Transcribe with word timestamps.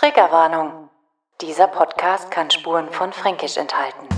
Triggerwarnung. 0.00 0.88
Dieser 1.42 1.66
Podcast 1.66 2.30
kann 2.30 2.50
Spuren 2.50 2.88
von 2.90 3.12
Fränkisch 3.12 3.58
enthalten. 3.58 4.08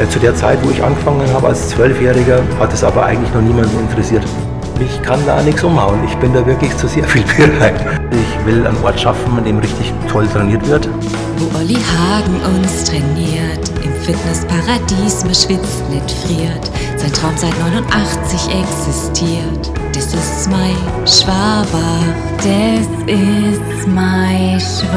Äh, 0.00 0.08
Zu 0.08 0.18
der 0.18 0.34
Zeit, 0.34 0.58
wo 0.64 0.70
ich 0.70 0.82
angefangen 0.82 1.32
habe 1.32 1.46
als 1.46 1.68
Zwölfjähriger, 1.68 2.42
hat 2.58 2.72
es 2.72 2.82
aber 2.82 3.04
eigentlich 3.04 3.32
noch 3.32 3.40
niemanden 3.40 3.78
interessiert. 3.78 4.24
Ich 4.80 5.00
kann 5.02 5.24
da 5.26 5.40
nichts 5.42 5.62
umhauen. 5.62 6.02
Ich 6.04 6.16
bin 6.16 6.34
da 6.34 6.44
wirklich 6.44 6.76
zu 6.76 6.88
sehr 6.88 7.04
viel 7.04 7.22
bereit. 7.22 7.80
Ich 8.10 8.44
will 8.44 8.66
einen 8.66 8.82
Ort 8.82 8.98
schaffen, 8.98 9.38
an 9.38 9.44
dem 9.44 9.60
richtig 9.60 9.92
toll 10.10 10.26
trainiert 10.26 10.66
wird. 10.66 10.88
Wo 11.36 11.56
Olli 11.56 11.76
Hagen 11.76 12.40
uns 12.56 12.82
trainiert, 12.86 13.69
Fitnessparadies, 14.10 15.22
man 15.22 15.34
schwitzt, 15.36 15.88
nicht 15.88 16.10
friert. 16.10 16.68
Sein 16.96 17.12
Traum 17.12 17.36
seit 17.36 17.56
89 17.60 18.40
existiert. 18.60 19.70
Das 19.94 20.12
ist 20.12 20.50
mein 20.50 20.74
Schwabach, 21.06 22.02
das 22.38 22.88
ist 23.06 23.86
mein 23.86 24.58
Schwabach. 24.58 24.90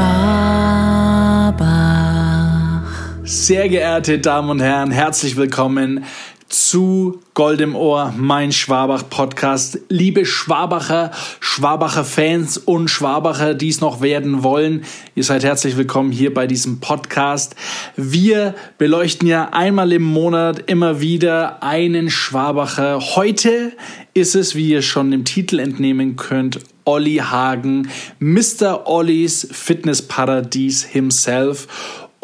Sehr 3.22 3.68
geehrte 3.68 4.18
Damen 4.18 4.50
und 4.50 4.60
Herren, 4.60 4.90
herzlich 4.90 5.36
willkommen 5.36 6.04
zu 6.48 7.20
Gold 7.34 7.60
im 7.60 7.74
Ohr, 7.74 8.14
mein 8.16 8.52
Schwabach 8.52 9.08
Podcast. 9.08 9.78
Liebe 9.88 10.24
Schwabacher, 10.26 11.10
Schwabacher 11.40 12.04
Fans 12.04 12.58
und 12.58 12.88
Schwabacher, 12.88 13.54
die 13.54 13.68
es 13.68 13.80
noch 13.80 14.00
werden 14.00 14.42
wollen, 14.42 14.84
ihr 15.14 15.24
seid 15.24 15.44
herzlich 15.44 15.76
willkommen 15.76 16.12
hier 16.12 16.32
bei 16.32 16.46
diesem 16.46 16.80
Podcast. 16.80 17.56
Wir 17.96 18.54
beleuchten 18.78 19.26
ja 19.26 19.50
einmal 19.52 19.92
im 19.92 20.02
Monat 20.02 20.70
immer 20.70 21.00
wieder 21.00 21.62
einen 21.62 22.10
Schwabacher. 22.10 23.00
Heute 23.16 23.72
ist 24.12 24.34
es, 24.34 24.54
wie 24.54 24.70
ihr 24.70 24.82
schon 24.82 25.12
im 25.12 25.24
Titel 25.24 25.58
entnehmen 25.58 26.16
könnt, 26.16 26.60
Olli 26.84 27.16
Hagen, 27.16 27.88
Mr. 28.18 28.86
Ollis 28.86 29.48
Fitnessparadies 29.50 30.84
himself 30.84 31.66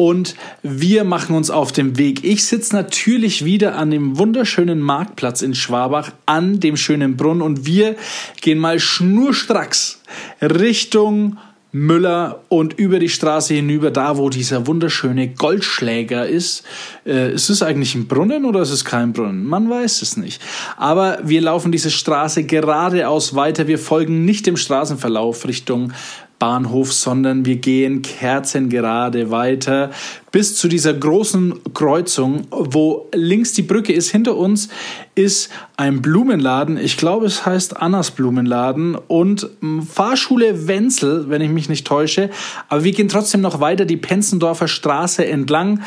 und 0.01 0.35
wir 0.63 1.05
machen 1.05 1.37
uns 1.37 1.51
auf 1.51 1.73
den 1.73 1.99
Weg. 1.99 2.25
Ich 2.25 2.47
sitze 2.47 2.75
natürlich 2.75 3.45
wieder 3.45 3.77
an 3.77 3.91
dem 3.91 4.17
wunderschönen 4.17 4.81
Marktplatz 4.81 5.43
in 5.43 5.55
Schwabach, 5.55 6.11
an 6.25 6.59
dem 6.59 6.79
schönen 6.79 7.19
Brunnen 7.19 7.43
und 7.43 7.67
wir 7.67 7.97
gehen 8.41 8.59
mal 8.59 8.81
schnurstracks 8.81 10.01
Richtung 10.41 11.37
Müller 11.73 12.45
und 12.49 12.79
über 12.79 12.99
die 12.99 13.11
Straße 13.11 13.53
hinüber, 13.53 13.91
da 13.91 14.17
wo 14.17 14.31
dieser 14.31 14.67
wunderschöne 14.67 15.29
Goldschläger 15.35 16.27
ist. 16.27 16.65
Äh, 17.05 17.35
ist 17.35 17.51
es 17.51 17.63
eigentlich 17.63 17.95
ein 17.95 18.09
Brunnen 18.09 18.47
oder 18.47 18.63
ist 18.63 18.71
es 18.71 18.87
kein 18.87 19.13
Brunnen? 19.13 19.45
Man 19.45 19.69
weiß 19.69 20.01
es 20.01 20.17
nicht. 20.17 20.41
Aber 20.79 21.19
wir 21.25 21.43
laufen 21.43 21.73
diese 21.73 21.91
Straße 21.91 22.45
geradeaus 22.45 23.35
weiter. 23.35 23.69
Wir 23.69 23.79
folgen 23.79 24.25
nicht 24.25 24.47
dem 24.47 24.57
Straßenverlauf 24.57 25.47
Richtung 25.47 25.93
Bahnhof, 26.41 26.93
sondern 26.93 27.45
wir 27.45 27.57
gehen 27.57 28.03
kerzengerade 28.03 29.31
weiter 29.31 29.91
bis 30.33 30.57
zu 30.57 30.69
dieser 30.69 30.95
großen 30.95 31.55
Kreuzung, 31.75 32.47
wo 32.51 33.09
links 33.15 33.53
die 33.53 33.63
Brücke 33.63 33.93
ist. 33.93 34.11
Hinter 34.11 34.37
uns 34.37 34.69
ist 35.15 35.51
ein 35.77 36.01
Blumenladen. 36.01 36.79
Ich 36.79 36.97
glaube, 36.97 37.27
es 37.27 37.45
heißt 37.45 37.77
Annas 37.77 38.13
Blumenladen 38.13 38.95
und 38.95 39.51
Fahrschule 39.93 40.67
Wenzel, 40.67 41.29
wenn 41.29 41.43
ich 41.43 41.51
mich 41.51 41.69
nicht 41.69 41.87
täusche. 41.87 42.31
Aber 42.69 42.85
wir 42.85 42.93
gehen 42.93 43.09
trotzdem 43.09 43.43
noch 43.43 43.61
weiter 43.61 43.85
die 43.85 43.99
Penzendorfer 43.99 44.69
Straße 44.69 45.27
entlang. 45.27 45.83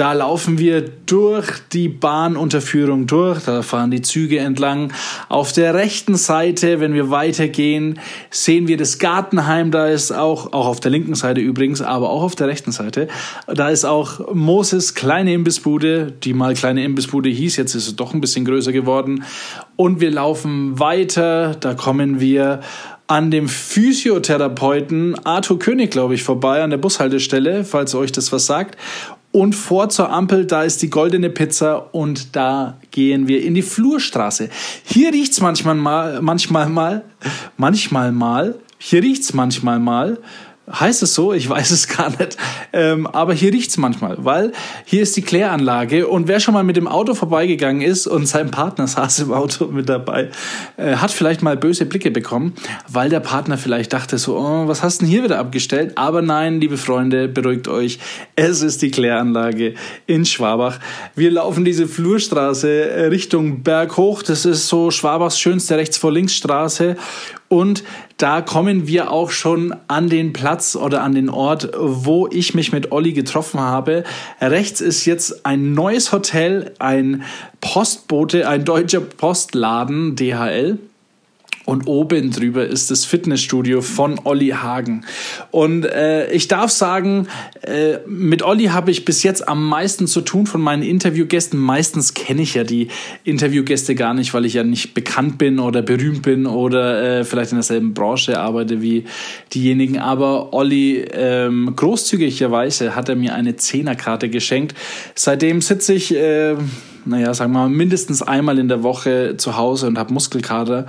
Da 0.00 0.14
laufen 0.14 0.58
wir 0.58 0.80
durch 0.80 1.46
die 1.74 1.90
Bahnunterführung 1.90 3.06
durch. 3.06 3.44
Da 3.44 3.60
fahren 3.60 3.90
die 3.90 4.00
Züge 4.00 4.38
entlang. 4.38 4.94
Auf 5.28 5.52
der 5.52 5.74
rechten 5.74 6.14
Seite, 6.14 6.80
wenn 6.80 6.94
wir 6.94 7.10
weitergehen, 7.10 7.98
sehen 8.30 8.66
wir 8.66 8.78
das 8.78 8.98
Gartenheim. 8.98 9.70
Da 9.70 9.88
ist 9.88 10.10
auch, 10.10 10.54
auch 10.54 10.68
auf 10.68 10.80
der 10.80 10.90
linken 10.90 11.14
Seite 11.14 11.42
übrigens, 11.42 11.82
aber 11.82 12.08
auch 12.08 12.22
auf 12.22 12.34
der 12.34 12.48
rechten 12.48 12.72
Seite, 12.72 13.08
da 13.46 13.68
ist 13.68 13.84
auch 13.84 14.32
Moses 14.32 14.94
kleine 14.94 15.34
Imbissbude, 15.34 16.10
die 16.10 16.32
mal 16.32 16.54
kleine 16.54 16.82
Imbissbude 16.82 17.28
hieß. 17.28 17.56
Jetzt 17.56 17.74
ist 17.74 17.86
es 17.86 17.96
doch 17.96 18.14
ein 18.14 18.22
bisschen 18.22 18.46
größer 18.46 18.72
geworden. 18.72 19.24
Und 19.76 20.00
wir 20.00 20.12
laufen 20.12 20.78
weiter. 20.78 21.54
Da 21.60 21.74
kommen 21.74 22.20
wir 22.20 22.60
an 23.10 23.32
dem 23.32 23.48
Physiotherapeuten 23.48 25.16
Arthur 25.26 25.58
König, 25.58 25.90
glaube 25.90 26.14
ich, 26.14 26.22
vorbei 26.22 26.62
an 26.62 26.70
der 26.70 26.78
Bushaltestelle, 26.78 27.64
falls 27.64 27.94
euch 27.96 28.12
das 28.12 28.30
was 28.30 28.46
sagt. 28.46 28.78
Und 29.32 29.54
vor 29.54 29.88
zur 29.90 30.10
Ampel, 30.10 30.44
da 30.44 30.64
ist 30.64 30.82
die 30.82 30.90
goldene 30.90 31.30
Pizza 31.30 31.94
und 31.94 32.34
da 32.34 32.78
gehen 32.90 33.28
wir 33.28 33.42
in 33.42 33.54
die 33.54 33.62
Flurstraße. 33.62 34.48
Hier 34.84 35.12
riecht's 35.12 35.40
manchmal 35.40 35.76
mal, 35.76 36.20
manchmal 36.20 36.68
mal, 36.68 37.04
manchmal 37.56 38.10
mal, 38.10 38.56
hier 38.78 39.02
riecht's 39.02 39.32
manchmal 39.32 39.78
mal 39.78 40.18
Heißt 40.72 41.02
es 41.02 41.14
so? 41.14 41.32
Ich 41.32 41.48
weiß 41.48 41.70
es 41.70 41.88
gar 41.88 42.10
nicht. 42.10 42.36
Ähm, 42.72 43.06
aber 43.06 43.34
hier 43.34 43.52
riecht's 43.52 43.76
manchmal, 43.76 44.16
weil 44.20 44.52
hier 44.84 45.02
ist 45.02 45.16
die 45.16 45.22
Kläranlage 45.22 46.06
und 46.06 46.28
wer 46.28 46.38
schon 46.38 46.54
mal 46.54 46.62
mit 46.62 46.76
dem 46.76 46.86
Auto 46.86 47.14
vorbeigegangen 47.14 47.82
ist 47.82 48.06
und 48.06 48.26
sein 48.26 48.50
Partner 48.50 48.86
saß 48.86 49.20
im 49.20 49.32
Auto 49.32 49.66
mit 49.66 49.88
dabei, 49.88 50.30
äh, 50.76 50.96
hat 50.96 51.10
vielleicht 51.10 51.42
mal 51.42 51.56
böse 51.56 51.86
Blicke 51.86 52.10
bekommen, 52.10 52.54
weil 52.88 53.10
der 53.10 53.20
Partner 53.20 53.58
vielleicht 53.58 53.92
dachte 53.92 54.18
so, 54.18 54.36
oh, 54.36 54.68
was 54.68 54.82
hast 54.82 55.00
du 55.00 55.04
denn 55.04 55.10
hier 55.10 55.24
wieder 55.24 55.38
abgestellt? 55.38 55.92
Aber 55.96 56.22
nein, 56.22 56.60
liebe 56.60 56.76
Freunde, 56.76 57.26
beruhigt 57.28 57.66
euch. 57.66 57.98
Es 58.36 58.62
ist 58.62 58.82
die 58.82 58.90
Kläranlage 58.90 59.74
in 60.06 60.24
Schwabach. 60.24 60.78
Wir 61.16 61.30
laufen 61.30 61.64
diese 61.64 61.88
Flurstraße 61.88 62.90
äh, 62.90 63.04
Richtung 63.06 63.62
Berg 63.62 63.96
hoch. 63.96 64.22
Das 64.22 64.44
ist 64.44 64.68
so 64.68 64.90
Schwabachs 64.90 65.38
schönste 65.38 65.76
rechts 65.76 65.96
vor 65.96 66.12
links 66.12 66.34
Straße 66.34 66.96
und 67.52 67.82
da 68.16 68.42
kommen 68.42 68.86
wir 68.86 69.10
auch 69.10 69.32
schon 69.32 69.74
an 69.88 70.08
den 70.08 70.32
Platz 70.32 70.76
oder 70.76 71.02
an 71.02 71.16
den 71.16 71.28
Ort, 71.28 71.70
wo 71.76 72.28
ich 72.28 72.54
mich 72.54 72.70
mit 72.70 72.92
Olli 72.92 73.12
getroffen 73.12 73.58
habe. 73.58 74.04
Rechts 74.40 74.80
ist 74.80 75.04
jetzt 75.04 75.44
ein 75.44 75.74
neues 75.74 76.12
Hotel, 76.12 76.72
ein 76.78 77.24
Postbote, 77.60 78.48
ein 78.48 78.64
deutscher 78.64 79.00
Postladen, 79.00 80.14
DHL. 80.14 80.78
Und 81.70 81.86
oben 81.86 82.32
drüber 82.32 82.66
ist 82.66 82.90
das 82.90 83.04
Fitnessstudio 83.04 83.80
von 83.80 84.18
Olli 84.24 84.48
Hagen. 84.48 85.04
Und 85.52 85.84
äh, 85.84 86.28
ich 86.32 86.48
darf 86.48 86.72
sagen, 86.72 87.28
äh, 87.62 87.98
mit 88.08 88.42
Olli 88.42 88.64
habe 88.64 88.90
ich 88.90 89.04
bis 89.04 89.22
jetzt 89.22 89.46
am 89.46 89.68
meisten 89.68 90.08
zu 90.08 90.22
tun 90.22 90.48
von 90.48 90.60
meinen 90.60 90.82
Interviewgästen. 90.82 91.60
Meistens 91.60 92.12
kenne 92.14 92.42
ich 92.42 92.54
ja 92.54 92.64
die 92.64 92.88
Interviewgäste 93.22 93.94
gar 93.94 94.14
nicht, 94.14 94.34
weil 94.34 94.46
ich 94.46 94.54
ja 94.54 94.64
nicht 94.64 94.94
bekannt 94.94 95.38
bin 95.38 95.60
oder 95.60 95.80
berühmt 95.80 96.22
bin 96.22 96.48
oder 96.48 97.20
äh, 97.20 97.24
vielleicht 97.24 97.52
in 97.52 97.58
derselben 97.58 97.94
Branche 97.94 98.40
arbeite 98.40 98.82
wie 98.82 99.04
diejenigen. 99.54 100.00
Aber 100.00 100.52
Olli, 100.52 101.04
ähm, 101.12 101.72
großzügigerweise 101.76 102.96
hat 102.96 103.08
er 103.08 103.14
mir 103.14 103.36
eine 103.36 103.54
Zehnerkarte 103.54 104.28
geschenkt. 104.28 104.74
Seitdem 105.14 105.60
sitze 105.60 105.94
ich... 105.94 106.12
Äh, 106.12 106.56
naja, 107.04 107.32
sagen 107.34 107.52
wir 107.52 107.60
mal, 107.60 107.68
mindestens 107.68 108.22
einmal 108.22 108.58
in 108.58 108.68
der 108.68 108.82
Woche 108.82 109.36
zu 109.36 109.56
Hause 109.56 109.86
und 109.86 109.98
habe 109.98 110.12
Muskelkater. 110.12 110.86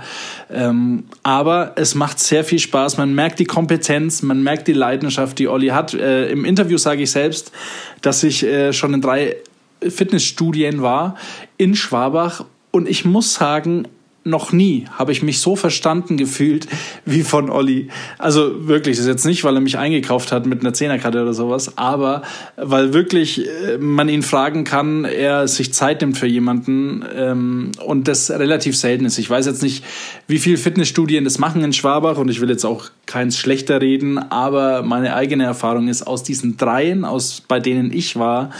Ähm, 0.50 1.04
aber 1.22 1.72
es 1.76 1.94
macht 1.94 2.18
sehr 2.18 2.44
viel 2.44 2.58
Spaß. 2.58 2.98
Man 2.98 3.14
merkt 3.14 3.38
die 3.38 3.44
Kompetenz, 3.44 4.22
man 4.22 4.42
merkt 4.42 4.68
die 4.68 4.72
Leidenschaft, 4.72 5.38
die 5.38 5.48
Olli 5.48 5.68
hat. 5.68 5.94
Äh, 5.94 6.30
Im 6.30 6.44
Interview 6.44 6.78
sage 6.78 7.02
ich 7.02 7.10
selbst, 7.10 7.52
dass 8.00 8.22
ich 8.22 8.44
äh, 8.44 8.72
schon 8.72 8.94
in 8.94 9.00
drei 9.00 9.36
Fitnessstudien 9.80 10.82
war 10.82 11.16
in 11.56 11.74
Schwabach 11.74 12.44
und 12.70 12.88
ich 12.88 13.04
muss 13.04 13.34
sagen, 13.34 13.88
noch 14.24 14.52
nie 14.52 14.84
habe 14.96 15.12
ich 15.12 15.22
mich 15.22 15.40
so 15.40 15.56
verstanden 15.56 16.16
gefühlt 16.16 16.68
wie 17.04 17.22
von 17.22 17.50
Olli. 17.50 17.88
Also 18.18 18.68
wirklich, 18.68 18.96
das 18.96 19.06
ist 19.06 19.10
jetzt 19.10 19.26
nicht, 19.26 19.44
weil 19.44 19.56
er 19.56 19.60
mich 19.60 19.78
eingekauft 19.78 20.32
hat 20.32 20.46
mit 20.46 20.60
einer 20.60 20.72
Zehnerkarte 20.72 21.22
oder 21.22 21.34
sowas, 21.34 21.76
aber 21.76 22.22
weil 22.56 22.92
wirklich 22.94 23.46
äh, 23.46 23.78
man 23.78 24.08
ihn 24.08 24.22
fragen 24.22 24.64
kann, 24.64 25.04
er 25.04 25.48
sich 25.48 25.72
Zeit 25.72 26.00
nimmt 26.00 26.16
für 26.18 26.26
jemanden 26.26 27.04
ähm, 27.16 27.72
und 27.84 28.08
das 28.08 28.30
relativ 28.30 28.76
selten 28.76 29.04
ist. 29.04 29.18
Ich 29.18 29.28
weiß 29.28 29.46
jetzt 29.46 29.62
nicht, 29.62 29.84
wie 30.28 30.38
viel 30.38 30.56
Fitnessstudien 30.56 31.24
das 31.24 31.38
machen 31.38 31.64
in 31.64 31.72
Schwabach 31.72 32.18
und 32.18 32.28
ich 32.28 32.40
will 32.40 32.50
jetzt 32.50 32.64
auch 32.64 32.86
keins 33.06 33.38
schlechter 33.38 33.80
reden, 33.80 34.18
aber 34.18 34.82
meine 34.82 35.14
eigene 35.14 35.44
Erfahrung 35.44 35.88
ist 35.88 36.02
aus 36.02 36.22
diesen 36.22 36.56
dreien, 36.56 37.04
aus 37.04 37.42
bei 37.46 37.60
denen 37.60 37.92
ich 37.92 38.16
war, 38.16 38.50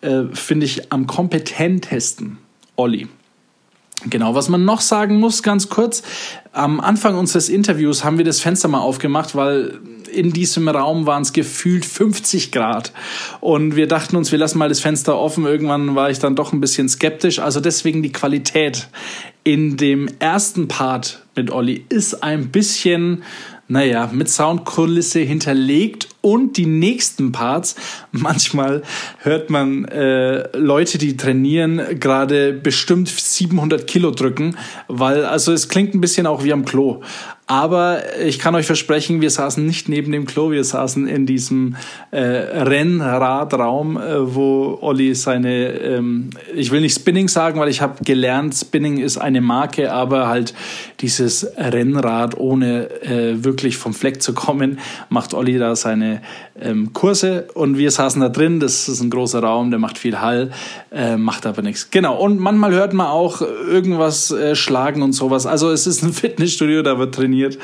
äh, 0.00 0.24
finde 0.32 0.66
ich 0.66 0.92
am 0.92 1.06
kompetentesten 1.06 2.38
Olli. 2.76 3.08
Genau, 4.10 4.34
was 4.34 4.48
man 4.48 4.64
noch 4.64 4.80
sagen 4.80 5.18
muss, 5.18 5.42
ganz 5.42 5.68
kurz, 5.68 6.02
am 6.52 6.80
Anfang 6.80 7.16
unseres 7.16 7.48
Interviews 7.48 8.04
haben 8.04 8.18
wir 8.18 8.24
das 8.24 8.40
Fenster 8.40 8.68
mal 8.68 8.80
aufgemacht, 8.80 9.34
weil 9.34 9.80
in 10.12 10.32
diesem 10.32 10.68
Raum 10.68 11.06
waren 11.06 11.22
es 11.22 11.32
gefühlt 11.32 11.84
50 11.84 12.52
Grad. 12.52 12.92
Und 13.40 13.76
wir 13.76 13.88
dachten 13.88 14.16
uns, 14.16 14.30
wir 14.30 14.38
lassen 14.38 14.58
mal 14.58 14.68
das 14.68 14.80
Fenster 14.80 15.18
offen. 15.18 15.44
Irgendwann 15.44 15.94
war 15.94 16.10
ich 16.10 16.18
dann 16.18 16.36
doch 16.36 16.52
ein 16.52 16.60
bisschen 16.60 16.88
skeptisch. 16.88 17.40
Also 17.40 17.60
deswegen 17.60 18.02
die 18.02 18.12
Qualität 18.12 18.88
in 19.42 19.76
dem 19.76 20.08
ersten 20.20 20.68
Part 20.68 21.22
mit 21.34 21.50
Olli 21.50 21.84
ist 21.88 22.22
ein 22.22 22.50
bisschen 22.50 23.24
naja, 23.68 24.10
mit 24.12 24.28
Soundkulisse 24.28 25.20
hinterlegt 25.20 26.08
und 26.20 26.56
die 26.56 26.66
nächsten 26.66 27.32
Parts, 27.32 27.76
manchmal 28.12 28.82
hört 29.18 29.50
man 29.50 29.84
äh, 29.86 30.56
Leute, 30.56 30.98
die 30.98 31.16
trainieren, 31.16 31.98
gerade 31.98 32.52
bestimmt 32.52 33.08
700 33.08 33.86
Kilo 33.86 34.10
drücken, 34.10 34.56
weil, 34.88 35.24
also 35.24 35.52
es 35.52 35.68
klingt 35.68 35.94
ein 35.94 36.00
bisschen 36.00 36.26
auch 36.26 36.44
wie 36.44 36.52
am 36.52 36.64
Klo. 36.64 37.02
Aber 37.46 38.00
ich 38.24 38.38
kann 38.38 38.54
euch 38.54 38.64
versprechen, 38.64 39.20
wir 39.20 39.28
saßen 39.28 39.66
nicht 39.66 39.86
neben 39.90 40.12
dem 40.12 40.24
Klo, 40.24 40.50
wir 40.50 40.64
saßen 40.64 41.06
in 41.06 41.26
diesem 41.26 41.76
äh, 42.10 42.18
Rennradraum, 42.18 43.98
äh, 43.98 44.34
wo 44.34 44.78
Olli 44.80 45.14
seine, 45.14 45.72
ähm, 45.80 46.30
ich 46.54 46.70
will 46.70 46.80
nicht 46.80 46.94
Spinning 46.98 47.28
sagen, 47.28 47.60
weil 47.60 47.68
ich 47.68 47.82
habe 47.82 48.02
gelernt, 48.02 48.54
Spinning 48.54 48.96
ist 48.96 49.18
eine 49.18 49.42
Marke, 49.42 49.92
aber 49.92 50.28
halt 50.28 50.54
dieses 51.00 51.46
Rennrad 51.58 52.38
ohne 52.38 52.88
äh, 53.02 53.44
wirklich 53.44 53.76
vom 53.76 53.92
Fleck 53.92 54.22
zu 54.22 54.32
kommen, 54.32 54.78
macht 55.10 55.34
Olli 55.34 55.58
da 55.58 55.76
seine 55.76 56.22
ähm, 56.60 56.92
Kurse 56.92 57.48
und 57.54 57.76
wir 57.76 57.90
saßen 57.90 58.20
da 58.20 58.28
drin, 58.28 58.60
das 58.60 58.88
ist 58.88 59.00
ein 59.00 59.10
großer 59.10 59.40
Raum, 59.40 59.70
der 59.70 59.78
macht 59.78 59.98
viel 59.98 60.20
Hall, 60.20 60.50
äh, 60.92 61.16
macht 61.16 61.44
aber 61.46 61.62
nichts. 61.62 61.90
Genau, 61.90 62.16
und 62.16 62.38
manchmal 62.38 62.72
hört 62.72 62.94
man 62.94 63.08
auch 63.08 63.42
irgendwas 63.42 64.30
äh, 64.30 64.54
schlagen 64.54 65.02
und 65.02 65.12
sowas. 65.12 65.46
Also 65.46 65.70
es 65.70 65.86
ist 65.86 66.02
ein 66.02 66.12
Fitnessstudio, 66.14 66.82
da 66.82 66.98
wird 66.98 67.14
trainiert 67.14 67.34
trainiert. 67.44 67.58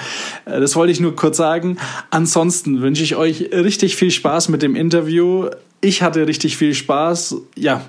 Äh, 0.44 0.60
das 0.60 0.76
wollte 0.76 0.92
ich 0.92 1.00
nur 1.00 1.16
kurz 1.16 1.36
sagen. 1.36 1.78
Ansonsten 2.10 2.80
wünsche 2.82 3.02
ich 3.02 3.16
euch 3.16 3.50
richtig 3.52 3.96
viel 3.96 4.10
Spaß 4.10 4.48
mit 4.48 4.62
dem 4.62 4.76
Interview. 4.76 5.48
Ich 5.80 6.02
hatte 6.02 6.26
richtig 6.26 6.56
viel 6.56 6.74
Spaß. 6.74 7.36
Ja. 7.56 7.82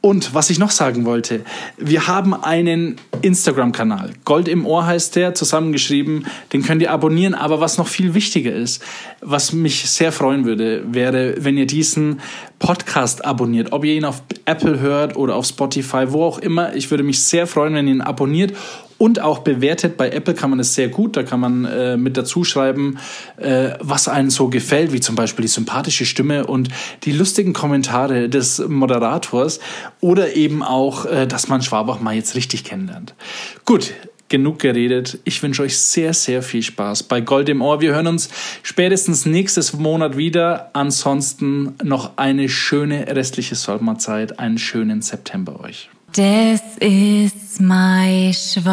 Und 0.00 0.34
was 0.34 0.50
ich 0.50 0.58
noch 0.58 0.70
sagen 0.70 1.06
wollte, 1.06 1.40
wir 1.78 2.06
haben 2.06 2.34
einen 2.34 2.96
Instagram-Kanal. 3.22 4.12
Gold 4.26 4.48
im 4.48 4.66
Ohr 4.66 4.84
heißt 4.84 5.16
der, 5.16 5.32
zusammengeschrieben. 5.32 6.26
Den 6.52 6.62
könnt 6.62 6.82
ihr 6.82 6.90
abonnieren. 6.90 7.34
Aber 7.34 7.58
was 7.58 7.78
noch 7.78 7.88
viel 7.88 8.12
wichtiger 8.12 8.52
ist, 8.52 8.82
was 9.22 9.54
mich 9.54 9.88
sehr 9.88 10.12
freuen 10.12 10.44
würde, 10.44 10.84
wäre, 10.92 11.36
wenn 11.38 11.56
ihr 11.56 11.66
diesen 11.66 12.20
Podcast 12.58 13.24
abonniert. 13.24 13.72
Ob 13.72 13.86
ihr 13.86 13.94
ihn 13.94 14.04
auf 14.04 14.22
Apple 14.44 14.78
hört 14.78 15.16
oder 15.16 15.36
auf 15.36 15.46
Spotify, 15.46 16.04
wo 16.12 16.24
auch 16.24 16.38
immer. 16.38 16.74
Ich 16.74 16.90
würde 16.90 17.02
mich 17.02 17.24
sehr 17.24 17.46
freuen, 17.46 17.72
wenn 17.72 17.88
ihr 17.88 17.94
ihn 17.94 18.00
abonniert 18.02 18.52
und 19.04 19.20
auch 19.20 19.40
bewertet. 19.40 19.98
Bei 19.98 20.08
Apple 20.08 20.32
kann 20.32 20.48
man 20.48 20.60
es 20.60 20.74
sehr 20.74 20.88
gut. 20.88 21.14
Da 21.18 21.24
kann 21.24 21.38
man 21.38 21.66
äh, 21.66 21.98
mit 21.98 22.16
dazu 22.16 22.42
schreiben, 22.42 22.96
äh, 23.36 23.72
was 23.78 24.08
einem 24.08 24.30
so 24.30 24.48
gefällt, 24.48 24.94
wie 24.94 25.00
zum 25.00 25.14
Beispiel 25.14 25.42
die 25.42 25.50
sympathische 25.50 26.06
Stimme 26.06 26.46
und 26.46 26.70
die 27.02 27.12
lustigen 27.12 27.52
Kommentare 27.52 28.30
des 28.30 28.66
Moderators 28.66 29.60
oder 30.00 30.34
eben 30.36 30.62
auch, 30.62 31.04
äh, 31.04 31.26
dass 31.26 31.48
man 31.48 31.60
Schwabach 31.60 32.00
mal 32.00 32.14
jetzt 32.14 32.34
richtig 32.34 32.64
kennenlernt. 32.64 33.14
Gut. 33.66 33.92
Genug 34.30 34.58
geredet. 34.58 35.18
Ich 35.24 35.42
wünsche 35.42 35.62
euch 35.62 35.78
sehr, 35.78 36.14
sehr 36.14 36.42
viel 36.42 36.62
Spaß 36.62 37.02
bei 37.02 37.20
Gold 37.20 37.50
im 37.50 37.60
Ohr. 37.60 37.82
Wir 37.82 37.92
hören 37.92 38.06
uns 38.06 38.30
spätestens 38.62 39.26
nächstes 39.26 39.74
Monat 39.74 40.16
wieder. 40.16 40.70
Ansonsten 40.72 41.74
noch 41.84 42.16
eine 42.16 42.48
schöne 42.48 43.06
restliche 43.14 43.54
Sommerzeit, 43.54 44.38
einen 44.38 44.56
schönen 44.56 45.02
September 45.02 45.60
euch. 45.60 45.90
Das 46.16 46.60
ist 46.78 47.60
mein 47.60 48.32
Schwabach. 48.32 48.70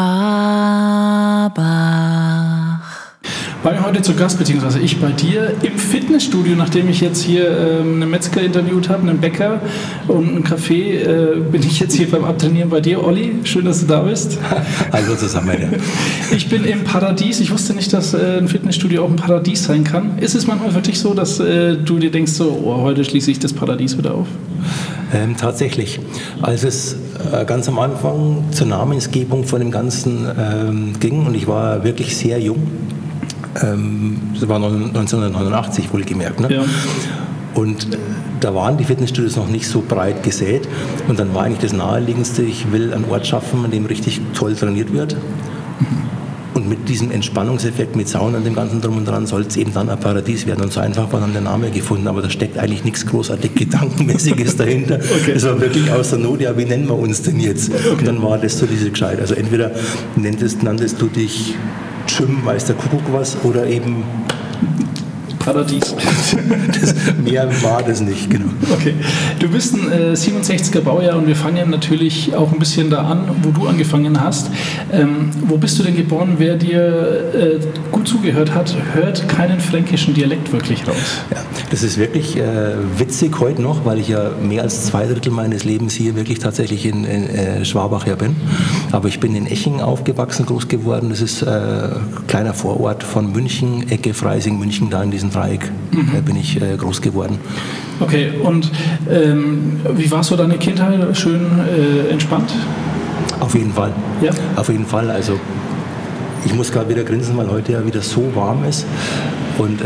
Bei 3.64 3.72
mir 3.72 3.84
heute 3.84 4.00
zu 4.00 4.14
Gast, 4.14 4.38
beziehungsweise 4.38 4.78
ich 4.78 5.00
bei 5.00 5.10
dir 5.10 5.52
im 5.64 5.76
Fitnessstudio, 5.76 6.54
nachdem 6.54 6.88
ich 6.88 7.00
jetzt 7.00 7.20
hier 7.20 7.50
ähm, 7.50 7.94
einen 7.94 8.10
Metzger 8.10 8.42
interviewt 8.42 8.88
habe, 8.88 9.02
einen 9.02 9.20
Bäcker 9.20 9.60
und 10.06 10.28
einen 10.28 10.44
Café, 10.44 11.00
äh, 11.00 11.40
bin 11.40 11.64
ich 11.64 11.80
jetzt 11.80 11.94
hier 11.94 12.08
beim 12.08 12.24
Abtrainieren 12.24 12.70
bei 12.70 12.80
dir. 12.80 13.02
Olli, 13.02 13.34
schön, 13.42 13.64
dass 13.64 13.80
du 13.80 13.86
da 13.86 14.02
bist. 14.02 14.38
Also 14.92 15.16
zusammen, 15.16 15.56
ja. 15.60 15.68
Ich 16.36 16.48
bin 16.48 16.64
im 16.64 16.84
Paradies. 16.84 17.40
Ich 17.40 17.50
wusste 17.50 17.74
nicht, 17.74 17.92
dass 17.92 18.14
äh, 18.14 18.38
ein 18.38 18.46
Fitnessstudio 18.46 19.04
auch 19.04 19.10
ein 19.10 19.16
Paradies 19.16 19.64
sein 19.64 19.82
kann. 19.82 20.18
Ist 20.18 20.36
es 20.36 20.46
manchmal 20.46 20.70
für 20.70 20.82
dich 20.82 21.00
so, 21.00 21.12
dass 21.12 21.40
äh, 21.40 21.76
du 21.76 21.98
dir 21.98 22.12
denkst, 22.12 22.32
so, 22.32 22.62
oh, 22.64 22.82
heute 22.82 23.04
schließe 23.04 23.32
ich 23.32 23.40
das 23.40 23.52
Paradies 23.52 23.98
wieder 23.98 24.14
auf? 24.14 24.28
Ähm, 25.12 25.36
tatsächlich. 25.36 26.00
Als 26.40 26.64
es 26.64 26.96
äh, 27.32 27.44
ganz 27.44 27.68
am 27.68 27.78
Anfang 27.78 28.44
zur 28.52 28.66
Namensgebung 28.66 29.44
von 29.44 29.60
dem 29.60 29.70
Ganzen 29.70 30.26
ähm, 30.38 30.92
ging 31.00 31.26
und 31.26 31.34
ich 31.34 31.46
war 31.46 31.84
wirklich 31.84 32.16
sehr 32.16 32.40
jung, 32.40 32.66
ähm, 33.62 34.20
das 34.38 34.48
war 34.48 34.56
1989 34.56 35.92
wohlgemerkt. 35.92 36.40
Ne? 36.40 36.54
Ja. 36.54 36.64
Und 37.54 37.92
äh, 37.92 37.98
da 38.40 38.54
waren 38.54 38.76
die 38.76 38.84
Fitnessstudios 38.84 39.36
noch 39.36 39.48
nicht 39.48 39.68
so 39.68 39.82
breit 39.86 40.22
gesät. 40.22 40.68
Und 41.08 41.18
dann 41.18 41.34
war 41.34 41.44
eigentlich 41.44 41.60
das 41.60 41.72
Naheliegendste, 41.72 42.42
ich 42.42 42.72
will 42.72 42.92
einen 42.92 43.04
Ort 43.10 43.26
schaffen, 43.26 43.64
an 43.64 43.70
dem 43.70 43.86
richtig 43.86 44.20
toll 44.34 44.54
trainiert 44.54 44.92
wird. 44.92 45.16
Mit 46.72 46.88
diesem 46.88 47.10
Entspannungseffekt, 47.10 47.96
mit 47.96 48.08
Sauna 48.08 48.38
und 48.38 48.46
dem 48.46 48.54
ganzen 48.54 48.80
Drum 48.80 48.96
und 48.96 49.06
Dran 49.06 49.26
soll 49.26 49.42
es 49.42 49.58
eben 49.58 49.74
dann 49.74 49.90
ein 49.90 50.00
Paradies 50.00 50.46
werden. 50.46 50.62
Und 50.62 50.72
so 50.72 50.80
einfach 50.80 51.12
war 51.12 51.20
dann 51.20 51.34
der 51.34 51.42
Name 51.42 51.70
gefunden. 51.70 52.08
Aber 52.08 52.22
da 52.22 52.30
steckt 52.30 52.56
eigentlich 52.56 52.82
nichts 52.82 53.04
großartig 53.04 53.54
Gedankenmäßiges 53.56 54.56
dahinter. 54.56 54.94
Okay. 54.94 55.34
Das 55.34 55.44
war 55.44 55.60
wirklich 55.60 55.90
aus 55.92 56.08
der 56.08 56.20
Not, 56.20 56.40
ja, 56.40 56.56
wie 56.56 56.64
nennen 56.64 56.88
wir 56.88 56.98
uns 56.98 57.20
denn 57.20 57.38
jetzt? 57.40 57.70
Okay. 57.74 57.90
Und 57.98 58.06
dann 58.06 58.22
war 58.22 58.38
das 58.38 58.58
so 58.58 58.64
diese 58.64 58.90
Gescheit. 58.90 59.20
Also 59.20 59.34
entweder 59.34 59.72
nenntest, 60.16 60.62
nanntest 60.62 60.98
du 60.98 61.08
dich 61.08 61.54
Jim, 62.08 62.38
weiß 62.42 62.64
der 62.64 62.76
Kuckuck 62.76 63.12
was, 63.12 63.36
oder 63.44 63.66
eben 63.66 64.04
Paradies. 65.42 65.94
das, 66.80 66.94
mehr 67.22 67.48
war 67.62 67.82
das 67.82 68.00
nicht, 68.00 68.30
genau. 68.30 68.46
Okay. 68.72 68.94
Du 69.38 69.48
bist 69.48 69.74
ein 69.74 69.90
äh, 69.90 70.12
67er 70.12 70.80
Baujahr 70.80 71.18
und 71.18 71.26
wir 71.26 71.36
fangen 71.36 71.70
natürlich 71.70 72.34
auch 72.34 72.52
ein 72.52 72.58
bisschen 72.58 72.90
da 72.90 73.02
an, 73.02 73.28
wo 73.42 73.50
du 73.50 73.66
angefangen 73.66 74.20
hast. 74.20 74.50
Ähm, 74.92 75.30
wo 75.46 75.56
bist 75.56 75.78
du 75.78 75.82
denn 75.82 75.96
geboren? 75.96 76.34
Wer 76.38 76.56
dir 76.56 77.34
äh, 77.34 77.60
gut 77.90 78.06
zugehört 78.06 78.54
hat, 78.54 78.74
hört 78.94 79.28
keinen 79.28 79.60
fränkischen 79.60 80.14
Dialekt 80.14 80.52
wirklich 80.52 80.86
raus. 80.86 80.96
Ja, 81.30 81.38
das 81.70 81.82
ist 81.82 81.98
wirklich 81.98 82.36
äh, 82.36 82.74
witzig 82.98 83.40
heute 83.40 83.62
noch, 83.62 83.84
weil 83.84 83.98
ich 83.98 84.08
ja 84.08 84.30
mehr 84.40 84.62
als 84.62 84.84
zwei 84.84 85.06
Drittel 85.06 85.32
meines 85.32 85.64
Lebens 85.64 85.94
hier 85.94 86.14
wirklich 86.14 86.38
tatsächlich 86.38 86.86
in, 86.86 87.04
in 87.04 87.28
äh, 87.28 87.64
Schwabach 87.64 88.06
ja 88.06 88.14
bin. 88.14 88.36
Aber 88.92 89.08
ich 89.08 89.18
bin 89.18 89.34
in 89.34 89.46
Eching 89.46 89.80
aufgewachsen, 89.80 90.46
groß 90.46 90.68
geworden. 90.68 91.10
Das 91.10 91.20
ist 91.20 91.42
ein 91.42 91.52
äh, 91.52 91.88
kleiner 92.28 92.54
Vorort 92.54 93.02
von 93.02 93.32
München, 93.32 93.90
Ecke 93.90 94.14
Freising, 94.14 94.58
München, 94.58 94.90
da 94.90 95.02
in 95.02 95.10
diesem 95.10 95.31
Dreieck 95.32 95.70
mhm. 95.90 96.22
bin 96.24 96.36
ich 96.36 96.60
äh, 96.60 96.76
groß 96.76 97.00
geworden. 97.00 97.38
Okay, 98.00 98.32
und 98.42 98.70
ähm, 99.10 99.80
wie 99.94 100.10
war 100.10 100.22
so 100.24 100.36
deine 100.36 100.58
Kindheit? 100.58 101.16
Schön 101.16 101.46
äh, 101.68 102.10
entspannt? 102.10 102.52
Auf 103.40 103.54
jeden 103.54 103.72
Fall. 103.72 103.92
Ja. 104.20 104.30
Auf 104.56 104.68
jeden 104.68 104.86
Fall. 104.86 105.10
Also 105.10 105.38
ich 106.44 106.54
muss 106.54 106.72
gerade 106.72 106.88
wieder 106.88 107.04
grinsen, 107.04 107.36
weil 107.36 107.50
heute 107.50 107.72
ja 107.72 107.86
wieder 107.86 108.00
so 108.00 108.34
warm 108.34 108.64
ist. 108.64 108.86
Und 109.58 109.82
äh, 109.82 109.84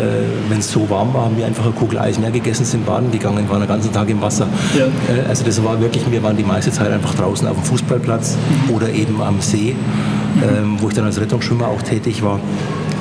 wenn 0.49 0.59
es 0.59 0.71
so 0.71 0.89
warm 0.89 1.13
war, 1.13 1.25
haben 1.25 1.37
wir 1.37 1.45
einfach 1.45 1.65
eine 1.65 1.73
Kugel 1.73 1.99
Eis 1.99 2.19
mehr 2.19 2.31
gegessen, 2.31 2.65
sind 2.65 2.87
baden 2.87 3.11
gegangen, 3.11 3.49
waren 3.49 3.61
den 3.61 3.69
ganzen 3.69 3.93
Tag 3.93 4.09
im 4.09 4.23
Wasser. 4.23 4.47
Ja. 4.79 4.85
Äh, 4.85 5.29
also 5.29 5.45
das 5.45 5.63
war 5.65 5.81
wirklich, 5.81 6.09
wir 6.11 6.23
waren 6.23 6.37
die 6.37 6.45
meiste 6.45 6.71
Zeit 6.71 6.93
einfach 6.93 7.15
draußen 7.15 7.49
auf 7.49 7.57
dem 7.57 7.65
Fußballplatz 7.65 8.37
mhm. 8.69 8.75
oder 8.75 8.91
eben 8.91 9.21
am 9.21 9.41
See, 9.41 9.75
mhm. 9.75 10.43
ähm, 10.43 10.77
wo 10.81 10.89
ich 10.89 10.95
dann 10.95 11.05
als 11.05 11.21
Rettungsschwimmer 11.21 11.67
auch 11.67 11.83
tätig 11.83 12.23
war 12.23 12.41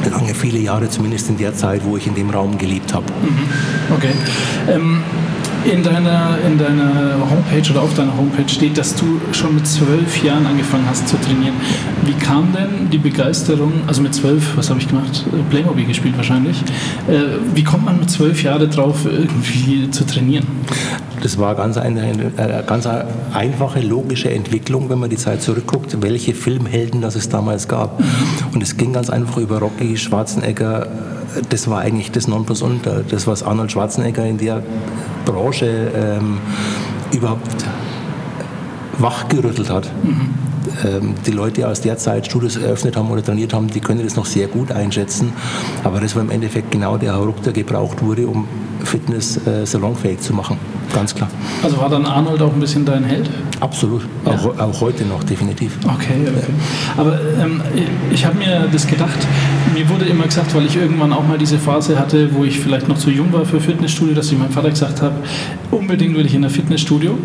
lange, 0.09 0.33
viele 0.33 0.59
Jahre, 0.59 0.89
zumindest 0.89 1.29
in 1.29 1.37
der 1.37 1.53
Zeit, 1.53 1.83
wo 1.83 1.97
ich 1.97 2.07
in 2.07 2.15
dem 2.15 2.29
Raum 2.29 2.57
gelebt 2.57 2.93
habe. 2.93 3.05
Mhm. 3.21 3.93
Okay. 3.95 4.11
Ähm, 4.69 5.03
in 5.71 5.83
deiner, 5.83 6.37
in 6.45 6.57
deiner 6.57 7.15
Homepage 7.29 7.71
oder 7.71 7.81
auf 7.81 7.93
deiner 7.95 8.15
Homepage 8.15 8.47
steht, 8.47 8.77
dass 8.77 8.95
du 8.95 9.19
schon 9.31 9.55
mit 9.55 9.67
zwölf 9.67 10.23
Jahren 10.23 10.45
angefangen 10.45 10.85
hast 10.87 11.07
zu 11.07 11.17
trainieren. 11.17 11.55
Wie 12.03 12.13
kam 12.13 12.53
denn 12.53 12.89
die 12.91 12.97
Begeisterung, 12.97 13.73
also 13.87 14.01
mit 14.01 14.13
zwölf, 14.13 14.55
was 14.55 14.69
habe 14.69 14.79
ich 14.79 14.87
gemacht? 14.87 15.25
Playmobil 15.49 15.85
gespielt 15.85 16.15
wahrscheinlich. 16.17 16.57
Äh, 17.07 17.37
wie 17.53 17.63
kommt 17.63 17.85
man 17.85 17.99
mit 17.99 18.09
zwölf 18.09 18.43
Jahren 18.43 18.69
drauf, 18.69 19.05
irgendwie 19.05 19.89
zu 19.89 20.05
trainieren? 20.05 20.45
Das 21.21 21.39
war 21.39 21.55
ganz 21.55 21.77
eine, 21.77 22.01
eine 22.37 22.63
ganz 22.67 22.87
einfache, 23.33 23.79
logische 23.79 24.29
Entwicklung, 24.29 24.89
wenn 24.89 24.99
man 24.99 25.09
die 25.09 25.17
Zeit 25.17 25.41
zurückguckt, 25.41 26.01
welche 26.01 26.35
Filmhelden 26.35 27.01
das 27.01 27.15
es 27.15 27.29
damals 27.29 27.67
gab. 27.67 28.03
Und 28.53 28.61
es 28.61 28.77
ging 28.77 28.93
ganz 28.93 29.09
einfach 29.09 29.37
über 29.37 29.59
Rocky, 29.59 29.97
Schwarzenegger. 29.97 30.87
Das 31.49 31.69
war 31.69 31.79
eigentlich 31.81 32.11
das 32.11 32.27
Nonplusultra. 32.27 33.01
Das, 33.09 33.27
was 33.27 33.43
Arnold 33.43 33.71
Schwarzenegger 33.71 34.25
in 34.25 34.37
der 34.37 34.63
Branche 35.25 35.91
ähm, 35.95 36.39
überhaupt 37.11 37.65
wachgerüttelt 38.97 39.69
hat. 39.69 39.91
Mhm. 40.03 40.33
Ähm, 40.83 41.15
die 41.25 41.31
Leute, 41.31 41.55
die 41.55 41.65
aus 41.65 41.81
der 41.81 41.97
Zeit 41.97 42.25
Studios 42.25 42.55
eröffnet 42.55 42.95
haben 42.95 43.09
oder 43.09 43.23
trainiert 43.23 43.53
haben, 43.53 43.67
die 43.67 43.79
können 43.79 44.03
das 44.03 44.15
noch 44.15 44.25
sehr 44.25 44.47
gut 44.47 44.71
einschätzen. 44.71 45.33
Aber 45.83 45.99
das 45.99 46.15
war 46.15 46.23
im 46.23 46.31
Endeffekt 46.31 46.71
genau 46.71 46.97
der 46.97 47.15
Hauruck, 47.15 47.41
der 47.43 47.53
gebraucht 47.53 48.01
wurde, 48.03 48.27
um 48.27 48.47
Fitness 48.83 49.37
äh, 49.47 49.65
salonfähig 49.65 50.19
zu 50.19 50.33
machen. 50.33 50.57
Ganz 50.93 51.13
klar. 51.13 51.29
Also 51.63 51.77
war 51.77 51.89
dann 51.89 52.05
Arnold 52.05 52.41
auch 52.41 52.53
ein 52.53 52.59
bisschen 52.59 52.85
dein 52.85 53.03
Held? 53.03 53.29
Absolut. 53.59 54.03
Ja. 54.25 54.31
Auch, 54.31 54.59
auch, 54.59 54.81
heute 54.81 55.05
noch, 55.05 55.23
definitiv. 55.23 55.77
Okay, 55.83 56.21
okay. 56.21 56.33
Ja. 56.47 57.01
Aber 57.01 57.19
ähm, 57.41 57.61
ich 58.11 58.25
habe 58.25 58.37
mir 58.37 58.67
das 58.71 58.85
gedacht, 58.87 59.27
mir 59.73 59.89
wurde 59.89 60.05
immer 60.05 60.25
gesagt, 60.25 60.53
weil 60.55 60.65
ich 60.65 60.75
irgendwann 60.75 61.11
auch 61.13 61.27
mal 61.27 61.37
diese 61.37 61.57
Phase 61.57 61.97
hatte, 61.97 62.33
wo 62.33 62.43
ich 62.43 62.59
vielleicht 62.59 62.87
noch 62.87 62.97
zu 62.97 63.09
jung 63.09 63.33
war 63.33 63.45
für 63.45 63.59
Fitnessstudio, 63.59 64.13
dass 64.13 64.31
ich 64.31 64.37
meinem 64.37 64.51
Vater 64.51 64.69
gesagt 64.69 65.01
habe, 65.01 65.15
unbedingt 65.71 66.15
will 66.15 66.25
ich 66.25 66.35
in 66.35 66.43
ein 66.43 66.49
Fitnessstudio. 66.49 67.17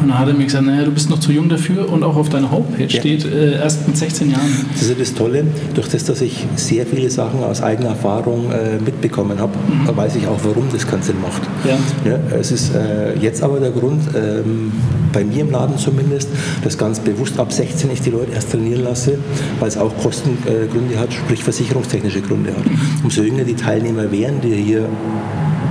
Und 0.00 0.08
dann 0.08 0.18
hat 0.18 0.28
er 0.28 0.34
mir 0.34 0.44
gesagt, 0.44 0.64
naja, 0.64 0.84
du 0.84 0.90
bist 0.90 1.10
noch 1.10 1.18
zu 1.18 1.32
jung 1.32 1.48
dafür 1.48 1.90
und 1.90 2.02
auch 2.02 2.16
auf 2.16 2.28
deiner 2.28 2.50
Homepage 2.50 2.84
ja. 2.84 2.88
steht 2.88 3.24
äh, 3.24 3.54
erst 3.54 3.86
mit 3.86 3.96
16 3.96 4.30
Jahren. 4.30 4.66
Das 4.72 4.82
ist 4.82 4.90
ja 4.90 4.94
das 4.98 5.14
Tolle, 5.14 5.44
durch 5.74 5.88
das, 5.88 6.04
dass 6.04 6.20
ich 6.20 6.44
sehr 6.56 6.86
viele 6.86 7.10
Sachen 7.10 7.42
aus 7.42 7.62
eigener 7.62 7.90
Erfahrung 7.90 8.50
äh, 8.50 8.78
mitbekommen 8.84 9.38
habe, 9.38 9.52
mhm. 9.56 9.96
weiß 9.96 10.16
ich 10.16 10.26
auch, 10.26 10.38
warum 10.44 10.64
das 10.72 10.82
Sinn 11.04 11.20
macht. 11.20 11.42
Ja. 11.64 11.78
ja 12.10 12.18
es 12.38 12.52
ist 12.52 12.74
äh, 12.74 13.16
jetzt 13.18 13.42
aber 13.42 13.60
der 13.60 13.70
Grund, 13.70 14.02
ähm, 14.14 14.72
bei 15.12 15.24
mir 15.24 15.42
im 15.42 15.50
Laden 15.50 15.78
zumindest, 15.78 16.28
dass 16.62 16.76
ganz 16.76 17.00
bewusst 17.00 17.38
ab 17.38 17.52
16 17.52 17.90
ich 17.90 18.02
die 18.02 18.10
Leute 18.10 18.32
erst 18.32 18.52
trainieren 18.52 18.84
lasse, 18.84 19.18
weil 19.60 19.68
es 19.68 19.78
auch 19.78 19.96
Kostengründe 19.96 20.98
hat, 20.98 21.12
sprich 21.12 21.42
versicherungstechnische 21.42 22.20
Gründe 22.20 22.50
hat. 22.50 22.64
Mhm. 22.64 22.78
Umso 23.04 23.22
jünger 23.22 23.44
die 23.44 23.54
Teilnehmer 23.54 24.10
wären, 24.12 24.40
die 24.42 24.54
hier 24.54 24.88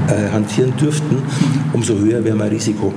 äh, 0.08 0.32
hantieren 0.32 0.74
dürften, 0.78 1.18
umso 1.74 1.98
höher 1.98 2.24
wäre 2.24 2.36
mein 2.36 2.50
Risiko. 2.50 2.94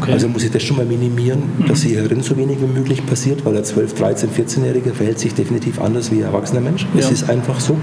Okay. 0.00 0.12
Also 0.12 0.28
muss 0.28 0.44
ich 0.44 0.50
das 0.50 0.62
schon 0.62 0.76
mal 0.76 0.86
minimieren, 0.86 1.42
dass 1.66 1.82
hierin 1.82 2.22
so 2.22 2.36
wenig 2.36 2.58
wie 2.60 2.66
möglich 2.66 3.04
passiert, 3.06 3.44
weil 3.44 3.54
der 3.54 3.64
12-, 3.64 3.94
13-, 3.96 4.26
14-Jährige 4.36 4.92
verhält 4.92 5.18
sich 5.18 5.34
definitiv 5.34 5.80
anders 5.80 6.10
wie 6.10 6.16
ein 6.16 6.24
erwachsener 6.24 6.60
Mensch. 6.60 6.86
Ja. 6.94 7.00
Es 7.00 7.10
ist 7.10 7.28
einfach 7.28 7.60
so. 7.60 7.76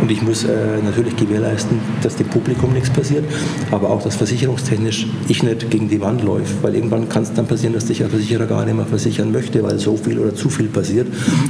Und 0.00 0.10
ich 0.10 0.22
muss 0.22 0.44
äh, 0.44 0.48
natürlich 0.84 1.16
gewährleisten, 1.16 1.78
dass 2.02 2.16
dem 2.16 2.28
Publikum 2.28 2.72
nichts 2.72 2.90
passiert, 2.90 3.24
aber 3.70 3.90
auch, 3.90 4.02
dass 4.02 4.16
versicherungstechnisch 4.16 5.06
ich 5.28 5.42
nicht 5.42 5.70
gegen 5.70 5.88
die 5.88 6.00
Wand 6.00 6.22
läuft, 6.22 6.62
weil 6.62 6.74
irgendwann 6.74 7.08
kann 7.08 7.22
es 7.22 7.32
dann 7.32 7.46
passieren, 7.46 7.72
dass 7.72 7.86
dich 7.86 8.02
ein 8.02 8.10
Versicherer 8.10 8.46
gar 8.46 8.64
nicht 8.64 8.76
mehr 8.76 8.86
versichern 8.86 9.32
möchte, 9.32 9.62
weil 9.62 9.78
so 9.78 9.96
viel 9.96 10.18
oder 10.18 10.34
zu 10.34 10.48
viel 10.50 10.66
passiert. 10.68 11.06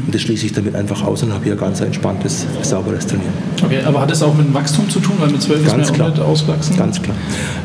Und 0.07 0.15
das 0.15 0.23
schließe 0.23 0.47
ich 0.47 0.53
damit 0.53 0.75
einfach 0.75 1.03
aus 1.05 1.23
und 1.23 1.33
habe 1.33 1.45
hier 1.45 1.57
ganz 1.57 1.81
entspanntes, 1.81 2.47
sauberes 2.63 3.07
Trainieren. 3.07 3.33
Okay, 3.65 3.81
aber 3.85 4.01
hat 4.01 4.11
es 4.11 4.23
auch 4.23 4.35
mit 4.35 4.47
dem 4.47 4.55
Wachstum 4.55 4.89
zu 4.89 5.01
tun, 5.01 5.15
weil 5.19 5.31
mit 5.31 5.43
12 5.43 5.67
ganz 5.67 5.91
ist 5.91 5.99
man 5.99 6.15
ja 6.15 6.23
auch 6.25 6.37
auswachsen? 6.57 6.77
Ganz 6.77 7.03
klar. 7.03 7.17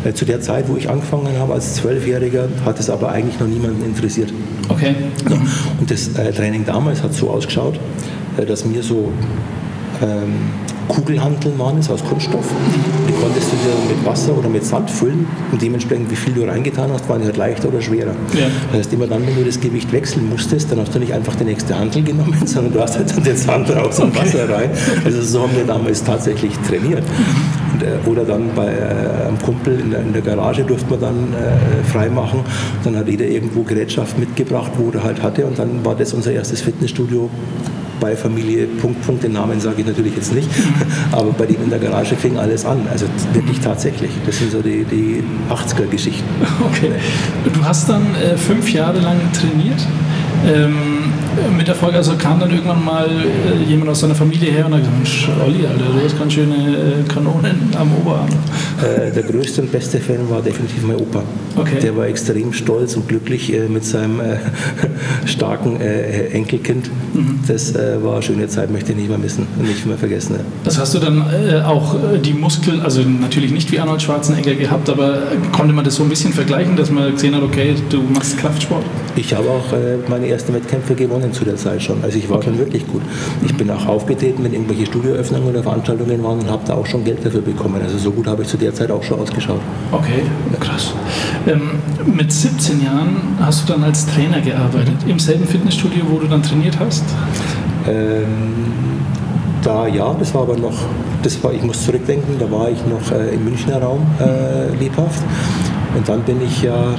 Äh, 0.03 0.13
zu 0.13 0.25
der 0.25 0.41
Zeit, 0.41 0.67
wo 0.67 0.75
ich 0.75 0.89
angefangen 0.89 1.37
habe 1.39 1.53
als 1.53 1.75
Zwölfjähriger, 1.75 2.47
hat 2.65 2.79
es 2.79 2.89
aber 2.89 3.09
eigentlich 3.11 3.39
noch 3.39 3.47
niemanden 3.47 3.83
interessiert. 3.83 4.31
Okay. 4.69 4.95
So. 5.27 5.35
Und 5.79 5.91
das 5.91 6.09
äh, 6.15 6.31
Training 6.31 6.65
damals 6.65 7.03
hat 7.03 7.13
so 7.13 7.29
ausgeschaut, 7.29 7.79
äh, 8.37 8.45
dass 8.45 8.65
mir 8.65 8.83
so 8.83 9.11
ähm, 10.01 10.33
Kugelhanteln 10.87 11.57
waren 11.57 11.77
es 11.77 11.89
aus 11.89 12.03
Kunststoff. 12.03 12.45
Die 13.07 13.13
konntest 13.13 13.47
du 13.51 13.55
dir 13.55 13.95
mit 13.95 14.05
Wasser 14.05 14.37
oder 14.37 14.49
mit 14.49 14.65
Sand 14.65 14.89
füllen 14.89 15.25
und 15.51 15.61
dementsprechend, 15.61 16.11
wie 16.11 16.15
viel 16.15 16.33
du 16.33 16.43
reingetan 16.43 16.91
hast, 16.91 17.07
waren 17.07 17.21
die 17.21 17.27
halt 17.27 17.37
leichter 17.37 17.69
oder 17.69 17.81
schwerer. 17.81 18.13
Ja. 18.33 18.47
Das 18.71 18.79
heißt, 18.79 18.93
immer 18.93 19.07
dann, 19.07 19.25
wenn 19.25 19.35
du 19.35 19.43
das 19.43 19.59
Gewicht 19.59 19.91
wechseln 19.93 20.27
musstest, 20.29 20.71
dann 20.71 20.79
hast 20.79 20.93
du 20.93 20.99
nicht 20.99 21.13
einfach 21.13 21.35
die 21.35 21.45
nächste 21.45 21.77
Hantel 21.77 22.03
genommen, 22.03 22.35
sondern 22.45 22.73
du 22.73 22.81
hast 22.81 22.97
halt 22.97 23.09
dann 23.15 23.23
den 23.23 23.37
Sand 23.37 23.69
raus 23.73 23.99
und 23.99 24.09
okay. 24.09 24.25
Wasser 24.25 24.49
rein. 24.49 24.71
Also 25.05 25.21
so 25.21 25.43
haben 25.43 25.55
wir 25.55 25.65
damals 25.65 26.03
tatsächlich 26.03 26.53
trainiert. 26.67 27.03
Und, 27.81 28.07
äh, 28.07 28.09
oder 28.09 28.25
dann 28.25 28.49
bei 28.55 28.67
äh, 28.67 29.27
einem 29.27 29.39
Kumpel 29.41 29.79
in 29.79 29.91
der, 29.91 30.01
in 30.01 30.13
der, 30.13 30.21
Garage 30.21 30.63
durfte 30.63 30.89
man 30.89 30.99
dann 30.99 31.33
äh, 31.33 31.83
freimachen. 31.83 32.41
Dann 32.83 32.95
hat 32.95 33.07
jeder 33.07 33.25
irgendwo 33.25 33.63
Gerätschaft 33.63 34.17
mitgebracht, 34.17 34.71
wo 34.77 34.91
er 34.91 35.03
halt 35.03 35.21
hatte 35.21 35.45
und 35.45 35.57
dann 35.57 35.83
war 35.83 35.95
das 35.95 36.13
unser 36.13 36.31
erstes 36.31 36.61
Fitnessstudio 36.61 37.29
bei 37.99 38.15
Familie 38.15 38.65
Punkt, 38.65 39.05
Punkt, 39.05 39.23
den 39.23 39.33
Namen 39.33 39.59
sage 39.59 39.81
ich 39.81 39.85
natürlich 39.85 40.15
jetzt 40.15 40.33
nicht, 40.33 40.49
aber 41.11 41.31
bei 41.33 41.45
dem 41.45 41.63
in 41.63 41.69
der 41.69 41.77
Garage 41.77 42.15
fing 42.15 42.37
alles 42.37 42.65
an. 42.65 42.79
Also 42.91 43.05
wirklich 43.33 43.59
tatsächlich. 43.59 44.09
Das 44.25 44.39
sind 44.39 44.51
so 44.51 44.61
die, 44.61 44.83
die 44.85 45.23
80er-Geschichten. 45.49 46.27
Okay. 46.65 46.91
Du 47.53 47.63
hast 47.63 47.89
dann 47.89 48.03
äh, 48.15 48.35
fünf 48.37 48.71
Jahre 48.73 48.99
lang 48.99 49.17
trainiert. 49.33 49.87
Ähm 50.47 51.00
mit 51.57 51.67
Erfolg, 51.67 51.95
also 51.95 52.13
kam 52.17 52.39
dann 52.39 52.51
irgendwann 52.51 52.83
mal 52.83 53.07
äh, 53.07 53.69
jemand 53.69 53.89
aus 53.89 54.01
seiner 54.01 54.15
Familie 54.15 54.51
her 54.51 54.65
und 54.65 54.73
hat 54.73 54.81
gesagt, 54.81 54.97
Mensch, 54.97 55.29
Olli, 55.45 55.65
Alter, 55.65 55.85
du 55.93 56.05
hast 56.05 56.17
ganz 56.17 56.33
schöne 56.33 56.55
äh, 56.55 57.11
Kanonen 57.11 57.69
am 57.77 57.89
Oberarm. 57.95 58.29
Äh, 58.81 59.11
der 59.11 59.23
größte 59.23 59.61
und 59.61 59.71
beste 59.71 59.99
Fan 59.99 60.29
war 60.29 60.41
definitiv 60.41 60.83
mein 60.83 60.97
Opa. 60.97 61.23
Okay. 61.55 61.79
Der 61.81 61.95
war 61.95 62.07
extrem 62.07 62.53
stolz 62.53 62.95
und 62.95 63.07
glücklich 63.07 63.53
äh, 63.53 63.67
mit 63.67 63.85
seinem 63.85 64.19
äh, 64.19 64.37
starken 65.25 65.79
äh, 65.79 66.27
Enkelkind. 66.27 66.89
Mhm. 67.13 67.39
Das 67.47 67.73
war 67.73 68.13
eine 68.13 68.21
schöne 68.21 68.47
Zeit, 68.47 68.71
möchte 68.71 68.91
ich 68.91 68.97
nicht 68.97 69.09
mehr 69.09 69.17
missen 69.17 69.47
und 69.57 69.67
nicht 69.67 69.85
mehr 69.85 69.97
vergessen. 69.97 70.35
Das 70.63 70.79
hast 70.79 70.93
du 70.93 70.99
dann 70.99 71.23
auch 71.63 71.95
die 72.23 72.33
Muskeln, 72.33 72.81
also 72.81 73.01
natürlich 73.01 73.51
nicht 73.51 73.71
wie 73.71 73.79
Arnold 73.79 74.01
Schwarzenegger 74.01 74.55
gehabt, 74.55 74.89
aber 74.89 75.19
konnte 75.51 75.73
man 75.73 75.83
das 75.83 75.95
so 75.95 76.03
ein 76.03 76.09
bisschen 76.09 76.33
vergleichen, 76.33 76.75
dass 76.75 76.89
man 76.91 77.11
gesehen 77.11 77.35
hat, 77.35 77.43
okay, 77.43 77.75
du 77.89 78.01
machst 78.01 78.37
Kraftsport? 78.37 78.83
Ich 79.15 79.33
habe 79.33 79.49
auch 79.49 79.73
meine 80.09 80.27
ersten 80.27 80.53
Wettkämpfe 80.53 80.95
gewonnen 80.95 81.30
gewonnen 81.31 81.33
zu 81.33 81.45
der 81.45 81.55
Zeit 81.55 81.81
schon. 81.81 82.03
Also 82.03 82.17
ich 82.17 82.29
war 82.29 82.37
okay. 82.37 82.47
schon 82.47 82.57
wirklich 82.57 82.87
gut. 82.87 83.01
Ich 83.45 83.55
bin 83.55 83.69
auch 83.71 83.85
aufgetreten, 83.85 84.43
wenn 84.43 84.53
irgendwelche 84.53 84.85
Studioöffnungen 84.85 85.49
oder 85.49 85.63
Veranstaltungen 85.63 86.23
waren 86.23 86.39
und 86.39 86.49
habe 86.49 86.63
da 86.65 86.73
auch 86.73 86.85
schon 86.85 87.03
Geld 87.03 87.25
dafür 87.25 87.41
bekommen. 87.41 87.81
Also 87.81 87.97
so 87.97 88.11
gut 88.11 88.27
habe 88.27 88.43
ich 88.43 88.47
zu 88.47 88.57
der 88.57 88.73
Zeit 88.73 88.91
auch 88.91 89.03
schon 89.03 89.19
ausgeschaut. 89.19 89.61
Okay, 89.91 90.23
krass. 90.59 90.93
Ähm, 91.47 91.71
mit 92.05 92.31
17 92.31 92.83
Jahren 92.83 93.37
hast 93.39 93.67
du 93.67 93.73
dann 93.73 93.83
als 93.83 94.05
Trainer 94.05 94.41
gearbeitet, 94.41 94.95
im 95.07 95.19
selben 95.19 95.45
Fitnessstudio, 95.45 96.03
wo 96.09 96.19
du 96.19 96.27
dann 96.27 96.43
trainiert 96.43 96.77
hast? 96.79 97.03
Ähm, 97.87 98.71
da 99.63 99.87
ja, 99.87 100.15
das 100.17 100.33
war 100.33 100.43
aber 100.43 100.57
noch, 100.57 100.77
das 101.23 101.43
war, 101.43 101.53
ich 101.53 101.61
muss 101.61 101.83
zurückdenken, 101.85 102.35
da 102.39 102.49
war 102.51 102.69
ich 102.69 102.79
noch 102.85 103.11
äh, 103.11 103.33
im 103.33 103.43
Münchner 103.43 103.81
Raum 103.81 104.05
äh, 104.19 104.75
lebhaft. 104.79 105.23
Und 105.95 106.07
dann 106.07 106.21
bin 106.21 106.41
ich 106.41 106.63
ja 106.63 106.95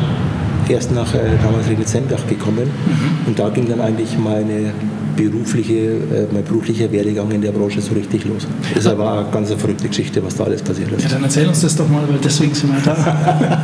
erst 0.68 0.92
nach 0.92 1.14
äh, 1.14 1.18
damals 1.42 1.66
Dezember 1.66 2.16
gekommen 2.28 2.64
mhm. 2.64 3.26
und 3.26 3.38
da 3.38 3.48
ging 3.48 3.68
dann 3.68 3.80
eigentlich 3.80 4.16
meine 4.18 4.72
berufliche, 5.16 5.74
äh, 5.74 6.26
mein 6.32 6.44
beruflicher 6.44 6.90
Werdegang 6.90 7.30
in 7.30 7.42
der 7.42 7.52
Branche 7.52 7.80
so 7.80 7.94
richtig 7.94 8.24
los. 8.24 8.46
Das 8.74 8.84
war 8.96 9.20
eine 9.20 9.30
ganz 9.30 9.52
verrückte 9.52 9.88
Geschichte, 9.88 10.24
was 10.24 10.36
da 10.36 10.44
alles 10.44 10.62
passiert 10.62 10.90
ist. 10.92 11.04
Ja, 11.04 11.10
dann 11.10 11.22
erzähl 11.22 11.46
uns 11.46 11.60
das 11.60 11.76
doch 11.76 11.88
mal, 11.88 12.02
weil 12.08 12.18
deswegen 12.22 12.54
sind 12.54 12.72
wir 12.72 12.80
da. 12.82 13.58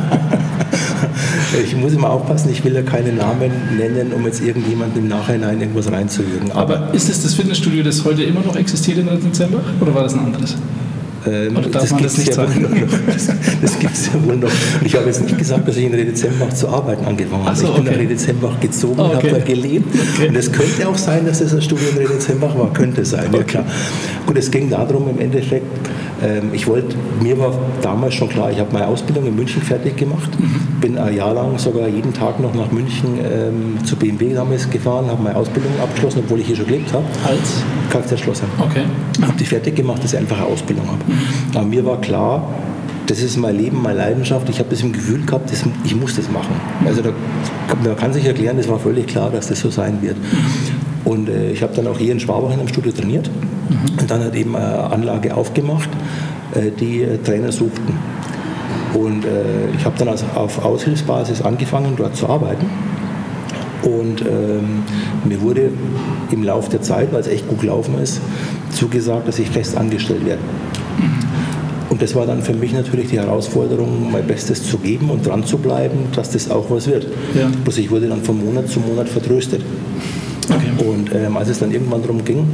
ich 1.63 1.75
muss 1.75 1.93
immer 1.93 2.09
aufpassen, 2.09 2.49
ich 2.51 2.63
will 2.63 2.73
ja 2.73 2.81
keine 2.81 3.11
Namen 3.13 3.51
nennen, 3.77 4.13
um 4.13 4.25
jetzt 4.25 4.43
irgendjemandem 4.43 5.03
im 5.03 5.09
Nachhinein 5.09 5.59
irgendwas 5.59 5.91
reinzuwirken. 5.91 6.51
Aber, 6.51 6.77
Aber 6.77 6.93
ist 6.93 7.09
es 7.09 7.23
das 7.23 7.33
Fitnessstudio, 7.33 7.83
das 7.83 8.03
heute 8.05 8.23
immer 8.23 8.41
noch 8.41 8.55
existiert 8.55 8.97
in 8.99 9.07
Dezember 9.07 9.61
oder 9.79 9.93
war 9.95 10.03
das 10.03 10.13
ein 10.13 10.19
anderes? 10.19 10.55
Ähm, 11.27 11.57
das 11.71 11.95
gibt 11.95 12.09
es 12.09 12.25
ja, 12.25 12.37
wohl 12.37 12.61
noch. 12.61 12.69
Das, 13.07 13.27
das 13.61 13.79
gibt's 13.79 14.07
ja 14.07 14.23
wohl 14.23 14.37
noch. 14.37 14.51
Ich 14.83 14.95
habe 14.95 15.05
jetzt 15.05 15.21
nicht 15.21 15.37
gesagt, 15.37 15.67
dass 15.67 15.75
ich 15.77 15.85
in 15.85 15.93
Redezembach 15.93 16.49
zu 16.53 16.69
arbeiten 16.69 17.05
angefangen 17.05 17.45
habe. 17.45 17.55
So, 17.55 17.67
ich 17.67 17.73
bin 17.73 17.85
nach 17.85 17.97
Redezembach 17.97 18.59
gezogen 18.59 18.99
oh, 18.99 19.05
okay. 19.05 19.15
habe 19.15 19.39
da 19.39 19.39
gelebt. 19.39 19.95
Okay. 20.15 20.29
Und 20.29 20.35
es 20.35 20.51
könnte 20.51 20.87
auch 20.87 20.97
sein, 20.97 21.25
dass 21.25 21.41
es 21.41 21.53
ein 21.53 21.61
Studium 21.61 21.97
in 21.97 22.07
Redezembach 22.07 22.57
war. 22.57 22.71
Könnte 22.73 23.03
sein, 23.05 23.31
ja 23.33 23.43
klar. 23.43 23.65
Gut, 24.25 24.37
es 24.37 24.49
ging 24.51 24.69
darum 24.69 25.09
im 25.09 25.19
Endeffekt, 25.19 25.65
ich 26.51 26.67
wollte, 26.67 26.95
mir 27.21 27.37
war 27.39 27.53
damals 27.81 28.15
schon 28.15 28.29
klar, 28.29 28.51
ich 28.51 28.59
habe 28.59 28.71
meine 28.73 28.87
Ausbildung 28.87 29.25
in 29.25 29.35
München 29.35 29.61
fertig 29.61 29.97
gemacht, 29.97 30.29
mhm. 30.39 30.79
bin 30.81 30.97
ein 30.97 31.15
Jahr 31.15 31.33
lang 31.33 31.57
sogar 31.57 31.87
jeden 31.87 32.13
Tag 32.13 32.39
noch 32.39 32.53
nach 32.53 32.71
München 32.71 33.19
ähm, 33.23 33.83
zu 33.85 33.95
BMW 33.95 34.33
damals 34.33 34.69
gefahren, 34.69 35.07
habe 35.07 35.21
meine 35.23 35.35
Ausbildung 35.35 35.71
abgeschlossen, 35.81 36.23
obwohl 36.25 36.39
ich 36.39 36.47
hier 36.47 36.55
schon 36.55 36.65
gelebt 36.65 36.91
habe. 36.93 37.05
Als? 37.25 37.63
Kfz-Schlosser. 37.89 38.45
Okay. 38.59 38.83
Habe 39.21 39.37
die 39.39 39.45
fertig 39.45 39.75
gemacht, 39.75 40.03
dass 40.03 40.13
ich 40.13 40.19
einfach 40.19 40.37
eine 40.37 40.47
Ausbildung 40.47 40.87
habe. 40.87 40.99
Mhm. 41.07 41.57
Aber 41.57 41.65
mir 41.65 41.85
war 41.85 42.01
klar, 42.01 42.49
das 43.09 43.21
ist 43.21 43.37
mein 43.37 43.57
Leben, 43.57 43.81
meine 43.81 43.97
Leidenschaft. 43.97 44.47
Ich 44.49 44.59
habe 44.59 44.69
das 44.69 44.81
im 44.81 44.93
Gefühl 44.93 45.25
gehabt, 45.25 45.51
das, 45.51 45.63
ich 45.83 45.95
muss 45.95 46.15
das 46.15 46.29
machen. 46.29 46.53
Also 46.85 47.01
da, 47.01 47.11
man 47.83 47.95
kann 47.95 48.13
sich 48.13 48.25
erklären, 48.25 48.57
das 48.57 48.67
war 48.67 48.77
völlig 48.77 49.07
klar, 49.07 49.31
dass 49.31 49.47
das 49.47 49.59
so 49.61 49.69
sein 49.69 49.99
wird. 50.01 50.17
Und 51.05 51.27
äh, 51.27 51.51
ich 51.51 51.63
habe 51.63 51.73
dann 51.75 51.87
auch 51.87 51.97
hier 51.97 52.11
in 52.11 52.19
Schwabach 52.19 52.53
in 52.53 52.59
einem 52.59 52.67
Studio 52.67 52.91
trainiert 52.91 53.29
mhm. 53.29 53.99
und 53.99 54.11
dann 54.11 54.23
hat 54.23 54.35
eben 54.35 54.55
eine 54.55 54.91
Anlage 54.91 55.35
aufgemacht, 55.35 55.89
äh, 55.89 55.95
die 56.79 57.03
äh, 57.03 57.17
Trainer 57.17 57.51
suchten. 57.51 57.93
Und 58.93 59.25
äh, 59.25 59.69
ich 59.77 59.85
habe 59.85 59.97
dann 59.97 60.09
also 60.09 60.25
auf 60.35 60.63
Aushilfsbasis 60.63 61.41
angefangen, 61.41 61.93
dort 61.95 62.15
zu 62.15 62.27
arbeiten. 62.27 62.65
Und 63.83 64.21
ähm, 64.21 64.83
mir 65.23 65.41
wurde 65.41 65.71
im 66.31 66.43
Laufe 66.43 66.69
der 66.69 66.81
Zeit, 66.81 67.13
weil 67.13 67.21
es 67.21 67.27
echt 67.27 67.47
gut 67.47 67.61
gelaufen 67.61 67.95
ist, 68.01 68.19
zugesagt, 68.71 69.27
dass 69.27 69.39
ich 69.39 69.49
fest 69.49 69.77
angestellt 69.77 70.25
werde. 70.25 70.41
Und 71.89 72.01
das 72.01 72.13
war 72.15 72.25
dann 72.25 72.41
für 72.41 72.53
mich 72.53 72.73
natürlich 72.73 73.09
die 73.09 73.17
Herausforderung, 73.17 74.11
mein 74.11 74.25
Bestes 74.25 74.63
zu 74.63 74.77
geben 74.77 75.09
und 75.09 75.25
dran 75.25 75.43
zu 75.43 75.57
bleiben, 75.57 75.97
dass 76.15 76.31
das 76.31 76.51
auch 76.51 76.69
was 76.69 76.87
wird. 76.87 77.07
Ja. 77.33 77.49
Bloß 77.63 77.77
ich 77.79 77.89
wurde 77.89 78.07
dann 78.07 78.21
von 78.21 78.43
Monat 78.43 78.69
zu 78.69 78.79
Monat 78.79 79.09
vertröstet. 79.09 79.61
Okay. 80.49 80.87
Und 80.87 81.13
ähm, 81.13 81.35
als 81.37 81.49
es 81.49 81.59
dann 81.59 81.71
irgendwann 81.71 82.01
darum 82.01 82.23
ging, 82.23 82.45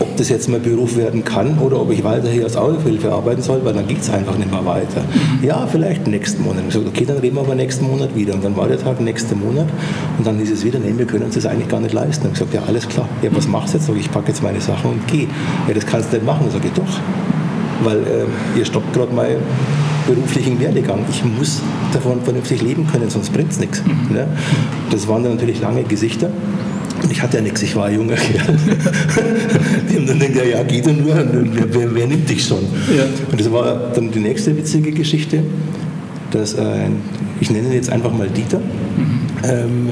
ob 0.00 0.16
das 0.16 0.28
jetzt 0.28 0.48
mein 0.48 0.62
Beruf 0.62 0.96
werden 0.96 1.24
kann 1.24 1.58
oder 1.58 1.80
ob 1.80 1.90
ich 1.90 2.04
weiter 2.04 2.28
hier 2.28 2.44
als 2.44 2.56
Aushilfe 2.56 3.12
arbeiten 3.12 3.42
soll, 3.42 3.64
weil 3.64 3.74
dann 3.74 3.86
geht 3.86 4.00
es 4.00 4.10
einfach 4.10 4.36
nicht 4.36 4.50
mehr 4.50 4.64
weiter. 4.64 5.02
Mhm. 5.02 5.44
Ja, 5.46 5.66
vielleicht 5.66 6.06
nächsten 6.06 6.42
Monat. 6.42 6.60
Ich 6.60 6.74
gesagt, 6.74 6.86
okay, 6.86 7.04
dann 7.04 7.18
reden 7.18 7.36
wir 7.36 7.42
aber 7.42 7.54
nächsten 7.54 7.86
Monat 7.86 8.14
wieder. 8.14 8.34
Und 8.34 8.44
dann 8.44 8.56
war 8.56 8.68
der 8.68 8.78
Tag 8.78 9.00
nächsten 9.00 9.38
Monat 9.40 9.66
und 10.18 10.26
dann 10.26 10.38
hieß 10.38 10.50
es 10.50 10.64
wieder, 10.64 10.78
nee, 10.78 10.94
wir 10.96 11.06
können 11.06 11.24
uns 11.24 11.34
das 11.34 11.46
eigentlich 11.46 11.68
gar 11.68 11.80
nicht 11.80 11.92
leisten. 11.92 12.26
Und 12.26 12.32
ich 12.32 12.38
gesagt, 12.38 12.54
ja, 12.54 12.62
alles 12.66 12.88
klar. 12.88 13.08
Ja, 13.22 13.30
was 13.32 13.48
machst 13.48 13.74
du 13.74 13.78
jetzt? 13.78 13.86
Sag 13.86 13.96
ich, 13.96 14.02
ich 14.02 14.10
packe 14.10 14.28
jetzt 14.28 14.42
meine 14.42 14.60
Sachen 14.60 14.90
und 14.90 15.06
gehe. 15.06 15.28
Ja, 15.68 15.74
das 15.74 15.86
kannst 15.86 16.12
du 16.12 16.16
nicht 16.16 16.26
machen. 16.26 16.46
Sag 16.52 16.64
ich, 16.64 16.72
doch. 16.72 16.82
Weil 17.82 17.98
äh, 17.98 18.58
ihr 18.58 18.64
stoppt 18.64 18.92
gerade 18.92 19.12
meinen 19.14 19.38
beruflichen 20.06 20.60
Werdegang. 20.60 21.04
Ich 21.10 21.24
muss 21.24 21.60
davon 21.92 22.22
vernünftig 22.22 22.62
leben 22.62 22.86
können, 22.86 23.10
sonst 23.10 23.32
bringt 23.32 23.52
es 23.52 23.58
nichts. 23.58 23.82
Mhm. 23.84 24.14
Ne? 24.14 24.26
Das 24.90 25.08
waren 25.08 25.22
dann 25.22 25.32
natürlich 25.32 25.60
lange 25.60 25.82
Gesichter. 25.84 26.30
Und 27.02 27.10
ich 27.10 27.20
hatte 27.20 27.38
ja 27.38 27.42
nichts, 27.42 27.62
ich 27.62 27.74
war 27.76 27.86
ein 27.86 27.94
junger 27.94 28.14
Kerl. 28.14 28.56
die 29.90 29.96
haben 29.96 30.06
dann 30.06 30.18
gedacht, 30.18 30.46
ja, 30.50 30.62
geht 30.62 30.86
er 30.86 30.92
nur, 30.92 31.14
wer, 31.70 31.94
wer, 31.94 32.06
nimmt 32.06 32.28
dich 32.28 32.44
schon? 32.44 32.64
Ja. 32.96 33.04
Und 33.30 33.40
das 33.40 33.50
war 33.50 33.90
dann 33.94 34.10
die 34.10 34.20
nächste 34.20 34.56
witzige 34.56 34.92
Geschichte, 34.92 35.42
dass 36.30 36.56
ein 36.56 36.96
ich 37.40 37.50
nenne 37.50 37.68
ihn 37.68 37.74
jetzt 37.74 37.90
einfach 37.90 38.12
mal 38.12 38.28
Dieter. 38.28 38.58
Mhm. 38.58 39.20
Ähm, 39.44 39.90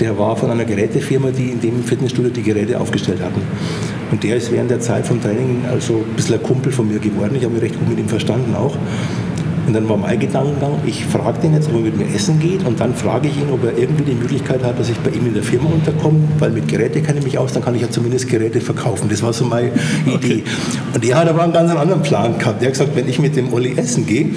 der 0.00 0.18
war 0.18 0.36
von 0.36 0.50
einer 0.50 0.64
Gerätefirma, 0.64 1.30
die 1.30 1.50
in 1.50 1.60
dem 1.60 1.82
Fitnessstudio 1.82 2.30
die 2.30 2.42
Geräte 2.42 2.80
aufgestellt 2.80 3.20
hatten. 3.22 3.42
Und 4.10 4.22
der 4.22 4.36
ist 4.36 4.52
während 4.52 4.70
der 4.70 4.80
Zeit 4.80 5.06
vom 5.06 5.20
Training 5.20 5.62
also 5.70 6.04
ein 6.08 6.16
bisschen 6.16 6.36
ein 6.36 6.42
Kumpel 6.42 6.72
von 6.72 6.88
mir 6.88 6.98
geworden. 6.98 7.34
Ich 7.36 7.44
habe 7.44 7.54
mich 7.54 7.62
recht 7.62 7.78
gut 7.78 7.88
mit 7.88 7.98
ihm 7.98 8.08
verstanden 8.08 8.54
auch. 8.54 8.76
Und 9.66 9.72
dann 9.72 9.88
war 9.88 9.96
mein 9.96 10.18
Gedankengang, 10.18 10.72
ich 10.86 11.04
frage 11.06 11.40
den 11.40 11.54
jetzt, 11.54 11.68
ob 11.68 11.74
er 11.74 11.80
mit 11.80 11.96
mir 11.96 12.14
essen 12.14 12.38
geht 12.38 12.66
und 12.66 12.80
dann 12.80 12.94
frage 12.94 13.28
ich 13.28 13.36
ihn, 13.36 13.50
ob 13.50 13.64
er 13.64 13.76
irgendwie 13.76 14.04
die 14.04 14.14
Möglichkeit 14.14 14.62
hat, 14.62 14.78
dass 14.78 14.90
ich 14.90 14.96
bei 14.98 15.10
ihm 15.10 15.26
in 15.26 15.34
der 15.34 15.42
Firma 15.42 15.70
unterkomme, 15.70 16.20
weil 16.38 16.50
mit 16.50 16.68
Geräte 16.68 17.00
kenne 17.00 17.18
ich 17.18 17.24
mich 17.24 17.38
aus, 17.38 17.52
dann 17.52 17.64
kann 17.64 17.74
ich 17.74 17.82
ja 17.82 17.90
zumindest 17.90 18.28
Geräte 18.28 18.60
verkaufen. 18.60 19.08
Das 19.08 19.22
war 19.22 19.32
so 19.32 19.44
meine 19.44 19.70
okay. 20.06 20.14
Idee. 20.14 20.44
Und 20.94 21.04
er 21.04 21.18
hat 21.18 21.28
aber 21.28 21.42
einen 21.42 21.52
ganz 21.52 21.70
anderen 21.70 22.02
Plan 22.02 22.38
gehabt. 22.38 22.62
Er 22.62 22.66
hat 22.66 22.74
gesagt, 22.74 22.94
wenn 22.94 23.08
ich 23.08 23.18
mit 23.18 23.36
dem 23.36 23.52
Olli 23.52 23.74
essen 23.76 24.06
gehe, 24.06 24.30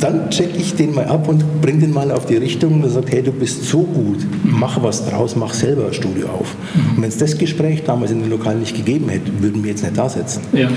dann 0.00 0.30
checke 0.30 0.56
ich 0.56 0.74
den 0.74 0.94
mal 0.94 1.04
ab 1.04 1.28
und 1.28 1.60
bringe 1.60 1.80
den 1.80 1.92
mal 1.92 2.10
auf 2.10 2.26
die 2.26 2.36
Richtung 2.36 2.82
und 2.82 2.90
sagt, 2.90 3.12
hey, 3.12 3.22
du 3.22 3.32
bist 3.32 3.64
so 3.64 3.82
gut, 3.82 4.26
mach 4.42 4.82
was 4.82 5.06
draus, 5.06 5.36
mach 5.36 5.52
selber 5.52 5.86
ein 5.86 5.94
Studio 5.94 6.28
auf. 6.28 6.54
Und 6.96 7.02
wenn 7.02 7.08
es 7.08 7.18
das 7.18 7.36
Gespräch 7.36 7.84
damals 7.84 8.10
in 8.10 8.20
den 8.20 8.30
Lokalen 8.30 8.60
nicht 8.60 8.76
gegeben 8.76 9.08
hätte, 9.08 9.30
würden 9.40 9.62
wir 9.62 9.70
jetzt 9.70 9.82
nicht 9.82 9.96
da 9.96 10.08
sitzen. 10.08 10.40
Ja. 10.52 10.68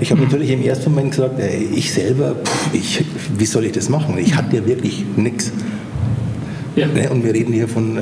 Ich 0.00 0.10
habe 0.10 0.22
natürlich 0.22 0.50
im 0.50 0.62
ersten 0.62 0.90
Moment 0.90 1.10
gesagt, 1.10 1.38
ey, 1.38 1.68
ich 1.74 1.92
selber, 1.92 2.36
pff, 2.42 2.74
ich 2.74 3.04
wie 3.42 3.46
soll 3.46 3.64
ich 3.64 3.72
das 3.72 3.88
machen? 3.88 4.16
Ich 4.18 4.36
hatte 4.36 4.54
ja 4.54 4.64
wirklich 4.64 5.04
nichts. 5.16 5.50
Ja. 6.76 6.86
Ne, 6.86 7.10
und 7.10 7.24
wir 7.24 7.34
reden 7.34 7.52
hier 7.52 7.66
von, 7.66 7.96
äh, 7.96 8.00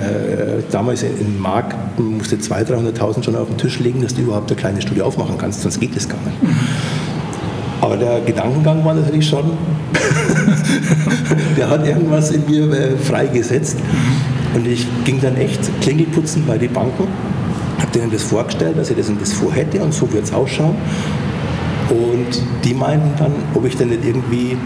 damals 0.70 1.02
in 1.02 1.40
Mark 1.40 1.74
musste 1.98 2.36
200.000, 2.36 2.92
300.000 2.92 3.24
schon 3.24 3.36
auf 3.36 3.48
den 3.48 3.56
Tisch 3.56 3.78
legen, 3.78 4.02
dass 4.02 4.14
du 4.14 4.20
überhaupt 4.20 4.50
eine 4.50 4.60
kleine 4.60 4.82
Studie 4.82 5.00
aufmachen 5.00 5.38
kannst, 5.38 5.62
sonst 5.62 5.80
geht 5.80 5.96
das 5.96 6.06
gar 6.06 6.20
nicht. 6.26 6.42
Mhm. 6.42 6.56
Aber 7.80 7.96
der 7.96 8.20
Gedankengang 8.20 8.84
war 8.84 8.92
natürlich 8.92 9.26
schon, 9.26 9.44
der 11.56 11.70
hat 11.70 11.86
irgendwas 11.86 12.32
in 12.32 12.44
mir 12.46 12.70
äh, 12.70 12.96
freigesetzt. 12.98 13.78
Und 14.54 14.66
ich 14.66 14.86
ging 15.04 15.22
dann 15.22 15.36
echt 15.36 15.58
Klingelputzen 15.80 16.44
bei 16.46 16.58
den 16.58 16.70
Banken, 16.70 17.08
habe 17.78 17.92
denen 17.94 18.12
das 18.12 18.24
vorgestellt, 18.24 18.76
dass 18.76 18.90
ich 18.90 18.96
das 18.98 19.08
und 19.08 19.22
das 19.22 19.32
vorhätte 19.32 19.80
und 19.80 19.94
so 19.94 20.12
wird 20.12 20.24
es 20.24 20.34
ausschauen. 20.34 20.76
Und 21.90 22.40
die 22.64 22.74
meinten 22.74 23.10
dann, 23.18 23.32
ob 23.54 23.64
ich 23.64 23.76
denn 23.76 23.88
nicht 23.88 24.04
irgendwie 24.04 24.56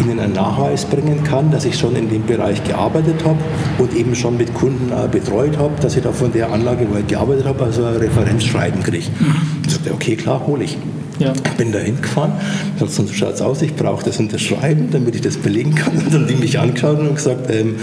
Ihnen 0.00 0.20
einen 0.20 0.32
Nachweis 0.32 0.84
bringen 0.84 1.22
kann, 1.24 1.50
dass 1.50 1.64
ich 1.64 1.78
schon 1.78 1.96
in 1.96 2.08
dem 2.08 2.26
Bereich 2.26 2.62
gearbeitet 2.64 3.24
habe 3.24 3.38
und 3.78 3.94
eben 3.94 4.14
schon 4.14 4.36
mit 4.36 4.54
Kunden 4.54 4.92
äh, 4.92 5.08
betreut 5.08 5.58
habe, 5.58 5.72
dass 5.80 5.96
ich 5.96 6.02
da 6.02 6.12
von 6.12 6.32
der 6.32 6.52
Anlage, 6.52 6.86
wo 6.90 6.96
ich 6.98 7.06
gearbeitet 7.06 7.46
habe, 7.46 7.64
also 7.64 7.84
ein 7.84 7.96
Referenzschreiben 7.96 8.82
kriege. 8.82 9.06
Mhm. 9.18 9.34
Ich 9.66 9.72
sagte, 9.72 9.92
okay, 9.92 10.16
klar, 10.16 10.46
hole 10.46 10.64
ich. 10.64 10.76
Ja. 11.18 11.32
Bin 11.56 11.72
da 11.72 11.80
hingefahren, 11.80 12.32
gesagt, 12.74 12.92
so 12.92 13.06
schaut 13.12 13.34
es 13.34 13.40
aus, 13.40 13.62
ich 13.62 13.74
brauche 13.74 14.04
das 14.04 14.18
Unterschreiben, 14.18 14.88
damit 14.92 15.16
ich 15.16 15.20
das 15.20 15.36
belegen 15.36 15.74
kann. 15.74 15.96
Und 15.96 16.06
dann 16.06 16.20
haben 16.20 16.26
die 16.28 16.36
mich 16.36 16.58
angeschaut 16.58 17.00
und 17.00 17.14
gesagt, 17.14 17.50
ähm, 17.50 17.76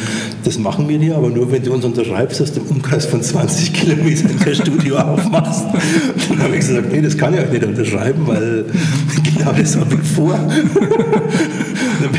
das 0.46 0.58
machen 0.58 0.88
wir 0.88 0.98
dir, 0.98 1.18
aber 1.18 1.30
nur 1.30 1.52
wenn 1.52 1.62
du 1.62 1.74
uns 1.74 1.84
unterschreibst, 1.84 2.40
dass 2.40 2.54
du 2.54 2.62
im 2.62 2.68
Umkreis 2.68 3.06
von 3.06 3.22
20 3.22 3.74
Kilometern 3.74 4.40
kein 4.40 4.56
Studio 4.56 4.98
aufmachst. 5.00 5.66
dann 6.30 6.40
habe 6.44 6.54
ich 6.54 6.62
gesagt, 6.62 6.92
nee, 6.94 7.02
das 7.02 7.18
kann 7.18 7.34
ich 7.34 7.42
euch 7.42 7.52
nicht 7.52 7.66
unterschreiben, 7.66 8.26
weil 8.26 8.66
genau 9.38 9.52
das 9.52 9.76
habe 9.76 9.96
ich 9.96 10.10
vor. 10.10 10.40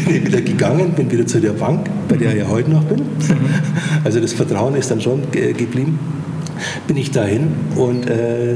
Bin 0.07 0.17
ich 0.17 0.27
wieder 0.27 0.41
gegangen, 0.41 0.93
bin 0.93 1.11
wieder 1.11 1.27
zu 1.27 1.41
der 1.41 1.51
Bank, 1.51 1.91
bei 2.09 2.17
der 2.17 2.33
ich 2.33 2.39
ja 2.39 2.49
heute 2.49 2.71
noch 2.71 2.85
bin. 2.85 3.03
Also 4.05 4.21
das 4.21 4.33
Vertrauen 4.33 4.77
ist 4.77 4.91
dann 4.91 5.01
schon 5.01 5.23
geblieben. 5.33 5.99
Bin 6.87 6.97
ich 6.97 7.11
dahin 7.11 7.49
und 7.75 8.09
äh, 8.09 8.55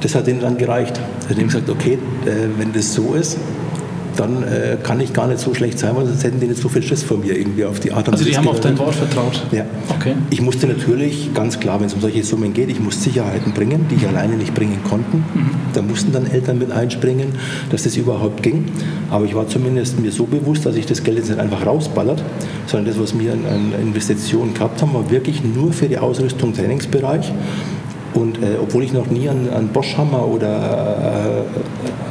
das 0.00 0.14
hat 0.14 0.28
ihnen 0.28 0.40
dann 0.40 0.56
gereicht. 0.56 0.98
Sie 1.28 1.34
haben 1.34 1.46
gesagt, 1.46 1.68
okay, 1.68 1.98
äh, 2.24 2.48
wenn 2.58 2.72
das 2.72 2.94
so 2.94 3.14
ist, 3.14 3.38
dann 4.16 4.42
äh, 4.42 4.76
kann 4.82 5.00
ich 5.00 5.12
gar 5.12 5.26
nicht 5.26 5.40
so 5.40 5.54
schlecht 5.54 5.78
sein, 5.78 5.96
weil 5.96 6.06
sonst 6.06 6.24
hätten 6.24 6.40
die 6.40 6.46
nicht 6.46 6.60
so 6.60 6.68
viel 6.68 6.82
Schiss 6.82 7.02
von 7.02 7.20
mir 7.20 7.36
irgendwie 7.36 7.64
auf 7.64 7.80
die 7.80 7.92
Art 7.92 8.08
und 8.08 8.14
Weise. 8.14 8.24
Also 8.24 8.30
die 8.30 8.36
haben 8.36 8.48
auf 8.48 8.60
dein 8.60 8.78
Wort 8.78 8.94
vertraut? 8.94 9.42
Ja. 9.52 9.64
Okay. 9.88 10.14
Ich 10.30 10.40
musste 10.40 10.66
natürlich, 10.66 11.32
ganz 11.34 11.58
klar, 11.60 11.80
wenn 11.80 11.86
es 11.86 11.94
um 11.94 12.00
solche 12.00 12.22
Summen 12.22 12.52
geht, 12.52 12.70
ich 12.70 12.80
muss 12.80 13.02
Sicherheiten 13.02 13.52
bringen, 13.52 13.86
die 13.90 13.96
ich 13.96 14.06
alleine 14.06 14.36
nicht 14.36 14.54
bringen 14.54 14.78
konnten. 14.88 15.18
Mhm. 15.18 15.50
Da 15.74 15.82
mussten 15.82 16.12
dann 16.12 16.26
Eltern 16.30 16.58
mit 16.58 16.70
einspringen, 16.72 17.28
dass 17.70 17.84
das 17.84 17.96
überhaupt 17.96 18.42
ging. 18.42 18.66
Aber 19.10 19.24
ich 19.24 19.34
war 19.34 19.48
zumindest 19.48 20.00
mir 20.00 20.12
so 20.12 20.24
bewusst, 20.24 20.66
dass 20.66 20.76
ich 20.76 20.86
das 20.86 21.02
Geld 21.02 21.18
jetzt 21.18 21.28
nicht 21.28 21.40
einfach 21.40 21.64
rausballert, 21.66 22.22
sondern 22.66 22.86
das, 22.92 23.00
was 23.00 23.18
wir 23.18 23.32
an, 23.32 23.44
an 23.46 23.80
Investitionen 23.80 24.54
gehabt 24.54 24.82
haben, 24.82 24.94
war 24.94 25.10
wirklich 25.10 25.42
nur 25.44 25.72
für 25.72 25.88
die 25.88 25.98
Ausrüstung 25.98 26.54
Trainingsbereich. 26.54 27.32
Und 28.14 28.38
äh, 28.38 28.56
obwohl 28.60 28.82
ich 28.82 28.92
noch 28.92 29.06
nie 29.06 29.28
einen, 29.28 29.48
einen 29.50 29.68
Boschhammer 29.68 30.26
oder 30.26 31.46
äh, 31.46 32.09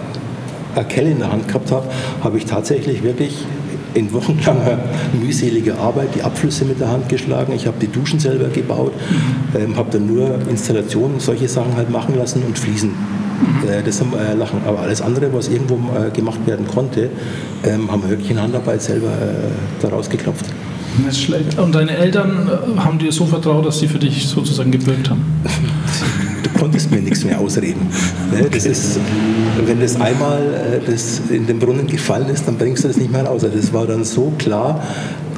Kelle 0.84 1.12
in 1.12 1.20
der 1.20 1.32
Hand 1.32 1.48
gehabt 1.48 1.72
habe, 1.72 1.88
habe 2.24 2.38
ich 2.38 2.46
tatsächlich 2.46 3.04
wirklich 3.04 3.46
in 3.94 4.12
wochenlanger 4.14 4.80
mühseliger 5.20 5.78
Arbeit 5.80 6.10
die 6.15 6.22
Abflüsse 6.22 6.65
mit 6.65 6.80
der 6.80 6.89
Hand 6.89 7.10
geschlagen. 7.10 7.54
Ich 7.54 7.67
habe 7.67 7.78
die 7.80 7.88
Duschen 7.88 8.20
selber 8.20 8.50
gebaut, 8.50 8.93
mhm. 8.93 9.60
ähm, 9.60 9.76
habe 9.78 9.91
dann 9.91 10.08
nur 10.08 10.39
Installationen, 10.50 11.20
solche 11.20 11.48
Sachen 11.48 11.76
halt 11.76 11.89
machen 11.89 12.17
lassen 12.17 12.43
und 12.43 12.58
Fliesen. 12.58 12.91
Mhm. 12.91 13.70
Äh, 13.70 13.84
das 13.84 14.00
haben 14.00 14.12
wir 14.12 14.20
äh, 14.20 14.34
lachen. 14.36 14.62
Aber 14.65 14.80
alles 14.80 15.02
andere, 15.02 15.34
was 15.34 15.48
irgendwo 15.48 15.76
äh, 15.76 16.12
gemacht 16.12 16.39
werden 16.46 16.67
konnte, 16.67 17.10
ähm, 17.63 17.91
haben 17.91 18.04
wir 18.04 18.10
wirklich 18.10 18.32
in 18.32 18.41
Handarbeit 18.41 18.82
selber 18.82 19.08
äh, 19.08 19.82
daraus 19.82 20.10
geklopft. 20.10 20.46
Das 21.06 21.15
ist 21.15 21.24
schlecht. 21.24 21.58
Und 21.58 21.74
deine 21.74 21.96
Eltern 21.98 22.50
äh, 22.50 22.80
haben 22.80 23.00
dir 23.00 23.12
so 23.12 23.26
vertraut, 23.26 23.65
dass 23.65 23.80
sie 23.80 23.88
für 23.88 24.00
dich 24.00 24.28
sozusagen 24.28 24.72
gebürgt 24.72 25.10
haben? 25.10 25.26
Konntest 26.60 26.91
mir 26.91 27.02
nichts 27.02 27.24
mehr 27.24 27.39
ausreden. 27.39 27.88
Ne, 28.32 28.48
das 28.52 28.65
ist, 28.65 29.00
wenn 29.65 29.80
das 29.80 30.00
einmal 30.00 30.41
äh, 30.41 30.91
das 30.91 31.22
in 31.30 31.48
den 31.48 31.60
Brunnen 31.60 31.88
gefallen 31.88 32.28
ist, 32.28 32.48
dann 32.48 32.58
bringst 32.58 32.84
du 32.84 32.89
das 32.89 32.98
nicht 32.98 33.12
mehr 33.12 33.24
raus. 33.24 33.43
Also 33.43 33.56
das 33.58 33.72
war 33.72 33.88
dann 33.88 34.04
so 34.04 34.34
klar, 34.38 34.84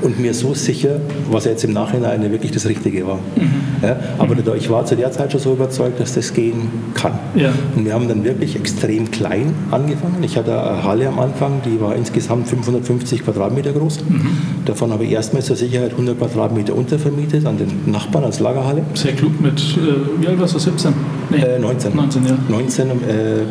und 0.01 0.19
mir 0.19 0.33
so 0.33 0.53
sicher, 0.53 0.99
was 1.29 1.45
jetzt 1.45 1.63
im 1.63 1.73
Nachhinein 1.73 2.29
wirklich 2.31 2.51
das 2.51 2.67
Richtige 2.67 3.07
war. 3.07 3.19
Mhm. 3.35 3.51
Ja, 3.81 3.97
aber 4.17 4.35
mhm. 4.35 4.43
ich 4.57 4.69
war 4.69 4.85
zu 4.85 4.95
der 4.95 5.11
Zeit 5.11 5.31
schon 5.31 5.41
so 5.41 5.53
überzeugt, 5.53 5.99
dass 5.99 6.13
das 6.13 6.33
gehen 6.33 6.69
kann. 6.93 7.13
Ja. 7.35 7.51
Und 7.75 7.85
wir 7.85 7.93
haben 7.93 8.07
dann 8.07 8.23
wirklich 8.23 8.55
extrem 8.55 9.11
klein 9.11 9.53
angefangen. 9.71 10.23
Ich 10.23 10.37
hatte 10.37 10.61
eine 10.61 10.83
Halle 10.83 11.07
am 11.07 11.19
Anfang, 11.19 11.61
die 11.65 11.79
war 11.81 11.95
insgesamt 11.95 12.47
550 12.47 13.23
Quadratmeter 13.23 13.71
groß. 13.73 14.01
Mhm. 14.07 14.37
Davon 14.65 14.91
habe 14.91 15.05
ich 15.05 15.11
erstmal 15.11 15.41
zur 15.41 15.55
Sicherheit 15.55 15.91
100 15.91 16.17
Quadratmeter 16.17 16.75
untervermietet 16.75 17.45
an 17.45 17.57
den 17.57 17.91
Nachbarn 17.91 18.25
als 18.25 18.39
Lagerhalle. 18.39 18.83
Sehr 18.93 19.13
klug 19.13 19.39
mit, 19.41 19.59
äh, 19.59 20.21
wie 20.21 20.27
alt 20.27 20.39
warst 20.39 20.55
du, 20.55 20.59
17? 20.59 20.93
Nee. 21.29 21.37
Äh, 21.37 21.59
19. 21.59 21.95
19, 21.95 22.25
ja. 22.25 22.37
19 22.49 22.89
äh, 22.89 22.93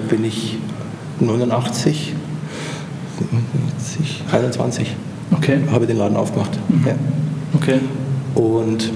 bin 0.08 0.24
ich 0.24 0.58
89, 1.20 2.14
21. 4.32 4.96
Okay. 5.32 5.58
Habe 5.70 5.86
den 5.86 5.98
Laden 5.98 6.16
aufgemacht. 6.16 6.58
Mhm. 6.68 6.86
Ja. 6.86 6.94
Okay. 7.54 7.80
Und 8.34 8.92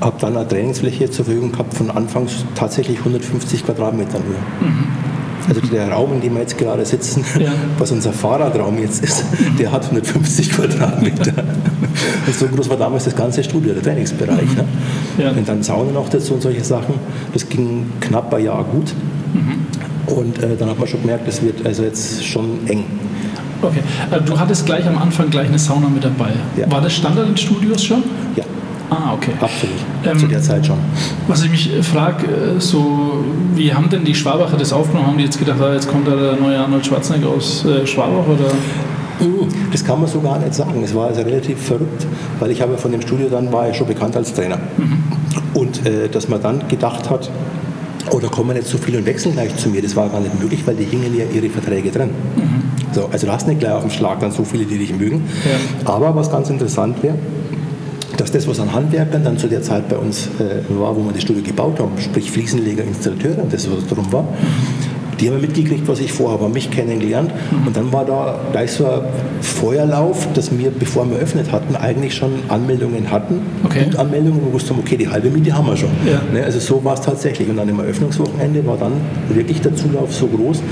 habe 0.00 0.16
dann 0.20 0.36
eine 0.36 0.46
Trainingsfläche 0.46 1.10
zur 1.10 1.24
Verfügung 1.24 1.52
gehabt 1.52 1.74
von 1.74 1.90
anfangs 1.90 2.44
tatsächlich 2.54 2.98
150 2.98 3.64
Quadratmetern 3.64 4.22
Höhe. 4.22 4.68
Mhm. 4.68 4.86
Also 5.48 5.60
der 5.60 5.90
Raum, 5.90 6.14
in 6.14 6.20
dem 6.20 6.34
wir 6.34 6.40
jetzt 6.40 6.56
gerade 6.56 6.84
sitzen, 6.84 7.24
ja. 7.38 7.52
was 7.78 7.90
unser 7.92 8.12
Fahrradraum 8.12 8.78
jetzt 8.78 9.04
ist, 9.04 9.24
der 9.58 9.72
hat 9.72 9.84
150 9.84 10.50
Quadratmeter. 10.50 11.32
Und 12.26 12.34
so 12.34 12.46
groß 12.46 12.68
war 12.70 12.76
damals 12.76 13.04
das 13.04 13.14
ganze 13.14 13.44
Studio, 13.44 13.74
der 13.74 13.82
Trainingsbereich. 13.82 14.56
Ne? 14.56 14.64
Ja. 15.18 15.30
Und 15.30 15.46
dann 15.46 15.62
Sauna 15.62 15.92
noch 15.92 16.08
dazu 16.08 16.34
und 16.34 16.42
solche 16.42 16.64
Sachen. 16.64 16.94
Das 17.32 17.48
ging 17.48 17.86
knapp 18.00 18.32
ein 18.32 18.44
Jahr 18.44 18.64
gut. 18.64 18.92
Mhm. 19.32 20.14
Und 20.14 20.42
äh, 20.42 20.56
dann 20.58 20.70
hat 20.70 20.78
man 20.78 20.88
schon 20.88 21.02
gemerkt, 21.02 21.28
das 21.28 21.42
wird 21.42 21.64
also 21.66 21.82
jetzt 21.82 22.24
schon 22.24 22.66
eng. 22.66 22.84
Okay. 23.64 23.82
Äh, 24.10 24.20
du 24.20 24.38
hattest 24.38 24.66
gleich 24.66 24.86
am 24.86 24.98
Anfang 24.98 25.30
gleich 25.30 25.48
eine 25.48 25.58
Sauna 25.58 25.88
mit 25.88 26.04
dabei. 26.04 26.30
Ja. 26.56 26.70
War 26.70 26.80
das 26.80 26.92
Standard 26.94 27.28
in 27.28 27.36
Studios 27.36 27.84
schon? 27.84 28.02
Ja. 28.36 28.44
Ah, 28.90 29.14
okay. 29.14 29.32
Absolut. 29.40 29.76
Ähm, 30.04 30.18
Zu 30.18 30.26
der 30.26 30.42
Zeit 30.42 30.66
schon. 30.66 30.76
Was 31.26 31.42
ich 31.42 31.50
mich 31.50 31.74
äh, 31.74 31.82
frage, 31.82 32.26
äh, 32.26 32.60
so, 32.60 33.24
wie 33.54 33.72
haben 33.72 33.88
denn 33.88 34.04
die 34.04 34.14
Schwabacher 34.14 34.56
das 34.56 34.72
aufgenommen? 34.72 35.08
Haben 35.08 35.18
die 35.18 35.24
jetzt 35.24 35.38
gedacht, 35.38 35.58
ah, 35.60 35.72
jetzt 35.72 35.88
kommt 35.88 36.06
da 36.06 36.14
der 36.14 36.36
neue 36.36 36.58
Arnold 36.58 36.84
Schwarzenegger 36.86 37.28
aus 37.28 37.64
äh, 37.64 37.86
Schwabach? 37.86 38.26
Oder? 38.28 38.50
Uh, 39.20 39.46
das 39.70 39.84
kann 39.84 40.00
man 40.00 40.08
so 40.08 40.20
gar 40.20 40.38
nicht 40.38 40.54
sagen. 40.54 40.82
Es 40.84 40.94
war 40.94 41.06
also 41.06 41.22
relativ 41.22 41.60
verrückt, 41.62 42.06
weil 42.40 42.50
ich 42.50 42.60
habe 42.60 42.76
von 42.76 42.90
dem 42.92 43.00
Studio 43.00 43.28
dann 43.28 43.52
war 43.52 43.70
ich 43.70 43.76
schon 43.76 43.86
bekannt 43.86 44.16
als 44.16 44.34
Trainer. 44.34 44.58
Mhm. 44.76 45.02
Und 45.54 45.86
äh, 45.86 46.08
dass 46.08 46.28
man 46.28 46.42
dann 46.42 46.66
gedacht 46.68 47.08
hat, 47.08 47.30
oh, 48.10 48.18
da 48.18 48.28
kommen 48.28 48.56
nicht 48.56 48.68
so 48.68 48.76
viele 48.76 48.98
und 48.98 49.06
wechseln 49.06 49.34
gleich 49.34 49.56
zu 49.56 49.68
mir, 49.68 49.82
das 49.82 49.94
war 49.94 50.08
gar 50.08 50.20
nicht 50.20 50.38
möglich, 50.40 50.62
weil 50.66 50.74
die 50.74 50.84
hingen 50.84 51.16
ja 51.16 51.24
ihre 51.32 51.48
Verträge 51.48 51.90
drin. 51.90 52.10
Mhm. 52.36 52.83
So, 52.94 53.08
also 53.10 53.26
du 53.26 53.32
hast 53.32 53.48
nicht 53.48 53.60
gleich 53.60 53.72
auf 53.72 53.82
dem 53.82 53.90
Schlag 53.90 54.20
dann 54.20 54.30
so 54.30 54.44
viele, 54.44 54.64
die 54.64 54.78
dich 54.78 54.96
mögen. 54.96 55.24
Ja. 55.44 55.92
Aber 55.92 56.14
was 56.14 56.30
ganz 56.30 56.48
interessant 56.48 57.02
wäre, 57.02 57.16
dass 58.16 58.30
das, 58.30 58.46
was 58.46 58.60
an 58.60 58.72
Handwerkern 58.72 59.24
dann 59.24 59.38
zu 59.38 59.48
der 59.48 59.62
Zeit 59.62 59.88
bei 59.88 59.96
uns 59.96 60.28
äh, 60.38 60.62
war, 60.78 60.96
wo 60.96 61.04
wir 61.04 61.12
das 61.12 61.22
Studio 61.22 61.42
gebaut 61.42 61.80
haben, 61.80 61.92
sprich 61.98 62.30
Fliesenleger, 62.30 62.84
Installateure 62.84 63.42
und 63.42 63.52
das, 63.52 63.68
was 63.70 63.86
drum 63.86 64.12
war, 64.12 64.24
die 65.20 65.30
haben 65.30 65.40
mitgekriegt, 65.40 65.86
was 65.86 66.00
ich 66.00 66.12
vorhabe, 66.12 66.44
haben 66.44 66.52
mich 66.52 66.70
kennengelernt. 66.70 67.30
Mhm. 67.30 67.66
Und 67.66 67.76
dann 67.76 67.92
war 67.92 68.04
da 68.04 68.40
gleich 68.52 68.72
so 68.72 68.86
ein 68.86 69.02
Feuerlauf, 69.40 70.28
dass 70.34 70.56
wir, 70.56 70.70
bevor 70.70 71.08
wir 71.08 71.16
eröffnet 71.16 71.52
hatten, 71.52 71.76
eigentlich 71.76 72.14
schon 72.14 72.32
Anmeldungen 72.48 73.10
hatten. 73.10 73.40
Okay. 73.64 73.84
Und 73.86 73.96
Anmeldungen, 73.96 74.40
wo 74.42 74.46
wir 74.46 74.52
wussten, 74.54 74.74
okay, 74.78 74.96
die 74.96 75.08
halbe 75.08 75.30
Miete 75.30 75.56
haben 75.56 75.66
wir 75.66 75.76
schon. 75.76 75.90
Ja. 76.04 76.20
Ne, 76.32 76.44
also 76.44 76.58
so 76.58 76.84
war 76.84 76.94
es 76.94 77.00
tatsächlich. 77.00 77.48
Und 77.48 77.56
dann 77.56 77.68
im 77.68 77.78
Eröffnungswochenende 77.78 78.66
war 78.66 78.76
dann 78.76 78.92
wirklich 79.28 79.60
der 79.60 79.74
Zulauf 79.76 80.12
so 80.12 80.26
groß, 80.26 80.62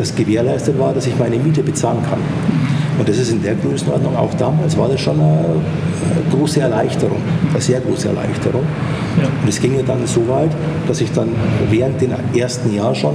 dass 0.00 0.14
gewährleistet 0.14 0.78
war, 0.78 0.94
dass 0.94 1.06
ich 1.06 1.18
meine 1.18 1.36
Miete 1.36 1.62
bezahlen 1.62 2.02
kann. 2.08 2.18
Und 2.98 3.06
das 3.06 3.18
ist 3.18 3.30
in 3.30 3.42
der 3.42 3.54
Größenordnung 3.54 4.16
auch 4.16 4.32
damals 4.34 4.76
war 4.76 4.88
das 4.88 5.00
schon 5.00 5.20
eine, 5.20 5.30
eine 5.30 6.34
große 6.34 6.60
Erleichterung, 6.60 7.18
eine 7.50 7.60
sehr 7.60 7.80
große 7.80 8.08
Erleichterung. 8.08 8.62
Ja. 9.20 9.28
Und 9.42 9.48
es 9.48 9.60
ging 9.60 9.76
ja 9.76 9.82
dann 9.82 10.06
so 10.06 10.26
weit, 10.26 10.50
dass 10.88 11.02
ich 11.02 11.12
dann 11.12 11.28
während 11.70 12.00
dem 12.00 12.12
ersten 12.34 12.74
Jahr 12.74 12.94
schon 12.94 13.14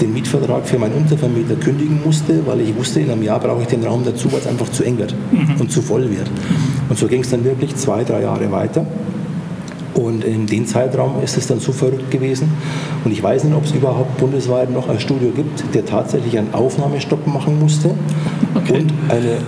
den 0.00 0.14
Mietvertrag 0.14 0.66
für 0.66 0.78
meinen 0.78 0.94
Untervermieter 0.94 1.56
kündigen 1.56 2.00
musste, 2.02 2.46
weil 2.46 2.60
ich 2.60 2.74
wusste, 2.74 3.00
in 3.00 3.10
einem 3.10 3.22
Jahr 3.22 3.40
brauche 3.40 3.62
ich 3.62 3.68
den 3.68 3.84
Raum 3.84 4.02
dazu, 4.04 4.32
weil 4.32 4.40
es 4.40 4.46
einfach 4.46 4.70
zu 4.70 4.84
eng 4.84 4.96
wird 4.98 5.14
mhm. 5.30 5.60
und 5.60 5.70
zu 5.70 5.82
voll 5.82 6.08
wird. 6.10 6.30
Und 6.88 6.98
so 6.98 7.06
ging 7.06 7.20
es 7.20 7.30
dann 7.30 7.44
wirklich 7.44 7.76
zwei, 7.76 8.04
drei 8.04 8.22
Jahre 8.22 8.50
weiter. 8.50 8.86
Und 9.98 10.22
in 10.22 10.46
dem 10.46 10.64
Zeitraum 10.64 11.20
ist 11.24 11.36
es 11.36 11.48
dann 11.48 11.58
so 11.58 11.72
verrückt 11.72 12.12
gewesen. 12.12 12.52
Und 13.04 13.10
ich 13.10 13.20
weiß 13.20 13.42
nicht, 13.42 13.56
ob 13.56 13.64
es 13.64 13.72
überhaupt 13.72 14.16
bundesweit 14.18 14.70
noch 14.70 14.88
ein 14.88 15.00
Studio 15.00 15.30
gibt, 15.30 15.74
der 15.74 15.84
tatsächlich 15.84 16.38
einen 16.38 16.54
Aufnahmestopp 16.54 17.26
machen 17.26 17.58
musste 17.58 17.90
okay. 18.54 18.74
und 18.74 18.92
eine 19.08 19.38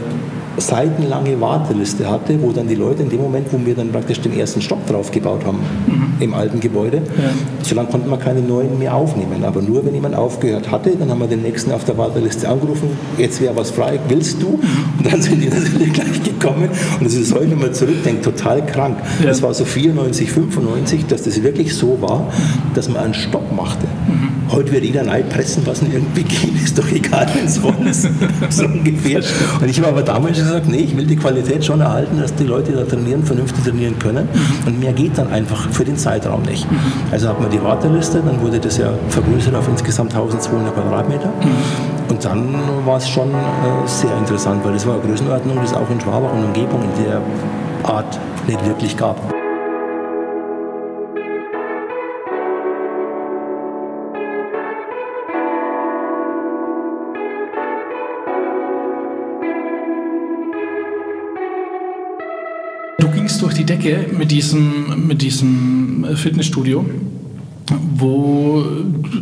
seitenlange 0.57 1.41
Warteliste 1.41 2.11
hatte, 2.11 2.41
wo 2.43 2.53
dann 2.53 2.69
die 2.69 2.75
Leute 2.75 3.03
in 3.03 3.09
dem 3.09 3.21
Moment, 3.21 3.49
wo 3.53 3.65
wir 3.65 3.75
dann 3.75 3.91
praktisch 3.91 4.21
den 4.21 4.39
ersten 4.39 4.61
Stock 4.61 4.87
drauf 4.87 5.11
gebaut 5.11 5.45
haben 5.45 5.59
mhm. 5.87 6.13
im 6.21 6.35
alten 6.35 6.61
Gebäude, 6.61 6.99
ja. 6.99 7.31
so 7.63 7.75
lange 7.75 7.89
konnte 7.89 8.09
man 8.09 8.19
keine 8.19 8.41
neuen 8.41 8.79
mehr 8.79 8.95
aufnehmen. 8.95 9.45
Aber 9.45 9.63
nur 9.63 9.85
wenn 9.85 9.95
jemand 9.95 10.15
aufgehört 10.15 10.71
hatte, 10.71 10.97
dann 10.97 11.11
haben 11.11 11.21
wir 11.21 11.29
den 11.29 11.43
nächsten 11.43 11.73
auf 11.73 11.85
der 11.85 11.97
Warteliste 11.97 12.49
angerufen, 12.49 12.91
jetzt 13.17 13.41
wäre 13.41 13.55
was 13.57 13.71
frei, 13.71 13.99
willst 14.09 14.43
du? 14.43 14.59
Und 14.99 15.13
dann 15.13 15.23
sind 15.23 15.41
die 15.43 15.49
natürlich 15.49 15.93
gleich 15.93 16.23
gekommen. 16.23 16.69
Und 16.99 17.07
das 17.07 17.15
ist 17.15 17.35
heute, 17.35 17.51
wenn 17.51 17.61
man 17.61 17.75
zurückdenkt, 17.75 18.25
total 18.25 18.65
krank. 18.67 18.99
Ja. 19.21 19.27
Das 19.27 19.43
war 19.43 19.55
so 19.55 19.65
94, 19.65 20.31
95, 20.31 21.07
dass 21.07 21.23
das 21.23 21.43
wirklich 21.43 21.75
so 21.75 22.01
war, 22.01 22.27
dass 22.75 22.89
man 22.89 23.05
einen 23.05 23.15
Stopp 23.15 23.53
machte. 23.55 23.87
Mhm. 23.87 24.53
Heute 24.53 24.73
wird 24.73 24.85
jeder 24.85 25.05
pressen, 25.05 25.63
was 25.65 25.81
irgendwie 25.83 26.25
geht, 26.25 26.63
ist 26.63 26.77
doch 26.77 26.91
egal, 26.91 27.27
wenn 27.35 27.47
es 27.47 27.59
voll 27.59 27.75
ist. 27.89 28.09
so 28.51 28.65
ungefähr. 28.65 29.23
Und 29.61 29.69
ich 29.69 29.79
habe 29.79 29.89
aber 29.89 30.03
damals 30.03 30.40
gesagt, 30.45 30.69
nee, 30.69 30.79
ich 30.79 30.97
will 30.97 31.07
die 31.07 31.17
Qualität 31.17 31.65
schon 31.65 31.81
erhalten, 31.81 32.19
dass 32.21 32.35
die 32.35 32.45
Leute 32.45 32.73
da 32.73 32.85
trainieren, 32.85 33.25
vernünftig 33.25 33.65
trainieren 33.65 33.99
können. 33.99 34.29
Und 34.67 34.81
mehr 34.81 34.93
geht 34.93 35.17
dann 35.19 35.33
einfach 35.33 35.69
für 35.71 35.85
den 35.85 35.97
Zeitraum 35.97 36.43
nicht. 36.43 36.67
Also 37.11 37.29
hat 37.29 37.41
man 37.41 37.51
die 37.51 37.63
Warteliste, 37.63 38.23
dann 38.25 38.41
wurde 38.41 38.59
das 38.59 38.79
ja 38.79 38.93
vergrößert 39.09 39.55
auf 39.55 39.69
insgesamt 39.69 40.13
1200 40.15 40.75
Quadratmeter. 40.75 41.33
Und 42.09 42.25
dann 42.25 42.55
war 42.85 42.97
es 42.97 43.09
schon 43.09 43.31
äh, 43.31 43.35
sehr 43.87 44.17
interessant, 44.19 44.65
weil 44.65 44.73
das 44.73 44.87
war 44.87 44.95
eine 44.95 45.03
Größenordnung, 45.03 45.59
die 45.61 45.67
es 45.67 45.75
auch 45.75 45.89
in 45.91 46.01
Schwabach 46.01 46.33
und 46.33 46.45
Umgebung 46.45 46.83
in 46.83 47.05
der 47.05 47.21
Art 47.85 48.19
nicht 48.47 48.65
wirklich 48.67 48.97
gab. 48.97 49.17
Durch 63.41 63.55
die 63.55 63.65
Decke 63.65 64.07
mit 64.17 64.31
diesem, 64.31 65.07
mit 65.07 65.23
diesem 65.23 66.07
Fitnessstudio 66.15 66.85
wo 67.97 68.65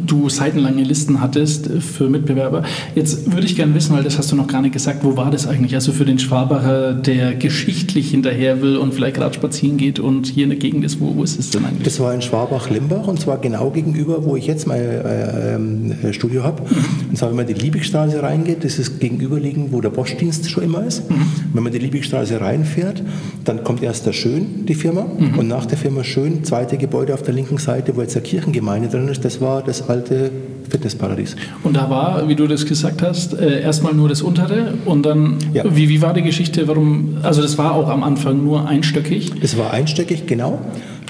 du 0.07 0.29
seitenlange 0.29 0.83
Listen 0.83 1.21
hattest 1.21 1.69
für 1.81 2.09
Mitbewerber. 2.09 2.63
Jetzt 2.95 3.33
würde 3.33 3.47
ich 3.47 3.57
gerne 3.57 3.75
wissen, 3.75 3.95
weil 3.95 4.05
das 4.05 4.19
hast 4.19 4.33
du 4.33 4.37
noch 4.37 4.47
gar 4.47 4.63
nicht 4.63 4.73
gesagt, 4.73 5.05
wo 5.05 5.17
war 5.17 5.31
das 5.31 5.47
eigentlich? 5.47 5.75
Also 5.75 5.93
für 5.93 6.05
den 6.05 6.19
Schwabacher, 6.19 6.95
der 6.95 7.35
geschichtlich 7.35 8.11
hinterher 8.11 8.63
will 8.63 8.77
und 8.77 8.95
vielleicht 8.95 9.17
gerade 9.17 9.35
spazieren 9.35 9.77
geht 9.77 9.99
und 9.99 10.27
hier 10.27 10.45
in 10.45 10.51
der 10.51 10.59
Gegend 10.59 10.85
ist, 10.85 11.01
wo, 11.01 11.15
wo 11.15 11.23
ist 11.23 11.39
es 11.39 11.51
denn 11.51 11.65
eigentlich? 11.65 11.85
Das 11.85 12.01
war 12.01 12.15
in 12.15 12.23
Schwabach-Limbach 12.23 13.07
und 13.07 13.21
zwar 13.21 13.39
genau 13.39 13.71
gegenüber, 13.71 14.25
wo 14.25 14.37
ich 14.37 14.47
jetzt 14.47 14.67
mein 14.67 14.81
äh, 14.81 15.55
äh, 15.57 16.13
Studio 16.13 16.45
habe. 16.45 16.63
Mhm. 16.63 17.11
Und 17.11 17.19
zwar, 17.19 17.31
wenn 17.31 17.37
man 17.37 17.47
die 17.47 17.55
Liebigstraße 17.55 18.23
reingeht, 18.23 18.65
das 18.65 18.79
ist 18.79 19.01
gegenüberliegend, 19.01 19.73
wo 19.73 19.81
der 19.81 19.91
Boschdienst 19.91 20.51
schon 20.51 20.65
immer 20.65 20.85
ist. 20.85 21.11
Mhm. 21.11 21.27
Wenn 21.53 21.63
man 21.63 21.73
die 21.73 21.79
Liebigstraße 21.79 22.41
reinfährt, 22.41 23.03
dann 23.45 23.65
kommt 23.65 23.83
erst 23.83 24.07
der 24.07 24.13
Schön, 24.13 24.67
die 24.67 24.75
Firma, 24.75 25.07
mhm. 25.19 25.39
und 25.39 25.49
nach 25.49 25.67
der 25.67 25.79
Firma 25.79 26.05
Schön, 26.05 26.45
zweite 26.45 26.77
Gebäude 26.77 27.15
auf 27.15 27.23
der 27.23 27.35
linken 27.35 27.59
Seite, 27.59 27.97
wo 27.97 28.01
jetzt 28.01 28.15
der 28.15 28.23
Kirchengemeinde 28.39 28.89
drin 28.89 29.09
ist, 29.09 29.25
das 29.25 29.41
war 29.41 29.63
das 29.63 29.89
alte 29.89 30.31
Fitnessparadies. 30.71 31.35
Und 31.65 31.77
da 31.77 31.91
war, 31.91 32.29
wie 32.29 32.37
du 32.37 32.47
das 32.47 32.67
gesagt 32.67 33.03
hast, 33.03 33.35
äh, 33.35 33.61
erstmal 33.61 33.95
nur 33.95 34.09
das 34.09 34.23
untere 34.23 34.75
und 34.85 35.05
dann, 35.05 35.39
ja. 35.53 35.65
wie, 35.75 35.89
wie 35.89 36.01
war 36.03 36.15
die 36.15 36.23
Geschichte, 36.23 36.69
warum, 36.69 37.17
also 37.23 37.43
das 37.43 37.59
war 37.59 37.75
auch 37.75 37.89
am 37.89 38.05
Anfang 38.05 38.45
nur 38.45 38.69
einstöckig? 38.69 39.33
Das 39.41 39.59
war 39.59 39.73
einstöckig, 39.73 40.27
genau. 40.27 40.61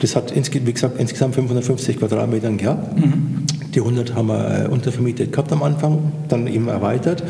Das 0.00 0.16
hat, 0.16 0.32
wie 0.34 0.72
gesagt, 0.72 0.98
insgesamt 0.98 1.34
550 1.34 1.98
Quadratmeter 1.98 2.50
gehabt. 2.52 2.98
Mhm. 2.98 3.47
Die 3.78 3.82
100 3.84 4.16
haben 4.16 4.26
wir 4.26 4.64
äh, 4.64 4.66
untervermietet 4.66 5.30
gehabt 5.30 5.52
am 5.52 5.62
Anfang, 5.62 6.12
dann 6.26 6.48
eben 6.48 6.66
erweitert. 6.66 7.22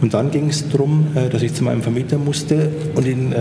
Und 0.00 0.14
dann 0.14 0.30
ging 0.30 0.48
es 0.48 0.68
darum, 0.68 1.08
äh, 1.16 1.28
dass 1.28 1.42
ich 1.42 1.54
zu 1.54 1.64
meinem 1.64 1.82
Vermieter 1.82 2.18
musste 2.18 2.70
und 2.94 3.04
ihn 3.04 3.34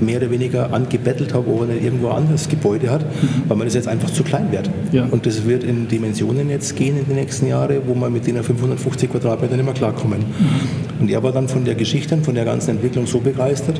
mehr 0.00 0.16
oder 0.16 0.30
weniger 0.30 0.72
angebettelt 0.72 1.34
habe, 1.34 1.50
ob 1.50 1.60
er 1.60 1.66
nicht 1.74 1.84
irgendwo 1.84 2.08
anderes 2.08 2.48
Gebäude 2.48 2.90
hat, 2.90 3.02
mhm. 3.02 3.42
weil 3.48 3.56
man 3.58 3.66
das 3.66 3.74
jetzt 3.74 3.86
einfach 3.86 4.10
zu 4.10 4.22
klein 4.22 4.50
wird. 4.50 4.70
Ja. 4.92 5.04
Und 5.10 5.26
das 5.26 5.46
wird 5.46 5.62
in 5.62 5.88
Dimensionen 5.88 6.48
jetzt 6.48 6.74
gehen 6.74 6.98
in 6.98 7.04
den 7.04 7.16
nächsten 7.16 7.46
Jahren, 7.48 7.82
wo 7.86 7.94
man 7.94 8.14
mit 8.14 8.26
den 8.26 8.42
550 8.42 9.10
Quadratmetern 9.10 9.56
nicht 9.56 9.66
mehr 9.66 9.74
klarkommen. 9.74 10.20
Mhm. 10.20 11.00
Und 11.02 11.10
er 11.10 11.22
war 11.22 11.32
dann 11.32 11.48
von 11.48 11.66
der 11.66 11.74
Geschichte, 11.74 12.16
von 12.16 12.34
der 12.34 12.46
ganzen 12.46 12.70
Entwicklung 12.70 13.06
so 13.06 13.20
begeistert, 13.20 13.78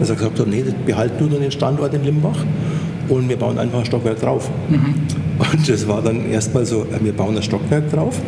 dass 0.00 0.08
er 0.08 0.16
gesagt 0.16 0.38
hat, 0.38 0.46
nee, 0.46 0.64
behalt 0.86 1.20
nur 1.20 1.28
den 1.28 1.50
Standort 1.50 1.92
in 1.92 2.02
Limbach 2.02 2.38
und 3.10 3.28
wir 3.28 3.36
bauen 3.36 3.58
einfach 3.58 3.80
ein 3.80 3.84
Stockwerk 3.84 4.20
drauf. 4.20 4.50
Mhm. 4.70 4.94
Und 5.52 5.68
das 5.68 5.86
war 5.86 6.02
dann 6.02 6.30
erstmal 6.30 6.64
so, 6.64 6.82
äh, 6.82 7.04
wir 7.04 7.12
bauen 7.12 7.36
ein 7.36 7.42
Stockwerk 7.42 7.90
drauf. 7.90 8.18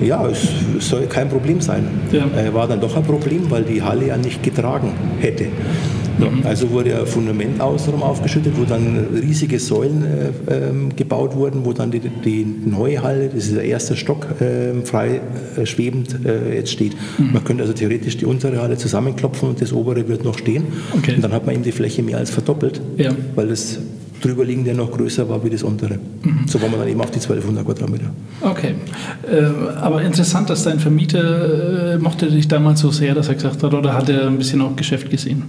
Ja, 0.00 0.26
es 0.28 0.88
soll 0.88 1.06
kein 1.06 1.28
Problem 1.28 1.60
sein. 1.60 1.84
Ja. 2.12 2.26
Äh, 2.38 2.52
war 2.52 2.68
dann 2.68 2.80
doch 2.80 2.96
ein 2.96 3.04
Problem, 3.04 3.50
weil 3.50 3.64
die 3.64 3.82
Halle 3.82 4.08
ja 4.08 4.16
nicht 4.16 4.42
getragen 4.42 4.92
hätte. 5.20 5.46
Mhm. 6.18 6.46
Also 6.46 6.70
wurde 6.70 6.98
ein 6.98 7.06
Fundament 7.06 7.60
außenrum 7.60 8.02
aufgeschüttet, 8.02 8.52
wo 8.56 8.64
dann 8.64 9.06
riesige 9.20 9.58
Säulen 9.58 10.04
äh, 10.48 10.68
ähm, 10.68 10.94
gebaut 10.94 11.34
wurden, 11.34 11.64
wo 11.64 11.72
dann 11.72 11.90
die, 11.90 12.00
die, 12.00 12.46
neue 12.66 13.02
Halle, 13.02 13.28
das 13.34 13.46
ist 13.46 13.56
der 13.56 13.64
erste 13.64 13.96
Stock, 13.96 14.40
äh, 14.40 14.84
frei 14.84 15.20
äh, 15.56 15.66
schwebend 15.66 16.24
äh, 16.24 16.56
jetzt 16.56 16.70
steht. 16.70 16.96
Mhm. 17.18 17.32
Man 17.32 17.44
könnte 17.44 17.62
also 17.62 17.74
theoretisch 17.74 18.16
die 18.16 18.26
untere 18.26 18.60
Halle 18.60 18.76
zusammenklopfen 18.76 19.48
und 19.48 19.60
das 19.60 19.72
obere 19.72 20.06
wird 20.08 20.24
noch 20.24 20.38
stehen. 20.38 20.66
Okay. 20.96 21.14
Und 21.16 21.24
dann 21.24 21.32
hat 21.32 21.46
man 21.46 21.54
eben 21.54 21.64
die 21.64 21.72
Fläche 21.72 22.02
mehr 22.02 22.18
als 22.18 22.30
verdoppelt, 22.30 22.80
ja. 22.96 23.10
weil 23.34 23.48
das 23.48 23.78
drüberliegende 24.20 24.74
noch 24.74 24.90
größer 24.90 25.28
war 25.28 25.44
wie 25.44 25.50
das 25.50 25.62
untere. 25.62 25.98
Mhm. 26.22 26.46
So 26.46 26.60
war 26.60 26.68
man 26.68 26.80
dann 26.80 26.88
eben 26.88 27.00
auf 27.00 27.10
die 27.10 27.20
1200 27.20 27.64
Quadratmeter. 27.64 28.10
Okay, 28.40 28.74
äh, 29.30 29.76
aber 29.76 30.02
interessant, 30.02 30.50
dass 30.50 30.64
dein 30.64 30.80
Vermieter 30.80 31.94
äh, 31.94 31.98
mochte 31.98 32.30
dich 32.30 32.48
damals 32.48 32.80
so 32.80 32.90
sehr, 32.90 33.14
dass 33.14 33.28
er 33.28 33.34
gesagt 33.34 33.62
hat, 33.62 33.74
oder 33.74 33.94
hat 33.94 34.08
er 34.08 34.26
ein 34.26 34.38
bisschen 34.38 34.60
auch 34.62 34.76
Geschäft 34.76 35.10
gesehen? 35.10 35.44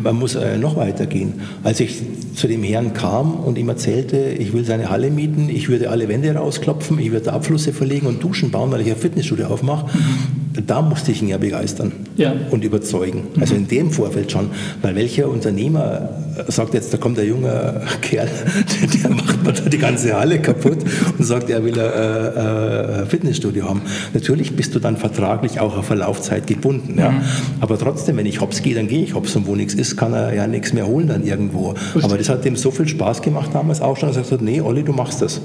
Man 0.00 0.16
muss 0.16 0.34
äh, 0.36 0.58
noch 0.58 0.76
weitergehen. 0.76 1.34
Als 1.64 1.80
ich 1.80 2.00
zu 2.34 2.46
dem 2.46 2.62
Herrn 2.62 2.92
kam 2.92 3.34
und 3.34 3.58
ihm 3.58 3.68
erzählte, 3.68 4.16
ich 4.16 4.52
will 4.52 4.64
seine 4.64 4.90
Halle 4.90 5.10
mieten, 5.10 5.48
ich 5.48 5.68
würde 5.68 5.90
alle 5.90 6.08
Wände 6.08 6.32
rausklopfen, 6.32 6.98
ich 6.98 7.10
würde 7.10 7.32
Abflüsse 7.32 7.72
verlegen 7.72 8.06
und 8.06 8.22
Duschen 8.22 8.50
bauen, 8.50 8.70
weil 8.70 8.82
ich 8.82 8.90
ein 8.90 8.96
Fitnessstudio 8.96 9.46
aufmache, 9.46 9.86
mhm. 9.86 10.47
Da 10.66 10.82
musste 10.82 11.12
ich 11.12 11.22
ihn 11.22 11.28
ja 11.28 11.38
begeistern 11.38 11.92
ja. 12.16 12.34
und 12.50 12.64
überzeugen. 12.64 13.28
Also 13.40 13.54
in 13.54 13.68
dem 13.68 13.90
Vorfeld 13.90 14.32
schon. 14.32 14.50
Weil 14.82 14.96
welcher 14.96 15.28
Unternehmer 15.28 16.08
sagt 16.46 16.74
jetzt, 16.74 16.92
da 16.92 16.98
kommt 16.98 17.18
der 17.18 17.26
junge 17.26 17.82
Kerl, 18.00 18.28
der 19.02 19.10
macht 19.10 19.44
mir 19.44 19.52
da 19.52 19.68
die 19.68 19.78
ganze 19.78 20.18
Halle 20.18 20.40
kaputt 20.40 20.78
und 21.18 21.24
sagt, 21.24 21.50
er 21.50 21.64
will 21.64 21.78
ein, 21.78 23.00
ein 23.00 23.06
Fitnessstudio 23.06 23.68
haben. 23.68 23.82
Natürlich 24.14 24.54
bist 24.54 24.74
du 24.74 24.78
dann 24.78 24.96
vertraglich 24.96 25.60
auch 25.60 25.76
auf 25.76 25.86
Verlaufzeit 25.86 26.46
gebunden. 26.46 26.98
Ja. 26.98 27.10
Mhm. 27.10 27.20
Aber 27.60 27.78
trotzdem, 27.78 28.16
wenn 28.16 28.26
ich 28.26 28.40
hops 28.40 28.62
gehe, 28.62 28.74
dann 28.74 28.88
gehe 28.88 29.02
ich 29.02 29.14
hops 29.14 29.34
und 29.36 29.46
wo 29.46 29.54
nichts 29.54 29.74
ist, 29.74 29.96
kann 29.96 30.12
er 30.12 30.34
ja 30.34 30.46
nichts 30.46 30.72
mehr 30.72 30.86
holen 30.86 31.08
dann 31.08 31.24
irgendwo. 31.24 31.74
Aber 32.02 32.18
das 32.18 32.28
hat 32.28 32.44
ihm 32.44 32.56
so 32.56 32.70
viel 32.70 32.88
Spaß 32.88 33.22
gemacht 33.22 33.50
damals 33.52 33.80
auch 33.80 33.96
schon, 33.96 34.08
dass 34.08 34.16
er 34.16 34.22
gesagt 34.22 34.40
hat, 34.40 34.46
nee, 34.46 34.60
Olli, 34.60 34.82
du 34.82 34.92
machst 34.92 35.22
das. 35.22 35.40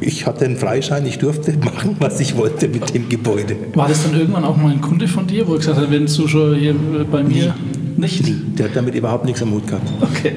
Ich 0.00 0.26
hatte 0.26 0.44
einen 0.44 0.56
Freischein, 0.56 1.06
ich 1.06 1.18
durfte 1.18 1.56
machen, 1.58 1.96
was 1.98 2.20
ich 2.20 2.36
wollte 2.36 2.68
mit 2.68 2.94
dem 2.94 3.08
Gebäude. 3.08 3.56
War 3.74 3.88
das 3.88 4.04
dann 4.04 4.18
irgendwann 4.18 4.44
auch 4.44 4.56
mal 4.56 4.72
ein 4.72 4.80
Kunde 4.80 5.08
von 5.08 5.26
dir, 5.26 5.46
wo 5.46 5.52
er 5.52 5.58
gesagt 5.58 5.78
hat, 5.78 5.90
wenn 5.90 6.06
du 6.06 6.28
schon 6.28 6.54
hier 6.54 6.74
bei 7.10 7.22
mir... 7.22 7.54
Nicht? 7.96 8.24
Nie. 8.24 8.36
Der 8.56 8.66
hat 8.66 8.76
damit 8.76 8.94
überhaupt 8.94 9.24
nichts 9.24 9.42
am 9.42 9.50
Hut 9.50 9.66
gehabt. 9.66 9.90
Okay. 10.00 10.32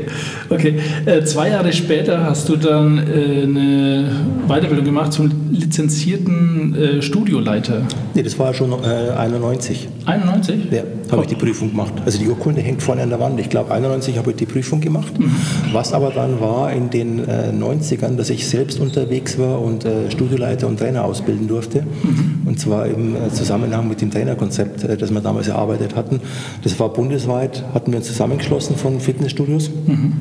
okay. 0.49 0.79
Äh, 1.05 1.23
zwei 1.25 1.49
Jahre 1.49 1.71
später 1.71 2.25
hast 2.25 2.49
du 2.49 2.55
dann 2.55 2.97
äh, 2.97 3.43
eine 3.43 4.09
Weiterbildung 4.47 4.83
gemacht 4.83 5.13
zum 5.13 5.29
lizenzierten 5.61 6.75
äh, 6.75 7.01
Studioleiter. 7.01 7.83
Nee, 8.13 8.23
das 8.23 8.37
war 8.37 8.53
schon 8.53 8.73
91. 8.73 9.87
91? 10.05 10.71
Ja, 10.71 10.83
habe 11.09 11.17
oh. 11.17 11.21
ich 11.21 11.27
die 11.27 11.35
Prüfung 11.35 11.71
gemacht. 11.71 11.93
Also 12.05 12.19
die 12.19 12.27
Urkunde 12.27 12.61
hängt 12.61 12.81
vorne 12.81 13.03
an 13.03 13.09
der 13.09 13.19
Wand. 13.19 13.39
Ich 13.39 13.49
glaube, 13.49 13.71
91 13.71 14.17
habe 14.17 14.31
ich 14.31 14.37
die 14.37 14.45
Prüfung 14.45 14.81
gemacht. 14.81 15.17
Mhm. 15.19 15.31
Was 15.71 15.93
aber 15.93 16.09
dann 16.11 16.39
war 16.41 16.71
in 16.71 16.89
den 16.89 17.25
90ern, 17.25 18.15
dass 18.15 18.29
ich 18.29 18.47
selbst 18.47 18.79
unterwegs 18.79 19.37
war 19.37 19.61
und 19.61 19.85
Studioleiter 20.09 20.67
und 20.67 20.79
Trainer 20.79 21.05
ausbilden 21.05 21.47
durfte. 21.47 21.81
Mhm. 21.81 22.47
Und 22.47 22.59
zwar 22.59 22.87
im 22.87 23.15
Zusammenhang 23.31 23.87
mit 23.87 24.01
dem 24.01 24.11
Trainerkonzept, 24.11 24.83
das 24.83 25.13
wir 25.13 25.21
damals 25.21 25.47
erarbeitet 25.47 25.95
hatten. 25.95 26.19
Das 26.63 26.79
war 26.79 26.89
bundesweit 26.89 27.63
hatten 27.73 27.91
wir 27.91 27.97
uns 27.97 28.07
zusammengeschlossen 28.07 28.75
von 28.75 28.99
Fitnessstudios 28.99 29.69
mhm. 29.87 30.13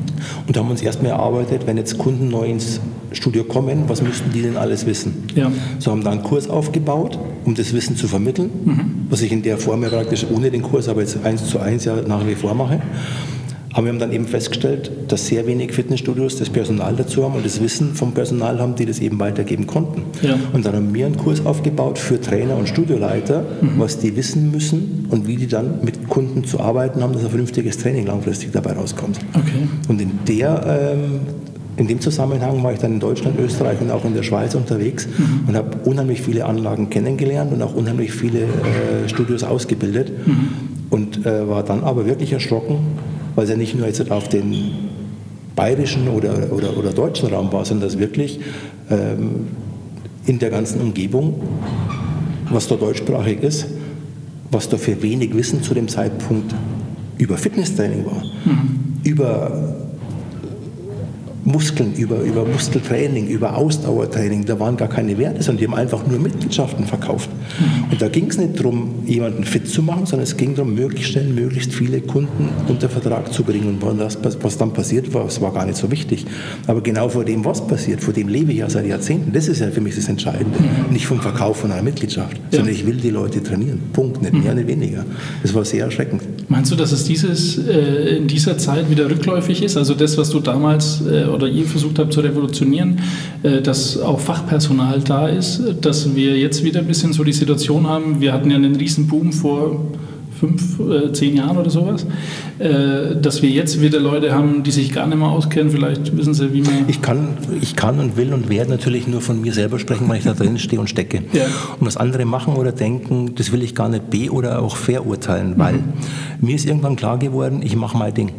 und 0.47 0.57
haben 0.57 0.71
uns 0.71 0.83
erstmal 0.83 1.13
erarbeitet, 1.13 1.67
wenn 1.67 1.77
jetzt 1.77 1.99
Kunden 1.99 2.29
neu 2.29 2.47
ins 2.47 2.81
Studio 3.13 3.45
kommen, 3.45 3.85
was 3.89 4.03
müssten 4.03 4.33
die 4.33 4.43
denn 4.43 4.57
alles 4.57 4.87
wissen? 4.87 5.25
Ja. 5.35 5.51
So 5.79 5.91
haben 5.91 6.03
da 6.03 6.11
einen 6.11 6.23
Kurs 6.23 6.49
aufgebaut, 6.49 7.19
um 7.45 7.55
das 7.55 7.73
Wissen 7.73 7.97
zu 7.97 8.09
vermitteln, 8.09 8.51
was 9.09 9.23
ich 9.23 9.33
in 9.33 9.43
der 9.43 9.59
Form 9.59 9.83
ja 9.83 9.89
praktisch 9.89 10.27
ohne 10.35 10.51
den 10.51 10.63
Kurs, 10.63 10.89
aber 10.89 11.01
jetzt 11.01 11.25
eins 11.25 11.47
zu 11.47 11.59
eins 11.59 11.85
ja 11.85 11.97
nach 12.03 12.27
wie 12.27 12.35
vor 12.35 12.55
mache. 12.55 12.81
Aber 13.73 13.87
wir 13.87 13.93
haben 13.93 14.01
dann 14.01 14.13
eben 14.13 14.27
festgestellt, 14.27 14.91
dass 15.09 15.29
sehr 15.29 15.47
wenig 15.47 15.73
Fitnessstudios 15.73 16.37
das 16.37 16.51
Personal 16.51 16.97
dazu 16.97 17.25
haben 17.25 17.35
und 17.35 17.47
das 17.47 17.61
Wissen 17.63 17.95
vom 17.95 18.13
Personal 18.13 18.59
haben, 18.59 18.75
die 18.75 18.85
das 18.85 18.99
eben 18.99 19.21
weitergeben 19.21 19.67
konnten. 19.67 20.03
Ja. 20.23 20.35
Und 20.53 20.67
dann 20.67 20.75
haben 20.75 20.93
wir 20.93 21.07
einen 21.07 21.17
Kurs 21.17 21.47
aufgebaut 21.47 21.99
für 21.99 22.21
Trainer 22.21 22.57
und 22.57 22.69
Studioleiter, 22.69 23.45
was 23.79 23.99
die 23.99 24.17
wissen 24.17 24.51
müssen 24.51 25.07
und 25.11 25.29
wie 25.29 25.37
die 25.37 25.47
dann 25.47 25.85
mit 25.85 26.09
Kunden 26.09 26.45
zu 26.45 26.59
arbeiten 26.59 27.03
haben, 27.03 27.13
dass 27.13 27.23
ein 27.23 27.31
vernünftiges 27.31 27.79
Training 27.79 28.07
langfristig 28.07 28.51
dabei 28.51 28.73
rauskommt. 28.73 29.21
Okay. 29.35 29.69
Und 29.89 30.01
in, 30.01 30.19
der, 30.27 30.97
ähm, 30.97 31.21
in 31.81 31.87
dem 31.87 31.99
Zusammenhang 31.99 32.63
war 32.63 32.75
ich 32.75 32.79
dann 32.79 32.93
in 32.93 33.01
Deutschland, 33.01 33.41
Österreich 33.41 33.81
und 33.81 33.91
auch 33.91 34.05
in 34.05 34.15
der 34.15 34.23
Schweiz 34.23 34.55
unterwegs 34.55 35.09
und 35.47 35.57
habe 35.57 35.79
unheimlich 35.89 36.21
viele 36.21 36.45
Anlagen 36.45 36.91
kennengelernt 36.91 37.55
und 37.55 37.63
auch 37.63 37.75
unheimlich 37.75 38.13
viele 38.13 38.41
äh, 38.41 39.09
Studios 39.09 39.45
ausgebildet 39.45 40.13
und 40.91 41.25
äh, 41.25 41.49
war 41.49 41.63
dann 41.63 41.83
aber 41.83 42.05
wirklich 42.05 42.35
erschrocken, 42.35 42.81
weil 43.35 43.45
es 43.45 43.51
ja 43.51 43.57
nicht 43.57 43.75
nur 43.75 43.87
jetzt 43.87 44.11
auf 44.11 44.29
den 44.29 44.73
bayerischen 45.57 46.09
oder, 46.09 46.53
oder, 46.53 46.77
oder 46.77 46.93
deutschen 46.93 47.31
Raum 47.31 47.51
war, 47.51 47.65
sondern 47.65 47.89
dass 47.89 47.99
wirklich 47.99 48.41
ähm, 48.91 49.47
in 50.27 50.39
der 50.39 50.51
ganzen 50.51 50.83
Umgebung, 50.83 51.41
was 52.51 52.69
da 52.69 52.75
deutschsprachig 52.75 53.43
ist, 53.43 53.69
was 54.51 54.69
da 54.69 54.77
für 54.77 55.03
wenig 55.03 55.35
Wissen 55.35 55.63
zu 55.63 55.73
dem 55.73 55.89
Zeitpunkt 55.89 56.55
über 57.17 57.39
Fitnesstraining 57.39 58.05
war, 58.05 58.23
über 59.03 59.80
Muskeln, 61.45 61.95
über, 61.95 62.21
über 62.21 62.45
Muskeltraining, 62.45 63.27
über 63.29 63.57
Ausdauertraining, 63.57 64.45
da 64.45 64.61
waren 64.61 64.77
gar 64.77 64.89
keine 64.89 65.17
Werte, 65.19 65.43
sondern 65.43 65.59
die 65.59 65.67
haben 65.67 65.75
einfach 65.75 66.07
nur 66.07 66.19
Mitgliedschaften 66.19 66.87
verkauft. 66.87 67.31
Und 67.91 68.01
da 68.01 68.09
ging 68.09 68.27
es 68.27 68.39
nicht 68.39 68.59
darum, 68.59 69.03
jemanden 69.07 69.45
fit 69.45 69.69
zu 69.69 69.83
machen, 69.83 70.07
sondern 70.07 70.25
es 70.25 70.37
ging 70.37 70.55
darum, 70.55 70.75
möglichst 70.75 71.13
schnell, 71.13 71.29
möglichst 71.29 71.73
viele 71.73 72.01
Kunden 72.01 72.49
unter 72.69 72.89
Vertrag 72.89 73.33
zu 73.33 73.43
bringen. 73.43 73.79
Und 73.81 73.99
was, 73.99 74.19
was 74.43 74.59
dann 74.59 74.73
passiert 74.73 75.13
war, 75.15 75.25
das 75.25 75.41
war 75.41 75.53
gar 75.53 75.67
nicht 75.67 75.79
so 75.79 75.91
wichtig. 75.91 76.27
Aber 76.67 76.83
genau 76.83 77.09
vor 77.09 77.25
dem, 77.25 77.45
was 77.45 77.67
passiert, 77.67 78.03
vor 78.03 78.13
dem 78.13 78.29
lebe 78.29 78.53
ich 78.53 78.59
ja 78.59 78.71
seit 78.71 78.87
Jahrzehnten, 78.87 79.33
das 79.33 79.49
ist 79.49 79.61
ja 79.61 79.71
für 79.71 79.81
mich 79.81 79.97
das 79.97 80.09
Entscheidende. 80.09 80.59
Nicht 80.91 81.07
vom 81.07 81.21
Verkauf 81.21 81.59
von 81.59 81.73
einer 81.73 81.83
Mitgliedschaft, 81.83 82.41
sondern 82.51 82.75
ich 82.75 82.87
will 82.87 82.97
die 82.97 83.11
Leute 83.11 83.43
trainieren. 83.43 83.81
Punkt, 83.93 84.23
nicht 84.23 84.35
mehr, 84.35 84.55
nicht 84.55 84.69
weniger. 84.69 85.05
Das 85.43 85.55
war 85.55 85.65
sehr 85.65 85.87
erschreckend. 85.87 86.23
Meinst 86.51 86.73
du, 86.73 86.75
dass 86.75 86.91
es 86.91 87.05
dieses, 87.05 87.59
äh, 87.59 88.17
in 88.17 88.27
dieser 88.27 88.59
Zeit 88.59 88.91
wieder 88.91 89.09
rückläufig 89.09 89.63
ist? 89.63 89.77
Also 89.77 89.95
das, 89.95 90.19
was 90.19 90.31
du 90.31 90.41
damals 90.41 91.01
äh, 91.01 91.27
oder 91.27 91.47
ihr 91.47 91.65
versucht 91.65 92.01
habt 92.01 92.13
zu 92.13 92.19
revolutionieren, 92.19 92.99
äh, 93.45 93.63
dass 93.63 93.97
auch 93.97 94.19
Fachpersonal 94.19 94.99
da 94.99 95.29
ist, 95.29 95.63
dass 95.81 96.17
wir 96.17 96.37
jetzt 96.37 96.65
wieder 96.65 96.81
ein 96.81 96.89
bisschen 96.89 97.13
so 97.13 97.23
die 97.23 97.33
Situation 97.33 97.87
haben, 97.87 98.21
wir 98.21 98.33
hatten 98.33 98.51
ja 98.51 98.57
einen 98.57 98.75
riesen 98.75 99.07
Boom 99.07 99.33
vor 99.33 99.81
fünf, 100.41 100.81
äh, 100.81 101.13
zehn 101.13 101.37
Jahren 101.37 101.59
oder 101.59 101.71
sowas, 101.71 102.07
äh, 102.59 103.17
dass 103.21 103.43
wir 103.43 103.51
jetzt 103.51 103.81
wieder 103.81 104.01
Leute 104.01 104.35
haben, 104.35 104.63
die 104.63 104.71
sich 104.71 104.93
gar 104.93 105.07
nicht 105.07 105.19
mehr 105.19 105.29
auskennen, 105.29 105.71
vielleicht 105.71 106.17
wissen 106.17 106.33
sie, 106.33 106.53
wie 106.55 106.63
man... 106.63 106.87
Ich 106.89 107.03
kann, 107.03 107.29
ich 107.61 107.77
kann 107.77 108.01
und 108.01 108.17
will 108.17 108.33
und 108.33 108.49
werde 108.49 108.71
natürlich 108.71 109.07
nur 109.07 109.21
von 109.21 109.41
mir 109.41 109.53
selber 109.53 109.79
sprechen, 109.79 110.09
weil 110.09 110.19
ich 110.19 110.25
da 110.25 110.33
drin 110.33 110.59
stehe 110.59 110.81
und 110.81 110.89
stecke. 110.89 111.23
Ja. 111.33 111.45
Und 111.79 111.87
was 111.87 111.97
andere 111.97 112.25
machen 112.25 112.55
oder 112.55 112.73
denken, 112.73 113.35
das 113.37 113.53
will 113.53 113.63
ich 113.63 113.75
gar 113.75 113.89
nicht 113.89 114.11
be- 114.11 114.31
oder 114.31 114.61
auch 114.61 114.77
verurteilen, 114.77 115.55
weil 115.57 115.79
mir 116.41 116.57
ist 116.57 116.67
irgendwann 116.67 116.97
klar 116.97 117.19
geworden, 117.19 117.61
ich 117.63 117.77
mache 117.77 117.97
mein 117.97 118.13
Ding. 118.13 118.33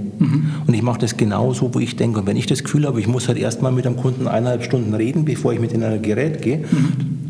Und 0.68 0.74
ich 0.74 0.84
mache 0.84 1.00
das 1.00 1.18
genauso, 1.18 1.74
wo 1.74 1.80
ich 1.80 1.96
denke. 1.96 2.20
Und 2.20 2.28
wenn 2.28 2.38
ich 2.38 2.46
das 2.46 2.64
Gefühl 2.64 2.86
habe, 2.86 3.00
ich 3.00 3.08
muss 3.08 3.28
halt 3.28 3.40
erstmal 3.40 3.72
mit 3.72 3.88
einem 3.88 3.98
Kunden 3.98 4.28
eineinhalb 4.28 4.64
Stunden 4.64 4.94
reden, 4.94 5.26
bevor 5.26 5.54
ich 5.54 5.60
mit 5.60 5.72
in 5.72 5.84
ein 5.84 6.02
Gerät 6.02 6.42
gehe, 6.42 6.64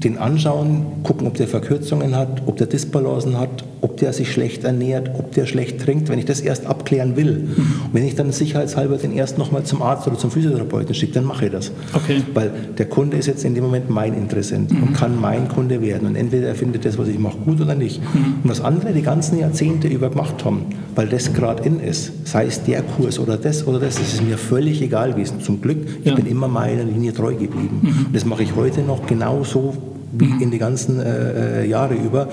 den 0.04 0.18
anschauen, 0.18 0.86
gucken, 1.04 1.28
ob 1.28 1.36
der 1.36 1.48
Verkürzungen 1.48 2.16
hat, 2.16 2.44
ob 2.48 2.58
der 2.58 2.68
Disbalancen 2.68 3.40
hat, 3.40 3.64
ob 3.82 3.98
der 3.98 4.13
sich 4.13 4.32
schlecht 4.32 4.63
ernährt, 4.63 5.10
ob 5.17 5.32
der 5.32 5.46
schlecht 5.48 5.82
trinkt, 5.82 6.10
wenn 6.10 6.20
ich 6.20 6.26
das 6.26 6.39
erst 6.39 6.65
abklären 6.67 7.15
will. 7.15 7.50
Und 7.58 7.94
wenn 7.94 8.06
ich 8.06 8.15
dann 8.15 8.32
sicherheitshalber 8.32 8.98
den 8.98 9.12
erst 9.12 9.38
nochmal 9.38 9.63
zum 9.63 9.82
Arzt 9.82 10.08
oder 10.08 10.17
zum 10.17 10.30
Physiotherapeuten 10.32 10.94
schicke, 10.94 11.13
dann 11.13 11.26
mache 11.26 11.46
ich 11.46 11.52
das. 11.52 11.72
Okay. 11.94 12.22
Weil 12.34 12.52
der 12.78 12.86
Kunde 12.86 13.17
ist 13.17 13.26
jetzt 13.26 13.44
in 13.44 13.56
dem 13.56 13.63
Moment 13.63 13.89
mein 13.89 14.13
Interessent 14.13 14.72
und 14.72 14.94
kann 14.94 15.20
mein 15.20 15.48
Kunde 15.50 15.82
werden. 15.82 16.08
Und 16.08 16.15
entweder 16.15 16.48
er 16.48 16.56
findet 16.56 16.86
das, 16.86 16.98
was 16.98 17.08
ich 17.08 17.17
mache, 17.17 17.38
gut 17.44 17.60
oder 17.60 17.74
nicht. 17.76 18.02
Und 18.44 18.50
was 18.50 18.62
andere 18.62 18.94
die 18.94 19.02
ganzen 19.02 19.39
Jahrzehnte 19.39 19.88
über 19.88 20.10
gemacht 20.10 20.46
haben, 20.46 20.65
weil 20.96 21.08
das 21.08 21.34
gerade 21.34 21.63
in 21.63 21.80
ist, 21.80 22.12
sei 22.28 22.46
es 22.46 22.63
der 22.63 22.84
Kurs 22.84 23.17
oder 23.17 23.38
das 23.38 23.65
oder 23.67 23.80
das, 23.80 23.96
das 23.96 24.13
ist 24.13 24.24
mir 24.24 24.38
völlig 24.38 24.82
egal 24.82 25.13
gewesen. 25.13 25.41
Zum 25.41 25.60
Glück, 25.62 25.78
ich 26.02 26.06
Ja. 26.12 26.15
bin 26.15 26.28
immer 26.28 26.48
meiner 26.48 26.84
Linie 26.84 27.13
treu 27.13 27.34
geblieben. 27.34 27.80
Und 28.08 28.15
das 28.15 28.26
mache 28.26 28.44
ich 28.44 28.56
heute 28.56 28.82
noch 28.82 29.06
genauso 29.08 29.74
wie 30.12 30.43
in 30.43 30.52
die 30.52 30.58
ganzen 30.58 31.00
äh, 31.00 31.63
äh, 31.63 31.67
Jahre 31.67 31.95
über. 31.95 32.28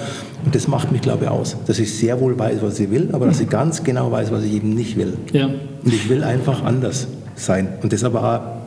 Und 0.45 0.55
das 0.55 0.69
macht 0.69 0.93
mich, 0.93 1.01
glaube 1.01 1.25
ich, 1.25 1.31
aus. 1.31 1.57
Dass 1.67 1.79
ich 1.79 1.97
sehr 1.97 2.21
wohl 2.21 2.39
weiß, 2.39 2.59
was 2.63 2.79
ich 2.81 2.91
will, 2.91 3.11
aber 3.13 3.27
dass 3.27 3.41
ich 3.41 3.49
ganz 3.49 3.85
genau 3.85 4.11
weiß, 4.11 4.33
was 4.33 4.45
ich 4.45 4.55
eben 4.55 4.75
nicht 4.75 4.97
will. 4.97 5.17
Ja. 5.33 5.47
Und 5.47 5.93
ich 5.93 6.09
will 6.09 6.25
einfach 6.25 6.65
anders 6.65 7.09
sein 7.35 7.69
und 7.83 7.93
das 7.93 8.03
aber 8.05 8.23
auch 8.23 8.58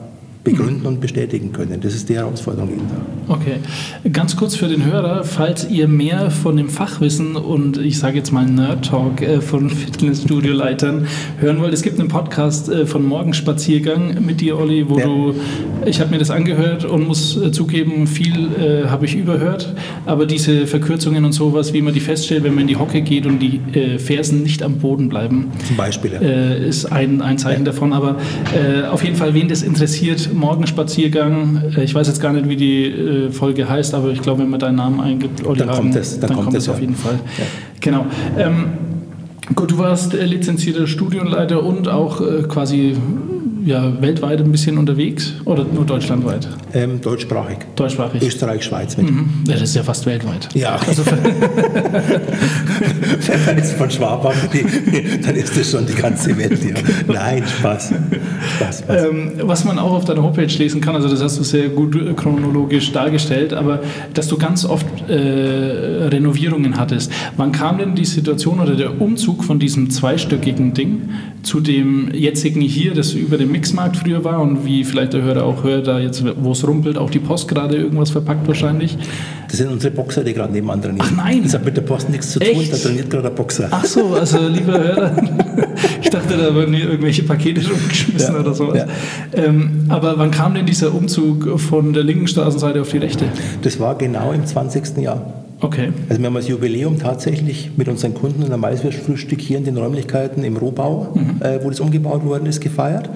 begründen 0.44 0.88
und 0.88 1.00
bestätigen 1.00 1.52
können. 1.52 1.80
Das 1.82 1.94
ist 1.94 2.10
die 2.10 2.16
Herausforderung 2.16 2.70
jeden 2.70 2.88
Tag. 2.90 2.98
Okay. 3.28 3.58
Ganz 4.12 4.36
kurz 4.36 4.56
für 4.56 4.68
den 4.68 4.84
Hörer, 4.84 5.24
falls 5.24 5.70
ihr 5.70 5.88
mehr 5.88 6.32
von 6.32 6.58
dem 6.58 6.68
Fachwissen 6.68 7.36
und 7.36 7.78
ich 7.78 8.00
sage 8.00 8.18
jetzt 8.18 8.32
mal 8.32 8.46
Nerd 8.46 8.88
Talk 8.88 9.22
äh, 9.22 9.40
von 9.40 9.70
Fitnessstudio-Leitern 9.70 11.06
hören 11.40 11.60
wollt, 11.60 11.74
es 11.74 11.82
gibt 11.84 12.00
einen 12.00 12.10
Podcast 12.10 12.70
äh, 12.70 12.86
von 12.86 13.06
Morgenspaziergang 13.06 14.24
mit 14.26 14.42
dir, 14.42 14.58
Olli, 14.58 14.90
wo 14.90 14.98
Ja. 15.00 15.06
du, 15.06 15.36
ich 15.86 16.00
habe 16.00 16.12
mir 16.12 16.18
das 16.18 16.32
angehört 16.32 16.86
und 16.86 17.08
muss 17.08 17.38
äh, 17.38 17.52
zugeben, 17.52 18.08
viel 18.08 18.50
äh, 18.60 18.88
habe 18.88 19.06
ich 19.06 19.16
überhört, 19.16 19.74
aber 20.06 20.26
diese 20.26 20.68
Verkürzungen 20.68 21.24
und 21.26 21.34
sowas, 21.34 21.74
wie 21.74 21.82
man 21.82 21.94
die 21.94 22.00
feststellt, 22.00 22.44
wenn 22.44 22.54
man 22.56 22.62
in 22.62 22.68
die 22.68 22.78
Hocke 22.78 23.02
geht 23.02 23.26
und 23.26 23.40
die 23.40 23.60
äh, 23.78 24.00
Fersen 24.00 24.44
nicht 24.44 24.64
am 24.64 24.76
Boden 24.80 25.10
bleiben, 25.10 25.52
Zum 25.68 25.78
Beispiel. 25.78 26.12
Ja. 26.14 26.20
äh, 26.22 26.68
ist 26.68 26.86
ein, 26.92 27.22
ein 27.22 27.38
Zeichen 27.38 27.66
davon. 27.66 27.94
Aber 27.94 28.18
auf 28.92 29.04
jeden 29.04 29.16
Fall, 29.16 29.34
wen 29.34 29.48
das 29.48 29.62
interessiert, 29.62 30.30
Morgenspaziergang. 30.34 31.62
Äh, 31.76 31.84
ich 31.84 31.94
weiß 31.94 32.08
jetzt 32.08 32.22
gar 32.22 32.34
nicht, 32.34 32.48
wie 32.50 32.56
die 32.56 32.86
äh, 32.86 33.32
Folge 33.32 33.70
heißt, 33.70 33.94
aber 33.94 34.10
ich 34.10 34.22
glaube, 34.22 34.41
wenn 34.41 34.50
man 34.50 34.60
deinen 34.60 34.76
Namen 34.76 35.00
eingibt, 35.00 35.46
Olli 35.46 35.60
Dann 35.60 35.70
kommt 35.70 35.89
Hagen, 35.89 35.98
es, 35.98 36.20
dann 36.20 36.34
kommt 36.34 36.54
es 36.54 36.63
es, 36.63 36.70
auf 36.70 36.80
jeden 36.80 36.96
Fall. 36.96 37.20
Ja. 37.38 37.46
Genau. 37.80 38.06
Ähm, 38.38 38.65
gut, 39.56 39.72
du 39.72 39.78
warst 39.78 40.13
äh, 40.13 40.26
lizenzierter 40.26 40.88
Studienleiter 40.88 41.63
und 41.63 41.88
auch 41.88 42.22
äh, 42.22 42.44
quasi 42.44 42.96
ja, 43.65 44.02
weltweit 44.02 44.39
ein 44.39 44.52
bisschen 44.52 44.78
unterwegs 44.78 45.34
oder 45.45 45.63
nur 45.63 45.86
deutschlandweit? 45.86 46.47
Ähm, 46.74 47.02
deutschsprachig. 47.02 47.58
Deutschsprachig. 47.76 48.21
Österreich, 48.21 48.63
Schweiz 48.63 48.97
mit. 48.97 49.10
Mhm. 49.10 49.30
Ja, 49.47 49.54
das 49.54 49.63
ist 49.63 49.76
ja 49.76 49.84
fast 49.84 50.06
weltweit. 50.06 50.50
Ja, 50.54 50.80
also 50.88 51.04
wenn 53.28 53.45
man 53.45 53.58
jetzt 53.58 53.74
von 53.74 53.89
Schwabach, 53.89 54.34
dann 55.24 55.36
ist 55.36 55.58
das 55.58 55.71
schon 55.71 55.86
die 55.86 55.93
ganze 55.93 56.38
Welt. 56.38 56.60
Ja. 56.63 56.74
Nein, 57.13 57.43
Spaß. 57.47 57.93
Spaß, 58.58 58.80
Spaß. 58.80 59.04
Ähm, 59.06 59.32
was 59.41 59.63
man 59.65 59.78
auch 59.80 59.91
auf 59.91 60.06
deiner 60.06 60.24
Homepage 60.24 60.45
lesen 60.45 60.82
kann, 60.82 60.95
also 60.95 61.10
das 61.10 61.21
hast 61.21 61.38
du 61.39 61.43
sehr 61.43 61.69
gut 61.69 61.95
äh, 61.95 62.13
chronologisch 62.13 62.91
dargestellt, 62.91 63.54
aber 63.54 63.82
dass 64.13 64.28
du 64.28 64.38
ganz 64.38 64.65
oft 64.65 64.86
äh, 65.10 65.13
Renovierungen 65.13 66.78
hattest. 66.80 67.12
Wann 67.38 67.52
kam 67.52 67.78
denn 67.78 67.95
die 67.95 68.06
Situation 68.06 68.60
oder 68.60 68.76
der 68.76 69.00
Umzug 69.02 69.43
von 69.43 69.60
diesem 69.60 69.89
zweistöckigen 69.89 70.74
Ding 70.74 71.10
zu 71.43 71.60
dem 71.60 72.13
jetzigen 72.13 72.62
hier, 72.62 72.93
das 72.93 73.13
über 73.13 73.38
dem 73.38 73.51
Mixmarkt 73.52 73.98
früher 73.98 74.24
war 74.24 74.40
und 74.42 74.66
wie 74.66 74.84
vielleicht 74.84 75.14
der 75.14 75.22
Hörer 75.22 75.44
auch 75.44 75.64
hört, 75.64 75.88
da 75.88 76.00
jetzt, 76.00 76.24
wo 76.42 76.52
es 76.52 76.66
rumpelt, 76.68 76.98
auch 76.98 77.10
die 77.10 77.20
Post 77.20 77.48
gerade 77.48 77.76
irgendwas 77.76 78.10
verpackt 78.12 78.48
wahrscheinlich? 78.48 78.98
Das 79.48 79.58
sind 79.58 79.70
unsere 79.70 79.94
Boxer, 79.94 80.24
die 80.24 80.34
gerade 80.34 80.54
nebenan 80.54 80.82
trainieren. 80.82 81.06
Ach 81.12 81.16
nein! 81.16 81.42
Das 81.44 81.54
hat 81.54 81.66
mit 81.66 81.76
der 81.76 81.82
Post 81.82 82.10
nichts 82.10 82.32
zu 82.32 82.40
tun, 82.40 82.48
Echt? 82.50 82.72
da 82.74 82.78
trainiert 82.78 83.10
gerade 83.10 83.24
der 83.24 83.36
Boxer. 83.36 83.68
Ach 83.70 83.84
so, 83.86 84.14
also 84.16 84.38
lieber 84.48 84.80
Hörer, 84.80 85.12
ich 86.02 86.10
dachte, 86.10 86.38
da 86.38 86.54
würden 86.56 86.74
hier 86.74 86.86
irgendwelche 86.90 87.24
Pakete 87.24 87.62
rumgeschmissen 87.70 88.34
Ja, 88.36 88.40
oder 88.40 88.54
sowas. 88.54 88.78
ja. 88.78 89.44
Ähm, 89.44 89.86
aber 89.90 90.18
wann 90.18 90.32
kam 90.32 90.54
denn 90.54 90.66
dieser 90.66 90.94
Umzug 90.94 91.60
von 91.60 91.94
der 91.94 92.04
linken 92.04 92.28
Straßenseite 92.28 92.82
auf 92.82 92.90
die 92.90 92.98
rechte? 92.98 93.26
Das 93.62 93.80
war 93.80 93.96
genau 93.96 94.32
im 94.32 94.46
20. 94.46 94.98
Jahr. 94.98 95.41
Okay. 95.62 95.93
Also 96.10 96.19
wir 96.19 96.28
haben 96.28 96.34
das 96.34 96.47
Jubiläum 96.47 96.97
tatsächlich 96.97 97.71
mit 97.78 97.88
unseren 97.88 98.13
Kunden 98.13 98.41
in 98.41 98.50
der 98.50 98.58
Maiswurstfrühstück 98.58 99.39
hier 99.39 99.58
in 99.58 99.63
den 99.63 99.78
Räumlichkeiten 99.78 100.43
im 100.43 100.58
Rohbau, 100.58 101.13
äh, 101.39 101.60
wo 101.63 101.69
das 101.69 101.80
umgebaut 101.80 102.26
worden 102.26 102.47
ist, 102.47 102.62
gefeiert. 102.62 103.10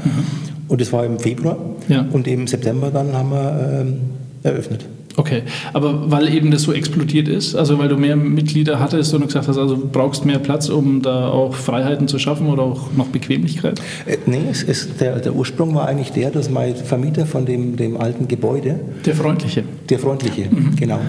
Und 0.67 0.81
das 0.81 0.93
war 0.93 1.05
im 1.05 1.19
Februar. 1.19 1.57
Ja. 1.87 2.05
Und 2.11 2.27
im 2.27 2.47
September 2.47 2.91
dann 2.91 3.13
haben 3.13 3.31
wir 3.31 3.81
ähm, 3.81 3.97
eröffnet. 4.43 4.85
Okay, 5.17 5.43
aber 5.71 6.11
weil 6.11 6.33
eben 6.33 6.51
das 6.51 6.63
so 6.63 6.73
explodiert 6.73 7.27
ist, 7.27 7.55
also 7.55 7.79
weil 7.79 7.87
du 7.87 7.95
mehr 7.95 8.15
Mitglieder 8.17 8.79
hattest 8.79 9.13
und 9.13 9.21
du 9.21 9.27
gesagt 9.27 9.47
hast, 9.47 9.57
also 9.57 9.75
du 9.75 9.87
brauchst 9.87 10.25
mehr 10.25 10.39
Platz, 10.39 10.67
um 10.67 11.01
da 11.01 11.29
auch 11.29 11.53
Freiheiten 11.55 12.07
zu 12.07 12.19
schaffen 12.19 12.47
oder 12.47 12.63
auch 12.63 12.91
noch 12.97 13.07
Bequemlichkeit? 13.07 13.79
Äh, 14.05 14.17
nee, 14.25 14.41
es 14.51 14.63
ist, 14.63 14.99
der, 14.99 15.19
der 15.19 15.33
Ursprung 15.33 15.73
war 15.73 15.87
eigentlich 15.87 16.11
der, 16.11 16.31
dass 16.31 16.49
mein 16.49 16.75
Vermieter 16.75 17.25
von 17.25 17.45
dem, 17.45 17.77
dem 17.77 17.97
alten 17.97 18.27
Gebäude, 18.27 18.79
Der 19.05 19.15
Freundliche. 19.15 19.63
der 19.89 19.99
freundliche, 19.99 20.49
genau, 20.75 20.99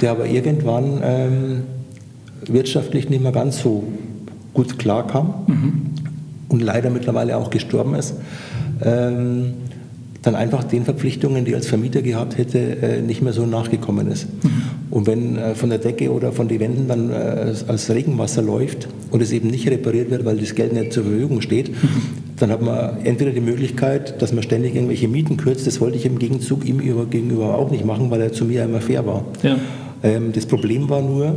der 0.00 0.10
aber 0.10 0.26
irgendwann 0.26 1.00
ähm, 1.04 1.62
wirtschaftlich 2.46 3.08
nicht 3.08 3.22
mehr 3.22 3.32
ganz 3.32 3.62
so 3.62 3.84
gut 4.54 4.78
klarkam 4.78 5.46
und 6.48 6.60
leider 6.60 6.90
mittlerweile 6.90 7.36
auch 7.36 7.50
gestorben 7.50 7.94
ist, 7.94 8.14
ähm, 8.84 9.54
dann 10.22 10.36
einfach 10.36 10.62
den 10.64 10.84
Verpflichtungen, 10.84 11.44
die 11.44 11.52
er 11.52 11.56
als 11.56 11.66
Vermieter 11.66 12.00
gehabt 12.00 12.38
hätte, 12.38 12.58
äh, 12.58 13.02
nicht 13.02 13.22
mehr 13.22 13.32
so 13.32 13.44
nachgekommen 13.44 14.10
ist. 14.10 14.28
Mhm. 14.42 14.50
Und 14.90 15.06
wenn 15.08 15.36
äh, 15.36 15.54
von 15.56 15.68
der 15.68 15.78
Decke 15.78 16.12
oder 16.12 16.30
von 16.30 16.46
den 16.46 16.60
Wänden 16.60 16.86
dann 16.86 17.10
äh, 17.10 17.54
als 17.66 17.90
Regenwasser 17.90 18.40
läuft 18.40 18.88
und 19.10 19.20
es 19.20 19.32
eben 19.32 19.48
nicht 19.48 19.68
repariert 19.68 20.10
wird, 20.10 20.24
weil 20.24 20.36
das 20.36 20.54
Geld 20.54 20.72
nicht 20.72 20.92
zur 20.92 21.02
Verfügung 21.02 21.40
steht, 21.40 21.70
mhm. 21.70 21.88
dann 22.38 22.50
hat 22.50 22.62
man 22.62 23.04
entweder 23.04 23.32
die 23.32 23.40
Möglichkeit, 23.40 24.22
dass 24.22 24.32
man 24.32 24.44
ständig 24.44 24.76
irgendwelche 24.76 25.08
Mieten 25.08 25.36
kürzt. 25.36 25.66
Das 25.66 25.80
wollte 25.80 25.96
ich 25.96 26.06
im 26.06 26.20
Gegenzug 26.20 26.64
ihm 26.64 26.78
gegenüber 26.78 27.58
auch 27.58 27.70
nicht 27.72 27.84
machen, 27.84 28.10
weil 28.10 28.20
er 28.20 28.32
zu 28.32 28.44
mir 28.44 28.62
immer 28.64 28.80
fair 28.80 29.04
war. 29.04 29.24
Ja. 29.42 29.56
Ähm, 30.04 30.32
das 30.32 30.46
Problem 30.46 30.88
war 30.88 31.02
nur, 31.02 31.34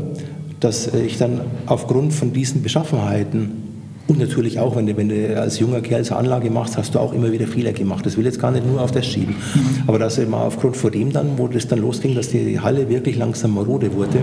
dass 0.60 0.94
ich 0.94 1.18
dann 1.18 1.42
aufgrund 1.66 2.14
von 2.14 2.34
diesen 2.34 2.62
Beschaffenheiten 2.62 3.75
und 4.08 4.20
natürlich 4.20 4.60
auch, 4.60 4.76
wenn 4.76 4.86
du, 4.86 4.96
wenn 4.98 5.10
du 5.10 5.40
als 5.40 5.60
junger 5.60 5.82
Kerl 5.82 6.04
so 6.04 6.14
Anlage 6.14 6.52
machst, 6.52 6.78
hast 6.78 6.94
du 6.94 7.00
auch 7.00 7.12
immer 7.12 7.32
wieder 7.32 7.48
Fehler 7.48 7.74
gemacht. 7.74 8.06
Das 8.06 8.18
will 8.18 8.26
jetzt 8.26 8.40
gar 8.40 8.52
nicht 8.52 8.66
nur 8.66 8.80
auf 8.80 8.92
das 8.92 9.08
schieben. 9.08 9.36
Mhm. 9.36 9.84
Aber 9.88 9.98
dass 9.98 10.20
immer 10.20 10.42
aufgrund 10.42 10.78
von 10.78 10.92
dem 10.92 11.12
dann, 11.12 11.38
wo 11.38 11.48
das 11.48 11.68
dann 11.68 11.80
losging, 11.80 12.14
dass 12.14 12.30
die 12.30 12.60
Halle 12.60 12.88
wirklich 12.88 13.18
langsam 13.18 13.56
marode 13.56 13.94
wurde, 13.94 14.20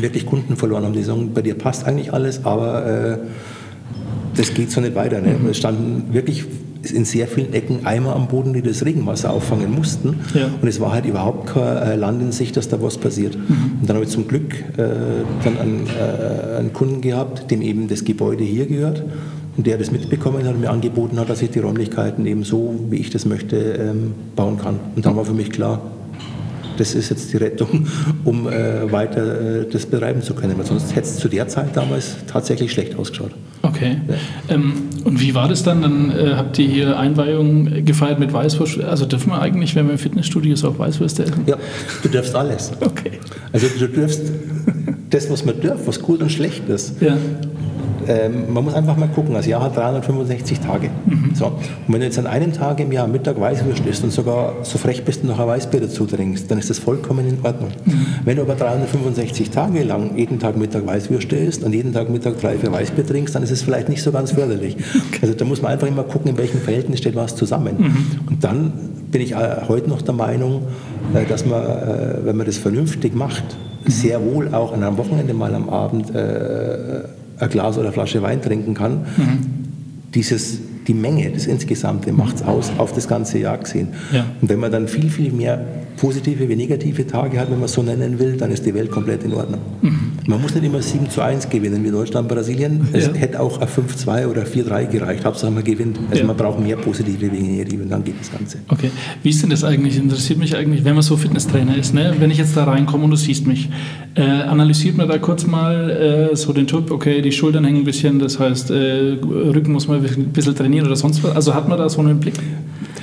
wirklich 0.00 0.26
Kunden 0.26 0.56
verloren 0.56 0.84
haben, 0.84 0.92
die 0.92 1.02
sagen, 1.02 1.30
bei 1.32 1.40
dir 1.40 1.54
passt 1.56 1.86
eigentlich 1.86 2.12
alles, 2.12 2.44
aber 2.44 2.86
äh, 2.86 3.18
das 4.36 4.52
geht 4.52 4.70
so 4.70 4.82
nicht 4.82 4.94
weiter. 4.94 5.20
Ne? 5.20 5.34
Es 5.50 5.56
standen 5.56 6.12
wirklich 6.12 6.44
in 6.88 7.04
sehr 7.04 7.26
vielen 7.26 7.52
Ecken 7.52 7.86
Eimer 7.86 8.16
am 8.16 8.28
Boden, 8.28 8.52
die 8.52 8.62
das 8.62 8.84
Regenwasser 8.84 9.30
auffangen 9.32 9.70
mussten. 9.70 10.20
Ja. 10.34 10.48
Und 10.60 10.66
es 10.68 10.80
war 10.80 10.92
halt 10.92 11.06
überhaupt 11.06 11.48
kein 11.48 11.76
äh, 11.76 11.96
Land 11.96 12.22
in 12.22 12.32
Sicht, 12.32 12.56
dass 12.56 12.68
da 12.68 12.80
was 12.82 12.98
passiert. 12.98 13.36
Mhm. 13.36 13.78
Und 13.80 13.88
dann 13.88 13.96
habe 13.96 14.04
ich 14.04 14.10
zum 14.10 14.26
Glück 14.26 14.54
äh, 14.54 14.84
dann 15.44 15.58
einen, 15.58 15.86
äh, 15.86 16.58
einen, 16.58 16.72
Kunden 16.72 17.00
gehabt, 17.00 17.50
dem 17.50 17.62
eben 17.62 17.88
das 17.88 18.04
Gebäude 18.04 18.44
hier 18.44 18.66
gehört. 18.66 19.02
Und 19.56 19.66
der 19.66 19.76
das 19.76 19.90
mitbekommen 19.90 20.44
hat 20.46 20.54
und 20.54 20.60
mir 20.60 20.70
angeboten 20.70 21.18
hat, 21.18 21.28
dass 21.28 21.42
ich 21.42 21.50
die 21.50 21.58
Räumlichkeiten 21.58 22.24
eben 22.24 22.44
so, 22.44 22.74
wie 22.88 22.96
ich 22.96 23.10
das 23.10 23.26
möchte, 23.26 23.56
ähm, 23.56 24.14
bauen 24.34 24.56
kann. 24.58 24.78
Und 24.96 25.04
dann 25.04 25.16
war 25.16 25.24
für 25.24 25.34
mich 25.34 25.50
klar, 25.50 25.82
das 26.78 26.94
ist 26.94 27.10
jetzt 27.10 27.32
die 27.32 27.36
Rettung, 27.36 27.86
um 28.24 28.48
äh, 28.48 28.90
weiter 28.90 29.60
äh, 29.60 29.66
das 29.70 29.86
betreiben 29.86 30.22
zu 30.22 30.34
können. 30.34 30.56
Weil 30.56 30.66
sonst 30.66 30.94
hätte 30.94 31.06
es 31.06 31.16
zu 31.18 31.28
der 31.28 31.46
Zeit 31.48 31.76
damals 31.76 32.16
tatsächlich 32.26 32.72
schlecht 32.72 32.98
ausgeschaut. 32.98 33.32
Okay. 33.74 33.96
Ja. 34.08 34.54
Ähm, 34.54 34.72
und 35.04 35.20
wie 35.20 35.34
war 35.34 35.48
das 35.48 35.62
dann? 35.62 35.82
Dann 35.82 36.10
äh, 36.10 36.34
habt 36.36 36.58
ihr 36.58 36.68
hier 36.68 36.98
Einweihung 36.98 37.84
gefeiert 37.84 38.18
mit 38.18 38.32
Weißwurst. 38.32 38.80
Also 38.80 39.06
dürfen 39.06 39.30
wir 39.30 39.40
eigentlich, 39.40 39.74
wenn 39.74 39.86
wir 39.86 39.92
im 39.92 39.98
Fitnessstudio 39.98 40.52
ist, 40.54 40.64
auch 40.64 40.78
Weißwürste 40.78 41.24
essen? 41.24 41.44
Ja, 41.46 41.56
du 42.02 42.08
darfst 42.08 42.34
alles. 42.34 42.72
Okay. 42.80 43.12
Also 43.52 43.66
du 43.78 43.88
darfst 43.88 44.22
das, 45.10 45.30
was 45.30 45.44
man 45.44 45.60
darf, 45.60 45.86
was 45.86 46.00
gut 46.00 46.20
und 46.22 46.30
schlecht 46.30 46.68
ist. 46.68 47.00
Ja 47.00 47.16
ähm, 48.10 48.52
man 48.52 48.64
muss 48.64 48.74
einfach 48.74 48.96
mal 48.96 49.08
gucken, 49.08 49.34
das 49.34 49.46
Jahr 49.46 49.62
hat 49.62 49.76
365 49.76 50.58
Tage. 50.58 50.90
Mhm. 51.06 51.30
So. 51.34 51.46
Und 51.46 51.54
wenn 51.86 52.00
du 52.00 52.06
jetzt 52.06 52.18
an 52.18 52.26
einem 52.26 52.52
Tag 52.52 52.80
im 52.80 52.90
Jahr 52.90 53.06
Mittag 53.06 53.40
Weißwürst 53.40 53.86
isst 53.86 54.02
und 54.02 54.12
sogar 54.12 54.56
so 54.62 54.78
frech 54.78 55.04
bist 55.04 55.22
und 55.22 55.28
noch 55.28 55.38
ein 55.38 55.46
Weißbier 55.46 55.80
dazu 55.80 56.06
trinkst, 56.06 56.50
dann 56.50 56.58
ist 56.58 56.70
das 56.70 56.80
vollkommen 56.80 57.28
in 57.28 57.38
Ordnung. 57.44 57.70
Mhm. 57.84 58.06
Wenn 58.24 58.36
du 58.36 58.42
aber 58.42 58.56
365 58.56 59.50
Tage 59.50 59.84
lang 59.84 60.16
jeden 60.16 60.40
Tag 60.40 60.56
Mittag 60.56 60.86
Weißwürste 60.86 61.36
isst 61.36 61.62
und 61.62 61.72
jeden 61.72 61.92
Tag 61.92 62.10
Mittag 62.10 62.40
drei, 62.40 62.58
vier 62.58 62.72
Weißbier 62.72 63.06
trinkst, 63.06 63.34
dann 63.34 63.44
ist 63.44 63.52
es 63.52 63.62
vielleicht 63.62 63.88
nicht 63.88 64.02
so 64.02 64.10
ganz 64.10 64.32
förderlich. 64.32 64.76
Okay. 64.76 65.20
Also 65.22 65.34
da 65.34 65.44
muss 65.44 65.62
man 65.62 65.70
einfach 65.70 65.86
immer 65.86 66.02
gucken, 66.02 66.32
in 66.32 66.38
welchem 66.38 66.60
Verhältnis 66.60 66.98
steht 66.98 67.14
was 67.14 67.36
zusammen. 67.36 67.76
Mhm. 67.78 68.28
Und 68.28 68.42
dann 68.42 68.72
bin 69.12 69.22
ich 69.22 69.32
äh, 69.32 69.62
heute 69.68 69.88
noch 69.88 70.02
der 70.02 70.14
Meinung, 70.14 70.62
äh, 71.14 71.24
dass 71.26 71.46
man, 71.46 71.62
äh, 71.62 72.16
wenn 72.24 72.36
man 72.36 72.46
das 72.46 72.58
vernünftig 72.58 73.14
macht, 73.14 73.44
mhm. 73.84 73.90
sehr 73.90 74.20
wohl 74.24 74.52
auch 74.52 74.72
an 74.72 74.82
einem 74.82 74.98
Wochenende 74.98 75.32
mal 75.32 75.54
am 75.54 75.68
Abend 75.68 76.12
äh, 76.14 77.04
ein 77.40 77.48
Glas 77.50 77.76
oder 77.76 77.86
eine 77.86 77.92
Flasche 77.92 78.22
Wein 78.22 78.42
trinken 78.42 78.74
kann. 78.74 79.06
Mhm. 79.16 79.38
Dieses, 80.14 80.58
die 80.86 80.94
Menge, 80.94 81.30
das 81.30 81.46
Insgesamte 81.46 82.12
macht 82.12 82.36
es 82.36 82.42
aus, 82.42 82.72
auf 82.78 82.92
das 82.92 83.08
ganze 83.08 83.38
Jahr 83.38 83.58
gesehen. 83.58 83.88
Ja. 84.12 84.26
Und 84.40 84.48
wenn 84.48 84.58
man 84.58 84.72
dann 84.72 84.88
viel, 84.88 85.10
viel 85.10 85.32
mehr 85.32 85.64
positive 85.96 86.48
wie 86.48 86.56
negative 86.56 87.06
Tage 87.06 87.38
hat, 87.38 87.50
wenn 87.50 87.58
man 87.58 87.66
es 87.66 87.72
so 87.72 87.82
nennen 87.82 88.18
will, 88.18 88.36
dann 88.36 88.50
ist 88.50 88.64
die 88.64 88.74
Welt 88.74 88.90
komplett 88.90 89.22
in 89.24 89.34
Ordnung. 89.34 89.60
Mhm. 89.82 90.09
Man 90.30 90.40
muss 90.40 90.54
nicht 90.54 90.64
immer 90.64 90.80
7 90.80 91.10
zu 91.10 91.22
1 91.22 91.48
gewinnen 91.48 91.82
wie 91.82 91.90
Deutschland, 91.90 92.28
Brasilien. 92.28 92.86
Es 92.92 93.06
ja. 93.06 93.14
hätte 93.14 93.40
auch 93.40 93.60
ein 93.60 93.66
5-2 93.66 94.28
oder 94.28 94.44
4-3 94.44 94.86
gereicht. 94.86 95.24
Hauptsache 95.24 95.50
man 95.50 95.64
gewinnt. 95.64 95.98
Also 96.08 96.20
ja. 96.20 96.26
man 96.28 96.36
braucht 96.36 96.60
mehr 96.60 96.76
positive 96.76 97.26
negative 97.26 97.82
und 97.82 97.90
dann 97.90 98.04
geht 98.04 98.14
das 98.20 98.30
Ganze. 98.30 98.58
Okay. 98.68 98.92
Wie 99.24 99.30
ist 99.30 99.42
denn 99.42 99.50
das 99.50 99.64
eigentlich? 99.64 99.96
Interessiert 99.96 100.38
mich 100.38 100.54
eigentlich, 100.54 100.84
wenn 100.84 100.94
man 100.94 101.02
so 101.02 101.16
Fitnesstrainer 101.16 101.76
ist, 101.76 101.94
ne? 101.94 102.14
wenn 102.20 102.30
ich 102.30 102.38
jetzt 102.38 102.56
da 102.56 102.62
reinkomme 102.62 103.04
und 103.04 103.10
du 103.10 103.16
siehst 103.16 103.44
mich, 103.44 103.70
äh, 104.14 104.22
analysiert 104.22 104.96
man 104.96 105.08
da 105.08 105.18
kurz 105.18 105.48
mal 105.48 106.30
äh, 106.30 106.36
so 106.36 106.52
den 106.52 106.68
Typ, 106.68 106.92
okay, 106.92 107.22
die 107.22 107.32
Schultern 107.32 107.64
hängen 107.64 107.78
ein 107.78 107.84
bisschen, 107.84 108.20
das 108.20 108.38
heißt, 108.38 108.70
äh, 108.70 109.18
Rücken 109.20 109.72
muss 109.72 109.88
man 109.88 110.04
ein 110.04 110.26
bisschen 110.26 110.54
trainieren 110.54 110.86
oder 110.86 110.94
sonst 110.94 111.24
was. 111.24 111.34
Also 111.34 111.54
hat 111.56 111.68
man 111.68 111.76
da 111.76 111.88
so 111.88 112.02
einen 112.02 112.20
Blick? 112.20 112.34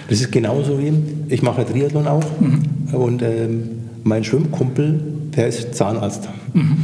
Das 0.08 0.22
ist 0.22 0.32
genauso 0.32 0.80
wie, 0.80 0.94
ich 1.28 1.42
mache 1.42 1.66
Triathlon 1.66 2.08
auch 2.08 2.24
mhm. 2.40 2.96
und 2.96 3.22
ähm, 3.22 3.63
mein 4.06 4.24
Schwimmkumpel, 4.24 5.02
der 5.36 5.48
ist 5.50 5.76
Zahnarzt. 5.76 6.30
Mhm. 6.54 6.78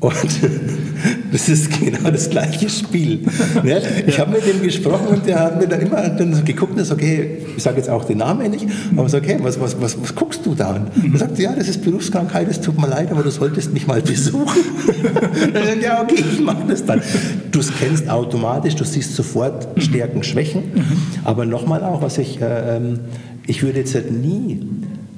Und 0.00 0.14
das 1.32 1.48
ist 1.50 1.78
genau 1.78 2.10
das 2.10 2.30
gleiche 2.30 2.70
Spiel. 2.70 3.20
Ne? 3.62 3.82
Ich 4.06 4.18
habe 4.18 4.32
mit 4.32 4.46
ihm 4.46 4.62
gesprochen 4.62 5.08
und 5.08 5.26
der 5.26 5.38
hat 5.40 5.60
mir 5.60 5.68
dann 5.68 5.80
immer 5.80 6.08
dann 6.08 6.34
so 6.34 6.42
geguckt 6.42 6.72
und 6.78 6.84
sagt, 6.84 7.02
okay, 7.02 7.38
ich 7.54 7.62
sage 7.62 7.76
jetzt 7.76 7.90
auch 7.90 8.04
den 8.04 8.18
Namen 8.18 8.50
nicht, 8.50 8.66
aber 8.96 9.08
so, 9.10 9.18
okay, 9.18 9.36
was, 9.42 9.60
was, 9.60 9.78
was, 9.78 10.00
was 10.00 10.14
guckst 10.14 10.44
du 10.46 10.54
da 10.54 10.70
an? 10.70 10.90
Er 11.12 11.18
sagt, 11.18 11.38
ja, 11.38 11.54
das 11.54 11.68
ist 11.68 11.82
Berufskrankheit, 11.82 12.48
es 12.48 12.62
tut 12.62 12.80
mir 12.80 12.88
leid, 12.88 13.10
aber 13.10 13.22
du 13.22 13.30
solltest 13.30 13.74
mich 13.74 13.86
mal 13.86 14.00
besuchen. 14.00 14.62
dann 15.52 15.66
sagt, 15.66 15.82
ja, 15.82 16.02
okay, 16.02 16.24
ich 16.32 16.40
mache 16.40 16.64
das 16.66 16.84
dann. 16.86 17.02
Du 17.50 17.60
kennst 17.78 18.08
automatisch, 18.08 18.76
du 18.76 18.84
siehst 18.84 19.14
sofort 19.14 19.68
Stärken, 19.76 20.22
Schwächen, 20.22 20.62
aber 21.24 21.44
nochmal 21.44 21.84
auch, 21.84 22.00
was 22.00 22.16
ich, 22.16 22.40
äh, 22.40 22.76
ähm, 22.76 23.00
ich 23.46 23.62
würde 23.62 23.80
jetzt 23.80 23.94
halt 23.94 24.10
nie 24.10 24.60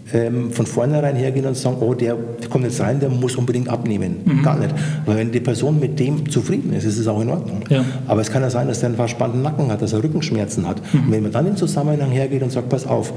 von 0.04 0.66
vornherein 0.66 1.16
hergehen 1.16 1.46
und 1.46 1.56
sagen, 1.56 1.76
oh, 1.80 1.94
der, 1.94 2.16
kommt 2.50 2.64
jetzt 2.64 2.80
rein, 2.80 3.00
der 3.00 3.08
muss 3.08 3.36
unbedingt 3.36 3.68
abnehmen. 3.68 4.16
Mhm. 4.24 4.42
Gar 4.42 4.58
nicht. 4.58 4.74
Weil 5.06 5.16
wenn 5.16 5.32
die 5.32 5.40
Person 5.40 5.80
mit 5.80 5.98
dem 5.98 6.28
zufrieden 6.28 6.72
ist, 6.74 6.84
ist 6.84 6.98
es 6.98 7.06
auch 7.06 7.20
in 7.22 7.30
Ordnung. 7.30 7.64
Ja. 7.70 7.84
Aber 8.08 8.20
es 8.20 8.30
kann 8.30 8.42
ja 8.42 8.50
sein, 8.50 8.68
dass 8.68 8.80
der 8.80 8.88
einen 8.88 8.96
verspannten 8.96 9.40
Nacken 9.40 9.70
hat, 9.70 9.80
dass 9.80 9.92
er 9.92 10.02
Rückenschmerzen 10.02 10.68
hat. 10.68 10.82
Mhm. 10.92 11.04
Und 11.04 11.12
wenn 11.12 11.22
man 11.22 11.32
dann 11.32 11.46
im 11.46 11.56
Zusammenhang 11.56 12.10
hergeht 12.10 12.42
und 12.42 12.50
sagt, 12.50 12.68
pass 12.68 12.86
auf, 12.86 13.12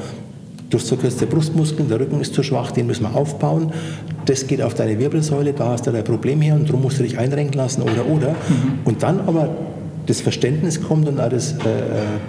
du 0.69 0.77
hast 0.77 0.87
so 0.87 0.95
kürzte 0.95 1.25
Brustmuskeln, 1.25 1.89
der 1.89 1.99
Rücken 1.99 2.21
ist 2.21 2.33
zu 2.33 2.43
schwach, 2.43 2.71
den 2.71 2.87
müssen 2.87 3.03
wir 3.03 3.15
aufbauen. 3.15 3.73
Das 4.25 4.47
geht 4.47 4.61
auf 4.61 4.73
deine 4.73 4.97
Wirbelsäule, 4.97 5.53
da 5.53 5.69
hast 5.69 5.87
du 5.87 5.91
dein 5.91 6.03
Problem 6.03 6.39
her 6.41 6.55
und 6.55 6.69
darum 6.69 6.81
musst 6.81 6.99
du 6.99 7.03
dich 7.03 7.17
einrenken 7.17 7.57
lassen 7.57 7.81
oder 7.81 8.07
oder. 8.07 8.29
Mhm. 8.29 8.79
Und 8.85 9.03
dann 9.03 9.21
aber 9.21 9.49
das 10.05 10.21
Verständnis 10.21 10.81
kommt 10.81 11.07
und 11.09 11.19
auch 11.19 11.29
das, 11.29 11.53
äh, 11.53 11.55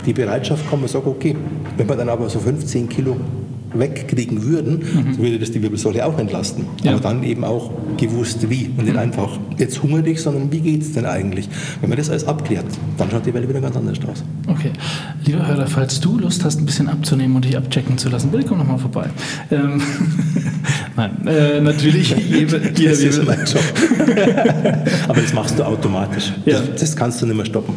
die 0.07 0.13
Bereitschaft 0.13 0.69
kommt 0.69 0.83
und 0.83 0.89
sagt, 0.89 1.07
okay, 1.07 1.37
wenn 1.77 1.87
man 1.87 1.99
dann 1.99 2.09
aber 2.09 2.29
so 2.29 2.39
15 2.39 2.89
Kilo 2.89 3.17
wegkriegen 3.79 4.43
würden, 4.43 4.79
mhm. 4.79 5.19
würde 5.19 5.39
das 5.39 5.51
die 5.53 5.63
Wirbelsäule 5.63 6.05
auch 6.05 6.19
entlasten. 6.19 6.65
Ja. 6.83 6.93
Aber 6.93 7.01
dann 7.01 7.23
eben 7.23 7.45
auch 7.45 7.71
gewusst 7.97 8.49
wie. 8.51 8.71
Und 8.77 8.85
nicht 8.85 8.95
mhm. 8.95 8.99
einfach, 8.99 9.39
jetzt 9.59 9.83
hungere 9.83 10.03
dich, 10.03 10.23
sondern 10.23 10.51
wie 10.53 10.61
geht 10.61 10.83
es 10.83 10.93
denn 10.93 11.07
eigentlich? 11.07 11.49
Wenn 11.81 11.91
man 11.91 11.99
das 11.99 12.11
alles 12.11 12.27
abklärt, 12.27 12.67
dann 12.99 13.11
schaut 13.11 13.27
die 13.27 13.35
Welt 13.35 13.49
wieder 13.49 13.61
ganz 13.61 13.77
anders 13.77 13.99
aus. 14.11 14.25
Okay. 14.47 14.73
Lieber 15.25 15.47
Hörer, 15.47 15.67
falls 15.67 16.01
du 16.01 16.19
Lust 16.19 16.45
hast, 16.45 16.61
ein 16.61 16.67
bisschen 16.67 16.89
abzunehmen 16.89 17.37
und 17.37 17.45
dich 17.45 17.57
abchecken 17.57 17.99
zu 17.99 18.09
lassen, 18.09 18.31
bitte 18.31 18.45
komm 18.45 18.59
nochmal 18.59 18.79
vorbei. 18.79 19.09
Ähm, 19.51 19.81
Nein, 20.97 21.27
äh, 21.27 21.61
natürlich. 21.61 22.11
Jeder, 22.31 22.59
jeder 22.75 22.91
das 22.91 23.01
ist 23.01 23.25
mein 23.25 23.45
Job. 23.45 23.63
Aber 25.09 25.21
das 25.21 25.33
machst 25.35 25.59
du 25.59 25.63
automatisch. 25.63 26.33
Ja. 26.47 26.61
Das, 26.61 26.81
das 26.81 26.97
kannst 26.97 27.21
du 27.21 27.27
nicht 27.27 27.37
mehr 27.37 27.45
stoppen. 27.45 27.75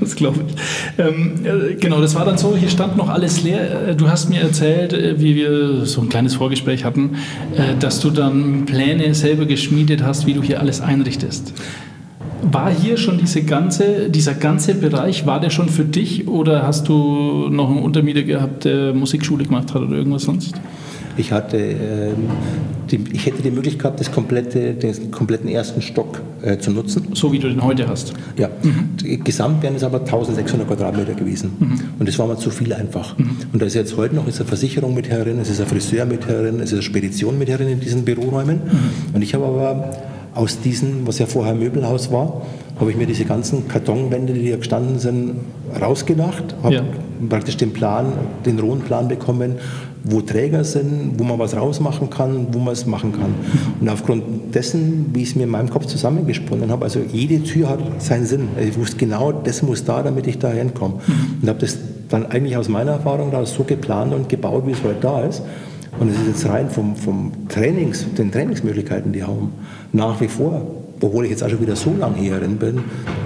das 0.00 0.16
glaube 0.16 0.44
ich. 0.46 0.54
Ähm, 0.98 1.34
äh, 1.44 1.74
genau, 1.74 2.00
das 2.00 2.14
war 2.14 2.24
dann 2.24 2.38
so, 2.38 2.56
hier 2.56 2.70
stand 2.70 2.96
noch 2.96 3.08
alles 3.08 3.42
leer. 3.42 3.88
Äh, 3.88 3.94
du 3.94 4.08
hast 4.08 4.30
mir 4.30 4.40
erzählt, 4.40 4.92
äh, 4.92 5.09
wie 5.18 5.34
wir 5.34 5.86
so 5.86 6.00
ein 6.00 6.08
kleines 6.08 6.34
Vorgespräch 6.34 6.84
hatten, 6.84 7.16
dass 7.80 8.00
du 8.00 8.10
dann 8.10 8.66
Pläne 8.66 9.14
selber 9.14 9.46
geschmiedet 9.46 10.02
hast, 10.02 10.26
wie 10.26 10.34
du 10.34 10.42
hier 10.42 10.60
alles 10.60 10.80
einrichtest. 10.80 11.52
War 12.42 12.70
hier 12.70 12.96
schon 12.96 13.18
diese 13.18 13.42
ganze, 13.42 14.08
dieser 14.08 14.34
ganze 14.34 14.74
Bereich, 14.74 15.26
war 15.26 15.40
der 15.40 15.50
schon 15.50 15.68
für 15.68 15.84
dich 15.84 16.26
oder 16.26 16.66
hast 16.66 16.88
du 16.88 17.48
noch 17.50 17.68
einen 17.68 17.82
Untermieter 17.82 18.22
gehabt, 18.22 18.64
der 18.64 18.94
Musikschule 18.94 19.44
gemacht 19.44 19.74
hat 19.74 19.82
oder 19.82 19.96
irgendwas 19.96 20.22
sonst? 20.22 20.54
Ich, 21.20 21.32
hatte, 21.32 21.58
äh, 21.58 22.12
die, 22.90 23.04
ich 23.12 23.26
hätte 23.26 23.42
die 23.42 23.50
Möglichkeit, 23.50 24.00
das 24.00 24.10
komplette, 24.10 24.72
den 24.74 25.10
kompletten 25.10 25.48
ersten 25.48 25.82
Stock 25.82 26.22
äh, 26.42 26.58
zu 26.58 26.70
nutzen. 26.70 27.08
So 27.12 27.30
wie 27.32 27.38
du 27.38 27.48
den 27.48 27.62
heute 27.62 27.88
hast? 27.88 28.14
Ja. 28.38 28.48
Mhm. 28.62 29.22
Gesamt 29.22 29.62
wären 29.62 29.74
es 29.74 29.84
aber 29.84 30.00
1600 30.00 30.66
Quadratmeter 30.66 31.14
gewesen. 31.14 31.52
Mhm. 31.58 31.80
Und 31.98 32.08
das 32.08 32.18
war 32.18 32.26
mir 32.26 32.38
zu 32.38 32.50
viel 32.50 32.72
einfach. 32.72 33.18
Mhm. 33.18 33.36
Und 33.52 33.60
da 33.60 33.66
ist 33.66 33.74
jetzt 33.74 33.96
heute 33.98 34.14
noch 34.14 34.26
ist 34.26 34.40
eine 34.40 34.48
Versicherung 34.48 34.94
mit 34.94 35.10
herin, 35.10 35.38
es 35.38 35.50
ist 35.50 35.60
ein 35.60 35.66
Friseur 35.66 36.06
mit 36.06 36.26
herin, 36.26 36.56
es 36.56 36.70
ist 36.70 36.72
eine 36.72 36.82
Spedition 36.82 37.38
mit 37.38 37.48
herin 37.48 37.68
in 37.68 37.80
diesen 37.80 38.04
Büroräumen. 38.04 38.56
Mhm. 38.56 39.14
Und 39.14 39.22
ich 39.22 39.34
habe 39.34 39.44
aber 39.44 39.92
aus 40.40 40.58
diesen, 40.60 41.06
was 41.06 41.18
ja 41.18 41.26
vorher 41.26 41.54
Möbelhaus 41.54 42.10
war, 42.10 42.40
habe 42.78 42.90
ich 42.90 42.96
mir 42.96 43.06
diese 43.06 43.26
ganzen 43.26 43.68
Kartonwände, 43.68 44.32
die 44.32 44.40
hier 44.40 44.56
gestanden 44.56 44.98
sind, 44.98 45.34
rausgedacht, 45.78 46.54
habe 46.62 46.74
ja. 46.76 46.82
praktisch 47.28 47.58
den 47.58 47.74
Plan, 47.74 48.06
den 48.46 48.58
rohen 48.58 48.80
Plan 48.80 49.06
bekommen, 49.06 49.56
wo 50.02 50.22
Träger 50.22 50.64
sind, 50.64 51.18
wo 51.18 51.24
man 51.24 51.38
was 51.38 51.54
rausmachen 51.54 52.08
kann, 52.08 52.46
wo 52.52 52.58
man 52.58 52.72
es 52.72 52.86
machen 52.86 53.12
kann. 53.12 53.34
Und 53.82 53.88
aufgrund 53.90 54.54
dessen, 54.54 55.10
wie 55.12 55.20
ich 55.22 55.28
es 55.30 55.36
mir 55.36 55.42
in 55.42 55.50
meinem 55.50 55.68
Kopf 55.68 55.84
zusammengesponnen 55.84 56.70
habe, 56.70 56.84
also 56.84 57.00
jede 57.12 57.42
Tür 57.42 57.68
hat 57.68 57.80
seinen 57.98 58.24
Sinn. 58.24 58.48
Ich 58.58 58.78
wusste 58.78 58.96
genau, 58.96 59.30
das 59.32 59.62
muss 59.62 59.84
da, 59.84 60.02
damit 60.02 60.26
ich 60.26 60.38
da 60.38 60.50
hinkomme. 60.50 60.94
Und 61.42 61.48
habe 61.50 61.58
das 61.58 61.76
dann 62.08 62.24
eigentlich 62.24 62.56
aus 62.56 62.70
meiner 62.70 62.92
Erfahrung 62.92 63.30
raus 63.30 63.52
so 63.54 63.64
geplant 63.64 64.14
und 64.14 64.30
gebaut, 64.30 64.62
wie 64.66 64.72
es 64.72 64.82
heute 64.82 65.00
da 65.02 65.20
ist. 65.20 65.42
Und 66.00 66.08
es 66.08 66.16
ist 66.16 66.26
jetzt 66.26 66.48
rein 66.48 66.70
vom, 66.70 66.96
vom 66.96 67.30
Trainings, 67.48 68.06
den 68.14 68.32
Trainingsmöglichkeiten, 68.32 69.12
die 69.12 69.22
haben, 69.22 69.52
nach 69.92 70.18
wie 70.20 70.28
vor 70.28 70.66
obwohl 71.00 71.24
ich 71.24 71.30
jetzt 71.30 71.42
auch 71.42 71.48
schon 71.48 71.60
wieder 71.60 71.76
so 71.76 71.94
lange 71.98 72.18
hier 72.18 72.38
drin 72.38 72.56
bin, 72.56 72.80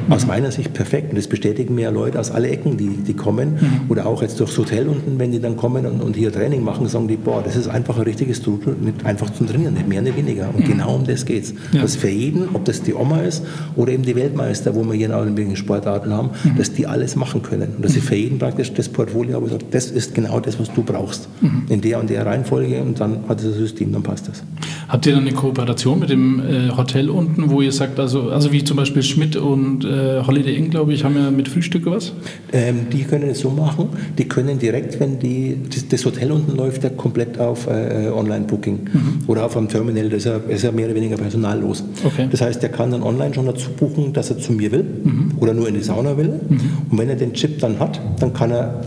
aus 0.09 0.27
meiner 0.27 0.51
Sicht 0.51 0.73
perfekt. 0.73 1.11
Und 1.11 1.17
das 1.17 1.27
bestätigen 1.27 1.75
mir 1.75 1.83
ja 1.83 1.91
Leute 1.91 2.21
aus 2.21 2.31
alle 2.31 2.49
Ecken, 2.49 2.77
die, 2.77 2.89
die 2.89 3.15
kommen. 3.15 3.55
Mhm. 3.55 3.91
Oder 3.91 4.07
auch 4.07 4.23
jetzt 4.23 4.39
durchs 4.41 4.57
Hotel 4.59 4.89
unten, 4.89 5.19
wenn 5.19 5.33
die 5.33 5.41
dann 5.41 5.57
kommen 5.57 5.87
und, 5.87 6.01
und 6.01 6.17
hier 6.17 6.33
Training 6.33 6.63
machen, 6.63 6.87
sagen 6.89 7.09
die, 7.09 7.17
boah, 7.17 7.43
das 7.43 7.57
ist 7.57 7.69
einfach 7.69 7.97
ein 7.97 8.05
richtiges 8.05 8.43
Tool, 8.43 8.59
nicht 8.81 9.05
einfach 9.05 9.31
zum 9.31 9.47
Trainieren, 9.47 9.75
nicht 9.75 9.89
mehr, 9.89 10.03
nicht 10.03 10.17
weniger. 10.17 10.49
Und 10.49 10.61
mhm. 10.61 10.73
genau 10.73 10.95
um 10.97 11.05
das 11.05 11.25
geht's. 11.25 11.55
Ja. 11.73 11.83
Dass 11.83 11.97
für 11.97 12.09
jeden, 12.09 12.55
ob 12.55 12.65
das 12.65 12.83
die 12.83 12.95
Oma 12.95 13.21
ist 13.21 13.45
oder 13.77 13.93
eben 13.93 14.03
die 14.03 14.15
Weltmeister, 14.15 14.75
wo 14.75 14.85
wir 14.85 14.95
hier 14.95 15.07
in 15.07 15.13
allen 15.13 15.35
möglichen 15.35 15.57
Sportarten 15.57 16.13
haben, 16.13 16.31
mhm. 16.45 16.57
dass 16.57 16.73
die 16.73 16.87
alles 16.87 17.17
machen 17.17 17.43
können. 17.43 17.75
Und 17.77 17.85
dass 17.85 17.97
ich 17.97 18.03
für 18.03 18.17
jeden 18.17 18.39
praktisch 18.39 18.73
das 18.73 18.89
Portfolio 18.89 19.35
habe, 19.35 19.49
sagt, 19.49 19.67
das 19.73 19.91
ist 19.91 20.15
genau 20.15 20.41
das, 20.41 20.59
was 20.61 20.73
du 20.73 20.83
brauchst. 20.83 21.29
Mhm. 21.41 21.63
In 21.69 21.81
der 21.81 22.01
und 22.01 22.11
der 22.11 22.25
Reihenfolge 22.25 22.83
und 22.83 23.01
dann 23.01 23.21
hat 23.29 23.39
das 23.39 23.55
System, 23.55 23.93
dann 23.93 24.03
passt 24.03 24.29
das. 24.29 24.43
Habt 24.89 25.07
ihr 25.07 25.15
dann 25.15 25.23
eine 25.23 25.33
Kooperation 25.33 25.99
mit 25.99 26.11
dem 26.11 26.41
äh, 26.41 26.71
Hotel 26.77 27.09
unten, 27.09 27.51
wo 27.51 27.63
ihr 27.65 27.73
sagt, 27.73 27.99
also, 27.99 28.31
also 28.31 28.53
wie 28.53 28.63
zum 28.65 28.77
Beispiel 28.77 29.03
Schmidt 29.03 29.37
und 29.37 29.85
äh, 29.85 30.23
Holiday 30.27 30.55
Inn, 30.55 30.71
glaube 30.71 30.93
ich, 30.93 31.05
haben 31.05 31.17
ja 31.17 31.31
mit 31.31 31.49
Frühstück 31.49 31.87
was? 31.87 32.13
Ähm, 32.53 32.87
die 32.93 33.05
können 33.05 33.29
es 33.31 33.41
so 33.41 33.51
machen, 33.51 33.89
die 34.19 34.29
können 34.29 34.59
direkt, 34.59 35.01
wenn 35.01 35.19
die, 35.19 35.57
das, 35.73 35.89
das 35.89 36.05
Hotel 36.05 36.33
unten 36.33 36.57
läuft 36.57 36.85
ja 36.85 36.91
komplett 36.91 37.39
auf 37.39 37.67
äh, 37.67 38.09
Online-Booking 38.09 38.79
mhm. 38.93 39.19
oder 39.27 39.47
auf 39.47 39.57
einem 39.57 39.69
Terminal, 39.69 40.09
das 40.09 40.19
ist, 40.19 40.25
ja, 40.27 40.37
ist 40.37 40.63
ja 40.63 40.73
mehr 40.73 40.87
oder 40.87 40.95
weniger 40.95 41.17
personallos. 41.17 41.85
Okay. 42.05 42.29
Das 42.31 42.41
heißt, 42.41 42.63
der 42.63 42.71
kann 42.71 42.91
dann 42.91 43.03
online 43.03 43.35
schon 43.35 43.47
dazu 43.47 43.71
buchen, 43.71 44.13
dass 44.13 44.31
er 44.31 44.39
zu 44.39 44.53
mir 44.53 44.71
will 44.71 44.85
mhm. 45.05 45.33
oder 45.41 45.55
nur 45.55 45.69
in 45.69 45.75
die 45.75 45.83
Sauna 45.83 46.17
will. 46.17 46.41
Mhm. 46.49 46.61
Und 46.91 46.99
wenn 46.99 47.09
er 47.09 47.17
den 47.17 47.33
Chip 47.33 47.59
dann 47.59 47.79
hat, 47.79 48.01
dann 48.21 48.33
kann 48.33 48.51
er 48.51 48.81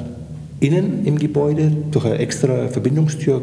innen 0.59 1.05
im 1.05 1.19
Gebäude 1.19 1.71
durch 1.91 2.05
eine 2.05 2.17
extra 2.17 2.67
Verbindungstür 2.67 3.41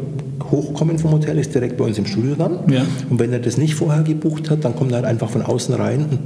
hochkommen 0.51 0.99
vom 0.99 1.11
Hotel, 1.11 1.37
ist 1.37 1.53
direkt 1.53 1.77
bei 1.77 1.85
uns 1.85 1.97
im 1.97 2.05
Studio 2.05 2.35
dann. 2.35 2.59
Ja. 2.71 2.85
Und 3.09 3.19
wenn 3.19 3.33
er 3.33 3.39
das 3.39 3.57
nicht 3.57 3.75
vorher 3.75 4.03
gebucht 4.03 4.49
hat, 4.49 4.65
dann 4.65 4.75
kommt 4.75 4.91
er 4.91 4.97
halt 4.97 5.05
einfach 5.05 5.29
von 5.29 5.41
außen 5.41 5.75
rein 5.75 6.05
und 6.09 6.19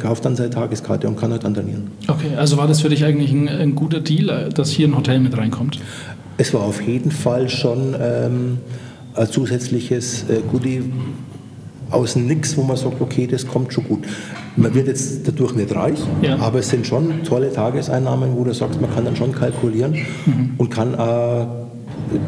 kauft 0.00 0.24
dann 0.24 0.36
seine 0.36 0.50
Tageskarte 0.50 1.08
und 1.08 1.16
kann 1.18 1.30
halt 1.30 1.44
dann 1.44 1.54
trainieren. 1.54 1.90
Okay, 2.06 2.36
also 2.36 2.56
war 2.56 2.68
das 2.68 2.80
für 2.80 2.88
dich 2.88 3.04
eigentlich 3.04 3.32
ein, 3.32 3.48
ein, 3.48 3.74
guter 3.74 4.00
Deal, 4.00 4.50
dass 4.54 4.70
hier 4.70 4.88
ein 4.88 4.96
Hotel 4.96 5.20
mit 5.20 5.36
reinkommt? 5.36 5.80
Es 6.36 6.52
war 6.52 6.62
auf 6.62 6.82
jeden 6.82 7.10
Fall 7.10 7.48
schon 7.48 7.94
ähm, 7.98 8.58
ein 9.14 9.26
zusätzliches 9.30 10.24
äh, 10.28 10.40
Goodie 10.50 10.82
aus 11.90 12.16
Nix, 12.16 12.56
wo 12.56 12.62
man 12.62 12.76
sagt, 12.76 13.00
okay, 13.00 13.26
das 13.26 13.46
kommt 13.46 13.72
schon 13.72 13.84
gut. 13.84 14.04
Man 14.56 14.74
wird 14.74 14.86
jetzt 14.86 15.26
dadurch 15.26 15.54
nicht 15.54 15.74
reich, 15.74 15.98
ja. 16.22 16.38
aber 16.38 16.60
es 16.60 16.68
sind 16.68 16.86
schon 16.86 17.22
tolle 17.24 17.52
Tageseinnahmen, 17.52 18.36
wo 18.36 18.44
du 18.44 18.52
sagst, 18.52 18.80
man 18.80 18.92
kann 18.92 19.04
dann 19.04 19.16
schon 19.16 19.32
kalkulieren 19.32 19.94
mhm. 20.26 20.54
und 20.58 20.70
kann 20.70 20.94
äh, 20.94 21.46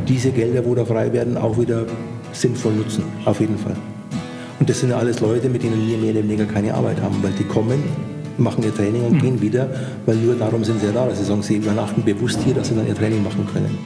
diese 0.08 0.30
Gelder, 0.30 0.64
wo 0.64 0.74
da 0.74 0.84
frei 0.84 1.12
werden, 1.12 1.36
auch 1.36 1.58
wieder 1.58 1.86
sinnvoll 2.32 2.74
nutzen, 2.74 3.04
auf 3.24 3.40
jeden 3.40 3.58
Fall. 3.58 3.76
Und 4.58 4.68
das 4.68 4.80
sind 4.80 4.90
ja 4.90 4.96
alles 4.98 5.20
Leute, 5.20 5.48
mit 5.48 5.62
denen 5.62 5.86
wir 5.86 5.98
mehr 5.98 6.12
oder 6.12 6.22
weniger 6.22 6.46
keine 6.46 6.74
Arbeit 6.74 7.00
haben, 7.00 7.16
weil 7.22 7.32
die 7.32 7.44
kommen, 7.44 7.82
machen 8.38 8.64
ihr 8.64 8.74
Training 8.74 9.04
und 9.04 9.14
mhm. 9.14 9.20
gehen 9.20 9.40
wieder, 9.40 9.68
weil 10.06 10.16
nur 10.16 10.34
darum 10.34 10.64
sind 10.64 10.80
sie 10.80 10.86
ja 10.86 10.92
da, 10.92 11.06
dass 11.06 11.18
sie 11.18 11.24
sagen, 11.24 11.42
sie 11.42 11.56
übernachten 11.56 12.02
bewusst 12.02 12.40
hier, 12.42 12.54
dass 12.54 12.68
sie 12.68 12.74
dann 12.74 12.86
ihr 12.86 12.94
Training 12.94 13.22
machen 13.22 13.46
können. 13.52 13.78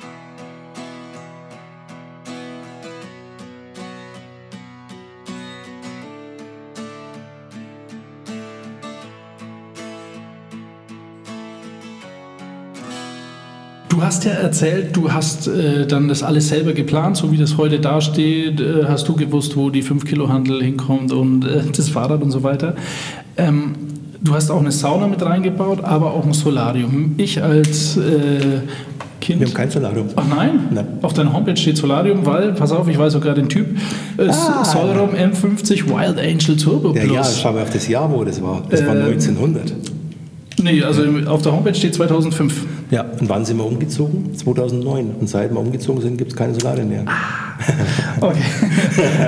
Du 14.00 14.06
hast 14.06 14.24
ja 14.24 14.30
erzählt, 14.30 14.96
du 14.96 15.12
hast 15.12 15.46
äh, 15.46 15.86
dann 15.86 16.08
das 16.08 16.22
alles 16.22 16.48
selber 16.48 16.72
geplant, 16.72 17.18
so 17.18 17.32
wie 17.32 17.36
das 17.36 17.58
heute 17.58 17.80
dasteht. 17.80 18.58
Äh, 18.58 18.86
hast 18.88 19.06
du 19.06 19.12
gewusst, 19.14 19.58
wo 19.58 19.68
die 19.68 19.84
5-Kilo-Handel 19.84 20.62
hinkommt 20.62 21.12
und 21.12 21.44
äh, 21.44 21.64
das 21.76 21.90
Fahrrad 21.90 22.22
und 22.22 22.30
so 22.30 22.42
weiter. 22.42 22.76
Ähm, 23.36 23.74
du 24.22 24.34
hast 24.34 24.50
auch 24.50 24.60
eine 24.60 24.72
Sauna 24.72 25.06
mit 25.06 25.20
reingebaut, 25.20 25.84
aber 25.84 26.14
auch 26.14 26.24
ein 26.24 26.32
Solarium. 26.32 27.14
Ich 27.18 27.42
als 27.42 27.98
äh, 27.98 28.60
Kind. 29.20 29.40
Wir 29.40 29.48
haben 29.48 29.54
kein 29.54 29.70
Solarium. 29.70 30.06
Ach 30.16 30.24
nein? 30.34 30.60
nein? 30.70 30.86
Auf 31.02 31.12
deiner 31.12 31.34
Homepage 31.34 31.58
steht 31.58 31.76
Solarium, 31.76 32.24
weil, 32.24 32.54
pass 32.54 32.72
auf, 32.72 32.88
ich 32.88 32.98
weiß 32.98 33.12
sogar 33.12 33.34
den 33.34 33.50
Typ. 33.50 33.66
Ah. 34.16 34.64
Solarium 34.64 35.10
M50 35.10 35.84
Wild 35.88 36.18
Angel 36.18 36.56
Turbo 36.56 36.94
Plus. 36.94 37.04
Ja, 37.04 37.12
ja, 37.12 37.24
schau 37.24 37.52
mal 37.52 37.64
auf 37.64 37.70
das 37.70 37.86
Jahr, 37.86 38.10
wo 38.10 38.24
das 38.24 38.40
war. 38.40 38.62
Das 38.70 38.82
war 38.86 38.94
1900. 38.94 39.72
Ähm, 39.72 39.76
Nee, 40.62 40.82
also 40.82 41.02
auf 41.26 41.42
der 41.42 41.52
Homepage 41.52 41.74
steht 41.74 41.94
2005. 41.94 42.66
Ja, 42.90 43.02
und 43.02 43.28
wann 43.28 43.44
sind 43.44 43.58
wir 43.58 43.66
umgezogen? 43.66 44.34
2009. 44.34 45.14
Und 45.20 45.28
seit 45.28 45.52
wir 45.52 45.60
umgezogen 45.60 46.02
sind, 46.02 46.16
gibt 46.16 46.32
es 46.32 46.36
keine 46.36 46.54
Solarien 46.54 46.88
mehr. 46.88 47.04
Ah, 47.06 47.49
okay. 48.20 48.42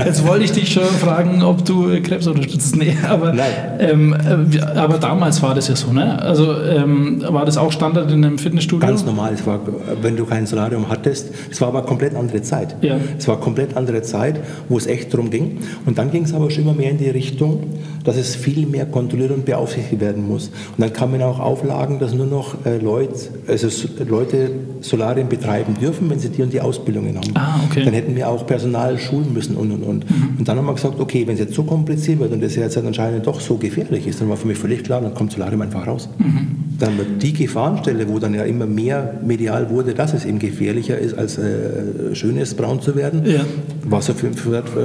Jetzt 0.05 0.27
wollte 0.27 0.45
ich 0.45 0.53
dich 0.53 0.73
schon 0.73 0.85
fragen, 0.85 1.43
ob 1.43 1.65
du 1.65 2.01
Krebs 2.03 2.27
unterstützt. 2.27 2.77
Nee, 2.83 2.97
aber, 3.09 3.33
Nein. 3.33 3.53
Ähm, 3.79 4.17
äh, 4.53 4.61
aber 4.61 4.99
damals 4.99 5.41
war 5.43 5.55
das 5.55 5.69
ja 5.69 5.77
so, 5.77 5.93
ne? 5.93 6.21
Also 6.21 6.61
ähm, 6.63 7.23
war 7.29 7.45
das 7.45 7.57
auch 7.57 7.71
Standard 7.71 8.11
in 8.11 8.25
einem 8.25 8.39
Fitnessstudio? 8.39 8.85
Ganz 8.87 9.05
normal. 9.05 9.35
Es 9.35 9.47
war, 9.47 9.61
wenn 10.01 10.17
du 10.17 10.25
kein 10.25 10.47
Solarium 10.47 10.89
hattest, 10.89 11.31
es 11.51 11.61
war 11.61 11.69
aber 11.69 11.79
eine 11.79 11.87
komplett 11.87 12.17
andere 12.17 12.43
Zeit. 12.43 12.75
Ja. 12.81 12.97
Es 13.17 13.29
war 13.29 13.37
eine 13.37 13.45
komplett 13.45 13.77
andere 13.77 14.03
Zeit, 14.03 14.41
wo 14.69 14.79
es 14.79 14.87
echt 14.87 15.13
darum 15.13 15.31
ging. 15.31 15.59
Und 15.87 15.99
dann 15.99 16.11
ging 16.11 16.25
es 16.25 16.35
aber 16.35 16.51
schon 16.51 16.65
immer 16.65 16.75
mehr 16.75 16.91
in 16.91 16.99
die 16.99 17.11
Richtung, 17.11 17.65
dass 18.05 18.17
es 18.17 18.35
viel 18.35 18.67
mehr 18.67 18.87
kontrolliert 18.87 19.31
und 19.31 19.45
beaufsichtigt 19.45 20.01
werden 20.01 20.27
muss. 20.27 20.49
Und 20.49 20.79
dann 20.79 20.93
kamen 20.93 21.23
auch 21.23 21.39
Auflagen, 21.39 21.99
dass 21.99 22.15
nur 22.15 22.27
noch 22.27 22.65
äh, 22.65 22.79
Leute, 22.79 23.15
also 23.47 23.69
Leute 24.09 24.51
Solarien 24.81 25.29
betreiben 25.29 25.75
dürfen, 25.81 26.11
wenn 26.11 26.19
sie 26.19 26.29
die 26.31 26.43
und 26.43 26.53
die 26.53 26.61
Ausbildungen 26.61 27.17
haben. 27.17 27.31
Ah, 27.35 27.61
okay. 27.69 27.85
Dann 27.85 27.95
hätten 27.95 28.17
wir 28.17 28.22
auch 28.29 28.47
Personal 28.47 28.99
schulen 28.99 29.33
müssen 29.33 29.57
und 29.57 29.71
und 29.71 29.83
und. 29.83 30.11
Mhm. 30.11 30.39
Und 30.39 30.49
dann 30.49 30.59
haben 30.59 30.67
wir 30.67 30.75
gesagt, 30.75 31.01
okay, 31.01 31.27
wenn 31.27 31.35
es 31.35 31.41
jetzt 31.41 31.55
so 31.55 31.65
kompliziert 31.65 32.21
wird 32.21 32.33
und 32.33 32.43
das 32.43 32.55
jetzt 32.57 32.77
anscheinend 32.79 33.27
doch 33.27 33.41
so 33.41 33.57
gefährlich 33.57 34.07
ist, 34.07 34.21
dann 34.21 34.29
war 34.29 34.37
für 34.37 34.49
mich 34.49 34.59
völlig 34.59 34.85
klar, 34.85 35.01
dann 35.01 35.15
kommt 35.15 35.33
Solarium 35.33 35.63
einfach 35.63 35.87
raus. 35.87 36.09
Mhm. 36.19 36.49
Dann 36.79 36.99
wird 36.99 37.23
die 37.23 37.33
Gefahrenstelle, 37.33 38.09
wo 38.09 38.19
dann 38.19 38.35
ja 38.35 38.45
immer 38.45 38.67
mehr 38.67 39.21
medial 39.25 39.71
wurde, 39.71 39.95
dass 39.95 40.15
es 40.15 40.25
eben 40.25 40.39
gefährlicher 40.39 40.99
ist, 40.99 41.17
als 41.17 41.39
äh, 41.39 42.15
schön 42.15 42.37
ist, 42.37 42.57
braun 42.57 42.81
zu 42.81 42.97
werden, 42.97 43.23
ja. 43.25 43.45
war, 43.85 44.03
so 44.03 44.15
für, 44.15 44.31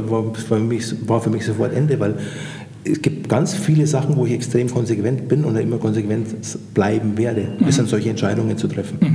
war, 0.09 0.33
für 0.33 0.59
mich, 0.59 1.07
war 1.07 1.21
für 1.21 1.29
mich 1.29 1.45
sofort 1.45 1.73
Ende, 1.73 1.99
weil 1.99 2.15
es 2.83 3.01
gibt 3.01 3.29
ganz 3.29 3.53
viele 3.53 3.87
Sachen, 3.87 4.15
wo 4.15 4.25
ich 4.25 4.33
extrem 4.33 4.69
konsequent 4.69 5.27
bin 5.27 5.43
und 5.43 5.55
immer 5.55 5.77
konsequent 5.77 6.27
bleiben 6.73 7.17
werde, 7.17 7.47
mhm. 7.59 7.65
bis 7.65 7.77
dann 7.77 7.87
solche 7.87 8.09
Entscheidungen 8.09 8.57
zu 8.57 8.67
treffen. 8.67 8.97
Mhm. 9.01 9.07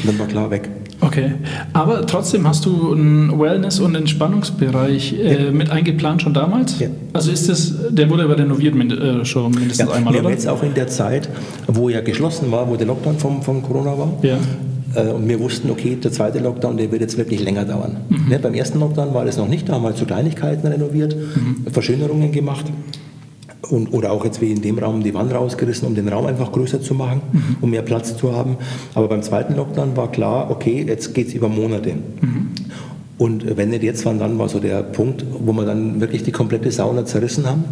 Und 0.00 0.06
dann 0.06 0.18
war 0.18 0.26
klar 0.26 0.50
weg. 0.50 0.68
Okay, 1.02 1.32
aber 1.72 2.06
trotzdem 2.06 2.46
hast 2.46 2.66
du 2.66 2.92
einen 2.92 3.38
Wellness- 3.40 3.80
und 3.80 3.94
Entspannungsbereich 3.94 5.14
äh, 5.14 5.46
ja. 5.46 5.50
mit 5.50 5.70
eingeplant 5.70 6.22
schon 6.22 6.34
damals? 6.34 6.78
Ja. 6.78 6.88
Also 7.12 7.30
ist 7.30 7.48
das, 7.48 7.74
der 7.90 8.10
wurde 8.10 8.24
aber 8.24 8.38
renoviert 8.38 8.74
äh, 8.74 9.24
schon 9.24 9.50
mindestens 9.52 9.88
ja. 9.88 9.94
einmal, 9.94 10.12
Wir 10.12 10.20
oder? 10.20 10.28
haben 10.28 10.34
jetzt 10.34 10.48
auch 10.48 10.62
in 10.62 10.74
der 10.74 10.88
Zeit, 10.88 11.28
wo 11.66 11.88
ja 11.88 12.00
geschlossen 12.00 12.50
war, 12.52 12.68
wo 12.68 12.76
der 12.76 12.86
Lockdown 12.86 13.18
von, 13.18 13.42
von 13.42 13.62
Corona 13.62 13.96
war, 13.96 14.12
ja. 14.22 14.36
Äh, 14.94 15.12
und 15.12 15.28
wir 15.28 15.40
wussten, 15.40 15.70
okay, 15.70 15.96
der 15.96 16.12
zweite 16.12 16.38
Lockdown, 16.38 16.76
der 16.76 16.90
wird 16.90 17.00
jetzt 17.00 17.16
wirklich 17.16 17.42
länger 17.42 17.64
dauern. 17.64 17.96
Mhm. 18.08 18.28
Ne, 18.28 18.38
beim 18.38 18.54
ersten 18.54 18.80
Lockdown 18.80 19.14
war 19.14 19.24
das 19.24 19.36
noch 19.36 19.48
nicht, 19.48 19.68
da 19.68 19.74
haben 19.74 19.84
wir 19.84 19.94
zu 19.94 20.04
Kleinigkeiten 20.04 20.66
renoviert, 20.66 21.16
mhm. 21.16 21.70
Verschönerungen 21.70 22.32
gemacht 22.32 22.66
und, 23.70 23.92
oder 23.92 24.12
auch 24.12 24.24
jetzt 24.24 24.40
wie 24.40 24.50
in 24.50 24.62
dem 24.62 24.78
Raum 24.78 25.02
die 25.02 25.14
Wand 25.14 25.32
rausgerissen, 25.32 25.86
um 25.86 25.94
den 25.94 26.08
Raum 26.08 26.26
einfach 26.26 26.52
größer 26.52 26.80
zu 26.80 26.94
machen, 26.94 27.22
mhm. 27.32 27.56
um 27.60 27.70
mehr 27.70 27.82
Platz 27.82 28.16
zu 28.16 28.34
haben. 28.34 28.56
Aber 28.94 29.08
beim 29.08 29.22
zweiten 29.22 29.56
Lockdown 29.56 29.96
war 29.96 30.10
klar, 30.10 30.50
okay, 30.50 30.84
jetzt 30.86 31.14
geht 31.14 31.28
es 31.28 31.34
über 31.34 31.48
Monate. 31.48 31.94
Mhm. 32.20 32.48
Und 33.18 33.56
wenn 33.56 33.68
nicht 33.68 33.82
jetzt, 33.82 34.06
wann 34.06 34.18
dann 34.18 34.38
war 34.38 34.48
so 34.48 34.60
der 34.60 34.82
Punkt, 34.82 35.26
wo 35.44 35.52
wir 35.52 35.66
dann 35.66 36.00
wirklich 36.00 36.22
die 36.22 36.32
komplette 36.32 36.70
Sauna 36.70 37.04
zerrissen 37.04 37.46
haben 37.46 37.64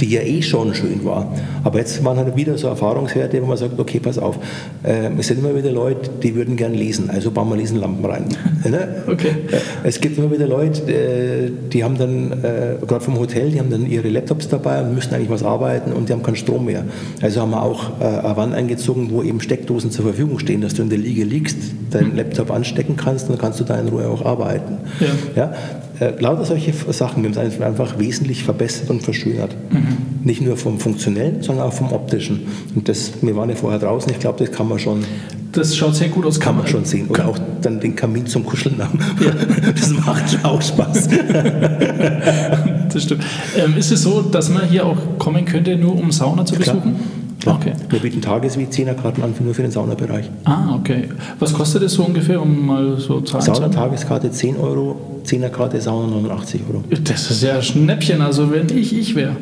die 0.00 0.10
ja 0.10 0.22
eh 0.22 0.42
schon 0.42 0.74
schön 0.74 1.04
war. 1.04 1.32
Aber 1.64 1.78
jetzt 1.78 2.02
waren 2.04 2.16
halt 2.16 2.36
wieder 2.36 2.56
so 2.56 2.68
Erfahrungswerte, 2.68 3.40
wo 3.42 3.46
man 3.46 3.56
sagt, 3.56 3.78
okay, 3.78 4.00
pass 4.00 4.18
auf, 4.18 4.36
äh, 4.82 5.10
es 5.18 5.26
sind 5.26 5.40
immer 5.40 5.54
wieder 5.54 5.70
Leute, 5.70 6.10
die 6.22 6.34
würden 6.34 6.56
gern 6.56 6.74
lesen, 6.74 7.10
also 7.10 7.30
bauen 7.30 7.48
wir 7.50 7.56
Lesenlampen 7.56 8.04
rein. 8.04 8.24
ne? 8.64 9.02
okay. 9.06 9.28
Äh, 9.50 9.88
es 9.88 10.00
gibt 10.00 10.18
immer 10.18 10.30
wieder 10.30 10.46
Leute, 10.46 10.90
äh, 10.90 11.50
die 11.72 11.84
haben 11.84 11.98
dann, 11.98 12.32
äh, 12.32 12.76
gerade 12.86 13.04
vom 13.04 13.18
Hotel, 13.18 13.50
die 13.50 13.58
haben 13.58 13.70
dann 13.70 13.86
ihre 13.86 14.08
Laptops 14.08 14.48
dabei 14.48 14.82
und 14.82 14.94
müssen 14.94 15.14
eigentlich 15.14 15.30
was 15.30 15.42
arbeiten 15.42 15.92
und 15.92 16.08
die 16.08 16.12
haben 16.12 16.22
keinen 16.22 16.36
Strom 16.36 16.66
mehr. 16.66 16.84
Also 17.20 17.40
haben 17.40 17.50
wir 17.50 17.62
auch 17.62 18.00
äh, 18.00 18.04
eine 18.04 18.36
Wand 18.36 18.54
eingezogen, 18.54 19.10
wo 19.10 19.22
eben 19.22 19.40
Steckdosen 19.40 19.90
zur 19.90 20.04
Verfügung 20.04 20.38
stehen, 20.38 20.60
dass 20.60 20.74
du 20.74 20.82
in 20.82 20.90
der 20.90 20.98
Liege 20.98 21.24
liegst, 21.24 21.58
deinen 21.90 22.16
Laptop 22.20 22.50
anstecken 22.50 22.96
kannst 22.96 23.28
und 23.28 23.32
dann 23.32 23.40
kannst 23.40 23.60
du 23.60 23.64
da 23.64 23.78
in 23.78 23.88
Ruhe 23.88 24.08
auch 24.08 24.24
arbeiten. 24.24 24.78
Ja. 25.00 25.42
ja? 25.42 25.52
Äh, 26.00 26.18
lauter 26.18 26.46
solche 26.46 26.72
Sachen. 26.92 27.22
Wir 27.22 27.30
haben 27.30 27.46
es 27.46 27.60
einfach 27.60 27.98
wesentlich 27.98 28.42
verbessert 28.42 28.88
und 28.88 29.02
verschönert. 29.02 29.54
Mhm. 29.70 30.24
Nicht 30.24 30.40
nur 30.40 30.56
vom 30.56 30.80
Funktionellen, 30.80 31.42
sondern 31.42 31.66
auch 31.66 31.74
vom 31.74 31.92
Optischen. 31.92 32.40
Und 32.74 32.88
das, 32.88 33.12
wir 33.20 33.36
waren 33.36 33.50
ja 33.50 33.56
vorher 33.56 33.78
draußen, 33.78 34.10
ich 34.10 34.18
glaube, 34.18 34.42
das 34.44 34.50
kann 34.50 34.66
man 34.66 34.78
schon. 34.78 35.04
Das 35.52 35.76
schaut 35.76 35.94
sehr 35.94 36.08
gut 36.08 36.24
aus. 36.24 36.40
Kann 36.40 36.56
man 36.56 36.66
schon 36.66 36.86
sehen. 36.86 37.08
Oder 37.08 37.28
auch 37.28 37.38
dann 37.60 37.80
den 37.80 37.96
Kamin 37.96 38.24
zum 38.26 38.46
Kuscheln 38.46 38.82
haben. 38.82 38.98
Ja. 39.20 39.32
Das 39.74 39.90
macht 39.90 40.44
auch 40.44 40.60
Spaß. 40.62 41.08
das 42.92 43.02
stimmt. 43.02 43.24
Ähm, 43.56 43.76
ist 43.76 43.92
es 43.92 44.02
so, 44.02 44.22
dass 44.22 44.48
man 44.48 44.66
hier 44.68 44.86
auch 44.86 44.96
kommen 45.18 45.44
könnte, 45.44 45.76
nur 45.76 45.98
um 45.98 46.10
Sauna 46.10 46.44
zu 46.44 46.56
besuchen? 46.56 46.96
Klar. 47.40 47.56
Okay. 47.56 47.72
Wir 47.88 48.00
bieten 48.00 48.20
Tages- 48.20 48.58
wie 48.58 48.68
Zehnerkarten 48.68 49.22
an, 49.22 49.34
nur 49.40 49.54
für 49.54 49.62
den 49.62 49.70
Saunabereich. 49.70 50.30
Ah, 50.44 50.74
okay. 50.74 51.08
Was 51.38 51.54
kostet 51.54 51.82
es 51.82 51.94
so 51.94 52.04
ungefähr, 52.04 52.40
um 52.40 52.66
mal 52.66 52.98
so 52.98 53.20
Zahlen 53.22 53.44
zu 53.44 53.54
Saunatageskarte 53.54 54.30
10 54.30 54.56
Euro, 54.58 55.19
Zehnerkarte 55.30 55.80
Sauna 55.80 56.08
89 56.08 56.62
Euro. 56.68 56.82
Das 57.04 57.30
ist 57.30 57.40
ja 57.44 57.54
ein 57.54 57.62
Schnäppchen, 57.62 58.20
also 58.20 58.50
wenn 58.50 58.68
ich 58.76 58.92
ich 58.92 59.14
wäre 59.14 59.36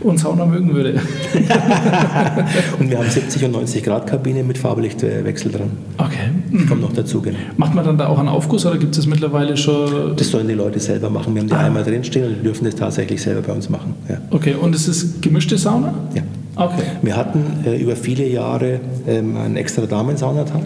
und 0.00 0.16
Sauna 0.18 0.46
mögen 0.46 0.72
würde. 0.72 0.94
Und 2.80 2.90
wir 2.90 2.96
haben 2.98 3.10
70 3.10 3.44
und 3.44 3.52
90 3.52 3.82
Grad 3.82 4.06
Kabine 4.06 4.42
mit 4.42 4.56
Farblichtwechsel 4.56 5.52
dran. 5.52 5.70
Okay. 5.98 6.64
Kommt 6.66 6.80
noch 6.80 6.94
dazu, 6.94 7.20
genau. 7.20 7.36
Macht 7.58 7.74
man 7.74 7.84
dann 7.84 7.98
da 7.98 8.06
auch 8.06 8.18
einen 8.18 8.28
Aufguss 8.28 8.64
oder 8.64 8.78
gibt 8.78 8.96
es 8.96 9.06
mittlerweile 9.06 9.54
schon. 9.58 10.16
Das 10.16 10.30
sollen 10.30 10.48
die 10.48 10.54
Leute 10.54 10.80
selber 10.80 11.10
machen. 11.10 11.34
Wir 11.34 11.42
haben 11.42 11.48
die 11.48 11.54
Ah. 11.54 11.66
einmal 11.66 11.84
drinstehen 11.84 12.26
und 12.26 12.36
die 12.38 12.42
dürfen 12.42 12.64
das 12.64 12.76
tatsächlich 12.76 13.20
selber 13.20 13.42
bei 13.42 13.52
uns 13.52 13.68
machen. 13.68 13.94
Ja. 14.08 14.16
Okay, 14.30 14.54
und 14.54 14.74
es 14.74 14.88
ist 14.88 15.20
gemischte 15.20 15.58
Sauna? 15.58 15.92
Ja. 16.14 16.22
Okay. 16.56 16.84
Wir 17.02 17.16
hatten 17.16 17.44
äh, 17.66 17.76
über 17.76 17.96
viele 17.96 18.26
Jahre 18.26 18.80
ähm, 19.06 19.36
einen 19.36 19.56
extra 19.58 19.84
Damensaunatag. 19.84 20.62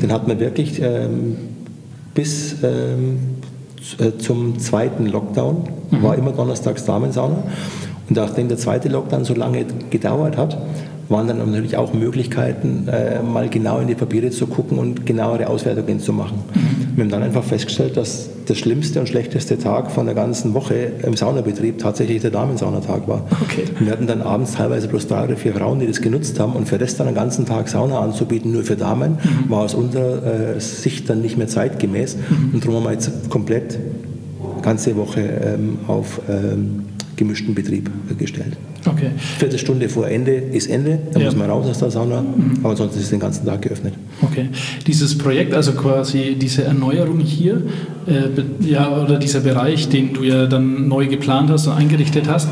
Den 0.00 0.10
hatten 0.10 0.28
wir 0.28 0.40
wirklich 0.40 0.80
ähm, 0.80 1.36
bis 2.14 2.56
ähm, 2.62 3.18
äh, 3.42 3.43
zum 4.18 4.58
zweiten 4.58 5.06
Lockdown. 5.06 5.68
War 5.90 6.16
immer 6.16 6.32
donnerstags 6.32 6.84
Damensauna. 6.84 7.44
Und 8.08 8.16
nachdem 8.16 8.48
der 8.48 8.58
zweite 8.58 8.88
Lockdown 8.88 9.24
so 9.24 9.34
lange 9.34 9.64
gedauert 9.90 10.36
hat, 10.36 10.58
waren 11.14 11.28
dann 11.28 11.38
natürlich 11.38 11.76
auch 11.76 11.94
Möglichkeiten, 11.94 12.88
äh, 12.88 13.22
mal 13.22 13.48
genau 13.48 13.78
in 13.78 13.86
die 13.86 13.94
Papiere 13.94 14.30
zu 14.30 14.48
gucken 14.48 14.78
und 14.78 15.06
genauere 15.06 15.46
Auswertungen 15.46 16.00
zu 16.00 16.12
machen. 16.12 16.40
Wir 16.96 17.04
haben 17.04 17.10
dann 17.10 17.22
einfach 17.22 17.44
festgestellt, 17.44 17.96
dass 17.96 18.30
der 18.48 18.56
schlimmste 18.56 18.98
und 18.98 19.08
schlechteste 19.08 19.56
Tag 19.56 19.92
von 19.92 20.06
der 20.06 20.16
ganzen 20.16 20.54
Woche 20.54 20.74
im 21.04 21.16
Saunabetrieb 21.16 21.78
tatsächlich 21.78 22.20
der 22.20 22.32
Damensaunatag 22.32 23.06
war. 23.06 23.26
Okay. 23.42 23.64
Wir 23.78 23.92
hatten 23.92 24.08
dann 24.08 24.22
abends 24.22 24.54
teilweise 24.54 24.88
bloß 24.88 25.06
drei 25.06 25.24
oder 25.24 25.36
vier 25.36 25.54
Frauen, 25.54 25.78
die 25.78 25.86
das 25.86 26.02
genutzt 26.02 26.40
haben. 26.40 26.54
Und 26.54 26.68
für 26.68 26.78
das 26.78 26.96
dann 26.96 27.06
den 27.06 27.14
ganzen 27.14 27.46
Tag 27.46 27.68
Sauna 27.68 28.00
anzubieten, 28.00 28.52
nur 28.52 28.64
für 28.64 28.76
Damen, 28.76 29.18
war 29.48 29.60
aus 29.60 29.74
unserer 29.74 30.56
äh, 30.56 30.60
Sicht 30.60 31.08
dann 31.08 31.22
nicht 31.22 31.38
mehr 31.38 31.48
zeitgemäß. 31.48 32.16
Und 32.52 32.64
darum 32.64 32.76
haben 32.76 32.84
wir 32.84 32.92
jetzt 32.92 33.30
komplett 33.30 33.78
ganze 34.62 34.96
Woche 34.96 35.20
ähm, 35.20 35.78
auf 35.86 36.20
ähm, 36.28 36.93
gemischten 37.16 37.54
Betrieb 37.54 37.90
äh, 38.10 38.14
gestellt. 38.14 38.56
Okay. 38.86 39.10
Viertelstunde 39.38 39.88
vor 39.88 40.08
Ende 40.08 40.32
ist 40.32 40.68
Ende, 40.68 40.98
dann 41.12 41.22
Ja. 41.22 41.28
muss 41.28 41.36
man 41.36 41.48
raus 41.48 41.66
aus 41.66 41.78
der 41.78 41.90
Sauna, 41.90 42.24
aber 42.60 42.70
ansonsten 42.70 42.98
ist 42.98 43.04
es 43.04 43.10
den 43.10 43.20
ganzen 43.20 43.46
Tag 43.46 43.62
geöffnet. 43.62 43.94
Okay. 44.22 44.48
Dieses 44.86 45.16
Projekt, 45.16 45.54
also 45.54 45.72
quasi 45.72 46.36
diese 46.38 46.64
Erneuerung 46.64 47.20
hier, 47.20 47.62
äh, 48.06 48.68
ja, 48.68 49.02
oder 49.02 49.18
dieser 49.18 49.40
Bereich, 49.40 49.88
den 49.88 50.12
du 50.12 50.22
ja 50.22 50.46
dann 50.46 50.88
neu 50.88 51.06
geplant 51.06 51.50
hast 51.50 51.66
und 51.66 51.72
eingerichtet 51.74 52.28
hast, 52.28 52.48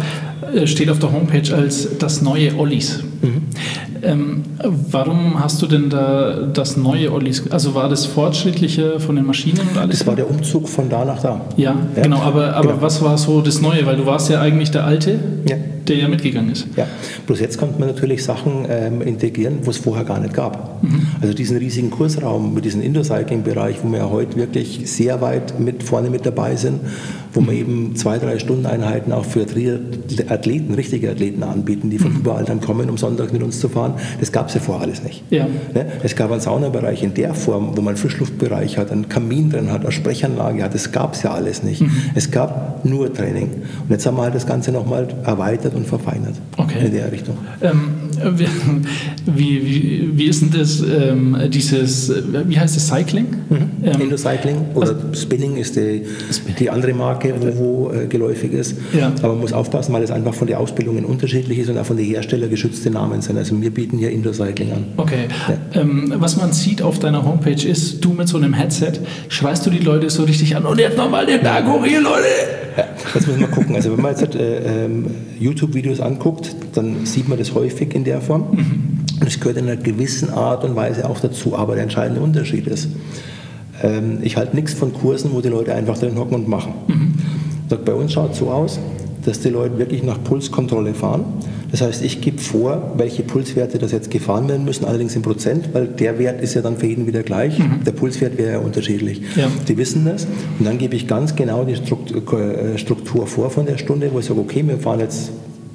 äh, 0.55 0.67
steht 0.67 0.89
auf 0.91 0.99
der 0.99 1.13
Homepage 1.13 1.55
als 1.55 1.99
das 1.99 2.23
neue 2.23 2.57
Ollis. 2.59 3.01
Ähm, 4.03 4.43
warum 4.91 5.39
hast 5.41 5.63
du 5.63 5.67
denn 5.67 5.89
da 5.91 6.49
das 6.53 6.77
neue 6.77 7.13
Ollis? 7.13 7.45
Also 7.51 7.75
war 7.75 7.89
das 7.89 8.05
fortschrittlicher 8.07 8.99
von 8.99 9.15
den 9.17 9.25
Maschinen 9.27 9.61
und 9.61 9.79
alles? 9.79 9.99
Das 10.01 10.07
war 10.09 10.17
der 10.17 10.29
Umzug 10.29 10.69
von 10.69 10.89
da 10.89 11.05
nach 11.05 11.21
da. 11.23 11.41
ja, 11.57 11.77
Ja, 11.97 12.03
genau. 12.03 12.19
Aber, 12.19 12.55
aber 12.55 12.69
genau. 12.71 12.83
was 12.83 13.03
war 13.03 13.17
so 13.19 13.41
das 13.41 13.61
Neue? 13.61 13.87
Weil 13.87 13.97
du 13.97 14.07
warst 14.07 14.29
ja 14.31 14.41
eigentlich 14.41 14.71
der 14.73 14.85
Alte, 14.85 15.19
Ja. 15.49 15.57
der 15.87 15.97
ja 15.97 16.09
mitgegangen 16.09 16.51
ist. 16.51 16.67
Ja, 16.77 16.87
bloß 17.27 17.41
jetzt 17.41 17.59
konnte 17.59 17.79
man 17.79 17.89
natürlich 17.89 18.25
Sachen 18.25 18.67
ähm, 18.69 19.03
integrieren, 19.03 19.59
wo 19.63 19.71
es 19.71 19.79
vorher 19.79 20.05
gar 20.05 20.19
nicht 20.21 20.35
gab. 20.35 20.81
Also 21.21 21.33
diesen 21.35 21.57
riesigen 21.59 21.91
Kursraum 21.91 22.55
mit 22.55 22.65
diesem 22.65 22.83
Indoor-Cycling-Bereich, 22.83 23.77
wo 23.85 23.89
wir 23.91 23.99
ja 23.99 24.11
heute 24.11 24.37
wirklich 24.37 24.91
sehr 24.91 25.21
weit 25.21 25.61
mit 25.61 25.83
vorne 25.85 26.11
mit 26.11 26.27
dabei 26.27 26.57
sind, 26.57 26.81
wo 27.33 27.41
wir 27.41 27.53
eben 27.53 27.95
zwei, 27.97 28.19
drei 28.19 28.39
Stundeneinheiten 28.41 29.13
auch 29.13 29.25
für 29.25 29.43
Athleten, 29.43 30.75
richtige 30.75 31.11
Athleten 31.11 31.43
anbieten, 31.45 31.89
die 31.91 31.99
von 31.99 32.17
überall 32.17 32.45
dann 32.45 32.61
kommen, 32.61 32.91
um 32.91 32.99
Sonntag 33.17 33.33
mit 33.33 33.43
uns 33.43 33.61
zu 33.61 33.69
fahren. 33.69 33.95
Das 34.21 34.33
gab 34.33 34.49
es 34.49 34.55
ja 34.55 34.61
vorher 34.61 34.83
alles 34.85 35.03
nicht. 35.03 35.23
Ja. 35.31 35.47
Ne? 35.75 35.87
Es 36.03 36.17
gab 36.17 36.31
einen 36.33 36.41
Saunabereich 36.41 37.03
in 37.03 37.15
der 37.15 37.35
Form, 37.35 37.77
wo 37.77 37.81
man 37.83 37.89
einen 37.89 37.97
Frischluftbereich 37.97 38.79
hat, 38.79 38.91
einen 38.91 39.09
Kamin 39.09 39.51
drin 39.51 39.71
hat, 39.71 39.83
eine 39.83 39.93
Sprechanlage 39.93 40.63
hat. 40.63 40.75
Das 40.75 40.93
gab 40.93 41.15
es 41.15 41.23
ja 41.23 41.33
alles 41.33 41.63
nicht. 41.63 41.85
Es 42.15 42.31
gab 42.31 42.85
nur 42.85 43.13
Training. 43.13 43.51
Und 43.83 43.91
jetzt 43.91 44.07
haben 44.07 44.17
wir 44.17 44.23
halt 44.23 44.35
das 44.35 44.47
Ganze 44.47 44.73
nochmal 44.73 45.09
erweitert 45.25 45.75
und 45.75 45.87
verfeinert 45.87 46.35
Okay. 46.57 46.87
in 46.87 46.93
der 46.93 47.13
Richtung. 47.13 47.37
Ähm, 47.61 48.02
wie, 48.37 48.47
wie, 49.27 49.65
wie, 49.65 50.11
wie 50.15 50.25
ist 50.25 50.43
denn 50.43 50.51
das, 50.51 50.81
ähm, 50.81 51.37
dieses, 51.49 52.11
äh, 52.11 52.23
wie 52.47 52.59
heißt 52.59 52.77
das, 52.77 52.89
Cycling? 52.89 53.27
Ähm, 53.51 54.01
Indoor-Cycling 54.01 54.57
oder 54.75 54.95
Spinning 55.15 55.57
ist 55.57 55.77
die, 55.77 56.03
die 56.59 56.71
andere 56.71 56.95
Marke, 56.95 57.35
wo, 57.39 57.59
wo 57.59 57.93
äh, 57.93 58.07
geläufig 58.07 58.53
ist. 58.53 58.77
Ja. 58.97 59.13
Aber 59.19 59.33
man 59.33 59.41
muss 59.41 59.53
aufpassen, 59.53 59.93
weil 59.93 60.03
es 60.03 60.11
einfach 60.11 60.35
von 60.35 60.47
den 60.47 60.57
Ausbildungen 60.57 61.05
unterschiedlich 61.05 61.59
ist 61.59 61.69
und 61.69 61.79
auch 61.79 61.87
von 61.87 61.97
den 61.97 62.07
Herstellern 62.07 62.51
geschützte 62.51 62.91
Namen 62.91 63.23
sind. 63.23 63.37
Also 63.39 63.61
wir 63.61 63.71
bieten 63.71 63.99
hier 63.99 64.11
Indoor-Cycling 64.11 64.73
an. 64.73 64.85
Okay. 64.97 65.29
Ähm, 65.75 66.15
was 66.17 66.37
man 66.37 66.53
sieht 66.53 66.83
auf 66.83 66.99
deiner 66.99 67.25
Homepage 67.25 67.67
ist, 67.67 68.05
du 68.05 68.13
mit 68.13 68.29
so 68.29 68.37
einem 68.37 68.55
Headset, 68.55 68.93
schreist 69.29 69.67
du 69.67 69.71
die 69.71 69.79
Leute 69.79 70.11
so 70.11 70.25
richtig 70.25 70.57
an 70.57 70.65
und 70.65 70.79
jetzt 70.79 70.97
nochmal 70.97 71.27
den 71.27 71.41
Berg 71.41 71.67
hoch 71.67 71.85
hier, 71.85 72.01
Leute! 72.01 72.27
Ja, 72.77 72.85
das 73.13 73.27
muss 73.27 73.37
man 73.39 73.51
gucken. 73.51 73.75
Also 73.75 73.93
wenn 73.93 74.03
man 74.03 74.17
jetzt 74.17 74.35
äh, 74.35 74.85
ähm, 74.85 75.07
YouTube-Videos 75.39 76.01
anguckt, 76.01 76.55
dann 76.75 77.05
sieht 77.05 77.29
man 77.29 77.39
das 77.39 77.55
häufig 77.55 77.95
in 77.95 78.05
der 78.05 78.12
Form. 78.21 78.43
Und 79.21 79.27
es 79.27 79.39
gehört 79.41 79.57
in 79.57 79.69
einer 79.69 79.77
gewissen 79.77 80.31
Art 80.31 80.65
und 80.65 80.77
Weise 80.77 81.09
auch 81.09 81.21
dazu. 81.21 81.57
Aber 81.57 81.75
der 81.75 81.85
entscheidende 81.85 82.21
Unterschied 82.21 82.67
ist, 82.67 82.89
ähm, 83.83 84.19
ich 84.23 84.37
halte 84.37 84.57
nichts 84.57 84.75
von 84.75 84.93
Kursen, 84.93 85.33
wo 85.33 85.41
die 85.41 85.49
Leute 85.49 85.75
einfach 85.75 85.99
drin 85.99 86.17
hocken 86.19 86.35
und 86.35 86.49
machen. 86.49 86.73
Sagt, 87.69 87.85
Bei 87.85 87.95
uns 87.95 88.13
schaut 88.13 88.33
es 88.33 88.39
so 88.39 88.51
aus, 88.51 88.79
dass 89.25 89.41
die 89.41 89.49
Leute 89.49 89.79
wirklich 89.79 90.03
nach 90.03 90.23
Pulskontrolle 90.23 90.95
fahren. 90.95 91.25
Das 91.71 91.81
heißt, 91.81 92.03
ich 92.03 92.21
gebe 92.21 92.39
vor, 92.39 92.93
welche 92.99 93.23
Pulswerte 93.23 93.79
das 93.79 93.93
jetzt 93.93 94.11
gefahren 94.11 94.49
werden 94.49 94.65
müssen, 94.65 94.85
allerdings 94.85 95.17
in 95.17 95.23
Prozent, 95.23 95.71
weil 95.73 95.87
der 95.87 96.19
Wert 96.19 96.43
ist 96.43 96.55
ja 96.55 96.61
dann 96.61 96.77
für 96.77 96.87
jeden 96.87 97.07
wieder 97.07 97.23
gleich. 97.23 97.59
Der 97.87 97.93
Pulswert 97.93 98.37
wäre 98.37 98.53
ja 98.53 98.59
unterschiedlich. 98.59 99.23
Ja. 99.37 99.49
Die 99.67 99.79
wissen 99.79 100.05
das 100.05 100.27
und 100.59 100.67
dann 100.67 100.77
gebe 100.77 100.95
ich 100.97 101.09
ganz 101.09 101.35
genau 101.35 101.65
die 101.65 101.73
äh, 101.73 102.79
Struktur 102.79 103.27
vor 103.27 103.51
von 103.51 103.65
der 103.65 103.79
Stunde, 103.79 104.11
wo 104.13 104.19
ich 104.19 104.27
sage, 104.27 104.41
okay, 104.41 104.63
wir 104.67 104.79
fahren 104.79 105.01
jetzt 105.01 105.31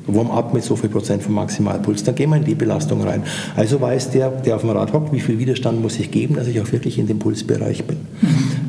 Warm-up 0.07 0.53
mit 0.53 0.63
so 0.63 0.75
viel 0.75 0.89
Prozent 0.89 1.23
vom 1.23 1.35
Maximalpuls, 1.35 2.03
dann 2.03 2.15
gehen 2.15 2.29
wir 2.29 2.37
in 2.37 2.45
die 2.45 2.55
Belastung 2.55 3.01
rein. 3.03 3.23
Also 3.55 3.79
weiß 3.79 4.11
der, 4.11 4.29
der 4.29 4.55
auf 4.55 4.61
dem 4.61 4.71
Rad 4.71 4.93
hockt, 4.93 5.11
wie 5.13 5.19
viel 5.19 5.39
Widerstand 5.39 5.81
muss 5.81 5.99
ich 5.99 6.11
geben, 6.11 6.35
dass 6.35 6.47
ich 6.47 6.59
auch 6.61 6.71
wirklich 6.71 6.97
in 6.97 7.07
dem 7.07 7.19
Pulsbereich 7.19 7.85
bin. 7.85 7.97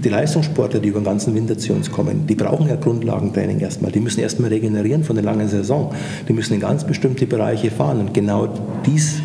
Die 0.04 0.08
Leistungssportler, 0.08 0.80
die 0.80 0.88
über 0.88 1.00
den 1.00 1.04
ganzen 1.04 1.34
Winter 1.34 1.56
zu 1.56 1.72
uns 1.72 1.90
kommen, 1.90 2.26
die 2.26 2.34
brauchen 2.34 2.68
ja 2.68 2.76
Grundlagentraining 2.76 3.60
erstmal. 3.60 3.92
Die 3.92 4.00
müssen 4.00 4.20
erstmal 4.20 4.50
regenerieren 4.50 5.04
von 5.04 5.16
der 5.16 5.24
langen 5.24 5.48
Saison. 5.48 5.92
Die 6.28 6.32
müssen 6.32 6.54
in 6.54 6.60
ganz 6.60 6.84
bestimmte 6.84 7.26
Bereiche 7.26 7.70
fahren 7.70 8.00
und 8.00 8.14
genau 8.14 8.48
dies 8.86 9.20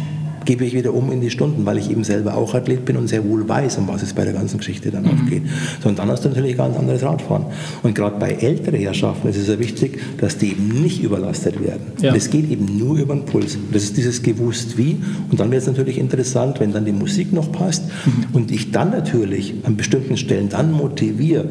gebe 0.46 0.66
ich 0.66 0.74
wieder 0.74 0.94
um 0.94 1.12
in 1.12 1.22
die 1.22 1.30
Stunden, 1.30 1.66
weil 1.66 1.78
ich 1.78 1.90
eben 1.90 2.04
selber 2.04 2.36
auch 2.36 2.54
Athlet 2.54 2.86
bin 2.86 2.98
und 2.98 3.08
sehr 3.08 3.24
wohl 3.26 3.48
weiß, 3.48 3.78
um 3.78 3.88
was 3.88 4.04
es 4.04 4.14
bei 4.14 4.24
der 4.24 4.34
ganzen 4.34 4.58
Geschichte 4.58 4.92
dann 4.92 5.06
auch 5.06 5.30
geht. 5.30 5.44
So, 5.82 5.90
und 5.90 6.00
dann 6.00 6.10
hast 6.10 6.26
du 6.26 6.30
natürlich 6.30 6.58
ganz 6.58 6.78
anderes 6.78 7.04
Radfahren. 7.04 7.46
Und 7.84 7.96
gerade 7.96 8.20
bei 8.20 8.32
älteren 8.32 8.80
Herrschaften 8.80 9.28
ist 9.28 9.38
es 9.38 9.48
ja 9.48 9.60
wichtig, 9.60 10.00
dass 10.18 10.38
die 10.38 10.52
eben 10.52 10.82
nicht 10.82 11.02
überlastet 11.04 11.64
werden. 11.64 11.84
Ja. 12.02 12.14
Geht 12.14 12.50
eben 12.50 12.80
nur 12.80 12.98
über 12.98 13.14
den 13.14 13.26
Puls. 13.26 13.58
Das 13.72 13.84
ist 13.84 13.98
dieses 13.98 14.24
gewusst 14.24 14.78
wie. 14.78 14.98
Und 15.30 15.40
dann 15.40 15.52
wird 15.52 15.62
es 15.62 15.68
natürlich 15.68 16.00
interessant, 16.00 16.60
wenn 16.60 16.72
dann 16.72 16.86
die 16.86 16.92
Musik 16.92 17.32
noch 17.32 17.52
passt 17.52 17.84
und 18.32 18.52
ich 18.52 18.72
dann 18.72 18.90
natürlich 18.90 19.54
an 19.64 19.76
bestimmten 19.76 20.18
Stellen 20.18 20.50
dann 20.50 20.72
motiviere. 20.72 21.46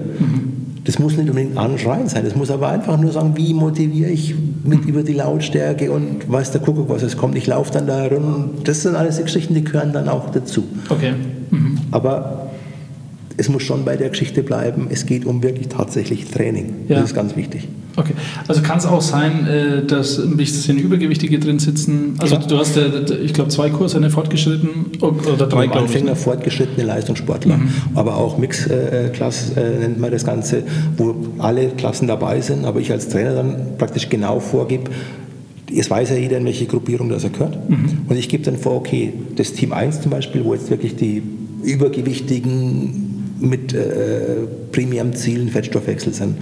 Das 0.85 0.99
muss 0.99 1.17
nicht 1.17 1.29
unbedingt 1.29 1.57
anschreien 1.57 2.09
sein, 2.09 2.25
das 2.25 2.35
muss 2.35 2.51
aber 2.51 2.69
einfach 2.69 2.99
nur 2.99 3.13
sagen, 3.13 3.35
wie 3.37 3.55
motiviere 3.55 4.11
ich 4.11 4.35
mit 4.65 4.85
über 4.85 5.05
die 5.05 5.13
Lautstärke 5.13 5.93
und 5.93 6.31
weiß 6.31 6.51
der 6.51 6.61
Kuckuck, 6.61 6.89
was 6.89 7.03
es 7.03 7.17
kommt. 7.17 7.37
Ich 7.37 7.47
laufe 7.47 7.73
dann 7.73 7.87
da 7.87 8.01
herum. 8.01 8.51
Das 8.65 8.83
sind 8.83 8.97
alles 8.97 9.17
die 9.17 9.23
Geschichten, 9.23 9.55
die 9.55 9.63
gehören 9.63 9.93
dann 9.93 10.09
auch 10.09 10.31
dazu. 10.31 10.65
Okay. 10.89 11.13
Mhm. 11.51 11.79
Aber 11.93 12.51
es 13.37 13.49
muss 13.49 13.63
schon 13.63 13.85
bei 13.85 13.97
der 13.97 14.09
Geschichte 14.11 14.43
bleiben, 14.43 14.89
es 14.91 15.07
geht 15.07 15.25
um 15.25 15.43
wirklich 15.43 15.69
tatsächlich 15.69 16.31
Training. 16.31 16.75
Ja. 16.89 16.97
Das 16.97 17.11
ist 17.11 17.15
ganz 17.15 17.37
wichtig. 17.37 17.69
Okay, 17.97 18.15
also 18.49 18.63
kann 18.63 18.79
es 18.79 18.87
auch 18.87 19.03
sein, 19.03 19.47
äh, 19.47 19.85
dass 19.85 20.19
ein 20.19 20.37
bisschen 20.37 20.79
Übergewichtige 20.79 21.39
drin 21.39 21.59
sitzen. 21.59 22.15
Also 22.19 22.37
Klar. 22.37 22.49
du 22.49 22.59
hast 22.59 22.77
ja, 22.77 22.85
ich 23.23 23.35
glaube, 23.35 23.51
zwei 23.51 23.71
Kurse, 23.71 23.99
eine 23.99 24.11
fortgeschritten 24.11 24.99
oder 25.01 25.47
drei, 25.47 25.67
glaube 25.67 25.87
ich. 25.87 25.93
Anfänger 25.93 26.11
ne? 26.11 26.17
fortgeschrittene 26.17 26.87
Leistungssportler, 26.87 27.61
aber 27.95 28.17
auch 28.17 28.39
Mix-Klasse 28.39 29.61
äh, 29.61 29.79
nennt 29.81 30.01
man 30.01 30.11
das 30.11 30.25
Ganze, 30.25 30.63
wo 30.97 31.15
alle 31.39 31.69
Klassen 31.69 32.09
dabei 32.09 32.41
sind, 32.41 32.65
aber 32.65 32.81
ich 32.81 32.91
als 32.91 33.09
Trainer 33.09 33.35
dann 33.35 33.77
praktisch 33.79 34.09
genau 34.09 34.41
vorgebe, 34.41 34.91
es 35.75 35.91
weiß 35.91 36.11
ja 36.11 36.17
jeder, 36.17 36.39
in 36.39 36.45
welche 36.45 36.67
Gruppierung 36.67 37.09
das 37.09 37.25
er 37.25 37.31
gehört. 37.31 37.57
Und 38.09 38.17
ich 38.17 38.29
gebe 38.29 38.43
dann 38.45 38.57
vor, 38.57 38.75
okay, 38.75 39.13
das 39.37 39.53
Team 39.55 39.73
1 39.73 40.03
zum 40.03 40.11
Beispiel, 40.11 40.45
wo 40.45 40.55
jetzt 40.55 40.71
wirklich 40.71 40.97
die 40.97 41.23
Übergewichtigen 41.63 43.39
mit 43.41 43.73
äh, 43.73 44.47
primärem 44.71 45.15
Ziel 45.15 45.43
ein 45.43 45.49
Fettstoffwechsel 45.49 46.13
sind. 46.13 46.37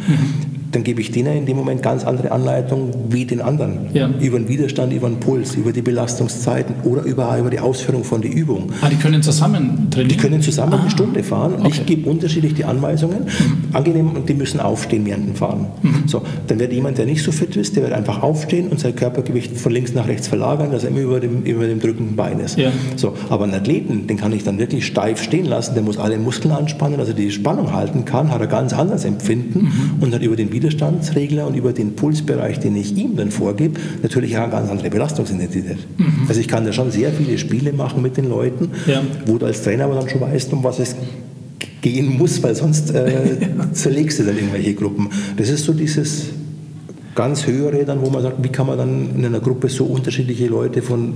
Dann 0.73 0.85
gebe 0.85 1.01
ich 1.01 1.11
denen 1.11 1.37
in 1.37 1.47
dem 1.47 1.57
Moment 1.57 1.83
ganz 1.83 2.05
andere 2.05 2.33
Anleitungen 2.33 2.91
wie 3.09 3.25
den 3.25 3.41
anderen. 3.41 3.89
Ja. 3.93 4.09
Über 4.21 4.39
den 4.39 4.49
Widerstand, 4.49 4.93
über 4.93 5.09
den 5.09 5.18
Puls, 5.21 5.55
über 5.55 5.73
die 5.73 5.83
Belastungszeiten 5.83 6.75
oder 6.85 7.03
über, 7.03 7.37
über 7.39 7.51
die 7.51 7.61
Ausführung 7.61 8.05
von 8.05 8.23
der 8.23 8.33
Übung. 8.33 8.71
Ah, 8.81 8.89
die 8.89 8.97
können 8.97 9.23
zusammen 9.23 9.89
trainieren? 9.91 10.09
Die 10.09 10.16
können 10.16 10.43
zusammen 10.43 10.75
ah. 10.75 10.81
eine 10.81 10.91
Stunde 10.91 11.23
fahren 11.23 11.55
Okay. 11.61 11.68
ich 11.73 11.87
gebe 11.87 12.09
unterschiedlich 12.11 12.55
die 12.55 12.64
Anweisungen. 12.64 13.25
Mhm. 13.25 13.75
Angenehm, 13.75 14.11
und 14.11 14.29
die 14.29 14.35
müssen 14.35 14.61
aufstehen 14.61 15.05
während 15.07 15.29
dem 15.29 15.35
Fahren. 15.35 15.66
So, 16.07 16.23
dann 16.47 16.59
wird 16.59 16.73
jemand, 16.73 16.99
der 16.99 17.07
nicht 17.07 17.23
so 17.23 17.33
fit 17.33 17.57
ist, 17.57 17.77
der 17.77 17.85
wird 17.85 17.93
einfach 17.93 18.23
aufstehen 18.23 18.68
und 18.68 18.81
sein 18.81 18.95
Körpergewicht 18.97 19.57
von 19.57 19.73
links 19.73 19.93
nach 19.95 20.09
rechts 20.09 20.29
verlagern, 20.29 20.71
dass 20.73 20.85
er 20.85 20.91
immer 20.91 21.01
über 21.01 21.21
dem, 21.21 21.43
über 21.43 21.66
dem 21.66 21.81
drückenden 21.81 22.16
Bein 22.16 22.41
ist. 22.41 22.59
Ja. 22.59 22.73
So, 22.97 23.14
aber 23.29 23.45
einen 23.45 23.55
Athleten, 23.55 24.07
den 24.07 24.16
kann 24.16 24.33
ich 24.33 24.45
dann 24.45 24.59
wirklich 24.59 24.87
steif 24.87 25.23
stehen 25.23 25.47
lassen, 25.47 25.75
der 25.75 25.83
muss 25.83 25.99
alle 25.99 26.18
Muskeln 26.18 26.53
anspannen, 26.53 26.99
dass 26.99 27.09
er 27.09 27.14
die 27.14 27.31
Spannung 27.31 27.73
halten 27.73 28.05
kann, 28.05 28.31
hat 28.31 28.41
er 28.41 28.47
ganz 28.47 28.73
anders 28.73 29.05
Empfinden 29.05 29.61
Mhm. 29.61 29.71
und 30.03 30.14
hat 30.14 30.23
über 30.23 30.37
den 30.37 30.51
Widerstandsregler 30.61 31.46
und 31.46 31.56
über 31.56 31.72
den 31.72 31.94
Pulsbereich, 31.96 32.58
den 32.61 32.76
ich 32.76 32.94
ihm 32.96 33.16
dann 33.16 33.30
vorgebe, 33.30 33.80
natürlich 34.02 34.36
auch 34.36 34.42
eine 34.42 34.52
ganz 34.52 34.70
andere 34.70 34.90
Belastungsintensität. 34.90 35.78
Also 36.28 36.40
ich 36.40 36.48
kann 36.48 36.64
da 36.64 36.72
schon 36.72 36.90
sehr 36.90 37.11
viele 37.12 37.38
Spiele 37.38 37.72
machen 37.72 38.02
mit 38.02 38.16
den 38.16 38.28
Leuten, 38.28 38.66
Mhm. 38.66 38.90
Ja. 38.92 39.02
wo 39.26 39.38
du 39.38 39.46
als 39.46 39.62
Trainer 39.62 39.84
aber 39.84 39.94
dann 39.94 40.08
schon 40.08 40.20
weißt, 40.20 40.52
um 40.52 40.62
was 40.62 40.78
es 40.78 40.94
gehen 41.80 42.18
muss, 42.18 42.42
weil 42.42 42.54
sonst 42.54 42.90
äh, 42.94 43.12
zerlegst 43.72 44.18
du 44.18 44.24
dann 44.24 44.36
irgendwelche 44.36 44.74
Gruppen. 44.74 45.08
Das 45.36 45.48
ist 45.48 45.64
so 45.64 45.72
dieses 45.72 46.24
ganz 47.14 47.46
höhere 47.46 47.84
dann, 47.84 48.00
wo 48.02 48.11
man 48.11 48.22
sagt, 48.22 48.42
wie 48.42 48.48
kann 48.48 48.66
man 48.66 48.78
dann 48.78 49.11
in 49.16 49.24
einer 49.24 49.40
Gruppe 49.40 49.68
so 49.68 49.84
unterschiedliche 49.84 50.46
Leute 50.46 50.82
von 50.82 51.14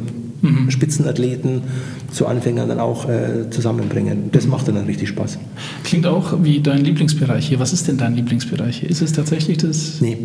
Spitzenathleten 0.69 1.63
zu 2.11 2.27
Anfängern 2.27 2.69
dann 2.69 2.81
auch 2.81 3.09
äh, 3.09 3.49
zusammenbringen. 3.51 4.31
Das 4.33 4.47
macht 4.47 4.69
dann, 4.69 4.77
richtig 4.77 5.09
Spaß. 5.09 5.39
Klingt 5.85 6.07
auch 6.07 6.35
wie 6.43 6.61
dein 6.61 6.85
Lieblingsbereich 6.85 7.49
hier. 7.49 7.61
Was 7.61 7.73
ist 7.73 7.89
denn 7.89 7.97
dein 7.97 8.15
Lieblingsbereich 8.15 8.81
hier? 8.81 8.91
Ist 8.91 9.01
es 9.01 9.13
tatsächlich 9.13 9.59
das? 9.59 10.01
Nee, 10.01 10.19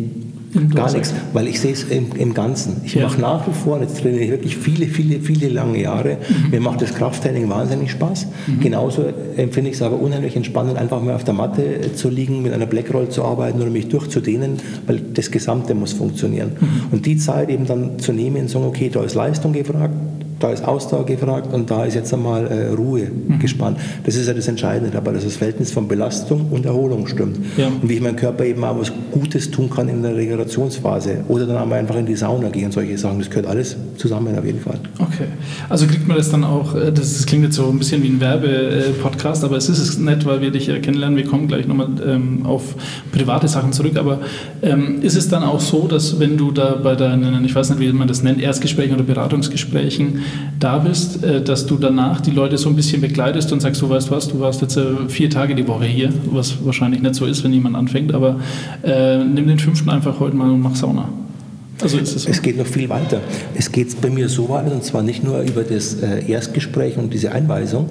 gar 0.74 0.92
nichts, 0.92 1.14
weil 1.32 1.46
ich 1.46 1.60
sehe 1.60 1.72
es 1.72 1.84
im, 1.84 2.06
im 2.16 2.34
Ganzen. 2.34 2.80
Ich 2.84 2.94
Ja. 2.94 3.02
mache 3.06 3.20
nach 3.20 3.46
wie 3.46 3.52
vor, 3.52 3.80
jetzt 3.80 4.00
trainiere 4.00 4.24
ich 4.24 4.30
wirklich 4.30 4.56
viele, 4.56 4.86
viele, 4.86 5.20
viele 5.20 5.48
lange 5.48 5.80
Jahre. 5.80 6.16
Mhm. 6.16 6.50
Mir 6.50 6.60
macht 6.60 6.82
das 6.82 6.94
Krafttraining 6.94 7.48
wahnsinnig 7.48 7.90
Spaß. 7.92 8.26
Genauso 8.60 9.04
empfinde 9.36 9.70
ich 9.70 9.76
es 9.76 9.82
aber 9.82 10.00
unheimlich 10.00 10.36
entspannend, 10.36 10.76
einfach 10.76 11.00
mal 11.02 11.14
auf 11.14 11.24
der 11.24 11.34
Matte 11.34 11.62
äh, 11.62 11.94
zu 11.94 12.08
liegen, 12.08 12.42
mit 12.42 12.52
einer 12.52 12.66
Blackroll 12.66 13.08
zu 13.08 13.24
arbeiten 13.24 13.60
oder 13.60 13.70
mich 13.70 13.88
durchzudehnen, 13.88 14.56
weil 14.86 15.00
das 15.14 15.30
Gesamte 15.30 15.74
muss 15.74 15.92
funktionieren. 15.92 16.52
Mhm. 16.60 16.66
Und 16.92 17.06
die 17.06 17.16
Zeit 17.16 17.48
eben 17.50 17.66
dann 17.66 17.98
zu 17.98 18.12
nehmen 18.12 18.42
und 18.42 18.50
sagen, 18.50 18.64
okay, 18.64 18.90
da 18.92 19.02
ist 19.02 19.14
Leistung 19.14 19.52
gefragt, 19.52 19.94
da 20.40 20.50
ist 20.50 20.64
Ausdauer 20.66 21.06
gefragt 21.06 21.52
und 21.52 21.70
da 21.70 21.84
ist 21.84 21.94
jetzt 21.94 22.12
einmal 22.12 22.46
äh, 22.46 22.68
Ruhe 22.74 23.02
Mhm. 23.10 23.38
gespannt. 23.38 23.78
Das 24.04 24.16
ist 24.16 24.26
ja 24.26 24.34
das 24.34 24.48
Entscheidende 24.48 24.90
dabei, 24.90 25.12
dass 25.12 25.24
das 25.24 25.36
Verhältnis 25.36 25.70
von 25.70 25.86
Belastung 25.86 26.46
und 26.50 26.66
Erholung 26.66 27.06
stimmt. 27.06 27.38
Ja. 27.56 27.68
Und 27.68 27.88
wie 27.88 27.94
ich 27.94 28.00
meinem 28.00 28.16
Körper 28.16 28.44
eben 28.44 28.64
auch 28.64 28.78
was 28.80 28.90
Gutes 29.12 29.50
tun 29.50 29.70
kann 29.70 29.88
in 29.88 30.02
der 30.02 30.16
Regenerationsphase. 30.16 31.24
Oder 31.28 31.46
dann 31.46 31.56
einmal 31.58 31.78
einfach 31.78 31.96
in 31.96 32.06
die 32.06 32.16
Sauna 32.16 32.48
gehen 32.48 32.66
und 32.66 32.72
solche 32.72 32.96
Sachen. 32.98 33.18
Das 33.18 33.28
gehört 33.30 33.46
alles 33.46 33.76
zusammen 33.96 34.36
auf 34.38 34.44
jeden 34.44 34.60
Fall. 34.60 34.78
Okay. 34.98 35.26
Also 35.68 35.86
kriegt 35.86 36.08
man 36.08 36.16
das 36.16 36.30
dann 36.30 36.42
auch, 36.44 36.74
äh, 36.74 36.90
das, 36.92 37.14
das 37.18 37.26
klingt 37.26 37.44
jetzt 37.44 37.56
so 37.56 37.68
ein 37.68 37.78
bisschen 37.78 38.02
wie 38.02 38.08
ein 38.08 38.20
Werbe-Podcast, 38.20 39.44
aber 39.44 39.56
es 39.56 39.68
ist 39.68 39.78
es 39.78 39.98
nett, 39.98 40.24
weil 40.26 40.40
wir 40.40 40.50
dich 40.50 40.66
ja 40.66 40.78
kennenlernen. 40.78 41.16
Wir 41.16 41.26
kommen 41.26 41.48
gleich 41.48 41.66
nochmal 41.66 41.88
ähm, 42.06 42.46
auf 42.46 42.74
private 43.12 43.48
Sachen 43.48 43.72
zurück. 43.72 43.96
Aber 43.96 44.20
ähm, 44.62 45.02
ist 45.02 45.16
es 45.16 45.28
dann 45.28 45.42
auch 45.42 45.60
so, 45.60 45.86
dass 45.86 46.18
wenn 46.18 46.36
du 46.36 46.50
da 46.50 46.76
bei 46.82 46.94
deinen, 46.96 47.44
ich 47.44 47.54
weiß 47.54 47.70
nicht, 47.70 47.80
wie 47.80 47.92
man 47.92 48.08
das 48.08 48.22
nennt, 48.22 48.40
Erstgesprächen 48.40 48.94
oder 48.94 49.04
Beratungsgesprächen 49.04 50.20
da 50.58 50.78
bist, 50.78 51.24
äh, 51.24 51.42
dass 51.42 51.66
du 51.66 51.76
danach 51.76 52.20
die 52.20 52.30
Leute 52.30 52.58
so 52.58 52.68
ein 52.68 52.76
bisschen 52.76 53.00
begleitest 53.00 53.52
und 53.52 53.60
sagst, 53.60 53.80
du 53.82 53.88
weißt 53.88 54.10
was, 54.10 54.28
du 54.28 54.40
warst 54.40 54.60
jetzt 54.62 54.76
äh, 54.76 55.08
vier 55.08 55.30
Tage 55.30 55.54
die 55.54 55.66
Woche 55.66 55.86
hier, 55.86 56.12
was 56.26 56.64
wahrscheinlich 56.64 57.02
nicht 57.02 57.14
so 57.14 57.26
ist, 57.26 57.42
wenn 57.44 57.52
jemand 57.52 57.76
anfängt, 57.76 58.14
aber 58.14 58.40
äh, 58.82 59.24
nimm 59.24 59.46
den 59.46 59.58
fünften 59.58 59.90
einfach 59.90 60.20
heute 60.20 60.36
mal 60.36 60.50
und 60.50 60.60
mach 60.60 60.76
Sauna. 60.76 61.08
Also 61.82 61.98
ist 61.98 62.14
es. 62.16 62.26
Es 62.26 62.42
geht 62.42 62.58
noch 62.58 62.66
viel 62.66 62.88
weiter. 62.88 63.20
Es 63.54 63.72
geht 63.72 64.00
bei 64.00 64.10
mir 64.10 64.28
so 64.28 64.48
weit, 64.48 64.70
und 64.70 64.84
zwar 64.84 65.02
nicht 65.02 65.24
nur 65.24 65.40
über 65.40 65.62
das 65.62 65.94
äh, 65.94 66.30
Erstgespräch 66.30 66.96
und 66.98 67.12
diese 67.12 67.32
Einweisung, 67.32 67.88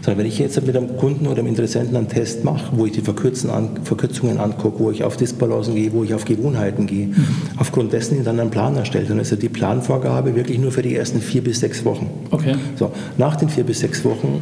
sondern 0.00 0.18
wenn 0.18 0.26
ich 0.26 0.38
jetzt 0.38 0.64
mit 0.64 0.76
einem 0.76 0.96
Kunden 0.96 1.26
oder 1.26 1.40
einem 1.40 1.48
Interessenten 1.48 1.96
einen 1.96 2.08
Test 2.08 2.44
mache, 2.44 2.76
wo 2.76 2.86
ich 2.86 2.92
die 2.92 3.00
Verkürzungen 3.00 4.38
angucke, 4.38 4.78
wo 4.78 4.90
ich 4.90 5.04
auf 5.04 5.16
Disbalancen 5.16 5.74
gehe, 5.74 5.92
wo 5.92 6.04
ich 6.04 6.14
auf 6.14 6.24
Gewohnheiten 6.24 6.86
gehe, 6.86 7.10
aufgrund 7.56 7.92
dessen 7.92 8.18
ich 8.18 8.24
dann 8.24 8.38
einen 8.38 8.50
Plan 8.50 8.76
erstellt. 8.76 9.10
Und 9.10 9.18
also 9.18 9.36
die 9.36 9.48
Planvorgabe 9.48 10.34
wirklich 10.34 10.58
nur 10.58 10.72
für 10.72 10.82
die 10.82 10.94
ersten 10.94 11.20
vier 11.20 11.42
bis 11.42 11.60
sechs 11.60 11.84
Wochen. 11.84 12.10
Okay. 12.30 12.54
So, 12.76 12.92
nach 13.18 13.36
den 13.36 13.48
vier 13.48 13.64
bis 13.64 13.80
sechs 13.80 14.04
Wochen 14.04 14.40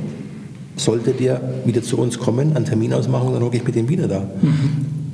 sollte 0.77 1.11
der 1.13 1.41
wieder 1.65 1.83
zu 1.83 1.99
uns 1.99 2.19
kommen, 2.19 2.57
einen 2.57 2.65
Termin 2.65 2.95
ausmachen 2.95 3.33
dann 3.35 3.43
hocke 3.43 3.57
ich 3.57 3.65
mit 3.65 3.75
dem 3.75 3.89
wieder 3.89 4.09
da. 4.09 4.29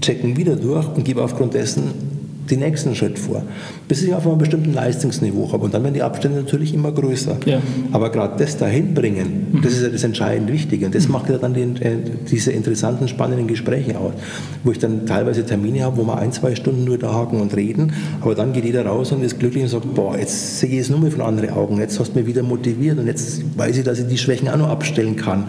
Checken 0.00 0.36
wieder 0.36 0.56
durch 0.56 0.86
und 0.94 1.04
gebe 1.04 1.22
aufgrund 1.22 1.54
dessen 1.54 2.15
den 2.50 2.60
nächsten 2.60 2.94
Schritt 2.94 3.18
vor, 3.18 3.42
bis 3.88 4.02
ich 4.02 4.14
auf 4.14 4.26
einem 4.26 4.38
bestimmten 4.38 4.72
Leistungsniveau 4.72 5.52
habe. 5.52 5.64
Und 5.64 5.74
dann 5.74 5.82
werden 5.82 5.94
die 5.94 6.02
Abstände 6.02 6.40
natürlich 6.40 6.74
immer 6.74 6.92
größer. 6.92 7.38
Ja. 7.44 7.60
Aber 7.92 8.10
gerade 8.10 8.42
das 8.42 8.56
dahin 8.56 8.94
bringen, 8.94 9.60
das 9.62 9.74
ist 9.74 9.82
ja 9.82 9.88
das 9.88 10.04
entscheidend 10.04 10.52
Wichtige. 10.52 10.86
Und 10.86 10.94
das 10.94 11.08
macht 11.08 11.28
ja 11.28 11.38
dann 11.38 11.54
den, 11.54 11.76
äh, 11.82 11.96
diese 12.30 12.52
interessanten, 12.52 13.08
spannenden 13.08 13.46
Gespräche 13.46 13.98
aus, 13.98 14.12
wo 14.64 14.72
ich 14.72 14.78
dann 14.78 15.06
teilweise 15.06 15.44
Termine 15.44 15.84
habe, 15.84 15.96
wo 15.96 16.04
wir 16.04 16.18
ein, 16.18 16.32
zwei 16.32 16.54
Stunden 16.54 16.84
nur 16.84 16.98
da 16.98 17.12
haken 17.12 17.40
und 17.40 17.54
reden, 17.54 17.92
aber 18.20 18.34
dann 18.34 18.52
geht 18.52 18.64
jeder 18.64 18.86
raus 18.86 19.12
und 19.12 19.22
ist 19.22 19.38
glücklich 19.38 19.62
und 19.62 19.68
sagt, 19.70 19.94
boah, 19.94 20.18
jetzt 20.18 20.58
sehe 20.58 20.70
ich 20.70 20.78
es 20.78 20.90
nur 20.90 21.00
mehr 21.00 21.10
von 21.10 21.22
anderen 21.22 21.50
Augen, 21.50 21.78
jetzt 21.78 21.98
hast 21.98 22.12
du 22.12 22.18
mich 22.18 22.26
wieder 22.26 22.42
motiviert 22.42 22.98
und 22.98 23.06
jetzt 23.06 23.42
weiß 23.56 23.78
ich, 23.78 23.84
dass 23.84 23.98
ich 23.98 24.06
die 24.06 24.18
Schwächen 24.18 24.48
auch 24.48 24.56
noch 24.56 24.68
abstellen 24.68 25.16
kann. 25.16 25.44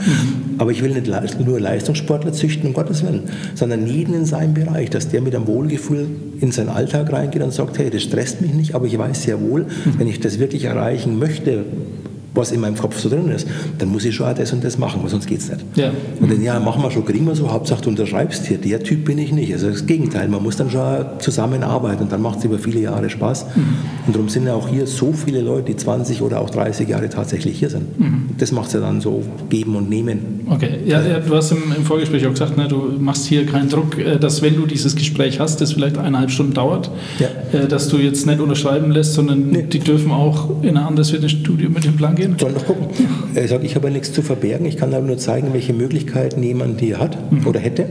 Aber 0.58 0.72
ich 0.72 0.84
will 0.84 0.92
nicht 0.94 1.08
nur 1.46 1.60
Leistungssportler 1.60 2.34
züchten, 2.34 2.68
um 2.68 2.74
Gottes 2.74 3.04
Willen, 3.04 3.24
sondern 3.56 3.88
jeden 3.88 4.14
in 4.14 4.26
seinem 4.26 4.54
Bereich, 4.54 4.90
dass 4.90 5.10
der 5.10 5.22
mit 5.22 5.36
einem 5.36 5.48
Wohlgefühl 5.48 6.08
in 6.40 6.52
seinen 6.52 6.70
Alltag 6.70 7.12
reingeht 7.12 7.42
und 7.42 7.54
sagt, 7.54 7.78
hey, 7.78 7.90
das 7.90 8.04
stresst 8.04 8.42
mich 8.42 8.54
nicht, 8.54 8.76
aber 8.76 8.86
ich 8.86 8.98
weiß 8.98 9.24
sehr 9.24 9.42
wohl, 9.42 9.66
wenn 9.98 10.08
ich 10.08 10.20
das 10.20 10.40
wirklich 10.40 10.66
erreichen 10.66 11.20
möchte, 11.20 11.66
was 12.38 12.52
in 12.52 12.62
meinem 12.62 12.78
Kopf 12.78 13.00
so 13.00 13.10
drin 13.10 13.30
ist, 13.30 13.48
dann 13.80 13.90
muss 13.90 14.06
ich 14.06 14.16
schon 14.16 14.28
auch 14.28 14.34
das 14.34 14.54
und 14.54 14.64
das 14.64 14.78
machen, 14.78 15.02
weil 15.02 15.10
sonst 15.10 15.26
geht 15.26 15.40
es 15.40 15.50
nicht. 15.50 15.66
Ja. 15.76 15.92
Und 16.22 16.32
dann, 16.32 16.42
ja, 16.42 16.60
machen 16.60 16.84
wir 16.84 16.92
schon, 16.92 17.04
kriegen 17.04 17.26
wir 17.26 17.36
so, 17.36 17.52
Hauptsache 17.52 17.82
du 17.82 17.90
unterschreibst 17.90 18.46
hier, 18.46 18.60
der 18.60 18.82
Typ 18.84 19.06
bin 19.06 19.18
ich 19.18 19.32
nicht. 19.32 19.52
Also 19.52 19.70
das 19.70 19.86
Gegenteil, 19.86 20.30
man 20.30 20.44
muss 20.44 20.56
dann 20.56 20.70
schon 20.70 21.06
zusammenarbeiten 21.20 22.04
und 22.04 22.12
dann 22.12 22.22
macht 22.22 22.40
es 22.40 22.46
über 22.46 22.60
viele 22.60 22.82
Jahre 22.82 23.10
Spaß. 23.10 23.48
Und 24.06 24.16
darum 24.16 24.30
sind 24.30 24.46
ja 24.46 24.54
auch 24.54 24.70
hier 24.70 24.86
so 24.88 25.14
viele 25.14 25.42
Leute, 25.42 25.72
die 25.72 25.76
20 25.76 26.22
oder 26.22 26.40
auch 26.40 26.52
30 26.52 26.88
Jahre 26.88 27.10
tatsächlich 27.10 27.58
hier 27.58 27.70
sind. 27.70 27.86
Das 28.38 28.52
macht 28.52 28.68
es 28.68 28.74
ja 28.74 28.80
dann 28.82 29.02
so 29.02 29.24
geben 29.50 29.76
und 29.76 29.90
nehmen. 29.90 30.37
Okay, 30.50 30.70
ja, 30.86 31.02
ja, 31.06 31.20
du 31.20 31.36
hast 31.36 31.52
im, 31.52 31.58
im 31.76 31.84
Vorgespräch 31.84 32.26
auch 32.26 32.32
gesagt, 32.32 32.56
ne, 32.58 32.68
du 32.68 32.94
machst 33.00 33.26
hier 33.26 33.46
keinen 33.46 33.70
Druck, 33.70 33.98
äh, 33.98 34.18
dass 34.18 34.42
wenn 34.42 34.56
du 34.56 34.66
dieses 34.66 34.96
Gespräch 34.96 35.40
hast, 35.40 35.60
das 35.62 35.74
vielleicht 35.74 35.98
eineinhalb 35.98 36.32
Stunden 36.32 36.54
dauert, 36.54 36.90
Ja. 37.20 37.28
äh, 37.60 37.68
dass 37.68 37.90
du 37.90 37.98
jetzt 37.98 38.26
nicht 38.26 38.40
unterschreiben 38.40 38.92
lässt, 38.92 39.14
sondern 39.14 39.50
Nee. 39.50 39.64
die 39.64 39.80
dürfen 39.80 40.12
auch 40.12 40.62
in 40.64 40.70
ein 40.70 40.78
anderes 40.78 41.10
Fitnessstudio 41.12 41.70
mit 41.70 41.84
dem 41.84 41.96
Plan 41.98 42.16
gehen. 42.16 42.36
Sollen 42.40 42.54
doch 42.54 42.66
gucken. 42.66 42.88
Er 43.36 43.48
sagt, 43.48 43.64
ich 43.66 43.76
habe 43.76 43.88
ja 43.88 43.94
nichts 43.94 44.14
zu 44.14 44.22
verbergen, 44.22 44.66
ich 44.66 44.78
kann 44.78 44.94
aber 44.94 45.06
nur 45.06 45.18
zeigen, 45.18 45.50
welche 45.54 45.74
Möglichkeiten 45.74 46.42
jemand 46.44 46.80
hier 46.80 46.98
hat 47.00 47.18
oder 47.46 47.60
hätte. 47.60 47.84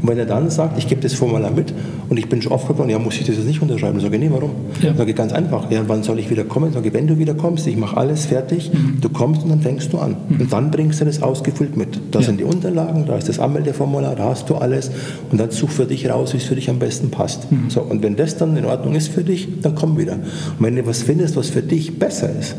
Und 0.00 0.08
wenn 0.08 0.18
er 0.18 0.26
dann 0.26 0.50
sagt, 0.50 0.78
ich 0.78 0.86
gebe 0.88 1.00
das 1.00 1.14
Formular 1.14 1.50
mit 1.50 1.74
und 2.08 2.16
ich 2.18 2.28
bin 2.28 2.40
schon 2.42 2.52
aufgekommen, 2.52 2.90
ja, 2.90 2.98
muss 2.98 3.14
ich 3.14 3.26
das 3.26 3.36
jetzt 3.36 3.46
nicht 3.46 3.60
unterschreiben? 3.60 3.94
Dann 3.94 4.02
sage 4.02 4.16
ich, 4.16 4.22
nee, 4.22 4.30
warum? 4.32 4.50
Ja. 4.82 4.94
Sage 4.94 5.10
ich 5.10 5.16
ganz 5.16 5.32
einfach, 5.32 5.68
ja, 5.70 5.82
wann 5.88 6.02
soll 6.04 6.18
ich 6.20 6.30
wieder 6.30 6.44
kommen? 6.44 6.72
Sage 6.72 6.88
ich, 6.88 6.94
wenn 6.94 7.06
du 7.08 7.18
wieder 7.18 7.34
kommst, 7.34 7.66
ich 7.66 7.76
mache 7.76 7.96
alles 7.96 8.26
fertig, 8.26 8.70
du 9.00 9.08
kommst 9.08 9.42
und 9.42 9.50
dann 9.50 9.60
fängst 9.60 9.92
du 9.92 9.98
an. 9.98 10.16
Und 10.30 10.52
dann 10.52 10.70
bringst 10.70 11.00
du 11.00 11.04
das 11.04 11.22
ausgefüllt 11.22 11.76
mit. 11.76 11.87
Da 12.10 12.20
Ja. 12.20 12.24
sind 12.26 12.40
die 12.40 12.44
Unterlagen, 12.44 13.04
da 13.06 13.16
ist 13.16 13.28
das 13.28 13.38
Anmeldeformular, 13.38 14.14
da 14.16 14.24
hast 14.24 14.48
du 14.50 14.54
alles 14.56 14.90
und 15.30 15.38
dann 15.40 15.50
such 15.50 15.70
für 15.70 15.84
dich 15.86 16.08
raus, 16.08 16.32
wie 16.32 16.38
es 16.38 16.44
für 16.44 16.54
dich 16.54 16.68
am 16.70 16.78
besten 16.78 17.10
passt. 17.10 17.46
So, 17.68 17.82
und 17.82 18.02
wenn 18.02 18.16
das 18.16 18.36
dann 18.36 18.56
in 18.56 18.64
Ordnung 18.64 18.94
ist 18.94 19.08
für 19.08 19.22
dich, 19.22 19.48
dann 19.62 19.74
komm 19.74 19.98
wieder. 19.98 20.14
Und 20.14 20.20
wenn 20.60 20.76
du 20.76 20.86
was 20.86 21.02
findest, 21.02 21.36
was 21.36 21.50
für 21.50 21.62
dich 21.62 21.98
besser 21.98 22.28
ist, 22.38 22.56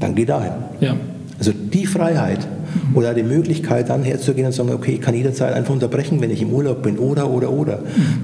dann 0.00 0.14
geh 0.14 0.24
dahin. 0.24 0.52
Ja, 0.80 0.96
Also 1.38 1.52
die 1.52 1.86
Freiheit 1.86 2.46
oder 2.94 3.12
die 3.14 3.22
Möglichkeit, 3.22 3.88
dann 3.90 4.02
herzugehen 4.02 4.46
und 4.46 4.52
zu 4.52 4.58
sagen, 4.64 4.72
okay, 4.74 4.92
ich 4.92 5.00
kann 5.00 5.14
jederzeit 5.14 5.52
einfach 5.54 5.72
unterbrechen, 5.74 6.20
wenn 6.20 6.30
ich 6.30 6.40
im 6.42 6.50
Urlaub 6.52 6.82
bin, 6.82 6.98
oder, 6.98 7.30
oder, 7.30 7.50
oder. 7.50 7.80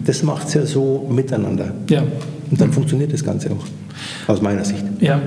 Das 0.07 0.23
macht 0.23 0.49
es 0.49 0.55
ja 0.55 0.65
so 0.67 1.07
miteinander. 1.11 1.73
ja, 1.91 2.03
Und 2.51 2.61
dann 2.61 2.73
funktioniert 2.73 3.13
das 3.13 3.25
Ganze 3.25 3.51
auch, 3.51 4.31
aus 4.33 4.41
meiner 4.43 4.65
Sicht. 4.65 4.85
ja. 5.01 5.21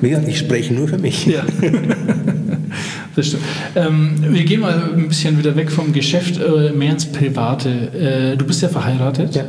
Wie 0.00 0.10
gesagt, 0.10 0.28
ich 0.28 0.38
spreche 0.38 0.72
nur 0.74 0.86
für 0.86 0.98
mich. 0.98 1.26
Ja. 1.26 1.42
Das 3.16 3.26
stimmt. 3.26 3.42
Ähm, 3.74 4.14
wir 4.20 4.44
gehen 4.44 4.60
mal 4.60 4.90
ein 4.96 5.08
bisschen 5.08 5.38
wieder 5.38 5.56
weg 5.56 5.70
vom 5.70 5.92
Geschäft, 5.92 6.40
äh, 6.40 6.72
mehr 6.72 6.92
ins 6.92 7.06
Private. 7.06 7.68
Äh, 7.68 8.36
du 8.36 8.44
bist 8.44 8.62
ja 8.62 8.68
verheiratet. 8.68 9.34
Ja. 9.34 9.44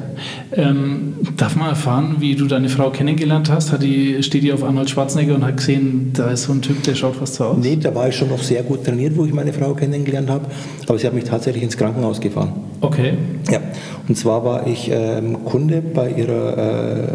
Ähm, 0.53 1.15
darf 1.37 1.55
man 1.55 1.69
erfahren, 1.69 2.15
wie 2.19 2.35
du 2.35 2.47
deine 2.47 2.69
Frau 2.69 2.89
kennengelernt 2.89 3.49
hast? 3.49 3.71
Hat 3.71 3.83
die, 3.83 4.21
steht 4.23 4.43
die 4.43 4.51
auf 4.51 4.63
Arnold 4.63 4.89
Schwarzenegger 4.89 5.35
und 5.35 5.45
hat 5.45 5.57
gesehen, 5.57 6.11
da 6.13 6.31
ist 6.31 6.43
so 6.43 6.53
ein 6.53 6.61
Typ, 6.61 6.81
der 6.83 6.95
schaut 6.95 7.17
fast 7.17 7.35
so 7.35 7.45
aus? 7.45 7.57
Nee, 7.59 7.75
da 7.75 7.93
war 7.93 8.09
ich 8.09 8.15
schon 8.15 8.29
noch 8.29 8.41
sehr 8.41 8.63
gut 8.63 8.83
trainiert, 8.85 9.15
wo 9.15 9.25
ich 9.25 9.33
meine 9.33 9.53
Frau 9.53 9.73
kennengelernt 9.73 10.29
habe. 10.29 10.45
Aber 10.87 10.97
sie 10.97 11.05
hat 11.05 11.13
mich 11.13 11.25
tatsächlich 11.25 11.63
ins 11.63 11.77
Krankenhaus 11.77 12.19
gefahren. 12.19 12.53
Okay. 12.81 13.13
Ja, 13.51 13.59
und 14.07 14.17
zwar 14.17 14.43
war 14.43 14.67
ich 14.67 14.89
ähm, 14.91 15.45
Kunde 15.45 15.81
bei 15.81 16.11
ihrer, 16.11 16.57
äh, 16.57 17.07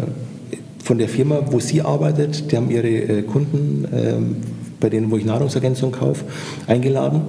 von 0.83 0.97
der 0.97 1.09
Firma, 1.09 1.39
wo 1.49 1.59
sie 1.59 1.81
arbeitet. 1.81 2.51
Die 2.51 2.55
haben 2.55 2.69
ihre 2.69 2.87
äh, 2.87 3.21
Kunden, 3.23 3.85
ähm, 3.93 4.37
bei 4.79 4.89
denen, 4.89 5.11
wo 5.11 5.17
ich 5.17 5.25
Nahrungsergänzung 5.25 5.91
kaufe, 5.91 6.25
eingeladen. 6.67 7.21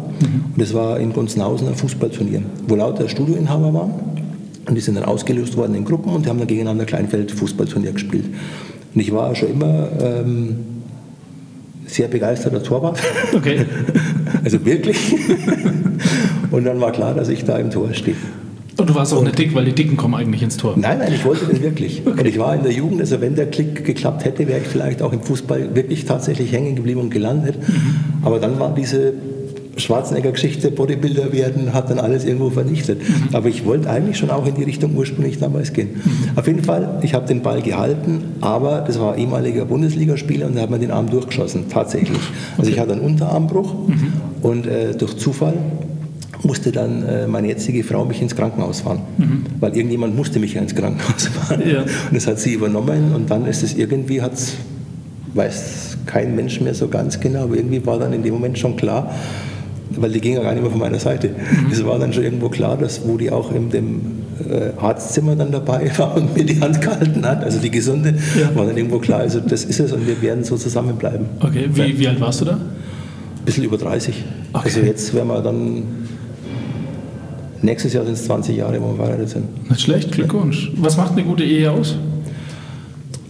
Und 0.55 0.61
das 0.61 0.74
war 0.74 0.99
in 0.99 1.12
Gunzenhausen 1.12 1.68
ein 1.68 1.74
Fußballturnier, 1.74 2.42
wo 2.66 2.74
lauter 2.74 3.09
Studioinhaber 3.09 3.72
waren. 3.72 3.94
Und 4.68 4.74
die 4.74 4.80
sind 4.80 4.97
dann 4.97 5.05
ausgelöst 5.05 5.57
worden 5.57 5.74
in 5.74 5.84
Gruppen 5.84 6.12
und 6.12 6.26
haben 6.26 6.38
dann 6.38 6.49
gegeneinander 6.49 6.84
Kleinfeld-Fußballturnier 6.84 7.92
gespielt. 7.92 8.24
Und 8.94 9.01
ich 9.01 9.12
war 9.12 9.34
schon 9.34 9.51
immer 9.51 9.88
ähm, 10.01 10.57
sehr 11.86 12.09
begeisterter 12.09 12.62
Torwart. 12.62 13.01
Okay. 13.34 13.66
Also 14.44 14.64
wirklich. 14.64 15.14
Und 16.53 16.64
dann 16.64 16.80
war 16.80 16.92
klar, 16.92 17.14
dass 17.14 17.28
ich 17.28 17.44
da 17.44 17.59
im 17.59 17.70
Tor 17.70 17.92
stehe. 17.94 18.16
Und 18.79 18.91
du 18.91 18.95
warst 18.95 19.14
auch 19.14 19.22
nicht 19.22 19.39
dick, 19.39 19.55
weil 19.55 19.64
die 19.64 19.72
Dicken 19.72 19.97
kommen 19.97 20.14
eigentlich 20.14 20.43
ins 20.43 20.57
Tor. 20.57 20.74
Nein, 20.77 20.99
nein, 20.99 21.12
ich 21.12 21.24
wollte 21.24 21.47
das 21.47 21.62
wirklich. 21.62 22.03
Okay. 22.07 22.20
Und 22.20 22.27
ich 22.27 22.39
war 22.39 22.55
in 22.55 22.62
der 22.62 22.72
Jugend, 22.72 23.01
also 23.01 23.20
wenn 23.20 23.35
der 23.35 23.47
Klick 23.47 23.85
geklappt 23.85 24.24
hätte, 24.24 24.47
wäre 24.47 24.61
ich 24.61 24.66
vielleicht 24.66 25.03
auch 25.03 25.12
im 25.12 25.20
Fußball 25.22 25.74
wirklich 25.74 26.05
tatsächlich 26.05 26.53
hängen 26.53 26.77
geblieben 26.77 27.01
und 27.01 27.11
gelandet. 27.11 27.57
Mhm. 27.57 27.97
Aber 28.22 28.39
dann 28.39 28.61
war 28.61 28.74
diese 28.74 29.14
Schwarzenegger-Geschichte, 29.77 30.70
Bodybuilder 30.70 31.33
werden, 31.33 31.72
hat 31.74 31.91
dann 31.91 31.99
alles 31.99 32.24
irgendwo 32.24 32.51
vernichtet. 32.51 33.01
Mhm. 33.01 33.35
Aber 33.35 33.49
ich 33.49 33.64
wollte 33.64 33.91
eigentlich 33.91 34.16
schon 34.18 34.31
auch 34.31 34.47
in 34.47 34.55
die 34.55 34.62
Richtung 34.62 34.97
ursprünglich 34.97 35.39
damals 35.39 35.72
gehen. 35.72 35.91
Mhm. 36.03 36.39
Auf 36.39 36.47
jeden 36.47 36.62
Fall, 36.62 37.01
ich 37.03 37.12
habe 37.12 37.27
den 37.27 37.43
Ball 37.43 37.61
gehalten, 37.61 38.22
aber 38.41 38.85
das 38.87 38.99
war 38.99 39.18
ehemaliger 39.18 39.64
Bundesligaspieler 39.64 40.47
und 40.47 40.57
da 40.57 40.62
hat 40.62 40.70
man 40.70 40.81
den 40.81 40.91
Arm 40.91 41.11
durchgeschossen, 41.11 41.68
tatsächlich. 41.68 42.20
Also 42.57 42.70
ich 42.70 42.79
hatte 42.79 42.93
einen 42.93 43.03
Unterarmbruch 43.03 43.74
mhm. 43.89 44.12
und 44.43 44.66
äh, 44.66 44.95
durch 44.97 45.16
Zufall 45.16 45.55
musste 46.43 46.72
dann 46.72 47.03
äh, 47.03 47.26
meine 47.26 47.49
jetzige 47.49 47.82
Frau 47.84 48.05
mich 48.05 48.20
ins 48.20 48.37
Krankenhaus 48.37 48.80
fahren, 48.80 49.01
mhm. 49.18 49.45
weil 49.61 49.76
irgendjemand 49.76 50.16
musste 50.16 50.39
mich 50.39 50.55
ja 50.55 50.62
ins 50.62 50.74
Krankenhaus 50.74 51.26
fahren. 51.49 51.62
Ja. 51.66 51.82
Und 51.82 52.14
das 52.14 52.26
hat 52.26 52.39
sie 52.39 52.53
übernommen 52.55 53.14
und 53.14 53.30
dann 53.30 53.47
ist 53.47 53.62
es 53.62 53.74
irgendwie, 53.74 54.22
hat's, 54.22 54.55
weiß 55.34 55.99
kein 56.07 56.34
Mensch 56.34 56.61
mehr 56.61 56.74
so 56.74 56.89
ganz 56.89 57.20
genau, 57.20 57.45
aber 57.45 57.57
irgendwie 57.57 57.84
war 57.84 57.99
dann 57.99 58.12
in 58.12 58.22
dem 58.22 58.34
Moment 58.34 58.59
schon 58.59 58.76
klar, 58.76 59.12
weil 59.91 60.11
die 60.11 60.20
ging 60.20 60.34
ja 60.34 60.43
gar 60.43 60.53
nicht 60.53 60.62
mehr 60.62 60.70
von 60.70 60.80
meiner 60.80 60.99
Seite. 60.99 61.28
Mhm. 61.28 61.72
Es 61.72 61.84
war 61.84 61.99
dann 61.99 62.12
schon 62.12 62.24
irgendwo 62.24 62.49
klar, 62.49 62.76
dass 62.76 63.07
wo 63.07 63.16
die 63.16 63.30
auch 63.30 63.53
in 63.53 63.70
dem 63.70 64.01
äh, 64.49 64.80
Arztzimmer 64.80 65.37
dann 65.37 65.53
dabei 65.53 65.91
war 65.99 66.16
und 66.16 66.37
mir 66.37 66.45
die 66.45 66.61
Hand 66.61 66.80
gehalten 66.80 67.24
hat, 67.26 67.43
also 67.45 67.59
die 67.59 67.70
Gesunde, 67.70 68.14
ja. 68.39 68.55
war 68.55 68.66
dann 68.66 68.76
irgendwo 68.76 68.99
klar, 68.99 69.20
also 69.20 69.41
das 69.41 69.64
ist 69.64 69.80
es 69.80 69.93
und 69.93 70.07
wir 70.07 70.20
werden 70.22 70.45
so 70.45 70.57
zusammenbleiben. 70.57 71.26
Okay, 71.41 71.68
wie, 71.72 71.99
wie 71.99 72.09
alt 72.09 72.20
warst 72.20 72.41
du 72.43 72.47
da? 72.47 72.53
Ein 72.53 73.45
bisschen 73.45 73.64
über 73.64 73.78
30. 73.78 74.24
Okay. 74.53 74.64
Also 74.64 74.80
jetzt 74.80 75.14
werden 75.14 75.28
wir 75.28 75.41
dann 75.41 75.82
Nächstes 77.62 77.92
Jahr 77.92 78.04
sind 78.04 78.14
es 78.14 78.24
20 78.24 78.57
Jahre, 78.57 78.80
wo 78.82 78.88
wir 78.88 78.96
verheiratet 78.96 79.30
sind. 79.30 79.70
Nicht 79.70 79.80
schlecht, 79.80 80.12
Glückwunsch. 80.12 80.72
Was 80.76 80.96
macht 80.96 81.12
eine 81.12 81.24
gute 81.24 81.44
Ehe 81.44 81.70
aus? 81.70 81.96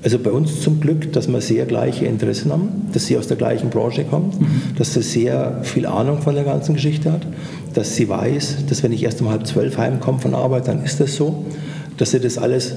Also 0.02 0.20
bei 0.20 0.30
uns 0.30 0.60
zum 0.60 0.80
Glück, 0.80 1.12
dass 1.14 1.26
wir 1.26 1.40
sehr 1.40 1.66
gleiche 1.66 2.04
Interessen 2.06 2.52
haben, 2.52 2.68
dass 2.92 3.06
sie 3.06 3.18
aus 3.18 3.26
der 3.26 3.36
gleichen 3.36 3.70
Branche 3.70 4.04
kommt, 4.04 4.40
mhm. 4.40 4.46
dass 4.78 4.94
sie 4.94 5.02
sehr 5.02 5.60
viel 5.62 5.84
Ahnung 5.84 6.22
von 6.22 6.36
der 6.36 6.44
ganzen 6.44 6.74
Geschichte 6.74 7.10
hat, 7.10 7.26
dass 7.74 7.96
sie 7.96 8.08
weiß, 8.08 8.66
dass 8.68 8.84
wenn 8.84 8.92
ich 8.92 9.02
erst 9.02 9.20
um 9.20 9.30
halb 9.30 9.46
zwölf 9.48 9.78
heimkomme 9.78 10.20
von 10.20 10.34
Arbeit, 10.34 10.68
dann 10.68 10.84
ist 10.84 11.00
das 11.00 11.16
so, 11.16 11.44
dass 11.96 12.12
sie 12.12 12.20
das 12.20 12.38
alles 12.38 12.74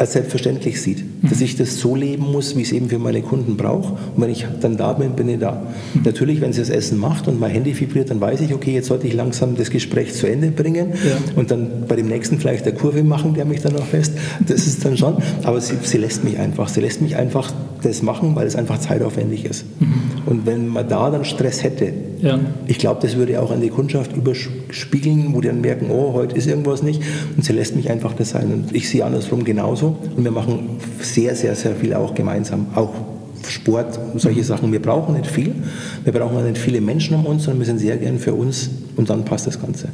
als 0.00 0.14
selbstverständlich 0.14 0.80
sieht. 0.80 1.04
Mhm. 1.04 1.28
Dass 1.28 1.42
ich 1.42 1.56
das 1.56 1.78
so 1.78 1.94
leben 1.94 2.32
muss, 2.32 2.56
wie 2.56 2.62
ich 2.62 2.68
es 2.68 2.72
eben 2.72 2.88
für 2.88 2.98
meine 2.98 3.20
Kunden 3.20 3.58
brauche. 3.58 3.92
Und 3.92 4.22
wenn 4.22 4.30
ich 4.30 4.46
dann 4.62 4.78
da 4.78 4.94
bin, 4.94 5.12
bin 5.12 5.28
ich 5.28 5.38
da. 5.38 5.62
Mhm. 5.92 6.02
Natürlich, 6.04 6.40
wenn 6.40 6.54
sie 6.54 6.60
das 6.60 6.70
Essen 6.70 6.98
macht 6.98 7.28
und 7.28 7.38
mein 7.38 7.50
Handy 7.50 7.78
vibriert, 7.78 8.08
dann 8.08 8.18
weiß 8.18 8.40
ich, 8.40 8.54
okay, 8.54 8.72
jetzt 8.72 8.86
sollte 8.86 9.06
ich 9.06 9.12
langsam 9.12 9.56
das 9.56 9.68
Gespräch 9.68 10.14
zu 10.14 10.26
Ende 10.26 10.52
bringen 10.52 10.94
ja. 10.94 11.18
und 11.36 11.50
dann 11.50 11.84
bei 11.86 11.96
dem 11.96 12.08
nächsten 12.08 12.38
vielleicht 12.38 12.64
der 12.64 12.72
Kurve 12.72 13.04
machen, 13.04 13.34
der 13.34 13.44
mich 13.44 13.60
dann 13.60 13.74
noch 13.74 13.84
fest. 13.84 14.14
Das 14.48 14.66
ist 14.66 14.82
dann 14.86 14.96
schon. 14.96 15.18
Aber 15.42 15.60
sie, 15.60 15.74
sie 15.82 15.98
lässt 15.98 16.24
mich 16.24 16.38
einfach. 16.38 16.70
Sie 16.70 16.80
lässt 16.80 17.02
mich 17.02 17.16
einfach 17.16 17.52
das 17.82 18.02
machen, 18.02 18.34
weil 18.36 18.46
es 18.46 18.56
einfach 18.56 18.78
zeitaufwendig 18.78 19.44
ist. 19.44 19.66
Mhm. 19.80 19.86
Und 20.24 20.46
wenn 20.46 20.66
man 20.66 20.88
da 20.88 21.10
dann 21.10 21.26
Stress 21.26 21.62
hätte, 21.62 21.92
ja. 22.20 22.38
ich 22.66 22.78
glaube, 22.78 23.00
das 23.02 23.16
würde 23.16 23.40
auch 23.40 23.50
an 23.50 23.60
die 23.60 23.70
Kundschaft 23.70 24.16
überspiegeln, 24.16 25.34
wo 25.34 25.40
die 25.40 25.48
dann 25.48 25.60
merken, 25.60 25.90
oh, 25.90 26.12
heute 26.14 26.36
ist 26.36 26.46
irgendwas 26.46 26.82
nicht. 26.82 27.02
Und 27.36 27.44
sie 27.44 27.52
lässt 27.52 27.76
mich 27.76 27.90
einfach 27.90 28.14
das 28.14 28.30
sein. 28.30 28.52
Und 28.52 28.74
ich 28.74 28.88
sehe 28.88 29.04
andersrum 29.04 29.44
genauso. 29.44 29.89
Und 30.16 30.24
wir 30.24 30.30
machen 30.30 30.78
sehr, 31.00 31.34
sehr, 31.34 31.54
sehr 31.54 31.74
viel 31.74 31.94
auch 31.94 32.14
gemeinsam. 32.14 32.66
Auch 32.74 32.92
Sport, 33.48 33.98
solche 34.16 34.44
Sachen. 34.44 34.70
Wir 34.72 34.82
brauchen 34.82 35.14
nicht 35.14 35.26
viel. 35.26 35.54
Wir 36.04 36.12
brauchen 36.12 36.44
nicht 36.44 36.58
viele 36.58 36.80
Menschen 36.80 37.16
um 37.16 37.26
uns, 37.26 37.44
sondern 37.44 37.60
wir 37.60 37.66
sind 37.66 37.78
sehr 37.78 37.96
gern 37.96 38.18
für 38.18 38.34
uns 38.34 38.70
und 38.96 39.08
dann 39.08 39.24
passt 39.24 39.46
das 39.46 39.60
Ganze. 39.60 39.88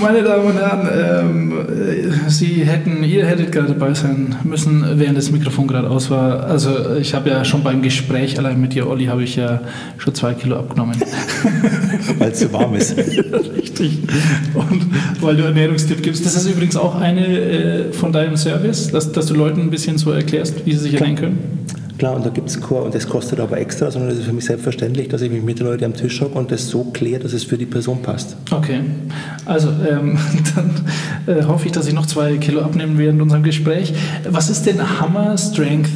Meine 0.00 0.22
Damen 0.22 0.46
und 0.46 0.58
Herren, 0.58 0.88
ähm, 0.94 1.52
Sie 2.28 2.64
hätten, 2.64 3.04
ihr 3.04 3.26
hättet 3.26 3.52
gerade 3.52 3.68
dabei 3.68 3.94
sein 3.94 4.36
müssen, 4.44 4.84
während 4.94 5.18
das 5.18 5.30
Mikrofon 5.30 5.66
gerade 5.66 5.88
aus 5.90 6.10
war. 6.10 6.44
Also 6.44 6.96
ich 7.00 7.14
habe 7.14 7.30
ja 7.30 7.44
schon 7.44 7.62
beim 7.62 7.82
Gespräch 7.82 8.38
allein 8.38 8.60
mit 8.60 8.74
dir, 8.74 8.88
Olli, 8.88 9.06
habe 9.06 9.22
ich 9.22 9.36
ja 9.36 9.60
schon 9.98 10.14
zwei 10.14 10.34
Kilo 10.34 10.56
abgenommen. 10.58 10.96
weil 12.18 12.30
es 12.30 12.38
zu 12.38 12.52
warm 12.52 12.74
ist. 12.74 12.96
Richtig. 13.56 13.98
Und 14.54 14.86
weil 15.20 15.36
du 15.36 15.44
Ernährungstipp 15.44 16.02
gibst. 16.02 16.24
Das 16.24 16.34
ist 16.34 16.46
übrigens 16.46 16.76
auch 16.76 16.94
eine 16.94 17.26
äh, 17.26 17.92
von 17.92 18.12
deinem 18.12 18.36
Service, 18.36 18.90
dass, 18.90 19.12
dass 19.12 19.26
du 19.26 19.34
Leuten 19.34 19.60
ein 19.60 19.70
bisschen 19.70 19.98
so 19.98 20.10
erklärst, 20.10 20.66
wie 20.66 20.72
sie 20.72 20.80
sich 20.80 20.94
ernähren 20.94 21.16
können 21.16 21.62
klar, 22.02 22.16
und 22.16 22.26
da 22.26 22.30
gibt 22.30 22.48
es 22.48 22.60
Chor 22.60 22.82
und 22.82 22.96
das 22.96 23.08
kostet 23.08 23.38
aber 23.38 23.58
extra, 23.58 23.88
sondern 23.88 24.10
es 24.10 24.18
ist 24.18 24.24
für 24.24 24.32
mich 24.32 24.44
selbstverständlich, 24.44 25.06
dass 25.06 25.22
ich 25.22 25.30
mich 25.30 25.40
mit 25.40 25.60
den 25.60 25.66
Leuten 25.68 25.84
am 25.84 25.94
Tisch 25.94 26.20
hocke 26.20 26.36
und 26.36 26.50
das 26.50 26.66
so 26.66 26.82
kläre, 26.82 27.20
dass 27.20 27.32
es 27.32 27.44
für 27.44 27.56
die 27.56 27.64
Person 27.64 28.02
passt. 28.02 28.36
Okay, 28.50 28.80
also 29.44 29.68
ähm, 29.88 30.18
dann 30.56 31.36
äh, 31.36 31.44
hoffe 31.44 31.66
ich, 31.66 31.70
dass 31.70 31.86
ich 31.86 31.94
noch 31.94 32.06
zwei 32.06 32.38
Kilo 32.38 32.60
abnehmen 32.62 32.98
während 32.98 33.22
unserem 33.22 33.44
Gespräch. 33.44 33.94
Was 34.28 34.50
ist 34.50 34.66
denn 34.66 34.80
Hammer 34.98 35.38
Strength 35.38 35.90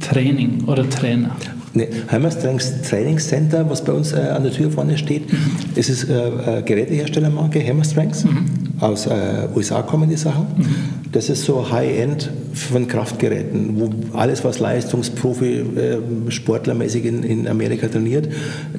Training 0.00 0.62
oder 0.68 0.88
Trainer? 0.88 1.34
Ne, 1.74 1.88
Hammer 2.08 2.30
Strength 2.30 2.84
Training 2.88 3.18
Center, 3.18 3.68
was 3.68 3.82
bei 3.82 3.92
uns 3.92 4.12
äh, 4.12 4.16
an 4.16 4.42
der 4.42 4.52
Tür 4.52 4.70
vorne 4.70 4.98
steht, 4.98 5.32
mhm. 5.32 5.38
es 5.74 5.88
ist 5.88 6.04
äh, 6.04 6.62
Geräteherstellermarke 6.64 7.66
Hammer 7.66 7.84
Strength. 7.84 8.24
Mhm. 8.24 8.44
Aus 8.78 9.06
äh, 9.06 9.48
USA 9.54 9.80
kommen 9.80 10.10
die 10.10 10.16
Sachen. 10.16 10.46
Mhm. 10.56 10.66
Das 11.12 11.30
ist 11.30 11.44
so 11.44 11.70
High-End 11.70 12.30
von 12.52 12.88
Kraftgeräten, 12.88 13.80
wo 13.80 13.90
alles, 14.16 14.44
was 14.44 14.58
Leistungsprofi, 14.58 15.46
äh, 15.46 15.98
sportlermäßig 16.30 17.06
in, 17.06 17.22
in 17.22 17.48
Amerika 17.48 17.88
trainiert, 17.88 18.28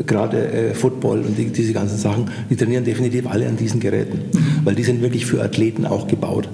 gerade 0.05 0.51
äh, 0.51 0.73
Football 0.75 1.21
und 1.21 1.37
die, 1.37 1.45
diese 1.45 1.73
ganzen 1.73 1.97
Sachen, 1.97 2.29
die 2.49 2.55
trainieren 2.55 2.83
definitiv 2.83 3.27
alle 3.27 3.47
an 3.47 3.57
diesen 3.57 3.79
Geräten, 3.79 4.19
mhm. 4.33 4.65
weil 4.65 4.75
die 4.75 4.83
sind 4.83 5.01
wirklich 5.01 5.25
für 5.25 5.43
Athleten 5.43 5.85
auch 5.85 6.07
gebaut. 6.07 6.47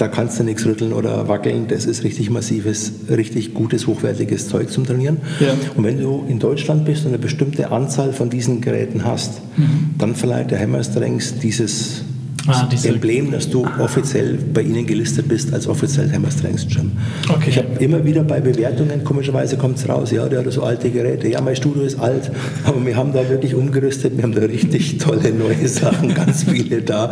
Da 0.00 0.08
kannst 0.08 0.40
du 0.40 0.44
nichts 0.44 0.64
rütteln 0.64 0.94
oder 0.94 1.28
wackeln. 1.28 1.68
Das 1.68 1.84
ist 1.84 2.04
richtig 2.04 2.30
massives, 2.30 2.90
richtig 3.10 3.52
gutes, 3.52 3.86
hochwertiges 3.86 4.48
Zeug 4.48 4.70
zum 4.70 4.86
Trainieren. 4.86 5.18
Ja. 5.40 5.52
Und 5.76 5.84
wenn 5.84 6.00
du 6.00 6.24
in 6.26 6.38
Deutschland 6.38 6.86
bist 6.86 7.02
und 7.02 7.08
eine 7.08 7.18
bestimmte 7.18 7.70
Anzahl 7.70 8.14
von 8.14 8.30
diesen 8.30 8.62
Geräten 8.62 9.04
hast, 9.04 9.42
mhm. 9.58 9.90
dann 9.98 10.14
verleiht 10.14 10.52
der 10.52 10.58
Hammer 10.58 10.82
Strengths 10.82 11.38
dieses 11.38 12.04
ah, 12.50 12.68
Emblem, 12.84 13.30
dass 13.30 13.48
du 13.48 13.66
offiziell 13.78 14.38
bei 14.52 14.62
ihnen 14.62 14.86
gelistet 14.86 15.28
bist 15.28 15.52
als 15.52 15.66
offiziell 15.66 16.10
Hammer 16.12 16.30
Strengths 16.30 16.66
Gym. 16.66 16.92
Okay. 17.28 17.50
Ich 17.50 17.58
habe 17.58 17.68
immer 17.78 18.04
wieder 18.04 18.22
bei 18.22 18.40
Bewertungen, 18.40 19.04
komischerweise 19.04 19.56
kommt 19.56 19.78
es 19.78 19.88
raus, 19.88 20.10
ja, 20.10 20.28
der 20.28 20.44
hat 20.44 20.52
so 20.52 20.62
alte 20.62 20.90
Geräte, 20.90 21.28
ja, 21.28 21.40
mein 21.40 21.56
Studio 21.56 21.82
ist 21.82 21.98
alt, 21.98 22.30
aber 22.64 22.84
wir 22.84 22.96
haben 22.96 23.12
da 23.12 23.28
wirklich 23.28 23.54
umgerüstet, 23.54 24.16
wir 24.16 24.24
haben 24.24 24.34
da 24.34 24.42
richtig 24.42 24.98
tolle 24.98 25.32
neue 25.32 25.68
Sachen, 25.68 26.14
ganz 26.14 26.44
viele 26.44 26.82
da. 26.82 27.10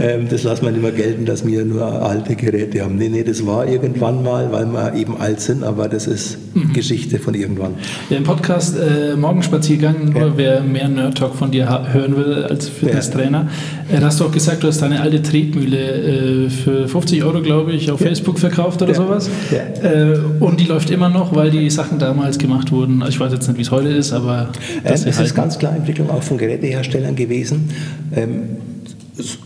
Ähm, 0.00 0.26
das 0.28 0.42
lassen 0.42 0.64
wir 0.64 0.72
nicht 0.72 0.82
mehr 0.82 0.92
gelten, 0.92 1.24
dass 1.24 1.46
wir 1.46 1.64
nur 1.64 1.84
alte 1.84 2.36
Geräte 2.36 2.82
haben. 2.82 2.96
Nee, 2.96 3.08
nee, 3.08 3.24
das 3.24 3.46
war 3.46 3.66
irgendwann 3.66 4.22
mal, 4.22 4.50
weil 4.52 4.66
wir 4.66 4.94
eben 4.94 5.16
alt 5.16 5.40
sind, 5.40 5.64
aber 5.64 5.88
das 5.88 6.06
ist 6.06 6.38
mhm. 6.54 6.72
Geschichte 6.72 7.18
von 7.18 7.34
irgendwann. 7.34 7.74
Ja, 8.08 8.16
im 8.16 8.24
Podcast 8.24 8.76
äh, 8.76 9.16
Morgenspaziergang, 9.16 10.14
ja. 10.16 10.32
wer 10.36 10.62
mehr 10.62 10.88
Nerd 10.88 11.18
Talk 11.18 11.34
von 11.34 11.50
dir 11.50 11.92
hören 11.92 12.16
will 12.16 12.44
als 12.44 12.68
Fitnesstrainer, 12.68 13.48
ja. 13.90 13.98
äh, 13.98 14.02
hast 14.02 14.20
du 14.20 14.24
auch 14.24 14.32
gesagt, 14.32 14.62
du 14.62 14.68
hast 14.68 14.79
deine 14.80 15.00
alte 15.00 15.22
Tretmühle 15.22 16.46
äh, 16.46 16.50
für 16.50 16.88
50 16.88 17.24
Euro, 17.24 17.40
glaube 17.40 17.72
ich, 17.72 17.90
auf 17.90 18.00
ja. 18.00 18.06
Facebook 18.08 18.38
verkauft 18.38 18.82
oder 18.82 18.92
ja. 18.92 18.96
sowas. 18.96 19.30
Ja. 19.50 19.88
Äh, 19.88 20.18
und 20.40 20.60
die 20.60 20.66
läuft 20.66 20.90
immer 20.90 21.08
noch, 21.08 21.34
weil 21.34 21.50
die 21.50 21.70
Sachen 21.70 21.98
damals 21.98 22.38
gemacht 22.38 22.72
wurden. 22.72 23.04
Ich 23.08 23.18
weiß 23.18 23.32
jetzt 23.32 23.48
nicht, 23.48 23.58
wie 23.58 23.62
es 23.62 23.70
heute 23.70 23.88
ist, 23.88 24.12
aber. 24.12 24.50
Ähm, 24.84 24.92
es 24.92 25.04
ist 25.04 25.34
ganz 25.34 25.58
klar 25.58 25.74
Entwicklung 25.74 26.10
auch 26.10 26.22
von 26.22 26.38
Geräteherstellern 26.38 27.16
gewesen. 27.16 27.70
Ähm, 28.14 28.42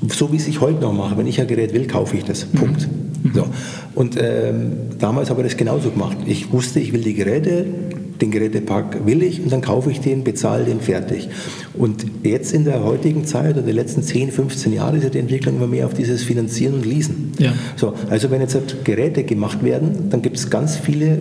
so 0.09 0.33
wie 0.33 0.37
es 0.37 0.47
ich 0.47 0.61
heute 0.61 0.81
noch 0.81 0.93
mache. 0.93 1.17
Wenn 1.17 1.27
ich 1.27 1.41
ein 1.41 1.47
Gerät 1.47 1.73
will, 1.73 1.87
kaufe 1.87 2.17
ich 2.17 2.25
das. 2.25 2.45
Punkt. 2.45 2.89
Mhm. 3.23 3.35
So. 3.35 3.47
Und 3.95 4.17
ähm, 4.21 4.73
damals 4.99 5.31
habe 5.31 5.43
ich 5.43 5.49
das 5.49 5.57
genauso 5.57 5.91
gemacht. 5.91 6.17
Ich 6.27 6.53
wusste, 6.53 6.81
ich 6.81 6.93
will 6.93 7.01
die 7.01 7.15
Geräte, 7.15 7.67
den 8.25 8.31
Gerätepark 8.31 9.07
will 9.07 9.23
ich 9.23 9.43
und 9.43 9.53
dann 9.53 9.61
kaufe 9.61 9.91
ich 9.91 10.01
den, 10.01 10.25
bezahle 10.25 10.65
den 10.65 10.81
fertig. 10.81 11.29
Und 11.75 12.07
jetzt 12.23 12.53
in 12.53 12.65
der 12.65 12.85
heutigen 12.85 13.25
Zeit 13.25 13.57
oder 13.57 13.63
den 13.63 13.77
letzten 13.77 14.03
10, 14.03 14.31
15 14.31 14.73
Jahren 14.73 14.97
ist 14.97 15.05
ja 15.05 15.11
die 15.11 15.19
Entwicklung 15.19 15.57
immer 15.57 15.67
mehr 15.67 15.87
auf 15.87 15.95
dieses 15.95 16.23
Finanzieren 16.23 16.75
und 16.75 16.87
Leasen. 16.87 17.33
Ja. 17.39 17.53
So, 17.77 17.95
also 18.11 18.31
wenn 18.31 18.41
jetzt 18.41 18.55
halt 18.55 18.85
Geräte 18.85 19.25
gemacht 19.25 19.63
werden, 19.63 20.11
dann 20.11 20.23
gibt 20.23 20.37
es 20.37 20.51
ganz 20.51 20.77
viele 20.77 21.19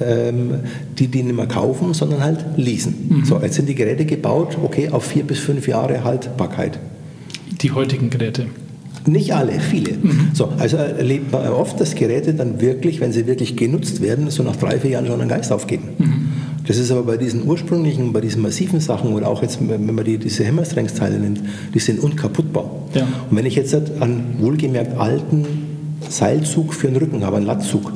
ähm, 0.00 0.60
die 0.98 1.08
die 1.08 1.22
nicht 1.22 1.34
mehr 1.34 1.46
kaufen, 1.46 1.94
sondern 1.94 2.22
halt 2.22 2.44
leasen. 2.56 2.94
Mhm. 3.08 3.24
So, 3.24 3.40
jetzt 3.40 3.56
sind 3.56 3.68
die 3.68 3.74
Geräte 3.74 4.04
gebaut, 4.04 4.56
okay, 4.62 4.90
auf 4.90 5.04
vier 5.04 5.24
bis 5.24 5.40
fünf 5.40 5.66
Jahre 5.66 6.04
Haltbarkeit. 6.04 6.78
Die 7.60 7.72
heutigen 7.72 8.08
Geräte. 8.08 8.46
Nicht 9.06 9.34
alle, 9.34 9.58
viele. 9.58 9.92
Mhm. 9.92 10.30
So, 10.34 10.52
also 10.58 10.76
erlebt 10.76 11.32
man 11.32 11.48
oft, 11.48 11.80
dass 11.80 11.94
Geräte 11.94 12.34
dann 12.34 12.60
wirklich, 12.60 13.00
wenn 13.00 13.12
sie 13.12 13.26
wirklich 13.26 13.56
genutzt 13.56 14.02
werden, 14.02 14.30
so 14.30 14.42
nach 14.42 14.56
drei, 14.56 14.78
vier 14.78 14.90
Jahren 14.90 15.06
schon 15.06 15.20
einen 15.20 15.30
Geist 15.30 15.52
aufgeben. 15.52 15.88
Mhm. 15.98 16.28
Das 16.68 16.76
ist 16.76 16.90
aber 16.90 17.02
bei 17.02 17.16
diesen 17.16 17.48
ursprünglichen, 17.48 18.12
bei 18.12 18.20
diesen 18.20 18.42
massiven 18.42 18.78
Sachen 18.78 19.14
oder 19.14 19.28
auch 19.28 19.40
jetzt, 19.40 19.58
wenn 19.66 19.94
man 19.94 20.04
die, 20.04 20.18
diese 20.18 20.46
Hammerstrengsteile 20.46 21.18
nimmt, 21.18 21.40
die 21.74 21.78
sind 21.78 21.98
unkaputtbar. 21.98 22.70
Ja. 22.94 23.08
Und 23.30 23.36
wenn 23.36 23.46
ich 23.46 23.54
jetzt 23.54 23.74
an 23.74 24.36
wohlgemerkt 24.38 24.98
alten 24.98 25.46
Seilzug 26.10 26.74
für 26.74 26.88
den 26.88 26.96
Rücken 26.96 27.24
habe, 27.24 27.38
einen 27.38 27.46
Lattzug, 27.46 27.90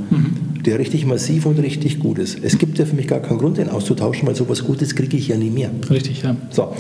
der 0.65 0.79
richtig 0.79 1.05
massiv 1.05 1.45
und 1.45 1.59
richtig 1.59 1.99
gut 1.99 2.19
ist. 2.19 2.39
Es 2.43 2.57
gibt 2.57 2.79
ja 2.79 2.87
für 2.87 2.97
mich 2.97 3.09
gar 3.09 3.21
keinen 3.21 3.39
Grund, 3.39 3.59
den 3.59 3.69
auszutauschen, 3.69 4.27
weil 4.27 4.35
sowas 4.35 4.65
Gutes 4.65 4.95
kriege 4.95 5.19
ich 5.19 5.29
ja 5.29 5.37
nie 5.37 5.51
mehr. 5.51 5.71
Richtig, 5.91 6.23
ja. 6.23 6.35
So. 6.51 6.73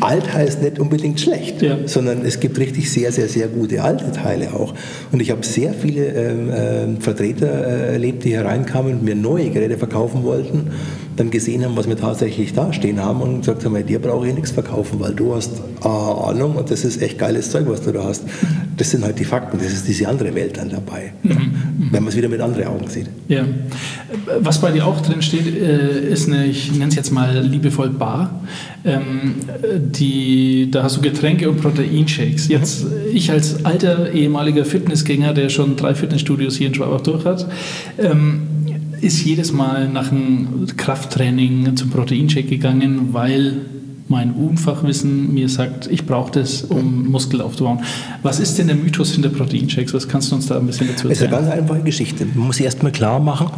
Alt 0.00 0.32
heißt 0.32 0.62
nicht 0.62 0.78
unbedingt 0.78 1.20
schlecht, 1.20 1.62
Ja. 1.62 1.78
sondern 1.86 2.24
es 2.24 2.38
gibt 2.40 2.58
richtig 2.58 2.90
sehr, 2.90 3.12
sehr, 3.12 3.28
sehr 3.28 3.48
gute 3.48 3.82
alte 3.82 4.12
Teile 4.12 4.52
auch. 4.54 4.74
Und 5.10 5.20
ich 5.20 5.30
habe 5.30 5.44
sehr 5.44 5.72
viele 5.74 6.06
ähm, 6.06 6.50
ähm, 6.54 7.00
Vertreter 7.00 7.48
äh, 7.48 7.92
erlebt, 7.94 8.24
die 8.24 8.34
hereinkamen 8.34 8.92
und 8.94 9.02
mir 9.02 9.14
neue 9.14 9.50
Geräte 9.50 9.78
verkaufen 9.78 10.22
wollten, 10.22 10.70
dann 11.20 11.30
gesehen 11.30 11.62
haben, 11.64 11.76
was 11.76 11.86
wir 11.86 11.96
tatsächlich 11.96 12.54
da 12.54 12.72
stehen 12.72 12.98
haben 12.98 13.20
und 13.20 13.40
gesagt 13.40 13.64
haben, 13.64 13.86
dir 13.86 13.98
brauche 13.98 14.26
ich 14.26 14.34
nichts 14.34 14.50
verkaufen, 14.50 14.98
weil 15.00 15.12
du 15.12 15.34
hast 15.34 15.52
äh, 15.84 15.86
Ahnung 15.86 16.56
und 16.56 16.70
das 16.70 16.84
ist 16.84 17.02
echt 17.02 17.18
geiles 17.18 17.50
Zeug, 17.50 17.66
was 17.68 17.82
du 17.82 17.92
da 17.92 18.04
hast. 18.04 18.24
Das 18.76 18.90
sind 18.90 19.04
halt 19.04 19.18
die 19.18 19.24
Fakten, 19.24 19.58
das 19.58 19.70
ist 19.70 19.86
diese 19.86 20.08
andere 20.08 20.34
Welt 20.34 20.56
dann 20.56 20.70
dabei, 20.70 21.12
wenn 21.22 22.02
man 22.02 22.08
es 22.08 22.16
wieder 22.16 22.30
mit 22.30 22.40
anderen 22.40 22.66
Augen 22.68 22.88
sieht. 22.88 23.06
Ja. 23.28 23.44
Was 24.40 24.60
bei 24.62 24.72
dir 24.72 24.86
auch 24.86 25.00
drin 25.02 25.20
steht, 25.20 25.46
äh, 25.46 26.08
ist 26.10 26.28
eine, 26.28 26.46
ich 26.46 26.72
nenne 26.72 26.88
es 26.88 26.94
jetzt 26.94 27.10
mal 27.10 27.38
liebevoll 27.38 27.90
Bar. 27.90 28.42
Ähm, 28.82 29.34
die, 29.78 30.70
da 30.70 30.84
hast 30.84 30.96
du 30.96 31.02
Getränke 31.02 31.50
und 31.50 31.60
Proteinshakes. 31.60 32.48
Jetzt, 32.48 32.86
ich 33.12 33.30
als 33.30 33.66
alter 33.66 34.12
ehemaliger 34.12 34.64
Fitnessgänger, 34.64 35.34
der 35.34 35.50
schon 35.50 35.76
drei 35.76 35.94
Fitnessstudios 35.94 36.56
hier 36.56 36.68
in 36.68 36.74
Schwabach 36.74 37.02
durch 37.02 37.26
hat, 37.26 37.46
ähm, 37.98 38.46
ist 39.00 39.24
jedes 39.24 39.52
Mal 39.52 39.88
nach 39.88 40.10
einem 40.12 40.66
Krafttraining 40.76 41.76
zum 41.76 41.90
Proteinshake 41.90 42.48
gegangen, 42.48 43.12
weil 43.12 43.56
mein 44.08 44.32
Unfachwissen 44.32 45.32
mir 45.32 45.48
sagt, 45.48 45.86
ich 45.86 46.04
brauche 46.04 46.32
das, 46.32 46.62
um 46.62 47.08
Muskel 47.08 47.40
aufzubauen. 47.40 47.80
Was 48.24 48.40
ist 48.40 48.58
denn 48.58 48.66
der 48.66 48.74
Mythos 48.74 49.12
hinter 49.12 49.28
Proteinshakes? 49.28 49.94
Was 49.94 50.08
kannst 50.08 50.32
du 50.32 50.36
uns 50.36 50.46
da 50.46 50.58
ein 50.58 50.66
bisschen 50.66 50.88
dazu 50.88 51.08
Es 51.08 51.18
ist 51.18 51.22
eine 51.22 51.32
erzählen? 51.36 51.48
ganz 51.50 51.62
einfache 51.62 51.84
Geschichte. 51.84 52.26
Man 52.34 52.48
muss 52.48 52.56
sie 52.56 52.64
erstmal 52.64 52.90
klar 52.90 53.20
machen. 53.20 53.50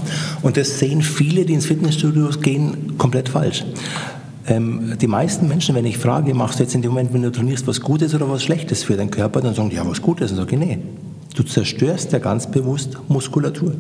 Und 0.43 0.59
das 0.59 0.79
sehen 0.79 1.01
viele, 1.01 1.47
die 1.47 1.55
ins 1.55 1.65
Fitnessstudio 1.67 2.29
gehen, 2.43 2.99
komplett 2.99 3.31
falsch. 3.31 3.65
Ähm, 4.47 4.99
die 5.01 5.07
meisten 5.07 5.49
Menschen, 5.49 5.75
wenn 5.75 5.87
ich 5.87 5.97
frage, 5.97 6.35
machst 6.35 6.59
du 6.59 6.65
jetzt 6.65 6.75
in 6.75 6.83
dem 6.83 6.91
Moment, 6.91 7.15
wenn 7.15 7.23
du 7.23 7.33
trainierst, 7.33 7.67
was 7.67 7.81
Gutes 7.81 8.15
oder 8.15 8.29
was 8.29 8.43
Schlechtes 8.43 8.83
für 8.85 8.97
deinen 8.97 9.11
Körper, 9.11 9.41
dann 9.41 9.55
sagen 9.55 9.71
die, 9.71 9.77
ja, 9.77 9.89
was 9.89 10.03
Gutes. 10.03 10.33
Und 10.33 10.37
sage 10.37 10.53
ich, 10.55 10.59
nee. 10.59 10.79
Du 11.35 11.43
zerstörst 11.43 12.13
ja 12.13 12.19
ganz 12.19 12.47
bewusst 12.47 12.99
Muskulatur. 13.09 13.73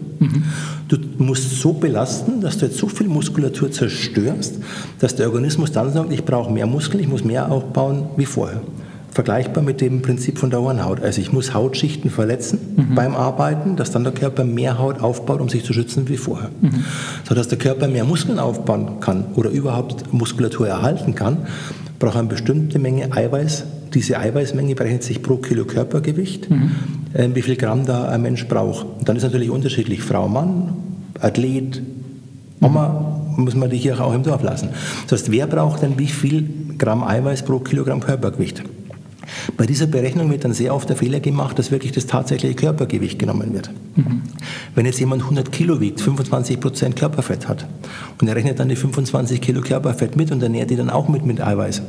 Du 0.88 0.96
musst 1.18 1.60
so 1.60 1.72
belasten, 1.74 2.40
dass 2.40 2.58
du 2.58 2.66
jetzt 2.66 2.78
so 2.78 2.88
viel 2.88 3.08
Muskulatur 3.08 3.70
zerstörst, 3.70 4.54
dass 4.98 5.16
der 5.16 5.26
Organismus 5.26 5.72
dann 5.72 5.92
sagt, 5.92 6.12
ich 6.12 6.24
brauche 6.24 6.50
mehr 6.50 6.66
Muskeln, 6.66 7.02
ich 7.02 7.08
muss 7.08 7.24
mehr 7.24 7.50
aufbauen 7.50 8.06
wie 8.16 8.26
vorher. 8.26 8.62
Vergleichbar 9.10 9.62
mit 9.62 9.82
dem 9.82 10.00
Prinzip 10.00 10.38
von 10.38 10.48
der 10.48 10.62
Hornhaut. 10.62 11.02
Also 11.02 11.20
ich 11.20 11.34
muss 11.34 11.52
Hautschichten 11.52 12.10
verletzen 12.10 12.58
beim 12.94 13.14
Arbeiten, 13.14 13.76
dass 13.76 13.90
dann 13.90 14.04
der 14.04 14.14
Körper 14.14 14.44
mehr 14.44 14.78
Haut 14.78 15.02
aufbaut, 15.02 15.42
um 15.42 15.50
sich 15.50 15.64
zu 15.64 15.74
schützen 15.74 16.08
wie 16.08 16.16
vorher. 16.16 16.48
So 17.28 17.34
dass 17.34 17.48
der 17.48 17.58
Körper 17.58 17.88
mehr 17.88 18.04
Muskeln 18.04 18.38
aufbauen 18.38 19.00
kann 19.00 19.26
oder 19.34 19.50
überhaupt 19.50 20.14
Muskulatur 20.14 20.66
erhalten 20.66 21.14
kann, 21.14 21.36
braucht 22.02 22.16
eine 22.16 22.28
bestimmte 22.28 22.80
Menge 22.80 23.12
Eiweiß. 23.12 23.64
Diese 23.94 24.18
Eiweißmenge 24.18 24.74
berechnet 24.74 25.04
sich 25.04 25.22
pro 25.22 25.36
Kilo 25.36 25.64
Körpergewicht, 25.64 26.48
äh, 27.14 27.28
wie 27.32 27.42
viel 27.42 27.56
Gramm 27.56 27.86
da 27.86 28.08
ein 28.08 28.22
Mensch 28.22 28.48
braucht. 28.48 28.86
Und 28.98 29.08
dann 29.08 29.16
ist 29.16 29.22
natürlich 29.22 29.50
unterschiedlich 29.50 30.02
Frau, 30.02 30.28
Mann, 30.28 30.74
Athlet, 31.20 31.80
Oma, 32.60 33.20
muss 33.36 33.54
man 33.54 33.70
die 33.70 33.76
hier 33.76 34.00
auch 34.00 34.12
im 34.14 34.24
Dorf 34.24 34.42
lassen. 34.42 34.70
Das 35.06 35.20
heißt, 35.20 35.30
wer 35.30 35.46
braucht 35.46 35.82
denn 35.82 35.96
wie 35.96 36.08
viel 36.08 36.48
Gramm 36.76 37.04
Eiweiß 37.04 37.42
pro 37.44 37.60
Kilogramm 37.60 38.00
Körpergewicht? 38.00 38.64
Bei 39.56 39.66
dieser 39.66 39.86
Berechnung 39.86 40.30
wird 40.30 40.44
dann 40.44 40.52
sehr 40.52 40.74
oft 40.74 40.88
der 40.88 40.96
Fehler 40.96 41.20
gemacht, 41.20 41.58
dass 41.58 41.70
wirklich 41.70 41.92
das 41.92 42.06
tatsächliche 42.06 42.54
Körpergewicht 42.54 43.18
genommen 43.18 43.54
wird. 43.54 43.70
Wenn 44.74 44.86
jetzt 44.86 45.00
jemand 45.00 45.22
100 45.22 45.52
Kilo 45.52 45.80
wiegt, 45.80 46.00
25 46.00 46.60
Prozent 46.60 46.96
Körperfett 46.96 47.48
hat 47.48 47.66
und 48.20 48.28
er 48.28 48.36
rechnet 48.36 48.58
dann 48.58 48.68
die 48.68 48.76
25 48.76 49.40
Kilo 49.40 49.60
Körperfett 49.60 50.16
mit 50.16 50.32
und 50.32 50.42
ernährt 50.42 50.70
die 50.70 50.76
dann 50.76 50.90
auch 50.90 51.08
mit 51.08 51.26
mit 51.26 51.40
Eiweiß, 51.40 51.82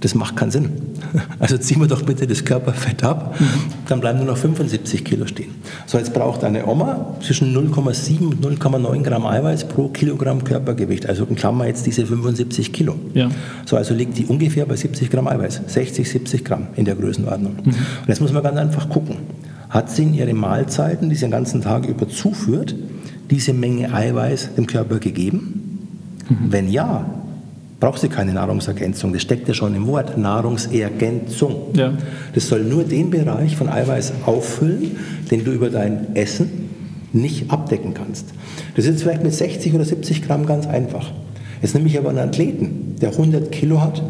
das 0.00 0.14
macht 0.14 0.36
keinen 0.36 0.50
Sinn. 0.50 0.70
Also 1.38 1.56
ziehen 1.56 1.80
wir 1.80 1.86
doch 1.86 2.02
bitte 2.02 2.26
das 2.26 2.44
Körperfett 2.44 3.04
ab, 3.04 3.38
dann 3.86 4.00
bleiben 4.00 4.18
nur 4.18 4.26
noch 4.26 4.36
75 4.36 5.04
Kilo 5.04 5.26
stehen. 5.26 5.52
So, 5.86 5.96
jetzt 5.96 6.12
braucht 6.12 6.42
eine 6.44 6.66
Oma 6.66 7.14
zwischen 7.22 7.56
0,7 7.56 8.26
und 8.26 8.44
0,9 8.44 9.02
Gramm 9.02 9.24
Eiweiß 9.24 9.68
pro 9.68 9.88
Kilogramm 9.88 10.42
Körpergewicht. 10.42 11.06
Also 11.06 11.24
in 11.24 11.36
Klammer 11.36 11.66
jetzt 11.66 11.86
diese 11.86 12.04
75 12.04 12.72
Kilo. 12.72 12.96
Ja. 13.14 13.30
So, 13.64 13.76
also 13.76 13.94
liegt 13.94 14.18
die 14.18 14.26
ungefähr 14.26 14.66
bei 14.66 14.76
70 14.76 15.10
Gramm 15.10 15.28
Eiweiß. 15.28 15.62
60, 15.66 16.08
70 16.10 16.44
Gramm 16.44 16.66
in 16.76 16.84
der 16.84 16.96
Größenordnung. 16.96 17.56
Und 17.64 18.08
jetzt 18.08 18.20
muss 18.20 18.32
man 18.32 18.42
ganz 18.42 18.58
einfach 18.58 18.88
gucken. 18.88 19.16
Hat 19.70 19.90
sie 19.90 20.02
in 20.02 20.14
ihren 20.14 20.36
Mahlzeiten, 20.36 21.08
die 21.08 21.14
sie 21.14 21.26
den 21.26 21.30
ganzen 21.30 21.62
Tag 21.62 21.86
über 21.86 22.08
zuführt, 22.08 22.74
diese 23.30 23.52
Menge 23.52 23.94
Eiweiß 23.94 24.54
dem 24.56 24.66
Körper 24.66 24.98
gegeben? 24.98 25.58
Wenn 26.28 26.68
ja, 26.68 27.06
braucht 27.80 28.00
sie 28.00 28.08
keine 28.08 28.32
Nahrungsergänzung. 28.32 29.12
Das 29.12 29.22
steckt 29.22 29.48
ja 29.48 29.54
schon 29.54 29.74
im 29.74 29.86
Wort 29.86 30.18
Nahrungsergänzung. 30.18 31.74
Ja. 31.74 31.92
Das 32.34 32.48
soll 32.48 32.64
nur 32.64 32.84
den 32.84 33.10
Bereich 33.10 33.56
von 33.56 33.68
Eiweiß 33.68 34.12
auffüllen, 34.26 34.96
den 35.30 35.44
du 35.44 35.52
über 35.52 35.70
dein 35.70 36.14
Essen 36.16 36.68
nicht 37.12 37.50
abdecken 37.50 37.94
kannst. 37.94 38.26
Das 38.74 38.84
ist 38.84 38.92
jetzt 38.92 39.02
vielleicht 39.02 39.22
mit 39.22 39.32
60 39.32 39.74
oder 39.74 39.84
70 39.84 40.22
Gramm 40.26 40.46
ganz 40.46 40.66
einfach. 40.66 41.10
Jetzt 41.62 41.74
nehme 41.74 41.88
ich 41.88 41.98
aber 41.98 42.10
einen 42.10 42.18
Athleten, 42.18 42.96
der 43.00 43.10
100 43.10 43.50
Kilo 43.50 43.80
hat 43.80 44.02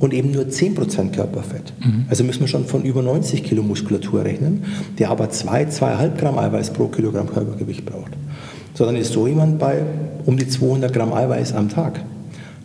und 0.00 0.12
eben 0.14 0.32
nur 0.32 0.44
10% 0.44 1.12
Körperfett. 1.12 1.72
Also 2.08 2.24
müssen 2.24 2.40
wir 2.40 2.48
schon 2.48 2.64
von 2.64 2.82
über 2.82 3.02
90 3.02 3.44
Kilo 3.44 3.62
Muskulatur 3.62 4.24
rechnen, 4.24 4.64
der 4.98 5.10
aber 5.10 5.30
2, 5.30 5.64
2,5 5.64 6.16
Gramm 6.16 6.38
Eiweiß 6.38 6.70
pro 6.70 6.88
Kilogramm 6.88 7.28
Körpergewicht 7.28 7.84
braucht. 7.84 8.12
So, 8.74 8.84
dann 8.84 8.96
ist 8.96 9.12
so 9.12 9.26
jemand 9.26 9.58
bei 9.58 9.82
um 10.26 10.36
die 10.36 10.48
200 10.48 10.92
Gramm 10.92 11.12
Eiweiß 11.12 11.52
am 11.52 11.68
Tag. 11.68 12.00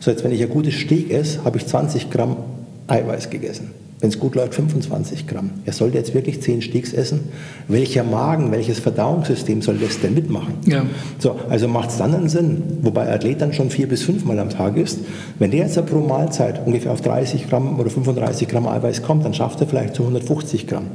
So, 0.05 0.11
jetzt 0.11 0.23
wenn 0.23 0.31
ich 0.31 0.43
ein 0.43 0.51
gutes 0.51 0.75
Steak 0.75 1.09
esse, 1.11 1.43
habe 1.45 1.57
ich 1.57 1.65
20 1.65 2.11
Gramm 2.11 2.37
Eiweiß 2.85 3.31
gegessen. 3.31 3.71
Wenn 3.99 4.09
es 4.09 4.19
gut 4.19 4.35
läuft, 4.35 4.53
25 4.53 5.25
Gramm. 5.25 5.49
Er 5.65 5.73
sollte 5.73 5.97
jetzt 5.97 6.13
wirklich 6.13 6.43
10 6.43 6.61
Steaks 6.61 6.93
essen. 6.93 7.21
Welcher 7.67 8.03
Magen, 8.03 8.51
welches 8.51 8.77
Verdauungssystem 8.77 9.63
soll 9.63 9.79
das 9.79 9.99
denn 10.01 10.13
mitmachen? 10.13 10.57
Ja. 10.67 10.85
So, 11.17 11.39
also 11.49 11.67
macht 11.67 11.89
es 11.89 11.97
dann 11.97 12.13
einen 12.13 12.29
Sinn, 12.29 12.61
wobei 12.83 13.11
Athlet 13.11 13.41
dann 13.41 13.51
schon 13.51 13.71
vier 13.71 13.89
bis 13.89 14.03
fünfmal 14.03 14.37
am 14.37 14.51
Tag 14.51 14.77
isst. 14.77 14.99
Wenn 15.39 15.49
der 15.49 15.61
jetzt 15.61 15.83
pro 15.87 16.01
Mahlzeit 16.01 16.67
ungefähr 16.67 16.91
auf 16.91 17.01
30 17.01 17.49
Gramm 17.49 17.79
oder 17.79 17.89
35 17.89 18.47
Gramm 18.47 18.67
Eiweiß 18.67 19.01
kommt, 19.01 19.25
dann 19.25 19.33
schafft 19.33 19.59
er 19.61 19.65
vielleicht 19.65 19.95
zu 19.95 20.03
150 20.03 20.67
Gramm. 20.67 20.85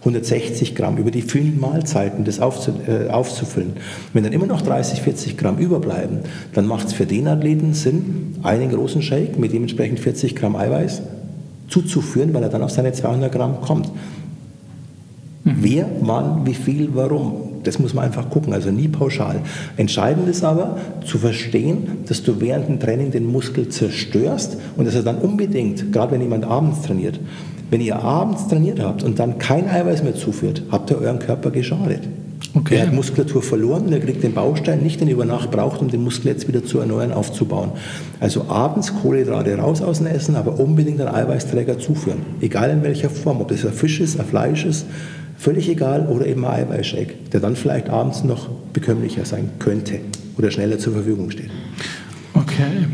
160 0.00 0.74
Gramm 0.74 0.96
über 0.96 1.10
die 1.10 1.22
vielen 1.22 1.58
Mahlzeiten 1.60 2.24
das 2.24 2.40
aufzu, 2.40 2.72
äh, 2.86 3.08
aufzufüllen. 3.08 3.72
Wenn 4.12 4.24
dann 4.24 4.32
immer 4.32 4.46
noch 4.46 4.60
30, 4.60 5.02
40 5.02 5.36
Gramm 5.36 5.58
überbleiben, 5.58 6.20
dann 6.54 6.66
macht 6.66 6.88
es 6.88 6.92
für 6.92 7.06
den 7.06 7.26
Athleten 7.26 7.74
Sinn, 7.74 8.36
einen 8.42 8.70
großen 8.70 9.02
Shake 9.02 9.38
mit 9.38 9.52
dementsprechend 9.52 9.98
40 10.00 10.36
Gramm 10.36 10.54
Eiweiß 10.54 11.02
zuzuführen, 11.68 12.32
weil 12.32 12.42
er 12.42 12.48
dann 12.48 12.62
auf 12.62 12.70
seine 12.70 12.92
200 12.92 13.32
Gramm 13.32 13.60
kommt. 13.60 13.90
Wer, 15.44 15.86
wann, 16.00 16.46
wie 16.46 16.54
viel, 16.54 16.90
warum? 16.94 17.62
Das 17.64 17.78
muss 17.78 17.94
man 17.94 18.04
einfach 18.04 18.30
gucken, 18.30 18.52
also 18.52 18.70
nie 18.70 18.88
pauschal. 18.88 19.40
Entscheidend 19.76 20.28
ist 20.28 20.44
aber 20.44 20.78
zu 21.04 21.18
verstehen, 21.18 22.04
dass 22.06 22.22
du 22.22 22.40
während 22.40 22.68
dem 22.68 22.80
Training 22.80 23.10
den 23.10 23.26
Muskel 23.26 23.68
zerstörst 23.68 24.58
und 24.76 24.86
dass 24.86 24.94
er 24.94 25.02
dann 25.02 25.18
unbedingt, 25.18 25.92
gerade 25.92 26.12
wenn 26.12 26.20
jemand 26.20 26.44
abends 26.44 26.82
trainiert, 26.82 27.18
wenn 27.70 27.80
ihr 27.80 27.96
abends 28.02 28.48
trainiert 28.48 28.80
habt 28.80 29.02
und 29.02 29.18
dann 29.18 29.38
kein 29.38 29.68
Eiweiß 29.68 30.02
mehr 30.02 30.14
zuführt, 30.14 30.62
habt 30.70 30.90
ihr 30.90 30.98
euren 30.98 31.18
Körper 31.18 31.50
geschadet. 31.50 32.02
Okay. 32.54 32.76
Er 32.76 32.86
hat 32.86 32.92
Muskulatur 32.94 33.42
verloren 33.42 33.86
und 33.86 33.92
er 33.92 34.00
kriegt 34.00 34.22
den 34.22 34.32
Baustein 34.32 34.80
nicht, 34.80 35.00
den 35.00 35.08
er 35.08 35.14
über 35.14 35.24
Nacht 35.24 35.50
braucht, 35.50 35.80
um 35.80 35.90
den 35.90 36.02
Muskel 36.02 36.28
jetzt 36.28 36.48
wieder 36.48 36.64
zu 36.64 36.78
erneuern, 36.78 37.12
aufzubauen. 37.12 37.72
Also 38.20 38.46
abends 38.48 38.94
Kohlenhydrate 39.02 39.56
raus 39.58 39.82
aus 39.82 39.98
dem 39.98 40.06
Essen, 40.06 40.34
aber 40.34 40.58
unbedingt 40.58 41.00
einen 41.00 41.14
Eiweißträger 41.14 41.78
zuführen. 41.78 42.20
Egal 42.40 42.70
in 42.70 42.82
welcher 42.82 43.10
Form, 43.10 43.40
ob 43.40 43.48
das 43.48 43.66
ein 43.66 43.72
Fisch 43.72 44.00
ist, 44.00 44.18
ein 44.18 44.26
Fleisch 44.26 44.64
ist, 44.64 44.86
völlig 45.36 45.68
egal, 45.68 46.06
oder 46.08 46.26
eben 46.26 46.44
ein 46.44 46.66
Eiweißshake, 46.66 47.14
der 47.32 47.40
dann 47.40 47.54
vielleicht 47.54 47.90
abends 47.90 48.24
noch 48.24 48.48
bekömmlicher 48.72 49.24
sein 49.24 49.50
könnte 49.58 50.00
oder 50.38 50.50
schneller 50.50 50.78
zur 50.78 50.94
Verfügung 50.94 51.30
steht. 51.30 51.50
Okay. 52.34 52.86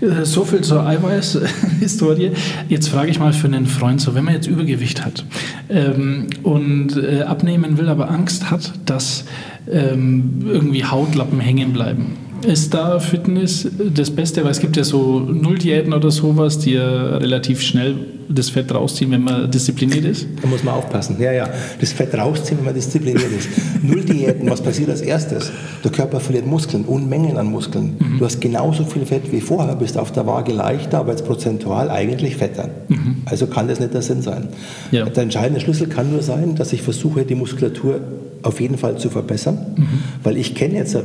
Äh, 0.00 0.24
So 0.24 0.44
viel 0.44 0.62
zur 0.62 0.86
Eiweiß-Historie. 0.86 2.32
Jetzt 2.68 2.88
frage 2.88 3.10
ich 3.10 3.18
mal 3.18 3.32
für 3.32 3.46
einen 3.46 3.66
Freund 3.66 4.00
so, 4.00 4.14
wenn 4.14 4.24
man 4.24 4.34
jetzt 4.34 4.46
Übergewicht 4.46 5.04
hat 5.04 5.24
ähm, 5.68 6.28
und 6.42 6.96
äh, 6.96 7.22
abnehmen 7.22 7.78
will, 7.78 7.88
aber 7.88 8.10
Angst 8.10 8.50
hat, 8.50 8.72
dass 8.86 9.24
ähm, 9.70 10.42
irgendwie 10.46 10.84
Hautlappen 10.84 11.40
hängen 11.40 11.72
bleiben. 11.72 12.16
Ist 12.46 12.72
da 12.72 12.98
Fitness 12.98 13.68
das 13.94 14.10
Beste? 14.10 14.42
Weil 14.44 14.52
es 14.52 14.60
gibt 14.60 14.76
ja 14.76 14.84
so 14.84 15.20
Nulldiäten 15.20 15.92
oder 15.92 16.10
sowas, 16.10 16.58
die 16.58 16.72
ja 16.72 17.16
relativ 17.16 17.60
schnell 17.60 17.94
das 18.28 18.48
Fett 18.48 18.72
rausziehen, 18.72 19.10
wenn 19.10 19.24
man 19.24 19.50
diszipliniert 19.50 20.04
ist. 20.04 20.26
Da 20.40 20.48
muss 20.48 20.62
man 20.62 20.74
aufpassen. 20.74 21.16
Ja, 21.18 21.32
ja. 21.32 21.48
Das 21.80 21.92
Fett 21.92 22.14
rausziehen, 22.14 22.58
wenn 22.58 22.66
man 22.66 22.74
diszipliniert 22.74 23.30
ist. 23.36 23.48
Nulldiäten, 23.82 24.48
was 24.48 24.62
passiert 24.62 24.88
als 24.88 25.00
erstes? 25.00 25.50
Der 25.82 25.90
Körper 25.90 26.20
verliert 26.20 26.46
Muskeln, 26.46 26.84
Unmengen 26.84 27.36
an 27.36 27.46
Muskeln. 27.46 27.96
Mhm. 27.98 28.18
Du 28.18 28.24
hast 28.24 28.40
genauso 28.40 28.84
viel 28.84 29.04
Fett 29.04 29.32
wie 29.32 29.40
vorher, 29.40 29.74
bist 29.74 29.98
auf 29.98 30.12
der 30.12 30.26
Waage 30.26 30.52
leichter, 30.52 30.98
aber 30.98 31.10
jetzt 31.10 31.26
prozentual 31.26 31.90
eigentlich 31.90 32.36
fetter. 32.36 32.68
Mhm. 32.88 33.16
Also 33.24 33.48
kann 33.48 33.68
das 33.68 33.80
nicht 33.80 33.92
der 33.92 34.02
Sinn 34.02 34.22
sein. 34.22 34.48
Ja. 34.92 35.04
Der 35.06 35.22
entscheidende 35.24 35.60
Schlüssel 35.60 35.88
kann 35.88 36.10
nur 36.10 36.22
sein, 36.22 36.54
dass 36.54 36.72
ich 36.72 36.82
versuche, 36.82 37.24
die 37.24 37.34
Muskulatur 37.34 38.00
auf 38.42 38.60
jeden 38.60 38.78
Fall 38.78 38.96
zu 38.96 39.10
verbessern, 39.10 39.58
mhm. 39.76 39.86
weil 40.22 40.36
ich 40.36 40.54
kenne 40.54 40.74
jetzt 40.74 40.96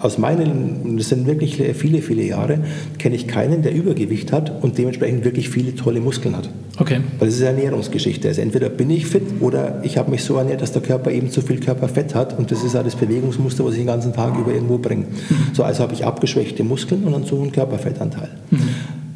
aus 0.00 0.18
meinen, 0.18 0.96
das 0.96 1.08
sind 1.08 1.26
wirklich 1.26 1.62
viele, 1.74 2.02
viele 2.02 2.22
Jahre, 2.22 2.58
kenne 2.98 3.14
ich 3.14 3.28
keinen, 3.28 3.62
der 3.62 3.72
Übergewicht 3.72 4.32
hat 4.32 4.62
und 4.62 4.76
dementsprechend 4.78 5.24
wirklich 5.24 5.48
viele 5.48 5.74
tolle 5.74 6.00
Muskeln 6.00 6.36
hat. 6.36 6.50
Okay. 6.78 7.00
Weil 7.18 7.28
das 7.28 7.36
ist 7.36 7.42
eine 7.42 7.58
Ernährungsgeschichte. 7.58 8.28
Also 8.28 8.40
entweder 8.40 8.68
bin 8.68 8.90
ich 8.90 9.06
fit 9.06 9.22
oder 9.40 9.80
ich 9.84 9.96
habe 9.96 10.10
mich 10.10 10.24
so 10.24 10.36
ernährt, 10.36 10.62
dass 10.62 10.72
der 10.72 10.82
Körper 10.82 11.10
eben 11.10 11.30
zu 11.30 11.42
viel 11.42 11.60
Körperfett 11.60 12.14
hat 12.14 12.38
und 12.38 12.50
das 12.50 12.64
ist 12.64 12.76
auch 12.76 12.82
das 12.82 12.96
Bewegungsmuster, 12.96 13.64
was 13.64 13.72
ich 13.72 13.78
den 13.78 13.86
ganzen 13.86 14.12
Tag 14.12 14.36
über 14.38 14.52
irgendwo 14.52 14.78
bringe. 14.78 15.04
Mhm. 15.04 15.54
So, 15.54 15.62
also 15.62 15.82
habe 15.82 15.94
ich 15.94 16.04
abgeschwächte 16.04 16.64
Muskeln 16.64 17.04
und 17.04 17.12
dann 17.12 17.24
so 17.24 17.40
einen 17.40 17.52
Körperfettanteil. 17.52 18.30
Mhm. 18.50 18.58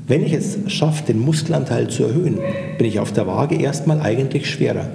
Wenn 0.07 0.25
ich 0.25 0.33
es 0.33 0.59
schaffe, 0.69 1.05
den 1.07 1.19
Muskelanteil 1.19 1.89
zu 1.89 2.05
erhöhen, 2.05 2.39
bin 2.79 2.87
ich 2.87 2.99
auf 2.99 3.13
der 3.13 3.27
Waage 3.27 3.57
erstmal 3.57 4.01
eigentlich 4.01 4.49
schwerer. 4.49 4.89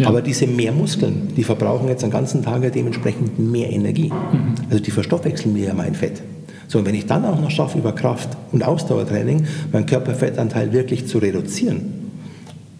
Ja. 0.00 0.08
Aber 0.08 0.22
diese 0.22 0.46
mehr 0.46 0.72
Muskeln, 0.72 1.28
die 1.36 1.44
verbrauchen 1.44 1.88
jetzt 1.88 2.02
den 2.02 2.10
ganzen 2.10 2.42
Tag 2.42 2.62
dementsprechend 2.72 3.38
mehr 3.38 3.70
Energie. 3.70 4.08
Mhm. 4.08 4.54
Also 4.70 4.82
die 4.82 4.90
verstoffwechseln 4.90 5.52
mir 5.52 5.66
ja 5.66 5.74
mein 5.74 5.94
Fett. 5.94 6.22
So, 6.68 6.78
und 6.78 6.86
wenn 6.86 6.94
ich 6.94 7.04
dann 7.04 7.24
auch 7.26 7.38
noch 7.38 7.50
schaffe, 7.50 7.78
über 7.78 7.92
Kraft 7.92 8.30
und 8.50 8.64
Ausdauertraining 8.64 9.44
meinen 9.72 9.84
Körperfettanteil 9.84 10.72
wirklich 10.72 11.06
zu 11.06 11.18
reduzieren, 11.18 11.82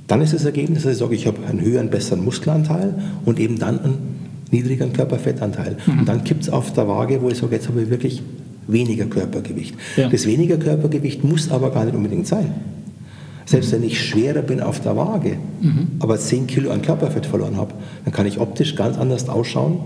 dann 0.07 0.23
ist 0.23 0.33
das 0.33 0.47
Ergebnis, 0.47 0.85
dass 0.85 0.93
ich 0.93 0.99
sage, 0.99 1.15
ich 1.15 1.27
habe 1.27 1.39
einen 1.47 1.61
höheren, 1.61 1.91
besseren 1.91 2.25
Muskelanteil 2.25 2.95
und 3.27 3.39
eben 3.39 3.59
dann 3.59 3.81
einen 3.81 3.99
niedrigeren 4.51 4.95
Körperfettanteil. 4.95 5.77
Mhm. 5.87 5.99
Und 6.01 6.09
dann 6.09 6.25
gibt 6.25 6.45
es 6.45 6.49
auf 6.49 6.73
der 6.73 6.89
Waage, 6.89 7.21
wo 7.21 7.29
ich 7.29 7.37
sage, 7.37 7.55
jetzt 7.55 7.69
habe 7.69 7.83
ich 7.83 7.91
wirklich 7.91 8.23
weniger 8.67 9.05
Körpergewicht. 9.05 9.75
Ja. 9.97 10.09
Das 10.09 10.27
weniger 10.27 10.57
Körpergewicht 10.57 11.23
muss 11.23 11.51
aber 11.51 11.71
gar 11.71 11.85
nicht 11.85 11.95
unbedingt 11.95 12.27
sein. 12.27 12.55
Selbst 13.51 13.73
wenn 13.73 13.83
ich 13.83 14.01
schwerer 14.01 14.43
bin 14.43 14.61
auf 14.61 14.79
der 14.79 14.97
Waage, 14.97 15.37
mhm. 15.61 15.89
aber 15.99 16.17
10 16.17 16.47
Kilo 16.47 16.71
an 16.71 16.83
Körperfett 16.83 17.27
verloren 17.27 17.57
habe, 17.57 17.75
dann 18.05 18.15
kann 18.15 18.25
ich 18.25 18.39
optisch 18.39 18.77
ganz 18.77 18.97
anders 18.97 19.29
ausschauen, 19.29 19.79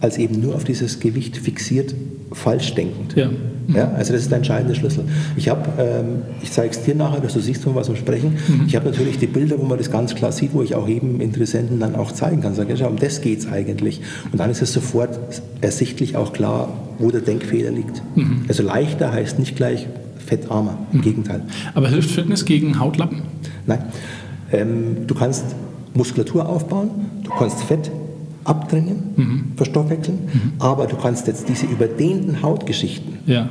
als 0.00 0.18
eben 0.18 0.40
nur 0.40 0.56
auf 0.56 0.64
dieses 0.64 0.98
Gewicht 0.98 1.36
fixiert, 1.36 1.94
falsch 2.32 2.74
denkend. 2.74 3.14
Ja. 3.14 3.28
Mhm. 3.28 3.76
ja 3.76 3.92
also 3.92 4.12
das 4.12 4.22
ist 4.22 4.30
der 4.32 4.38
entscheidende 4.38 4.74
Schlüssel. 4.74 5.04
Ich 5.36 5.48
habe, 5.48 5.68
ähm, 5.78 6.22
ich 6.42 6.50
zeige 6.50 6.74
es 6.74 6.82
dir 6.82 6.96
nachher, 6.96 7.20
dass 7.20 7.34
du 7.34 7.38
siehst, 7.38 7.62
von 7.62 7.76
was 7.76 7.88
wir 7.88 7.94
sprechen. 7.94 8.38
Mhm. 8.48 8.64
Ich 8.66 8.74
habe 8.74 8.90
natürlich 8.90 9.20
die 9.20 9.28
Bilder, 9.28 9.56
wo 9.60 9.64
man 9.64 9.78
das 9.78 9.92
ganz 9.92 10.16
klar 10.16 10.32
sieht, 10.32 10.52
wo 10.52 10.62
ich 10.62 10.74
auch 10.74 10.88
eben 10.88 11.20
Interessenten 11.20 11.78
dann 11.78 11.94
auch 11.94 12.10
zeigen 12.10 12.40
kann. 12.40 12.56
Sage, 12.56 12.74
ja, 12.74 12.88
um 12.88 12.96
das 12.96 13.20
geht 13.20 13.38
es 13.38 13.46
eigentlich. 13.46 14.00
Und 14.32 14.40
dann 14.40 14.50
ist 14.50 14.62
es 14.62 14.72
sofort 14.72 15.16
ersichtlich 15.60 16.16
auch 16.16 16.32
klar, 16.32 16.72
wo 16.98 17.12
der 17.12 17.20
Denkfehler 17.20 17.70
liegt. 17.70 18.02
Mhm. 18.16 18.46
Also 18.48 18.64
leichter 18.64 19.12
heißt 19.12 19.38
nicht 19.38 19.54
gleich 19.54 19.86
fettarmer, 20.26 20.78
im. 20.92 21.02
Gegenteil. 21.02 21.42
Aber 21.74 21.88
hilft 21.88 22.10
Fitness 22.10 22.44
gegen 22.44 22.78
Hautlappen? 22.78 23.22
Nein. 23.66 23.84
Ähm, 24.52 25.06
du 25.06 25.14
kannst 25.14 25.44
Muskulatur 25.94 26.48
aufbauen, 26.48 26.90
du 27.22 27.30
kannst 27.30 27.62
Fett 27.62 27.90
abdrängen, 28.44 29.02
mhm. 29.16 29.44
verstoffwechseln, 29.56 30.18
mhm. 30.32 30.52
aber 30.58 30.86
du 30.86 30.96
kannst 30.96 31.26
jetzt 31.26 31.48
diese 31.48 31.66
überdehnten 31.66 32.42
Hautgeschichten, 32.42 33.18
ja 33.26 33.48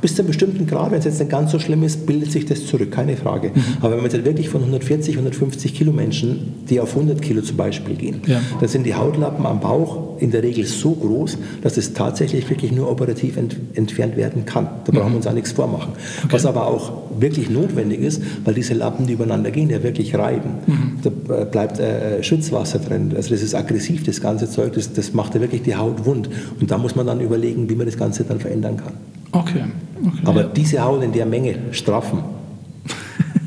bis 0.00 0.14
zu 0.14 0.22
einem 0.22 0.28
bestimmten 0.28 0.66
Grad, 0.66 0.90
wenn 0.90 0.98
es 0.98 1.04
jetzt 1.04 1.18
nicht 1.18 1.30
ganz 1.30 1.52
so 1.52 1.58
schlimm 1.58 1.82
ist, 1.82 2.06
bildet 2.06 2.32
sich 2.32 2.46
das 2.46 2.66
zurück, 2.66 2.90
keine 2.90 3.16
Frage. 3.16 3.50
Mhm. 3.54 3.62
Aber 3.80 3.90
wenn 3.92 4.02
man 4.02 4.10
jetzt 4.10 4.24
wirklich 4.24 4.48
von 4.48 4.60
140, 4.60 5.14
150 5.14 5.74
Kilo 5.74 5.92
Menschen, 5.92 6.54
die 6.68 6.80
auf 6.80 6.94
100 6.94 7.20
Kilo 7.20 7.42
zum 7.42 7.56
Beispiel 7.56 7.96
gehen, 7.96 8.20
ja. 8.26 8.40
dann 8.60 8.68
sind 8.68 8.84
die 8.84 8.94
Hautlappen 8.94 9.46
am 9.46 9.60
Bauch 9.60 10.20
in 10.20 10.30
der 10.30 10.42
Regel 10.42 10.64
so 10.64 10.92
groß, 10.92 11.38
dass 11.62 11.76
es 11.76 11.92
tatsächlich 11.92 12.48
wirklich 12.48 12.72
nur 12.72 12.90
operativ 12.90 13.36
ent 13.36 13.56
entfernt 13.74 14.16
werden 14.16 14.44
kann. 14.44 14.68
Da 14.84 14.92
brauchen 14.92 15.04
wir 15.04 15.10
mhm. 15.10 15.16
uns 15.16 15.26
auch 15.26 15.32
nichts 15.32 15.52
vormachen. 15.52 15.92
Okay. 16.24 16.32
Was 16.32 16.46
aber 16.46 16.66
auch 16.66 16.92
wirklich 17.18 17.50
notwendig 17.50 18.00
ist, 18.00 18.22
weil 18.44 18.54
diese 18.54 18.74
Lappen, 18.74 19.06
die 19.06 19.14
übereinander 19.14 19.50
gehen, 19.50 19.70
ja 19.70 19.82
wirklich 19.82 20.14
reiben. 20.14 20.50
Mhm. 20.66 20.98
Da 21.02 21.44
bleibt 21.44 21.78
äh, 21.78 22.22
Schützwasser 22.22 22.78
drin. 22.78 23.12
Also 23.14 23.30
das 23.30 23.42
ist 23.42 23.54
aggressiv, 23.54 24.04
das 24.04 24.20
ganze 24.20 24.48
Zeug, 24.48 24.72
das, 24.74 24.92
das 24.92 25.12
macht 25.12 25.34
ja 25.34 25.40
wirklich 25.40 25.62
die 25.62 25.76
Haut 25.76 26.04
wund. 26.04 26.28
Und 26.60 26.70
da 26.70 26.78
muss 26.78 26.94
man 26.94 27.06
dann 27.06 27.20
überlegen, 27.20 27.68
wie 27.68 27.74
man 27.74 27.86
das 27.86 27.96
Ganze 27.96 28.24
dann 28.24 28.40
verändern 28.40 28.76
kann. 28.78 28.94
Okay. 29.36 29.64
okay 30.04 30.18
Aber 30.24 30.40
ja. 30.42 30.48
diese 30.48 30.82
Haut 30.82 31.02
in 31.02 31.12
der 31.12 31.26
Menge 31.26 31.56
straffen. 31.72 32.20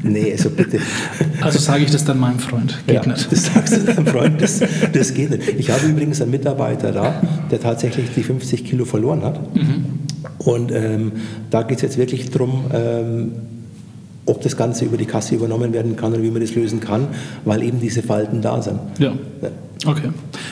Nee, 0.01 0.31
also 0.31 0.49
bitte. 0.49 0.79
Also 1.41 1.57
sage 1.57 1.85
ich 1.85 1.91
das 1.91 2.03
dann 2.03 2.19
meinem 2.19 2.39
Freund. 2.39 2.77
Geht 2.85 3.05
ja, 3.05 3.11
nicht. 3.11 3.31
Das 3.31 3.45
sagst 3.45 3.77
du 3.77 3.79
deinem 3.79 4.05
Freund, 4.05 4.41
das, 4.41 4.61
das 4.91 5.13
geht 5.13 5.29
nicht. 5.29 5.47
Ich 5.57 5.71
habe 5.71 5.87
übrigens 5.87 6.21
einen 6.21 6.31
Mitarbeiter 6.31 6.91
da, 6.91 7.21
der 7.49 7.61
tatsächlich 7.61 8.09
die 8.13 8.23
50 8.23 8.65
Kilo 8.65 8.83
verloren 8.83 9.23
hat. 9.23 9.55
Mhm. 9.55 9.85
Und 10.39 10.71
ähm, 10.73 11.13
da 11.49 11.63
geht 11.63 11.77
es 11.77 11.81
jetzt 11.83 11.97
wirklich 11.97 12.29
darum, 12.29 12.65
ähm, 12.73 13.31
ob 14.26 14.41
das 14.41 14.55
Ganze 14.55 14.86
über 14.86 14.97
die 14.97 15.05
Kasse 15.05 15.36
übernommen 15.36 15.74
werden 15.74 15.95
kann 15.95 16.13
oder 16.13 16.22
wie 16.22 16.32
man 16.32 16.41
das 16.41 16.55
lösen 16.55 16.80
kann, 16.80 17.07
weil 17.45 17.63
eben 17.63 17.80
diese 17.80 18.03
Falten 18.03 18.41
da 18.41 18.61
sind. 18.61 18.80
Ja. 18.99 19.13
Okay. 19.86 20.09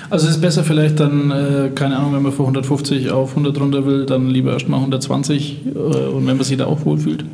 Also 0.10 0.28
es 0.28 0.36
ist 0.36 0.42
besser 0.42 0.64
vielleicht 0.64 1.00
dann, 1.00 1.32
äh, 1.32 1.70
keine 1.76 1.98
Ahnung, 1.98 2.14
wenn 2.14 2.24
man 2.24 2.32
von 2.32 2.46
150 2.46 3.12
auf 3.12 3.32
100 3.32 3.60
runter 3.60 3.86
will, 3.86 4.06
dann 4.06 4.30
lieber 4.30 4.54
erstmal 4.54 4.80
120 4.80 5.66
äh, 5.66 5.78
und 5.78 6.26
wenn 6.26 6.38
man 6.38 6.44
sich 6.44 6.58
da 6.58 6.66
auch 6.66 6.86
wohlfühlt. 6.86 7.26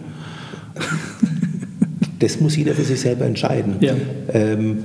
Das 2.20 2.40
muss 2.40 2.56
jeder 2.56 2.74
für 2.74 2.84
sich 2.84 3.00
selber 3.00 3.26
entscheiden. 3.26 3.76
Ja. 3.82 3.94
Ähm, 4.30 4.80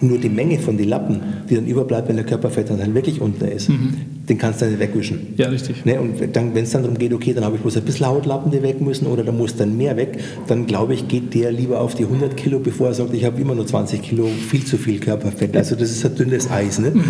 nur 0.00 0.18
die 0.18 0.28
Menge 0.28 0.58
von 0.58 0.76
den 0.76 0.88
Lappen, 0.88 1.20
die 1.48 1.54
dann 1.54 1.66
überbleibt, 1.66 2.08
wenn 2.08 2.16
der 2.16 2.24
Körperfettanteil 2.24 2.92
wirklich 2.94 3.20
unten 3.20 3.44
ist, 3.44 3.68
mhm. 3.68 3.94
den 4.28 4.38
kannst 4.38 4.60
du 4.60 4.64
dann 4.64 4.74
nicht 4.74 4.80
wegwischen. 4.80 5.34
Ja, 5.36 5.48
richtig. 5.48 5.84
Ne? 5.84 6.00
Und 6.00 6.20
wenn 6.20 6.56
es 6.56 6.70
dann 6.70 6.82
darum 6.82 6.98
geht, 6.98 7.12
okay, 7.12 7.32
dann 7.32 7.44
habe 7.44 7.56
ich 7.56 7.62
bloß 7.62 7.76
ein 7.76 7.84
bisschen 7.84 8.06
Hautlappen, 8.06 8.50
die 8.50 8.62
weg 8.62 8.80
müssen 8.80 9.06
oder 9.06 9.22
da 9.24 9.32
muss 9.32 9.56
dann 9.56 9.76
mehr 9.76 9.96
weg, 9.96 10.18
dann 10.46 10.66
glaube 10.66 10.94
ich, 10.94 11.08
geht 11.08 11.34
der 11.34 11.52
lieber 11.52 11.80
auf 11.80 11.94
die 11.94 12.04
100 12.04 12.36
Kilo, 12.36 12.58
bevor 12.58 12.88
er 12.88 12.94
sagt, 12.94 13.14
ich 13.14 13.24
habe 13.24 13.40
immer 13.40 13.54
nur 13.54 13.66
20 13.66 14.02
Kilo, 14.02 14.26
viel 14.26 14.64
zu 14.64 14.76
viel 14.76 14.98
Körperfett. 14.98 15.56
Also 15.56 15.76
das 15.76 15.90
ist 15.90 16.04
ein 16.04 16.14
dünnes 16.14 16.50
Eis. 16.50 16.78
Ne? 16.78 16.90
Mhm. 16.90 17.04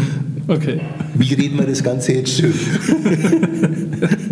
Okay. 0.47 0.81
Wie 1.15 1.35
reden 1.35 1.59
wir 1.59 1.67
das 1.67 1.83
Ganze 1.83 2.13
jetzt 2.13 2.33
schön? 2.33 2.53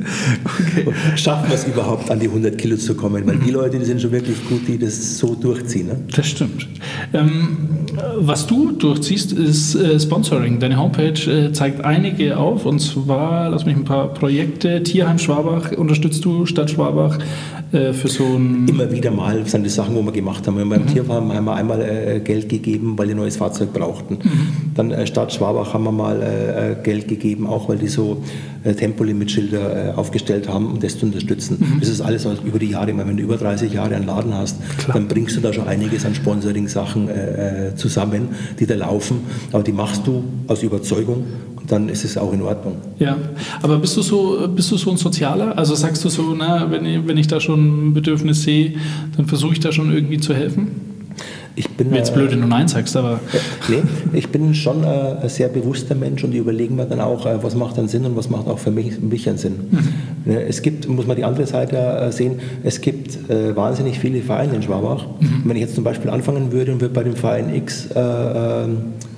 okay. 0.44 0.86
Schaffen 1.16 1.48
wir 1.48 1.54
es 1.54 1.64
überhaupt, 1.64 2.10
an 2.10 2.20
die 2.20 2.28
100 2.28 2.58
Kilo 2.58 2.76
zu 2.76 2.94
kommen? 2.94 3.26
Weil 3.26 3.36
die 3.36 3.50
Leute, 3.50 3.78
die 3.78 3.84
sind 3.84 4.00
schon 4.00 4.12
wirklich 4.12 4.36
gut, 4.48 4.66
die 4.66 4.78
das 4.78 5.18
so 5.18 5.34
durchziehen. 5.34 5.88
Ne? 5.88 5.96
Das 6.14 6.26
stimmt. 6.26 6.68
Ähm, 7.12 7.86
was 8.16 8.46
du 8.46 8.72
durchziehst, 8.72 9.32
ist 9.32 9.74
äh, 9.74 9.98
Sponsoring. 9.98 10.58
Deine 10.58 10.78
Homepage 10.78 11.30
äh, 11.30 11.52
zeigt 11.52 11.84
einige 11.84 12.36
auf 12.36 12.66
und 12.66 12.80
zwar, 12.80 13.50
lass 13.50 13.66
mich 13.66 13.76
ein 13.76 13.84
paar 13.84 14.12
Projekte. 14.14 14.82
Tierheim 14.82 15.18
Schwabach 15.18 15.72
unterstützt 15.72 16.24
du, 16.24 16.46
Stadt 16.46 16.70
Schwabach 16.70 17.18
äh, 17.72 17.92
für 17.94 18.08
so 18.08 18.24
ein. 18.24 18.68
Immer 18.68 18.90
wieder 18.92 19.10
mal 19.10 19.46
sind 19.46 19.64
das 19.64 19.74
Sachen, 19.74 19.94
wo 19.94 20.02
wir 20.02 20.12
gemacht 20.12 20.46
haben. 20.46 20.56
Beim 20.56 20.82
mhm. 20.82 20.86
Tierheim 20.86 21.32
haben 21.32 21.44
wir 21.44 21.54
einmal 21.54 21.80
äh, 21.80 22.20
Geld 22.20 22.48
gegeben, 22.48 22.98
weil 22.98 23.06
die 23.06 23.14
ein 23.14 23.16
neues 23.16 23.36
Fahrzeug 23.36 23.72
brauchten. 23.72 24.18
Mhm. 24.22 24.74
Dann 24.74 24.90
äh, 24.90 25.06
Stadt 25.06 25.32
Schwabach 25.32 25.72
haben 25.72 25.84
wir 25.84 25.92
mal 25.92 26.22
äh, 26.22 26.82
Geld 26.82 27.08
gegeben, 27.08 27.46
auch 27.46 27.68
weil 27.68 27.78
die 27.78 27.88
so 27.88 28.22
Tempolimit-Schilder 28.64 29.94
aufgestellt 29.96 30.48
haben, 30.48 30.66
um 30.66 30.78
das 30.78 30.96
zu 30.96 31.06
unterstützen. 31.06 31.56
Mhm. 31.58 31.80
Das 31.80 31.88
ist 31.88 32.00
alles 32.00 32.24
über 32.44 32.60
die 32.60 32.70
Jahre. 32.70 32.96
Wenn 32.96 33.16
du 33.16 33.22
über 33.22 33.36
30 33.36 33.72
Jahre 33.72 33.96
einen 33.96 34.06
Laden 34.06 34.34
hast, 34.34 34.58
Klar. 34.78 34.98
dann 34.98 35.08
bringst 35.08 35.36
du 35.36 35.40
da 35.40 35.52
schon 35.52 35.66
einiges 35.66 36.04
an 36.06 36.14
Sponsoring-Sachen 36.14 37.08
zusammen, 37.74 38.28
die 38.60 38.66
da 38.66 38.76
laufen. 38.76 39.22
Aber 39.50 39.64
die 39.64 39.72
machst 39.72 40.06
du 40.06 40.22
aus 40.46 40.62
Überzeugung 40.62 41.24
und 41.62 41.70
dann 41.72 41.88
ist 41.88 42.04
es 42.04 42.16
auch 42.18 42.32
in 42.32 42.42
Ordnung. 42.42 42.76
Ja, 42.98 43.16
aber 43.62 43.78
bist 43.78 43.96
du 43.96 44.02
so, 44.02 44.48
bist 44.54 44.70
du 44.70 44.76
so 44.76 44.90
ein 44.90 44.96
Sozialer? 44.96 45.56
Also 45.56 45.74
sagst 45.74 46.04
du 46.04 46.08
so, 46.08 46.34
na, 46.36 46.70
wenn 46.70 46.84
ich, 46.84 47.06
wenn 47.06 47.16
ich 47.16 47.28
da 47.28 47.40
schon 47.40 47.61
ein 47.62 47.94
Bedürfnis 47.94 48.42
sehe, 48.42 48.74
dann 49.16 49.26
versuche 49.26 49.52
ich 49.52 49.60
da 49.60 49.72
schon 49.72 49.92
irgendwie 49.92 50.18
zu 50.18 50.34
helfen? 50.34 50.92
Ich 51.54 51.68
bin, 51.68 51.92
Jetzt 51.92 52.14
blöd, 52.14 52.32
wenn 52.32 52.40
du 52.40 52.46
Nein 52.46 52.66
sagst, 52.66 52.96
aber. 52.96 53.20
Nee, 53.68 53.82
ich 54.14 54.28
bin 54.28 54.54
schon 54.54 54.84
äh, 54.84 55.16
ein 55.22 55.28
sehr 55.28 55.48
bewusster 55.48 55.94
Mensch 55.94 56.24
und 56.24 56.32
überlege 56.32 56.72
mir 56.72 56.86
dann 56.86 57.00
auch, 57.00 57.26
äh, 57.26 57.42
was 57.42 57.54
macht 57.54 57.76
dann 57.76 57.88
Sinn 57.88 58.06
und 58.06 58.16
was 58.16 58.30
macht 58.30 58.46
auch 58.46 58.58
für 58.58 58.70
mich, 58.70 59.00
mich 59.00 59.28
einen 59.28 59.36
Sinn. 59.36 59.54
Mhm. 59.70 60.32
Es 60.32 60.62
gibt, 60.62 60.88
muss 60.88 61.06
man 61.06 61.16
die 61.16 61.24
andere 61.24 61.46
Seite 61.46 61.76
äh, 61.76 62.12
sehen, 62.12 62.40
es 62.62 62.80
gibt 62.80 63.18
wahnsinnig 63.28 63.98
viele 63.98 64.22
Vereine 64.22 64.54
in 64.54 64.62
Schwabach. 64.62 65.06
Mhm. 65.20 65.42
Wenn 65.44 65.56
ich 65.56 65.62
jetzt 65.62 65.74
zum 65.74 65.84
Beispiel 65.84 66.10
anfangen 66.10 66.52
würde 66.52 66.72
und 66.72 66.80
würde 66.80 66.94
bei 66.94 67.02
dem 67.02 67.16
Verein 67.16 67.54
X 67.54 67.86
äh, 67.86 68.64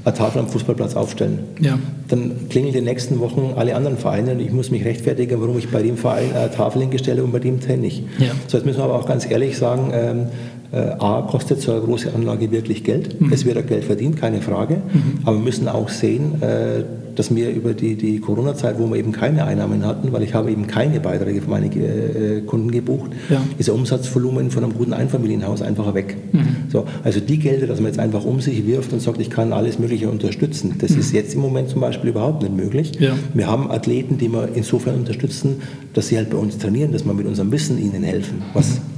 eine 0.04 0.14
Tafel 0.14 0.40
am 0.40 0.48
Fußballplatz 0.48 0.96
aufstellen, 0.96 1.38
ja. 1.60 1.78
dann 2.08 2.48
klingeln 2.50 2.74
die 2.74 2.80
nächsten 2.80 3.20
Wochen 3.20 3.54
alle 3.56 3.74
anderen 3.74 3.96
Vereine 3.96 4.32
und 4.32 4.40
ich 4.40 4.52
muss 4.52 4.70
mich 4.70 4.84
rechtfertigen, 4.84 5.40
warum 5.40 5.58
ich 5.58 5.70
bei 5.70 5.82
dem 5.82 5.96
Verein 5.96 6.34
eine 6.34 6.50
Tafel 6.50 6.82
hingestellt 6.82 7.20
und 7.20 7.32
bei 7.32 7.38
dem 7.38 7.58
nicht. 7.80 8.04
Ja. 8.18 8.32
So, 8.46 8.58
jetzt 8.58 8.66
müssen 8.66 8.78
wir 8.78 8.84
aber 8.84 8.94
auch 8.94 9.06
ganz 9.06 9.28
ehrlich 9.30 9.56
sagen, 9.56 9.90
ähm, 9.94 10.26
äh, 10.72 10.96
A, 10.98 11.22
kostet 11.22 11.60
so 11.60 11.72
eine 11.72 11.80
große 11.80 12.12
Anlage 12.14 12.50
wirklich 12.50 12.84
Geld. 12.84 13.20
Mhm. 13.20 13.32
Es 13.32 13.44
wird 13.44 13.56
auch 13.56 13.66
Geld 13.66 13.84
verdient, 13.84 14.16
keine 14.20 14.42
Frage. 14.42 14.76
Mhm. 14.76 15.20
Aber 15.24 15.36
wir 15.36 15.44
müssen 15.44 15.68
auch 15.68 15.88
sehen, 15.88 16.42
äh, 16.42 16.82
dass 17.14 17.34
wir 17.34 17.50
über 17.50 17.74
die, 17.74 17.94
die 17.94 18.18
Corona-Zeit, 18.20 18.78
wo 18.78 18.86
wir 18.88 18.96
eben 18.96 19.12
keine 19.12 19.44
Einnahmen 19.44 19.84
hatten, 19.84 20.12
weil 20.12 20.22
ich 20.22 20.34
habe 20.34 20.50
eben 20.50 20.66
keine 20.66 21.00
Beiträge 21.00 21.42
für 21.42 21.50
meine 21.50 21.66
äh, 21.66 22.40
Kunden 22.42 22.70
gebucht, 22.70 23.10
ja. 23.30 23.40
ist 23.58 23.68
der 23.68 23.74
Umsatzvolumen 23.74 24.50
von 24.50 24.64
einem 24.64 24.74
guten 24.74 24.92
Einfamilienhaus 24.92 25.62
einfach 25.62 25.94
weg. 25.94 26.16
Mhm. 26.32 26.56
So, 26.68 26.86
also 27.02 27.20
die 27.20 27.38
Gelder, 27.38 27.66
dass 27.66 27.78
man 27.80 27.86
jetzt 27.86 27.98
einfach 27.98 28.24
um 28.24 28.40
sich 28.40 28.66
wirft 28.66 28.92
und 28.92 29.00
sagt, 29.00 29.20
ich 29.20 29.30
kann 29.30 29.52
alles 29.52 29.78
Mögliche 29.78 30.08
unterstützen, 30.08 30.74
das 30.78 30.92
mhm. 30.92 31.00
ist 31.00 31.12
jetzt 31.12 31.34
im 31.34 31.40
Moment 31.40 31.68
zum 31.68 31.80
Beispiel 31.80 32.10
überhaupt 32.10 32.42
nicht 32.42 32.56
möglich. 32.56 32.92
Ja. 32.98 33.14
Wir 33.32 33.46
haben 33.46 33.70
Athleten, 33.70 34.18
die 34.18 34.28
wir 34.28 34.48
insofern 34.54 34.96
unterstützen, 34.96 35.62
dass 35.92 36.08
sie 36.08 36.16
halt 36.16 36.30
bei 36.30 36.38
uns 36.38 36.58
trainieren, 36.58 36.92
dass 36.92 37.04
wir 37.04 37.14
mit 37.14 37.26
unserem 37.26 37.52
Wissen 37.52 37.78
ihnen 37.78 38.02
helfen, 38.02 38.42
was 38.52 38.74
mhm 38.74 38.93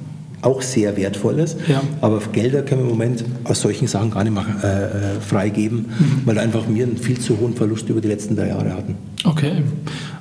auch 0.47 0.62
sehr 0.62 0.97
wertvoll 0.97 1.40
ist. 1.40 1.59
Ja. 1.68 1.82
Aber 2.01 2.20
Gelder 2.32 2.62
können 2.62 2.82
wir 2.82 2.90
im 2.90 2.99
Moment 2.99 3.24
aus 3.44 3.61
solchen 3.61 3.88
Sachen 3.88 4.11
gar 4.11 4.24
nicht 4.24 4.32
mehr 4.32 4.47
äh, 4.62 5.16
äh 5.16 5.20
freigeben, 5.20 5.78
mhm. 5.78 6.22
weil 6.24 6.38
einfach 6.38 6.64
wir 6.68 6.84
einen 6.84 6.97
viel 6.97 7.18
zu 7.18 7.38
hohen 7.38 7.55
Verlust 7.55 7.88
über 7.88 8.01
die 8.01 8.09
letzten 8.09 8.36
drei 8.36 8.49
Jahre 8.49 8.72
hatten. 8.72 8.94
Okay. 9.24 9.62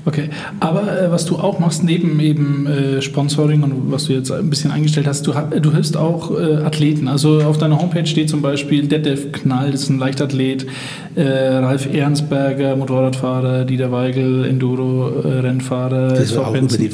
Okay, 0.08 0.30
aber 0.60 1.02
äh, 1.02 1.12
was 1.12 1.26
du 1.26 1.38
auch 1.38 1.58
machst, 1.58 1.84
neben 1.84 2.20
eben 2.20 2.68
äh, 2.68 3.02
Sponsoring 3.02 3.64
und 3.64 3.92
was 3.92 4.06
du 4.06 4.14
jetzt 4.14 4.32
ein 4.32 4.52
bisschen 4.52 4.70
eingestellt 4.70 5.08
hast, 5.08 5.26
du, 5.26 5.34
du 5.34 5.74
hilfst 5.74 5.98
auch 5.98 6.30
äh, 6.30 6.58
Athleten. 6.58 7.08
Also 7.08 7.42
auf 7.42 7.58
deiner 7.58 7.82
Homepage 7.82 8.06
steht 8.06 8.30
zum 8.30 8.44
Beispiel 8.44 8.88
Detlef 8.88 9.32
Knall, 9.32 9.72
das 9.72 9.84
ist 9.84 9.90
ein 9.90 9.98
Leichtathlet, 9.98 10.68
äh, 11.16 11.24
Ralf 11.24 11.92
Ernstberger, 11.92 12.76
Motorradfahrer, 12.76 13.66
Dieter 13.66 13.92
Weigel, 13.92 14.46
Enduro-Rennfahrer. 14.46 16.10
das 16.10 16.20
ist 16.20 16.38
auch 16.38 16.54
über 16.54 16.68
die, 16.68 16.92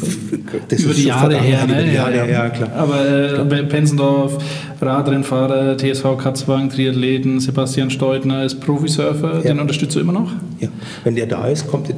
das 0.69 0.79
über 0.79 0.93
die 0.93 1.03
Jahre 1.03 1.35
her, 1.35 1.67
ne? 1.67 1.73
Über 1.73 1.83
die 1.83 1.95
Jahre, 1.95 2.15
ja, 2.15 2.25
ja, 2.25 2.49
klar. 2.49 2.69
Aber 2.77 3.05
äh, 3.09 3.63
Penzendorf, 3.63 4.37
Radrennfahrer, 4.79 5.75
TSV 5.77 6.17
Katzwang, 6.17 6.69
Triathleten, 6.69 7.41
Sebastian 7.41 7.89
Steutner 7.89 8.45
ist 8.45 8.61
Profisurfer, 8.61 9.41
ja. 9.43 9.51
den 9.51 9.59
unterstützt 9.59 9.97
du 9.97 9.99
immer 9.99 10.13
noch? 10.13 10.31
Ja, 10.61 10.69
wenn 11.03 11.15
der 11.15 11.25
da 11.25 11.47
ist, 11.47 11.67
kommt 11.67 11.89
der 11.89 11.95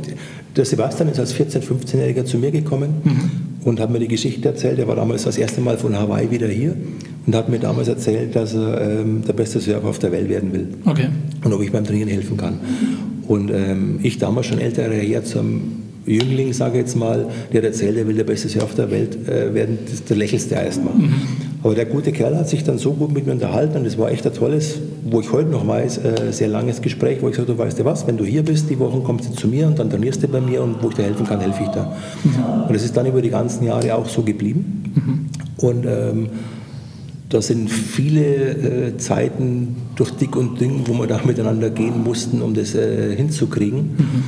Sebastian 0.55 1.09
ist 1.09 1.19
als 1.19 1.33
14-, 1.33 1.61
15-Jähriger 1.61 2.25
zu 2.25 2.37
mir 2.37 2.51
gekommen 2.51 3.01
mhm. 3.03 3.65
und 3.65 3.79
hat 3.79 3.89
mir 3.89 3.99
die 3.99 4.07
Geschichte 4.07 4.47
erzählt. 4.47 4.79
Er 4.79 4.87
war 4.87 4.95
damals 4.95 5.23
das 5.23 5.37
erste 5.37 5.61
Mal 5.61 5.77
von 5.77 5.97
Hawaii 5.97 6.29
wieder 6.29 6.47
hier 6.47 6.75
und 7.25 7.35
hat 7.35 7.49
mir 7.49 7.59
damals 7.59 7.87
erzählt, 7.87 8.35
dass 8.35 8.53
er 8.53 8.99
ähm, 8.99 9.23
der 9.27 9.33
beste 9.33 9.59
Surfer 9.59 9.87
auf 9.87 9.99
der 9.99 10.11
Welt 10.11 10.29
werden 10.29 10.53
will. 10.53 10.67
Okay. 10.85 11.07
Und 11.43 11.53
ob 11.53 11.61
ich 11.61 11.71
beim 11.71 11.83
Trainieren 11.83 12.09
helfen 12.09 12.37
kann. 12.37 12.59
Und 13.27 13.49
ähm, 13.49 13.99
ich 14.03 14.19
damals 14.19 14.47
schon 14.47 14.59
älterer 14.59 14.93
Herr 14.93 15.23
zum 15.23 15.83
Jüngling, 16.05 16.53
sage 16.53 16.73
ich 16.73 16.85
jetzt 16.85 16.95
mal, 16.97 17.27
der 17.51 17.61
hat 17.61 17.67
erzählt, 17.67 17.97
er 17.97 18.07
will 18.07 18.15
der 18.15 18.25
beste 18.25 18.49
Surfer 18.49 18.65
auf 18.65 18.75
der 18.75 18.91
Welt 18.91 19.27
äh, 19.27 19.53
werden, 19.53 19.79
da 20.07 20.15
lächelst 20.15 20.51
du 20.51 20.55
erstmal. 20.55 20.93
Mhm. 20.93 21.13
Aber 21.63 21.75
der 21.75 21.85
gute 21.85 22.11
Kerl 22.11 22.37
hat 22.37 22.49
sich 22.49 22.65
dann 22.65 22.77
so 22.77 22.91
gut 22.91 23.13
mit 23.13 23.25
mir 23.25 23.31
unterhalten 23.31 23.77
und 23.77 23.85
es 23.85 23.97
war 23.97 24.11
echt 24.11 24.25
ein 24.27 24.33
tolles, 24.33 24.79
wo 25.05 25.21
ich 25.21 25.31
heute 25.31 25.49
noch 25.49 25.65
weiß, 25.65 25.97
äh, 25.99 26.31
sehr 26.33 26.49
langes 26.49 26.81
Gespräch, 26.81 27.21
wo 27.21 27.29
ich 27.29 27.37
sagte, 27.37 27.53
du 27.53 27.57
weißt 27.57 27.79
du 27.79 27.85
was, 27.85 28.05
wenn 28.05 28.17
du 28.17 28.25
hier 28.25 28.43
bist, 28.43 28.69
die 28.69 28.77
Wochen 28.79 29.03
kommst 29.03 29.29
du 29.29 29.33
zu 29.33 29.47
mir 29.47 29.67
und 29.67 29.79
dann 29.79 29.89
trainierst 29.89 30.21
du 30.21 30.27
bei 30.27 30.41
mir 30.41 30.61
und 30.61 30.83
wo 30.83 30.89
ich 30.89 30.95
dir 30.95 31.03
helfen 31.03 31.25
kann, 31.25 31.39
helfe 31.39 31.63
ich 31.63 31.69
da. 31.69 31.95
Mhm. 32.23 32.63
Und 32.67 32.75
es 32.75 32.83
ist 32.83 32.97
dann 32.97 33.05
über 33.05 33.21
die 33.21 33.29
ganzen 33.29 33.65
Jahre 33.65 33.95
auch 33.95 34.09
so 34.09 34.23
geblieben. 34.23 34.83
Mhm. 34.93 35.65
Und 35.65 35.85
ähm, 35.85 36.29
da 37.29 37.41
sind 37.41 37.71
viele 37.71 38.89
äh, 38.89 38.97
Zeiten 38.97 39.75
durch 39.95 40.11
dick 40.11 40.35
und 40.35 40.59
dünn, 40.59 40.81
wo 40.85 40.93
wir 40.93 41.07
da 41.07 41.21
miteinander 41.25 41.69
gehen 41.69 42.03
mussten, 42.03 42.41
um 42.41 42.53
das 42.53 42.75
äh, 42.75 43.15
hinzukriegen. 43.15 43.79
Mhm. 43.79 44.23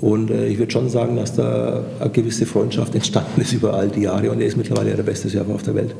Und 0.00 0.30
äh, 0.30 0.46
ich 0.46 0.58
würde 0.58 0.70
schon 0.70 0.88
sagen, 0.88 1.16
dass 1.16 1.34
da 1.34 1.82
eine 1.98 2.10
gewisse 2.10 2.46
Freundschaft 2.46 2.94
entstanden 2.94 3.40
ist 3.40 3.52
über 3.52 3.74
all 3.74 3.88
die 3.88 4.02
Jahre 4.02 4.30
und 4.30 4.40
er 4.40 4.46
ist 4.46 4.56
mittlerweile 4.56 4.94
der 4.94 5.02
beste 5.02 5.28
Surfer 5.28 5.54
auf 5.54 5.64
der 5.64 5.74
Welt. 5.74 5.94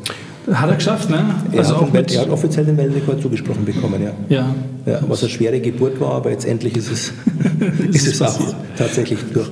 Hat 0.52 0.70
er 0.70 0.76
geschafft, 0.76 1.10
ne? 1.10 1.24
Er, 1.52 1.58
also 1.58 1.76
hat, 1.76 1.82
auch 1.82 1.92
mit 1.92 2.14
er 2.14 2.22
hat 2.22 2.30
offiziell 2.30 2.64
den 2.64 2.76
Weltrekord 2.76 3.20
zugesprochen 3.20 3.64
bekommen, 3.64 4.00
ja. 4.02 4.12
ja. 4.28 4.54
ja. 4.86 5.00
Was 5.08 5.22
eine 5.22 5.30
schwere 5.30 5.60
Geburt 5.60 6.00
war, 6.00 6.12
aber 6.12 6.30
jetzt 6.30 6.46
endlich 6.46 6.76
ist 6.76 6.90
es, 6.90 7.12
ist 7.92 8.06
es 8.06 8.22
auch 8.22 8.38
tatsächlich 8.76 9.18
durch. 9.34 9.48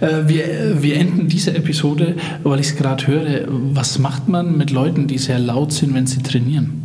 Äh, 0.00 0.28
wir, 0.28 0.82
wir 0.82 0.96
enden 0.96 1.28
diese 1.28 1.54
Episode, 1.54 2.16
weil 2.44 2.60
ich 2.60 2.66
es 2.66 2.76
gerade 2.76 3.06
höre. 3.06 3.46
Was 3.48 3.98
macht 3.98 4.28
man 4.28 4.58
mit 4.58 4.70
Leuten, 4.70 5.06
die 5.06 5.16
sehr 5.16 5.38
laut 5.38 5.72
sind, 5.72 5.94
wenn 5.94 6.06
sie 6.06 6.22
trainieren? 6.22 6.84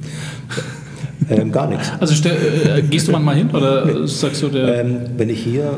Ähm, 1.30 1.52
gar 1.52 1.68
nichts. 1.68 1.92
Also 2.00 2.30
äh, 2.30 2.82
gehst 2.82 3.08
du 3.08 3.12
mal 3.12 3.36
hin 3.36 3.50
oder 3.52 4.08
sagst 4.08 4.42
du 4.42 4.48
der? 4.48 4.80
Ähm, 4.82 4.98
wenn 5.18 5.30
ich 5.30 5.44
hier 5.44 5.78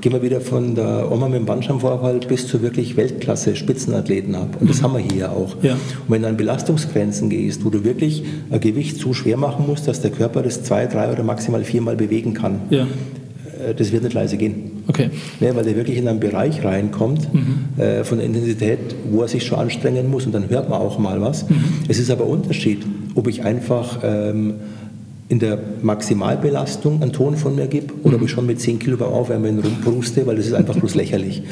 gehen 0.00 0.12
wir 0.12 0.22
wieder 0.22 0.40
von 0.40 0.74
der 0.74 1.10
Oma 1.10 1.28
mit 1.28 1.38
dem 1.38 1.46
Bandscheibenvorfall 1.46 2.20
bis 2.20 2.46
zu 2.46 2.62
wirklich 2.62 2.96
Weltklasse-Spitzenathleten 2.96 4.34
ab. 4.34 4.56
Und 4.60 4.68
das 4.68 4.78
mhm. 4.78 4.82
haben 4.84 4.94
wir 4.94 5.00
hier 5.12 5.30
auch. 5.30 5.56
Ja. 5.62 5.74
Und 5.74 5.80
wenn 6.08 6.22
du 6.22 6.28
an 6.28 6.36
Belastungsgrenzen 6.36 7.30
gehst, 7.30 7.64
wo 7.64 7.70
du 7.70 7.84
wirklich 7.84 8.24
ein 8.50 8.60
Gewicht 8.60 8.98
so 8.98 9.12
schwer 9.12 9.36
machen 9.36 9.66
musst, 9.66 9.86
dass 9.88 10.00
der 10.00 10.10
Körper 10.10 10.42
das 10.42 10.62
zwei, 10.62 10.86
drei 10.86 11.12
oder 11.12 11.22
maximal 11.22 11.64
viermal 11.64 11.96
bewegen 11.96 12.34
kann, 12.34 12.60
ja. 12.70 12.86
Äh, 13.66 13.74
das 13.74 13.92
wird 13.92 14.02
nicht 14.02 14.14
leise 14.14 14.36
gehen. 14.36 14.82
Okay. 14.88 15.10
Ne, 15.40 15.54
weil 15.54 15.64
der 15.64 15.76
wirklich 15.76 15.98
in 15.98 16.08
einen 16.08 16.20
Bereich 16.20 16.64
reinkommt 16.64 17.32
mhm. 17.32 17.80
äh, 17.82 18.04
von 18.04 18.18
der 18.18 18.26
Intensität, 18.26 18.78
wo 19.10 19.22
er 19.22 19.28
sich 19.28 19.44
schon 19.44 19.58
anstrengen 19.58 20.08
muss 20.10 20.26
und 20.26 20.32
dann 20.32 20.48
hört 20.48 20.68
man 20.68 20.80
auch 20.80 20.98
mal 20.98 21.20
was. 21.20 21.48
Mhm. 21.48 21.64
Es 21.88 21.98
ist 21.98 22.10
aber 22.10 22.26
Unterschied, 22.26 22.84
ob 23.14 23.26
ich 23.26 23.44
einfach 23.44 24.00
ähm, 24.02 24.54
in 25.28 25.40
der 25.40 25.58
Maximalbelastung 25.82 27.02
einen 27.02 27.12
Ton 27.12 27.36
von 27.36 27.56
mir 27.56 27.66
gebe 27.66 27.92
oder 28.04 28.16
ob 28.16 28.22
ich 28.22 28.30
schon 28.30 28.46
mit 28.46 28.60
10 28.60 28.78
Kilo 28.78 28.96
beim 28.96 29.08
Aufwärmen 29.08 29.58
rumpruste, 29.58 30.24
weil 30.24 30.36
das 30.36 30.46
ist 30.46 30.52
einfach 30.52 30.76
bloß 30.76 30.94
lächerlich. 30.94 31.42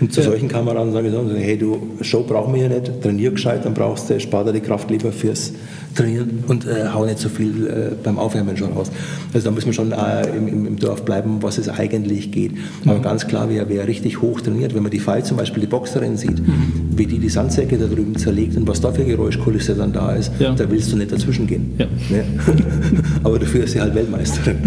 Und 0.00 0.12
zu 0.12 0.20
ja. 0.20 0.26
solchen 0.26 0.48
Kameraden 0.48 0.92
sage 0.92 1.08
ich 1.08 1.12
so, 1.12 1.28
hey 1.34 1.58
du, 1.58 1.78
Show 2.00 2.22
brauchen 2.22 2.54
wir 2.54 2.62
ja 2.62 2.68
nicht, 2.68 3.02
trainier 3.02 3.32
gescheit, 3.32 3.64
dann 3.64 3.74
brauchst 3.74 4.08
du, 4.08 4.20
spar 4.20 4.44
dir 4.44 4.52
die 4.52 4.60
Kraft 4.60 4.88
lieber 4.88 5.10
fürs 5.10 5.52
Trainieren 5.94 6.44
und 6.48 6.66
äh, 6.66 6.88
hau 6.92 7.04
nicht 7.04 7.18
so 7.18 7.28
viel 7.28 7.66
äh, 7.66 7.94
beim 8.02 8.18
Aufwärmen 8.18 8.56
schon 8.56 8.72
raus. 8.72 8.90
Also 9.32 9.48
da 9.48 9.54
müssen 9.54 9.66
wir 9.66 9.72
schon 9.72 9.92
äh, 9.92 10.26
im, 10.36 10.66
im, 10.66 10.76
Dorf 10.76 11.04
bleiben, 11.04 11.38
was 11.40 11.58
es 11.58 11.68
eigentlich 11.68 12.32
geht. 12.32 12.52
Aber 12.84 12.98
mhm. 12.98 13.02
ganz 13.02 13.26
klar, 13.26 13.48
wer, 13.48 13.68
wer 13.68 13.86
richtig 13.86 14.20
hoch 14.20 14.40
trainiert, 14.40 14.74
wenn 14.74 14.82
man 14.82 14.90
die 14.90 14.98
Fight 14.98 15.26
zum 15.26 15.36
Beispiel 15.36 15.60
die 15.60 15.68
Boxerin 15.68 16.16
sieht, 16.16 16.40
mhm. 16.40 16.90
wie 16.96 17.06
die 17.06 17.18
die 17.18 17.28
Sandsäcke 17.28 17.78
da 17.78 17.86
drüben 17.86 18.16
zerlegt 18.16 18.56
und 18.56 18.66
was 18.66 18.80
da 18.80 18.92
für 18.92 19.04
Geräuschkulisse 19.04 19.74
dann 19.74 19.92
da 19.92 20.12
ist, 20.14 20.32
ja. 20.38 20.52
da 20.54 20.68
willst 20.68 20.90
du 20.92 20.96
nicht 20.96 21.12
dazwischen 21.12 21.46
gehen. 21.46 21.74
Ja. 21.78 21.86
Ne? 22.10 22.24
aber 23.22 23.38
dafür 23.38 23.64
ist 23.64 23.72
sie 23.72 23.80
halt 23.80 23.94
Weltmeisterin. 23.94 24.58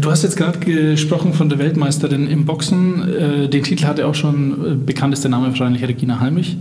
Du 0.00 0.10
hast 0.10 0.24
jetzt 0.24 0.36
gerade 0.36 0.58
gesprochen 0.58 1.34
von 1.34 1.48
der 1.48 1.60
Weltmeisterin 1.60 2.26
im 2.26 2.46
Boxen. 2.46 3.08
Äh, 3.08 3.48
den 3.48 3.62
Titel 3.62 3.84
hatte 3.84 4.08
auch 4.08 4.14
schon, 4.16 4.52
äh, 4.52 4.74
bekannt 4.74 5.14
ist 5.14 5.22
der 5.22 5.30
Name 5.30 5.46
wahrscheinlich 5.46 5.86
Regina 5.86 6.18
Halmich. 6.18 6.56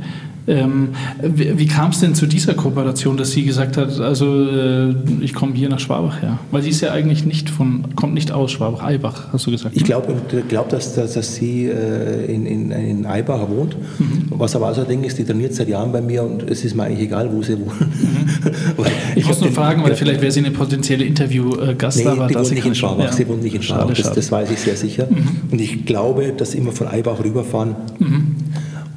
Ähm, 0.45 0.89
wie, 1.21 1.67
kam 1.67 1.91
es 1.91 2.01
denn 2.01 2.15
zu 2.15 2.25
dieser 2.25 2.53
Kooperation, 2.53 3.15
dass 3.15 3.31
sie 3.31 3.45
gesagt 3.45 3.77
hat, 3.77 3.97
also 4.01 4.43
äh, 4.43 4.93
ich 5.21 5.33
komme 5.33 5.53
hier 5.53 5.69
nach 5.69 5.79
Schwabach 5.79 6.21
her? 6.21 6.37
Weil 6.51 6.61
sie 6.63 6.69
ist 6.69 6.81
ja 6.81 6.91
eigentlich 6.91 7.23
nicht 7.23 7.49
von, 7.49 7.95
kommt 7.95 8.13
nicht 8.13 8.29
aus 8.33 8.51
Schwabach, 8.51 8.83
Eibach, 8.83 9.31
hast 9.31 9.47
du 9.47 9.51
gesagt. 9.51 9.73
Ich 9.75 9.85
glaube, 9.85 10.13
glaub, 10.49 10.67
dass, 10.67 10.95
dass, 10.95 11.13
dass 11.13 11.35
sie 11.35 11.67
in, 11.67 12.45
in, 12.45 12.71
in 12.71 13.05
Eibach 13.05 13.47
wohnt. 13.49 13.77
Mhm. 13.97 14.25
Was 14.31 14.53
aber 14.57 14.69
auch 14.69 14.75
so 14.75 14.81
ein 14.81 14.87
Ding 14.89 15.03
ist, 15.05 15.17
die 15.17 15.23
trainiert 15.23 15.55
seit 15.55 15.69
Jahren 15.69 15.93
bei 15.93 16.01
mir 16.01 16.23
und 16.23 16.43
es 16.43 16.65
ist 16.65 16.75
mir 16.75 16.83
eigentlich 16.83 17.05
egal, 17.05 17.31
wo 17.31 17.41
sie 17.41 17.57
wohnt. 17.57 17.79
Mhm. 17.79 18.85
ich, 19.15 19.25
muss 19.25 19.39
nur 19.39 19.51
fragen, 19.51 19.81
weil 19.83 19.95
vielleicht 19.95 20.19
wäre 20.19 20.31
sie 20.31 20.41
eine 20.41 20.51
potenzielle 20.51 21.05
Interviewgast 21.05 21.99
nee, 21.99 22.03
da. 22.03 22.27
Die 22.27 22.35
wohnt 22.35 22.51
nicht 22.51 22.65
in 22.65 22.75
Schwabach, 22.75 23.05
ja. 23.05 23.22
Sie 23.23 23.29
wohnt 23.29 23.43
nicht 23.43 23.55
in 23.55 23.63
Schwabach, 23.63 23.93
das, 23.93 24.13
das, 24.13 24.31
weiß 24.31 24.51
ich 24.51 24.59
sehr 24.59 24.75
sicher. 24.75 25.07
Mhm. 25.09 25.51
Und 25.51 25.61
ich 25.61 25.85
glaube, 25.85 26.33
dass 26.35 26.51
sie 26.51 26.57
immer 26.57 26.71
von 26.71 26.87
Eibach 26.87 27.23
rüberfahren. 27.23 27.75
Mhm 27.99 28.35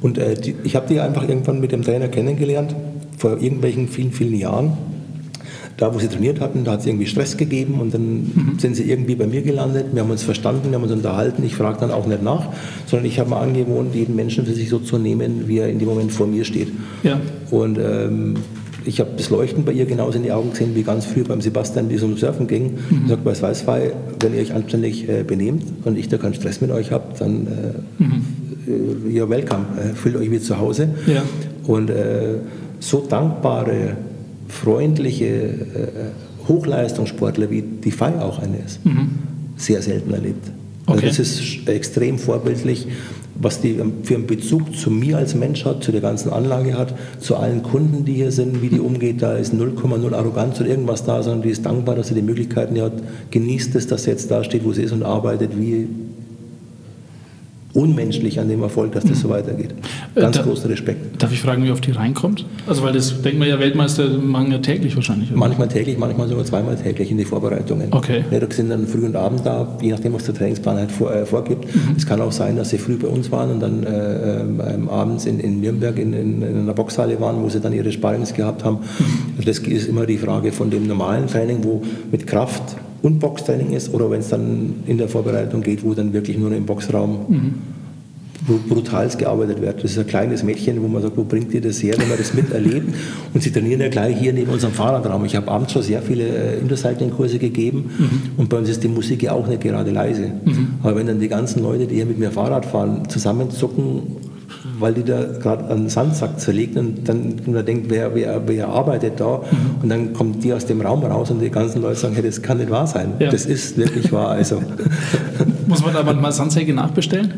und 0.01 0.17
äh, 0.17 0.35
die, 0.35 0.55
ich 0.63 0.75
habe 0.75 0.87
die 0.87 0.99
einfach 0.99 1.27
irgendwann 1.27 1.59
mit 1.59 1.71
dem 1.71 1.81
Trainer 1.81 2.07
kennengelernt, 2.07 2.75
vor 3.17 3.41
irgendwelchen 3.41 3.87
vielen, 3.87 4.11
vielen 4.11 4.35
Jahren. 4.35 4.73
Da, 5.77 5.93
wo 5.93 5.99
sie 5.99 6.07
trainiert 6.07 6.41
hatten, 6.41 6.63
da 6.63 6.71
hat 6.71 6.79
es 6.79 6.87
irgendwie 6.87 7.05
Stress 7.05 7.37
gegeben 7.37 7.79
und 7.79 7.93
dann 7.93 8.01
mhm. 8.01 8.53
sind 8.57 8.75
sie 8.75 8.89
irgendwie 8.89 9.13
bei 9.13 9.27
mir 9.27 9.43
gelandet. 9.43 9.87
Wir 9.93 10.01
haben 10.01 10.09
uns 10.09 10.23
verstanden, 10.23 10.69
wir 10.69 10.75
haben 10.75 10.83
uns 10.83 10.91
unterhalten. 10.91 11.43
Ich 11.45 11.53
frage 11.53 11.79
dann 11.79 11.91
auch 11.91 12.07
nicht 12.07 12.23
nach, 12.23 12.47
sondern 12.87 13.05
ich 13.05 13.19
habe 13.19 13.29
mal 13.29 13.41
angewohnt, 13.41 13.93
jeden 13.93 14.15
Menschen 14.15 14.47
für 14.47 14.53
sich 14.53 14.69
so 14.69 14.79
zu 14.79 14.97
nehmen, 14.97 15.47
wie 15.47 15.59
er 15.59 15.69
in 15.69 15.77
dem 15.77 15.87
Moment 15.87 16.11
vor 16.11 16.25
mir 16.25 16.45
steht. 16.45 16.69
Ja. 17.03 17.19
Und 17.51 17.77
ähm, 17.77 18.37
ich 18.87 18.99
habe 18.99 19.11
das 19.17 19.29
Leuchten 19.29 19.65
bei 19.65 19.73
ihr 19.73 19.85
genauso 19.85 20.17
in 20.17 20.23
die 20.23 20.31
Augen 20.31 20.51
gesehen 20.51 20.75
wie 20.75 20.83
ganz 20.83 21.05
früh 21.05 21.23
beim 21.23 21.41
Sebastian, 21.41 21.89
wie 21.89 21.95
es 21.95 22.03
um 22.03 22.17
Surfen 22.17 22.47
ging. 22.47 22.73
Mhm. 22.89 23.01
Ich 23.03 23.09
sage, 23.09 23.21
was 23.23 23.41
weiß, 23.41 23.65
wenn 24.19 24.33
ihr 24.33 24.41
euch 24.41 24.53
anständig 24.53 25.07
äh, 25.07 25.23
benehmt 25.23 25.63
und 25.85 25.97
ich 25.97 26.07
da 26.07 26.17
keinen 26.17 26.33
Stress 26.33 26.61
mit 26.61 26.71
euch 26.71 26.91
habe, 26.91 27.13
dann 27.19 27.47
äh, 27.99 28.03
mhm 28.03 28.21
äh, 28.67 29.09
you're 29.09 29.29
welcome, 29.29 29.65
äh, 29.79 29.95
fühlt 29.95 30.15
euch 30.15 30.29
wie 30.29 30.39
zu 30.39 30.57
Hause. 30.57 30.89
Ja. 31.05 31.23
Und 31.65 31.89
äh, 31.89 32.35
so 32.79 33.05
dankbare, 33.07 33.97
freundliche 34.47 36.13
Hochleistungssportler, 36.47 37.49
wie 37.49 37.61
die 37.61 37.91
Fei 37.91 38.19
auch 38.19 38.39
eine 38.39 38.57
ist, 38.59 38.85
mhm. 38.85 39.09
sehr 39.57 39.81
selten 39.81 40.13
erlebt. 40.13 40.51
Also 40.85 40.99
okay. 40.99 41.07
das 41.07 41.19
ist 41.19 41.67
extrem 41.67 42.17
vorbildlich, 42.17 42.87
was 43.39 43.61
die 43.61 43.79
für 44.03 44.15
einen 44.15 44.27
Bezug 44.27 44.75
zu 44.75 44.89
mir 44.89 45.17
als 45.17 45.35
Mensch 45.35 45.65
hat, 45.65 45.83
zu 45.83 45.91
der 45.91 46.01
ganzen 46.01 46.31
Anlage 46.31 46.77
hat, 46.77 46.93
zu 47.19 47.35
allen 47.35 47.63
Kunden, 47.63 48.05
die 48.05 48.13
hier 48.13 48.31
sind, 48.31 48.61
wie 48.61 48.69
die 48.69 48.79
umgeht. 48.79 49.21
Da 49.21 49.33
ist 49.37 49.53
0,0 49.53 50.13
Arroganz 50.13 50.59
oder 50.59 50.69
irgendwas 50.69 51.03
da, 51.03 51.21
sondern 51.23 51.43
die 51.43 51.49
ist 51.49 51.65
dankbar, 51.65 51.95
dass 51.95 52.07
sie 52.07 52.15
die 52.15 52.21
Möglichkeiten 52.21 52.79
hat, 52.81 52.93
genießt 53.31 53.75
es, 53.75 53.87
dass 53.87 54.03
sie 54.03 54.11
jetzt 54.11 54.31
da 54.31 54.43
steht, 54.43 54.65
wo 54.65 54.73
sie 54.73 54.83
ist 54.83 54.91
und 54.91 55.03
arbeitet, 55.03 55.59
wie 55.59 55.87
unmenschlich 57.77 58.39
an 58.39 58.49
dem 58.49 58.63
Erfolg, 58.63 58.91
dass 58.93 59.03
das 59.03 59.19
so 59.19 59.29
weitergeht. 59.29 59.69
Ganz 60.15 60.35
Äh, 60.35 60.39
da- 60.39 60.45
großen 60.45 60.69
Respekt. 60.69 61.21
Darf 61.21 61.31
ich 61.31 61.39
fragen, 61.41 61.63
wie 61.63 61.69
oft 61.71 61.85
die 61.85 61.91
reinkommt? 61.91 62.45
Also, 62.65 62.81
weil 62.83 62.91
das 62.93 63.21
denkt 63.21 63.37
man 63.37 63.47
ja, 63.47 63.59
Weltmeister 63.59 64.07
machen 64.17 64.51
ja 64.51 64.57
täglich 64.57 64.95
wahrscheinlich. 64.95 65.29
oder? 65.29 65.37
Manchmal 65.39 65.67
täglich, 65.67 65.97
manchmal 65.97 66.27
sogar 66.27 66.43
zweimal 66.45 66.75
täglich 66.75 67.11
in 67.11 67.17
die 67.17 67.25
Vorbereitungen. 67.25 67.89
Okay. 67.91 68.23
Ja, 68.31 68.39
da 68.39 68.47
sind 68.51 68.69
dann 68.69 68.87
früh 68.87 69.05
und 69.05 69.15
Abend 69.15 69.41
da, 69.45 69.77
je 69.81 69.91
nachdem, 69.91 70.13
was 70.13 70.23
der 70.25 70.33
Trainingsplan 70.33 70.77
halt 70.77 70.91
vor, 70.91 71.13
äh, 71.13 71.25
vorgibt. 71.25 71.65
Es 71.95 72.05
kann 72.05 72.19
auch 72.21 72.31
sein, 72.31 72.55
dass 72.57 72.69
sie 72.69 72.79
früh 72.79 72.95
bei 72.97 73.07
uns 73.07 73.31
waren 73.31 73.51
und 73.51 73.59
dann 73.59 73.83
äh, 73.83 74.41
ähm, 74.73 74.89
abends 74.89 75.25
in, 75.25 75.39
in 75.39 75.61
Nürnberg 75.61 75.97
in, 75.99 76.13
in, 76.13 76.41
in 76.41 76.57
einer 76.61 76.73
Boxhalle 76.73 77.19
waren, 77.21 77.43
wo 77.43 77.49
sie 77.49 77.59
dann 77.59 77.73
ihre 77.73 77.91
Sparrings 77.91 78.33
gehabt 78.33 78.63
haben. 78.65 78.79
Also 79.37 79.45
das 79.45 79.59
ist 79.59 79.87
immer 79.87 80.05
die 80.07 80.17
Frage 80.17 80.51
von 80.51 80.69
dem 80.71 80.87
normalen 80.87 81.27
Training, 81.27 81.59
wo 81.63 81.83
mit 82.11 82.25
Kraft 82.25 82.75
und 83.01 83.19
Boxtraining 83.19 83.71
ist, 83.73 83.93
oder 83.93 84.09
wenn 84.09 84.19
es 84.21 84.29
dann 84.29 84.75
in 84.87 84.97
der 84.97 85.07
Vorbereitung 85.07 85.61
geht, 85.61 85.83
wo 85.83 85.93
dann 85.93 86.13
wirklich 86.13 86.37
nur 86.37 86.51
im 86.51 86.65
Boxraum 86.65 87.53
bru- 88.47 88.59
brutalst 88.67 89.19
gearbeitet 89.19 89.61
wird. 89.61 89.83
Das 89.83 89.91
ist 89.91 89.99
ein 89.99 90.07
kleines 90.07 90.43
Mädchen, 90.43 90.81
wo 90.81 90.87
man 90.87 91.01
sagt, 91.01 91.15
wo 91.17 91.23
bringt 91.23 91.53
ihr 91.53 91.61
das 91.61 91.81
her, 91.83 91.95
wenn 91.97 92.07
man 92.09 92.17
das 92.17 92.33
miterlebt? 92.33 92.87
Und 93.33 93.43
sie 93.43 93.51
trainieren 93.51 93.81
ja 93.81 93.89
gleich 93.89 94.17
hier 94.17 94.33
neben 94.33 94.51
unserem 94.51 94.73
Fahrradraum. 94.73 95.25
Ich 95.25 95.35
habe 95.35 95.47
abends 95.49 95.73
schon 95.73 95.83
sehr 95.83 96.01
viele 96.01 96.23
äh, 96.25 96.59
Intercycling-Kurse 96.59 97.37
gegeben 97.39 97.91
und 98.37 98.49
bei 98.49 98.57
uns 98.57 98.69
ist 98.69 98.83
die 98.83 98.87
Musik 98.87 99.23
ja 99.23 99.31
auch 99.33 99.47
nicht 99.47 99.61
gerade 99.61 99.91
leise. 99.91 100.31
Aber 100.81 100.95
wenn 100.95 101.05
dann 101.07 101.19
die 101.19 101.27
ganzen 101.27 101.61
Leute, 101.61 101.85
die 101.87 101.95
hier 101.95 102.05
mit 102.05 102.17
mir 102.19 102.31
Fahrrad 102.31 102.65
fahren, 102.65 103.07
zusammenzucken, 103.09 104.01
weil 104.79 104.93
die 104.93 105.03
da 105.03 105.23
gerade 105.23 105.67
einen 105.69 105.89
Sandsack 105.89 106.39
zerlegt 106.39 106.77
und 106.77 107.07
dann 107.07 107.35
man 107.45 107.65
denkt, 107.65 107.89
wer, 107.89 108.13
wer, 108.15 108.41
wer 108.47 108.67
arbeitet 108.67 109.19
da? 109.19 109.41
Und 109.81 109.89
dann 109.89 110.13
kommt 110.13 110.43
die 110.43 110.53
aus 110.53 110.65
dem 110.65 110.81
Raum 110.81 111.03
raus 111.03 111.31
und 111.31 111.39
die 111.39 111.49
ganzen 111.49 111.81
Leute 111.81 111.95
sagen, 111.95 112.15
hey, 112.15 112.23
das 112.23 112.41
kann 112.41 112.57
nicht 112.57 112.69
wahr 112.69 112.87
sein. 112.87 113.13
Ja. 113.19 113.29
Das 113.29 113.45
ist 113.45 113.77
wirklich 113.77 114.11
wahr. 114.11 114.29
Also. 114.29 114.61
Muss 115.67 115.83
man 115.83 115.93
da 115.93 116.03
mal 116.03 116.31
Sandsäge 116.31 116.73
nachbestellen? 116.73 117.33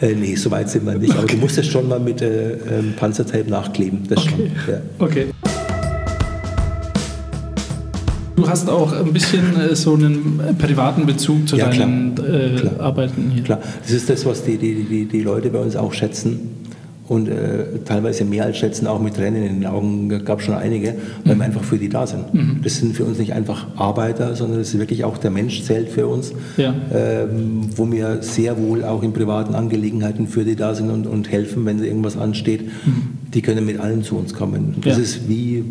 Äh, 0.00 0.14
nee, 0.14 0.34
so 0.36 0.50
weit 0.50 0.68
sind 0.68 0.84
wir 0.84 0.94
nicht. 0.94 1.16
Aber 1.16 1.26
du 1.26 1.36
musst 1.36 1.56
es 1.58 1.66
schon 1.66 1.88
mal 1.88 2.00
mit 2.00 2.20
äh, 2.20 2.52
ähm, 2.52 2.94
Panzertape 2.96 3.48
nachkleben. 3.48 4.02
Das 4.08 4.24
schon. 4.24 4.40
Ja. 4.40 4.80
Okay. 4.98 5.26
Du 8.36 8.46
hast 8.46 8.68
auch 8.68 8.92
ein 8.92 9.12
bisschen 9.12 9.58
äh, 9.58 9.74
so 9.74 9.94
einen 9.94 10.40
äh, 10.46 10.52
privaten 10.52 11.06
Bezug 11.06 11.48
zu 11.48 11.56
Ja, 11.56 11.68
klar. 11.68 11.86
deinen 11.86 12.12
äh, 12.18 12.60
Klar. 12.60 12.80
Arbeiten 12.80 13.30
hier. 13.34 13.42
Klar, 13.42 13.60
das 13.82 13.90
ist 13.90 14.10
das, 14.10 14.26
was 14.26 14.44
die, 14.44 14.58
die, 14.58 14.84
die, 14.84 15.06
die 15.06 15.22
Leute 15.22 15.48
bei 15.48 15.58
uns 15.58 15.74
auch 15.74 15.92
schätzen 15.94 16.65
und 17.08 17.28
äh, 17.28 17.64
teilweise 17.84 18.24
mehr 18.24 18.44
als 18.44 18.56
schätzen, 18.58 18.86
auch 18.86 19.00
mit 19.00 19.14
Tränen 19.14 19.44
in 19.44 19.54
den 19.60 19.66
Augen, 19.66 20.08
gab 20.24 20.42
schon 20.42 20.54
einige, 20.54 20.94
weil 21.24 21.36
wir 21.36 21.44
einfach 21.44 21.62
für 21.62 21.78
die 21.78 21.88
da 21.88 22.06
sind. 22.06 22.24
Das 22.64 22.76
sind 22.78 22.96
für 22.96 23.04
uns 23.04 23.18
nicht 23.18 23.32
einfach 23.32 23.66
Arbeiter, 23.76 24.34
sondern 24.34 24.60
es 24.60 24.74
ist 24.74 24.78
wirklich 24.80 25.04
auch 25.04 25.16
der 25.18 25.30
Mensch 25.30 25.62
zählt 25.62 25.88
für 25.88 26.06
uns, 26.08 26.32
Ja. 26.56 26.74
ähm, 26.92 27.68
wo 27.76 27.90
wir 27.92 28.22
sehr 28.22 28.58
wohl 28.58 28.84
auch 28.84 29.02
in 29.02 29.12
privaten 29.12 29.54
Angelegenheiten 29.54 30.26
für 30.26 30.44
die 30.44 30.56
da 30.56 30.74
sind 30.74 30.90
und, 30.90 31.06
und 31.06 31.30
helfen, 31.30 31.64
wenn 31.64 31.82
irgendwas 31.82 32.16
ansteht. 32.16 32.62
Die 33.34 33.42
können 33.42 33.64
mit 33.66 33.78
allen 33.78 34.02
zu 34.02 34.16
uns 34.16 34.34
kommen. 34.34 34.74
Das 34.82 34.96
Ja. 34.96 35.02
ist 35.02 35.28
wie, 35.28 35.64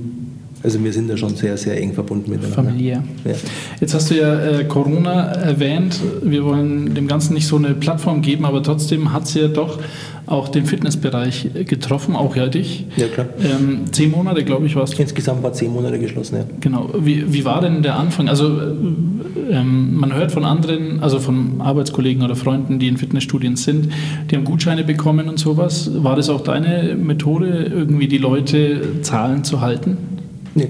also 0.64 0.84
wir 0.84 0.94
sind 0.94 1.10
da 1.10 1.18
schon 1.18 1.36
sehr, 1.36 1.58
sehr 1.58 1.80
eng 1.80 1.94
verbunden 1.94 2.32
miteinander. 2.32 2.56
Familiär. 2.56 3.04
Ja. 3.24 3.32
Jetzt 3.80 3.94
hast 3.94 4.10
du 4.10 4.16
ja 4.16 4.40
äh, 4.40 4.64
Corona 4.66 5.26
erwähnt. 5.26 6.00
Wir 6.24 6.44
wollen 6.44 6.96
dem 6.96 7.08
Ganzen 7.08 7.34
nicht 7.34 7.48
so 7.48 7.58
eine 7.58 7.76
Plattform 7.76 8.22
geben, 8.22 8.46
aber 8.46 8.64
trotzdem 8.64 9.14
hat 9.14 9.24
es 9.24 9.36
ja 9.36 9.48
doch 9.48 9.80
auch 10.28 10.50
den 10.50 10.66
Fitnessbereich 10.66 11.52
getroffen, 11.66 12.16
auch 12.16 12.36
ja 12.36 12.48
dich. 12.48 12.88
Ja, 12.98 13.08
klar. 13.08 13.28
Ähm, 13.44 13.82
zehn 13.92 14.10
Monate, 14.10 14.44
glaube 14.44 14.66
ich, 14.66 14.76
warst 14.76 14.98
du. 14.98 15.02
Insgesamt 15.02 15.44
war 15.44 15.54
zehn 15.54 15.72
Monate 15.72 16.00
geschlossen, 16.00 16.38
ja. 16.38 16.46
Genau. 16.62 16.90
Wie, 16.98 17.32
wie 17.32 17.46
war 17.46 17.62
denn 17.62 17.84
der 17.84 18.00
Anfang? 18.00 18.28
Also 18.28 18.48
äh, 18.48 19.52
ähm, 19.52 19.96
man 19.96 20.14
hört 20.14 20.32
von 20.32 20.46
anderen, 20.46 21.00
also 21.02 21.20
von 21.20 21.62
Arbeitskollegen 21.62 22.24
oder 22.24 22.36
Freunden, 22.36 22.80
die 22.80 22.88
in 22.88 22.98
Fitnessstudien 22.98 23.56
sind, 23.56 23.90
die 24.32 24.36
haben 24.36 24.46
Gutscheine 24.46 24.84
bekommen 24.84 25.30
und 25.30 25.38
sowas. 25.38 25.92
War 25.94 26.16
das 26.16 26.30
auch 26.30 26.42
deine 26.42 26.96
Methode, 26.96 27.72
irgendwie 27.72 28.08
die 28.08 28.18
Leute 28.18 29.02
Zahlen 29.04 29.44
zu 29.44 29.62
halten? 29.62 30.15
Nee. 30.56 30.70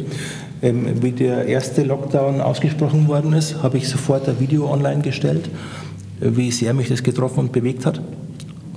Ähm, 0.62 1.02
wie 1.02 1.12
der 1.12 1.46
erste 1.46 1.84
Lockdown 1.84 2.42
ausgesprochen 2.42 3.08
worden 3.08 3.34
ist, 3.34 3.62
habe 3.62 3.78
ich 3.78 3.88
sofort 3.88 4.28
ein 4.28 4.40
Video 4.40 4.70
online 4.70 5.02
gestellt, 5.02 5.50
wie 6.20 6.52
sehr 6.52 6.74
mich 6.74 6.90
das 6.90 7.04
getroffen 7.04 7.40
und 7.40 7.52
bewegt 7.52 7.86
hat. 7.86 8.02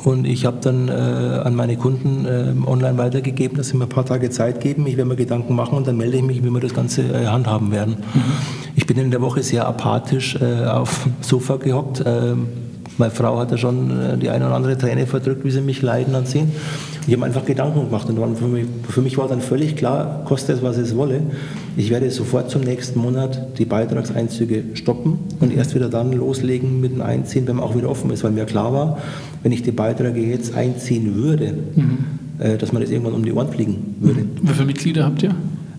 Und 0.05 0.26
ich 0.26 0.44
habe 0.44 0.59
dann 0.60 0.89
äh, 0.89 0.93
an 0.93 1.55
meine 1.55 1.76
Kunden 1.76 2.24
äh, 2.24 2.68
online 2.68 2.98
weitergegeben, 2.98 3.56
dass 3.56 3.68
sie 3.68 3.76
mir 3.76 3.85
ein 3.85 3.89
paar 3.89 4.05
Tage 4.05 4.30
Zeit 4.30 4.60
geben. 4.60 4.86
Ich 4.86 4.97
werde 4.97 5.09
mir 5.09 5.16
Gedanken 5.16 5.56
machen 5.56 5.76
und 5.76 5.86
dann 5.86 5.97
melde 5.97 6.18
ich 6.18 6.22
mich, 6.22 6.44
wie 6.44 6.51
wir 6.51 6.60
das 6.60 6.74
Ganze 6.74 7.02
äh, 7.02 7.26
handhaben 7.26 7.72
werden. 7.72 7.97
Ich 8.76 8.86
bin 8.86 8.97
in 8.98 9.10
der 9.10 9.20
Woche 9.20 9.43
sehr 9.43 9.66
apathisch 9.66 10.36
äh, 10.36 10.66
auf 10.66 11.05
dem 11.05 11.14
Sofa 11.20 11.56
gehockt. 11.56 12.02
Ähm, 12.06 12.48
meine 12.97 13.10
Frau 13.10 13.39
hat 13.39 13.51
ja 13.51 13.56
schon 13.56 13.90
äh, 13.90 14.18
die 14.18 14.30
eine 14.30 14.47
oder 14.47 14.55
andere 14.55 14.78
Träne 14.78 15.06
verdrückt, 15.06 15.44
wie 15.44 15.51
sie 15.51 15.60
mich 15.60 15.82
leiden 15.82 16.14
hat 16.14 16.28
sehen. 16.28 16.52
Ich 17.09 17.14
habe 17.14 17.24
einfach 17.24 17.47
Gedanken 17.47 17.86
gemacht 17.86 18.06
und 18.10 18.36
für, 18.36 18.47
mich, 18.47 18.66
für 18.86 19.01
mich 19.01 19.16
war 19.16 19.28
dann 19.28 19.40
völlig 19.40 19.76
klar, 19.76 20.24
koste 20.26 20.52
es, 20.52 20.62
was 20.62 20.76
es 20.76 20.94
wolle. 20.94 21.22
Ich 21.74 21.89
werde 21.89 22.10
sofort 22.10 22.51
zum 22.51 22.60
nächsten 22.60 23.01
Monat 23.01 23.59
die 23.59 23.64
Beitragseinzüge 23.64 24.64
stoppen 24.74 25.18
und 25.40 25.51
erst 25.51 25.74
wieder 25.74 25.89
dann 25.89 26.12
loslegen 26.12 26.82
mit 26.82 26.93
dem 26.93 27.01
Einziehen, 27.01 27.48
wenn 27.48 27.56
man 27.56 27.64
auch 27.64 27.74
wieder 27.74 27.89
offen 27.89 28.10
ist, 28.10 28.24
weil 28.24 28.32
mir 28.32 28.44
klar 28.44 28.74
war, 28.74 28.98
wenn 29.43 29.52
ich 29.52 29.62
die 29.62 29.72
Beiträge 29.72 30.20
jetzt 30.20 30.55
einziehen 30.55 31.14
würde, 31.14 31.55
äh, 32.40 32.59
dass 32.59 32.74
man 32.74 32.82
das 32.82 32.90
irgendwann 32.90 33.14
um 33.14 33.24
die 33.24 33.32
Ohren 33.32 33.48
fliegen 33.48 33.97
würde. 34.01 34.26
Wie 34.43 34.52
viele 34.52 34.66
Mitglieder 34.66 35.06
habt 35.06 35.22
ihr? 35.22 35.35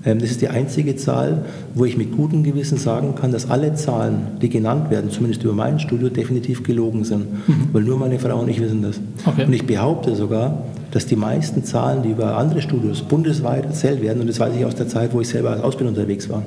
Ähm, 0.06 0.20
Das 0.20 0.32
ist 0.32 0.42
die 0.42 0.48
einzige 0.50 0.96
Zahl, 0.96 1.44
wo 1.76 1.86
ich 1.86 1.98
mit 1.98 2.16
gutem 2.16 2.44
Gewissen 2.44 2.78
sagen 2.78 3.16
kann, 3.16 3.32
dass 3.32 3.50
alle 3.50 3.74
Zahlen, 3.76 4.40
die 4.42 4.50
genannt 4.50 4.90
werden, 4.90 5.12
zumindest 5.12 5.44
über 5.44 5.54
mein 5.54 5.80
Studio, 5.80 6.10
definitiv 6.10 6.64
gelogen 6.64 7.04
sind. 7.04 7.26
Weil 7.74 7.84
nur 7.84 7.98
meine 7.98 8.20
Frau 8.20 8.40
und 8.40 8.50
ich 8.50 8.62
wissen 8.62 8.82
das. 8.82 9.00
Okay. 9.26 9.46
Und 9.46 9.54
ich 9.54 9.66
behaupte 9.66 10.16
sogar, 10.16 10.64
dass 10.92 11.06
die 11.06 11.16
meisten 11.16 11.64
Zahlen, 11.64 12.04
die 12.04 12.10
über 12.10 12.38
andere 12.38 12.62
Studios 12.62 13.02
bundesweit 13.02 13.66
erzählt 13.66 14.02
werden, 14.02 14.22
und 14.22 14.28
das 14.28 14.40
weiß 14.40 14.54
ich 14.58 14.66
aus 14.66 14.76
der 14.76 14.88
Zeit, 14.88 15.14
wo 15.14 15.22
ich 15.22 15.28
selber 15.28 15.52
als 15.52 15.62
Ausbilder 15.62 15.90
unterwegs 15.90 16.30
war, 16.30 16.44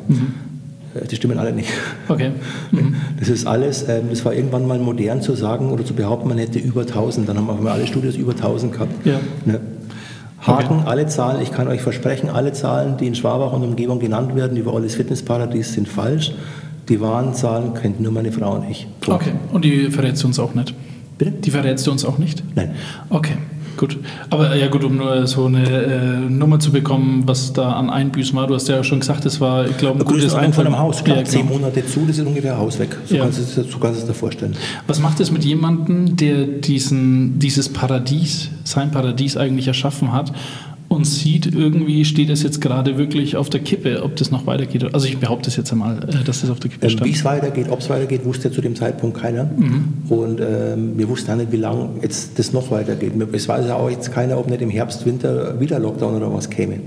äh, 0.95 1.07
die 1.07 1.17
stimmen 1.17 1.39
alle 1.39 1.53
nicht. 1.53 1.69
Okay. 2.09 2.33
Das 3.21 3.29
ist 3.29 3.47
alles, 3.47 3.89
ähm, 3.89 4.07
das 4.11 4.25
war 4.25 4.35
irgendwann 4.35 4.67
mal 4.67 4.81
modern 4.81 5.23
zu 5.23 5.35
sagen 5.37 5.71
oder 5.71 5.85
zu 5.85 5.95
behaupten, 5.95 6.29
man 6.29 6.39
hätte 6.39 6.59
über 6.59 6.81
1000. 6.81 7.29
Dann 7.29 7.37
haben 7.37 7.49
immer 7.57 7.71
alle 7.71 7.87
Studios 7.87 8.17
über 8.17 8.33
1000 8.33 8.73
gehabt. 8.73 9.07
Ja. 9.07 9.21
Ne? 9.45 9.61
Haken, 10.43 10.83
alle 10.87 11.07
Zahlen, 11.07 11.41
ich 11.41 11.53
kann 11.53 11.69
euch 11.69 11.83
versprechen, 11.83 12.29
alle 12.29 12.53
Zahlen, 12.53 12.97
die 12.97 13.07
in 13.07 13.15
Schwabach 13.15 13.53
und 13.53 13.63
Umgebung 13.63 14.01
genannt 14.01 14.35
werden, 14.35 14.57
über 14.57 14.75
alles 14.75 14.97
Fitnessparadies, 14.97 15.73
sind 15.73 15.89
falsch. 15.89 16.33
Die 16.89 17.01
wahren 17.01 17.33
Zahlen 17.33 17.75
kennt 17.75 18.01
nur 18.01 18.13
meine 18.13 18.33
Frau 18.33 18.57
und 18.57 18.69
ich. 18.69 18.89
Punkt. 19.01 19.23
Okay. 19.23 19.35
Und 19.53 19.65
die 19.65 19.89
verrätst 19.91 20.23
du 20.25 20.27
uns 20.27 20.39
auch 20.41 20.55
nicht? 20.55 20.75
Bitte? 21.17 21.31
Die 21.31 21.51
verrätst 21.51 21.87
du 21.87 21.93
uns 21.93 22.05
auch 22.05 22.19
nicht? 22.19 22.43
Nein. 22.57 22.73
Okay, 23.09 23.35
gut. 23.77 23.99
Aber 24.31 24.55
ja 24.57 24.69
gut, 24.69 24.85
um 24.85 24.97
nur 24.97 25.27
so 25.27 25.47
eine 25.47 25.67
äh, 25.69 26.17
Nummer 26.31 26.59
zu 26.61 26.73
bekommen, 26.73 27.23
was 27.27 27.53
da 27.53 27.73
an 27.73 27.91
Einbüßen 27.91 28.37
war. 28.39 28.47
Du 28.47 28.55
hast 28.55 28.69
ja 28.69 28.83
schon 28.85 29.01
gesagt, 29.01 29.25
das 29.25 29.41
war, 29.41 29.67
ich 29.69 29.77
glaube, 29.77 29.99
ein 30.01 30.05
gutes 30.05 30.23
Größenordnung 30.33 30.53
von 30.53 30.67
einem 30.67 30.75
Einkommen. 30.75 30.89
Haus, 30.95 31.05
klar, 31.05 31.17
Ja, 31.19 31.25
zehn 31.25 31.43
genau. 31.49 31.59
Monate 31.61 31.87
zu, 31.87 32.01
das 32.07 32.19
ist 32.19 32.27
ungefähr 32.27 32.57
Haus 32.57 32.79
weg. 32.79 32.97
So, 33.07 33.15
Ja. 33.17 33.23
kannst 33.25 33.39
du, 33.39 33.61
es- 33.63 33.71
so 33.71 33.79
kannst 33.79 33.99
du 33.99 34.03
es 34.03 34.07
dir 34.07 34.15
vorstellen. 34.15 34.55
Was 34.87 35.01
macht 35.01 35.21
es 35.21 35.31
mit 35.31 35.45
jemandem, 35.45 36.17
der 36.17 36.45
diesen, 36.45 37.39
dieses 37.39 37.69
Paradies, 37.69 38.51
sein 38.65 38.91
Paradies 38.91 39.37
eigentlich 39.37 39.67
erschaffen 39.69 40.13
hat 40.13 40.33
und 40.93 41.05
sieht, 41.07 41.47
irgendwie 41.55 42.05
steht 42.05 42.31
es 42.31 42.43
jetzt 42.43 42.61
gerade 42.61 42.99
wirklich 42.99 43.37
auf 43.37 43.51
der 43.51 43.61
Kippe, 43.61 44.03
ob 44.03 44.17
das 44.17 44.31
noch 44.31 44.47
weitergeht? 44.47 44.95
Also 44.95 45.07
ich 45.07 45.19
behaupte 45.19 45.49
es 45.51 45.57
jetzt 45.57 45.73
einmal, 45.73 45.99
äh, 46.09 46.25
dass 46.25 46.43
das 46.43 46.51
auf 46.51 46.61
der 46.61 46.71
Kippe 46.71 46.87
Ähm, 46.87 46.91
stand. 46.91 47.11
wie 47.11 47.15
es 47.15 47.25
weitergeht, 47.25 47.67
ob 47.71 47.81
es 47.81 47.91
weitergeht, 47.91 48.25
wusste 48.25 48.51
zu 48.53 48.61
dem 48.61 48.77
Zeitpunkt 48.77 49.19
keiner. 49.21 49.51
Und 50.09 50.41
ähm, 50.41 50.93
wir 50.97 51.09
wussten 51.09 51.31
auch 51.33 51.37
nicht, 51.37 51.51
wie 51.53 51.57
lange 51.57 51.89
jetzt 52.03 52.39
das 52.39 52.53
noch 52.53 52.71
weitergeht. 52.71 53.13
Es 53.33 53.49
weiß 53.49 53.67
ja 53.67 53.77
auch 53.77 53.91
jetzt 53.91 54.13
keiner, 54.13 54.39
ob 54.39 54.49
nicht 54.49 54.63
im 54.63 54.71
Herbst, 54.71 55.07
Winter 55.07 55.59
wieder 55.61 55.79
Lockdown 55.79 56.15
oder 56.17 56.33
was 56.33 56.51
käme. 56.51 56.81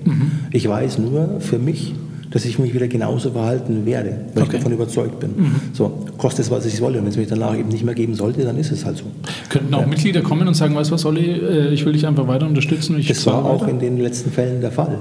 Ich 0.51 0.67
weiß 0.67 0.99
nur 0.99 1.39
für 1.39 1.57
mich, 1.59 1.93
dass 2.35 2.43
ich 2.43 2.59
mich 2.59 2.73
wieder 2.73 2.89
genauso 2.89 3.31
verhalten 3.31 3.85
werde, 3.85 4.09
weil 4.33 4.43
Okay. 4.43 4.57
ich 4.57 4.59
davon 4.59 4.73
überzeugt 4.73 5.21
bin. 5.21 5.29
So, 5.71 6.05
kostet 6.17 6.43
es, 6.45 6.51
was 6.51 6.65
es 6.65 6.81
wolle. 6.81 6.97
Und 6.97 7.05
wenn 7.05 7.11
es 7.11 7.17
mich 7.17 7.29
danach 7.29 7.57
eben 7.57 7.69
nicht 7.69 7.85
mehr 7.85 7.95
geben 7.95 8.13
sollte, 8.13 8.41
dann 8.43 8.57
ist 8.57 8.73
es 8.73 8.83
halt 8.83 8.97
so. 8.97 9.05
Könnten 9.47 9.73
auch 9.73 9.85
Mitglieder 9.85 10.19
kommen 10.19 10.45
und 10.45 10.53
sagen, 10.53 10.75
weißt 10.75 10.89
du 10.91 10.95
was, 10.95 11.05
Olli, 11.05 11.31
äh, 11.31 11.69
ich 11.73 11.85
will 11.85 11.93
dich 11.93 12.05
einfach 12.05 12.27
weiter 12.27 12.45
unterstützen. 12.45 12.99
Ich 12.99 13.07
Das 13.07 13.25
war 13.25 13.35
zahle 13.41 13.45
auch 13.45 13.61
weiter. 13.61 13.71
in 13.71 13.79
den 13.79 13.97
letzten 13.99 14.31
Fällen 14.31 14.59
der 14.59 14.71
Fall. 14.73 14.97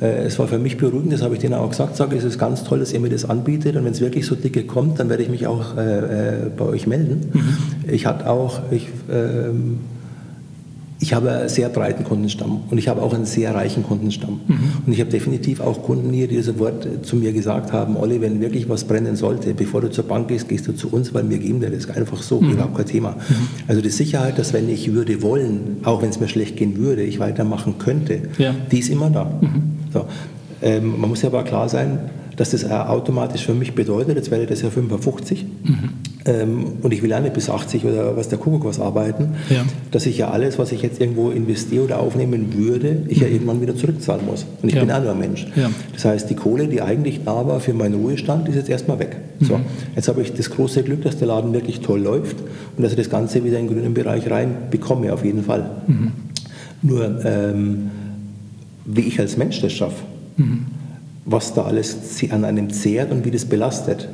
Äh, 0.00 0.24
Es 0.24 0.38
war 0.38 0.48
für 0.48 0.58
mich 0.58 0.78
beruhigend, 0.78 1.12
das 1.12 1.20
habe 1.20 1.34
ich 1.34 1.40
denen 1.40 1.52
auch 1.52 1.68
gesagt, 1.68 1.94
sage, 1.96 2.16
es 2.16 2.24
ist 2.24 2.38
ganz 2.38 2.64
toll, 2.64 2.78
dass 2.78 2.90
ihr 2.94 3.00
mir 3.00 3.10
das 3.10 3.28
anbietet 3.28 3.76
und 3.76 3.84
wenn 3.84 3.92
es 3.92 4.00
wirklich 4.00 4.24
so 4.24 4.34
dicke 4.34 4.62
kommt, 4.64 4.98
dann 4.98 5.10
werde 5.10 5.22
ich 5.24 5.28
mich 5.28 5.46
auch 5.46 5.76
äh, 5.76 5.98
äh, 5.98 6.50
bei 6.56 6.64
euch 6.64 6.86
melden. 6.86 7.32
Ich 7.86 8.06
hatte 8.06 8.30
auch, 8.30 8.60
ich, 8.70 8.88
ähm, 9.12 9.80
ich 11.02 11.12
habe 11.14 11.32
einen 11.32 11.48
sehr 11.48 11.68
breiten 11.68 12.04
Kundenstamm 12.04 12.60
und 12.70 12.78
ich 12.78 12.86
habe 12.86 13.02
auch 13.02 13.12
einen 13.12 13.24
sehr 13.26 13.52
reichen 13.54 13.82
Kundenstamm. 13.82 14.40
Und 14.86 14.92
ich 14.92 15.00
habe 15.00 15.10
definitiv 15.10 15.60
auch 15.60 15.82
Kunden 15.82 16.12
hier, 16.12 16.28
die 16.28 16.36
das 16.36 16.56
Wort 16.60 16.86
äh, 16.86 17.02
zu 17.02 17.16
mir 17.16 17.32
gesagt 17.32 17.72
haben, 17.72 17.96
Olli, 17.96 18.20
wenn 18.20 18.40
wirklich 18.40 18.68
was 18.68 18.84
brennen 18.84 19.16
sollte, 19.16 19.52
bevor 19.52 19.80
du 19.80 19.90
zur 19.90 20.04
Bank 20.04 20.28
gehst, 20.28 20.48
gehst 20.48 20.68
du 20.68 20.72
zu 20.72 20.88
uns, 20.90 21.12
weil 21.12 21.28
wir 21.28 21.38
geben 21.38 21.60
dir 21.60 21.70
das 21.70 21.90
einfach 21.90 22.22
so, 22.22 22.38
überhaupt 22.40 22.76
kein 22.76 22.86
Thema. 22.86 23.16
Also 23.66 23.82
die 23.82 23.88
Sicherheit, 23.90 24.38
dass 24.38 24.52
wenn 24.52 24.68
ich 24.68 24.92
würde 24.92 25.22
wollen, 25.22 25.78
auch 25.82 26.02
wenn 26.02 26.10
es 26.10 26.20
mir 26.20 26.28
schlecht 26.28 26.56
gehen 26.56 26.76
würde, 26.76 27.02
ich 27.02 27.18
weitermachen 27.18 27.78
könnte, 27.78 28.20
Ja. 28.38 28.54
die 28.70 28.78
ist 28.78 28.88
immer 28.88 29.10
da. 29.10 29.40
So. 29.92 30.06
Ähm, 30.62 31.00
man 31.00 31.10
muss 31.10 31.22
ja 31.22 31.28
aber 31.30 31.42
klar 31.42 31.68
sein, 31.68 31.98
dass 32.36 32.50
das 32.50 32.64
auch 32.64 32.88
automatisch 32.88 33.44
für 33.44 33.54
mich 33.54 33.74
bedeutet, 33.74 34.14
jetzt 34.16 34.30
werde 34.30 34.44
ich 34.44 34.50
das 34.50 34.62
ja 34.62 34.70
55, 34.70 35.44
ähm, 36.24 36.64
und 36.82 36.92
ich 36.92 37.02
will 37.02 37.12
auch 37.12 37.20
nicht 37.20 37.34
bis 37.34 37.50
80 37.50 37.84
oder 37.84 38.16
was 38.16 38.28
der 38.28 38.38
Kuckuck 38.38 38.64
was 38.64 38.78
arbeiten, 38.80 39.30
Ja. 39.50 39.64
dass 39.90 40.06
ich 40.06 40.18
ja 40.18 40.30
alles, 40.30 40.58
was 40.58 40.70
ich 40.72 40.82
jetzt 40.82 41.00
irgendwo 41.00 41.30
investiere 41.30 41.84
oder 41.84 41.98
aufnehmen 42.00 42.54
würde, 42.56 43.02
ich 43.08 43.18
ja 43.20 43.26
irgendwann 43.28 43.60
wieder 43.60 43.74
zurückzahlen 43.76 44.24
muss. 44.26 44.46
Und 44.62 44.68
ich 44.68 44.74
Ja. 44.74 44.80
bin 44.84 44.90
ein 44.90 45.18
Mensch. 45.18 45.46
Ja. 45.56 45.70
Das 45.92 46.04
heißt, 46.04 46.30
die 46.30 46.34
Kohle, 46.34 46.68
die 46.68 46.80
eigentlich 46.80 47.20
da 47.24 47.46
war 47.46 47.60
für 47.60 47.74
meinen 47.74 47.94
Ruhestand, 47.94 48.48
ist 48.48 48.54
jetzt 48.56 48.68
erstmal 48.68 48.98
weg. 48.98 49.16
So, 49.40 49.58
jetzt 49.96 50.06
habe 50.08 50.22
ich 50.22 50.32
das 50.32 50.50
große 50.50 50.82
Glück, 50.84 51.02
dass 51.02 51.16
der 51.18 51.26
Laden 51.28 51.52
wirklich 51.52 51.80
toll 51.80 52.00
läuft 52.00 52.36
und 52.76 52.82
dass 52.82 52.92
ich 52.92 52.98
das 52.98 53.10
Ganze 53.10 53.42
wieder 53.44 53.58
in 53.58 53.66
den 53.66 53.74
grünen 53.76 53.94
Bereich 53.94 54.30
rein 54.30 54.54
bekomme, 54.70 55.12
auf 55.12 55.24
jeden 55.24 55.42
Fall. 55.42 55.68
Nur, 56.82 57.24
ähm, 57.24 57.90
wie 58.84 59.02
ich 59.02 59.18
als 59.20 59.36
Mensch 59.36 59.60
das 59.60 59.72
schaffe, 59.72 60.02
was 61.24 61.54
da 61.54 61.62
alles 61.62 61.96
an 62.30 62.44
einem 62.44 62.70
zehrt 62.70 63.10
und 63.12 63.24
wie 63.24 63.30
das 63.30 63.44
belastet. 63.44 64.08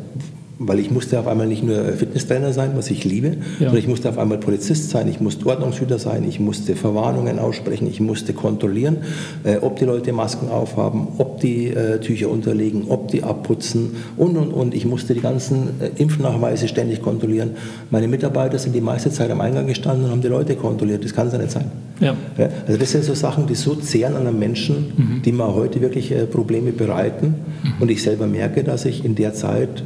Weil 0.60 0.80
ich 0.80 0.90
musste 0.90 1.20
auf 1.20 1.28
einmal 1.28 1.46
nicht 1.46 1.62
nur 1.62 1.84
Fitnesstrainer 1.92 2.52
sein, 2.52 2.72
was 2.74 2.90
ich 2.90 3.04
liebe, 3.04 3.36
sondern 3.58 3.76
ich 3.76 3.86
musste 3.86 4.08
auf 4.08 4.18
einmal 4.18 4.38
Polizist 4.38 4.90
sein, 4.90 5.06
ich 5.06 5.20
musste 5.20 5.46
Ordnungshüter 5.46 6.00
sein, 6.00 6.24
ich 6.28 6.40
musste 6.40 6.74
Verwarnungen 6.74 7.38
aussprechen, 7.38 7.86
ich 7.86 8.00
musste 8.00 8.32
kontrollieren, 8.32 8.98
äh, 9.44 9.58
ob 9.58 9.76
die 9.76 9.84
Leute 9.84 10.12
Masken 10.12 10.48
aufhaben, 10.48 11.08
ob 11.18 11.40
die 11.40 11.68
äh, 11.68 12.00
Tücher 12.00 12.28
unterlegen, 12.28 12.86
ob 12.88 13.08
die 13.08 13.22
abputzen 13.22 13.96
und, 14.16 14.36
und, 14.36 14.52
und. 14.52 14.74
Ich 14.74 14.84
musste 14.84 15.14
die 15.14 15.20
ganzen 15.20 15.80
äh, 15.80 15.90
Impfnachweise 15.96 16.66
ständig 16.66 17.02
kontrollieren. 17.02 17.52
Meine 17.90 18.08
Mitarbeiter 18.08 18.58
sind 18.58 18.74
die 18.74 18.80
meiste 18.80 19.10
Zeit 19.12 19.30
am 19.30 19.40
Eingang 19.40 19.68
gestanden 19.68 20.06
und 20.06 20.10
haben 20.10 20.22
die 20.22 20.28
Leute 20.28 20.56
kontrolliert. 20.56 21.04
Das 21.04 21.14
kann 21.14 21.28
es 21.28 21.34
ja 21.34 21.38
nicht 21.38 21.52
sein. 21.52 21.70
Ja. 22.00 22.16
Ja, 22.36 22.48
also 22.66 22.78
das 22.78 22.90
sind 22.90 23.04
so 23.04 23.14
Sachen, 23.14 23.46
die 23.46 23.54
so 23.54 23.74
zehren 23.74 24.14
an 24.14 24.26
einem 24.26 24.38
Menschen, 24.38 25.22
die 25.24 25.32
mir 25.32 25.54
heute 25.54 25.80
wirklich 25.80 26.10
äh, 26.10 26.26
Probleme 26.26 26.72
bereiten. 26.72 27.34
Und 27.80 27.90
ich 27.90 28.02
selber 28.02 28.26
merke, 28.26 28.64
dass 28.64 28.84
ich 28.84 29.04
in 29.04 29.14
der 29.14 29.34
Zeit 29.34 29.82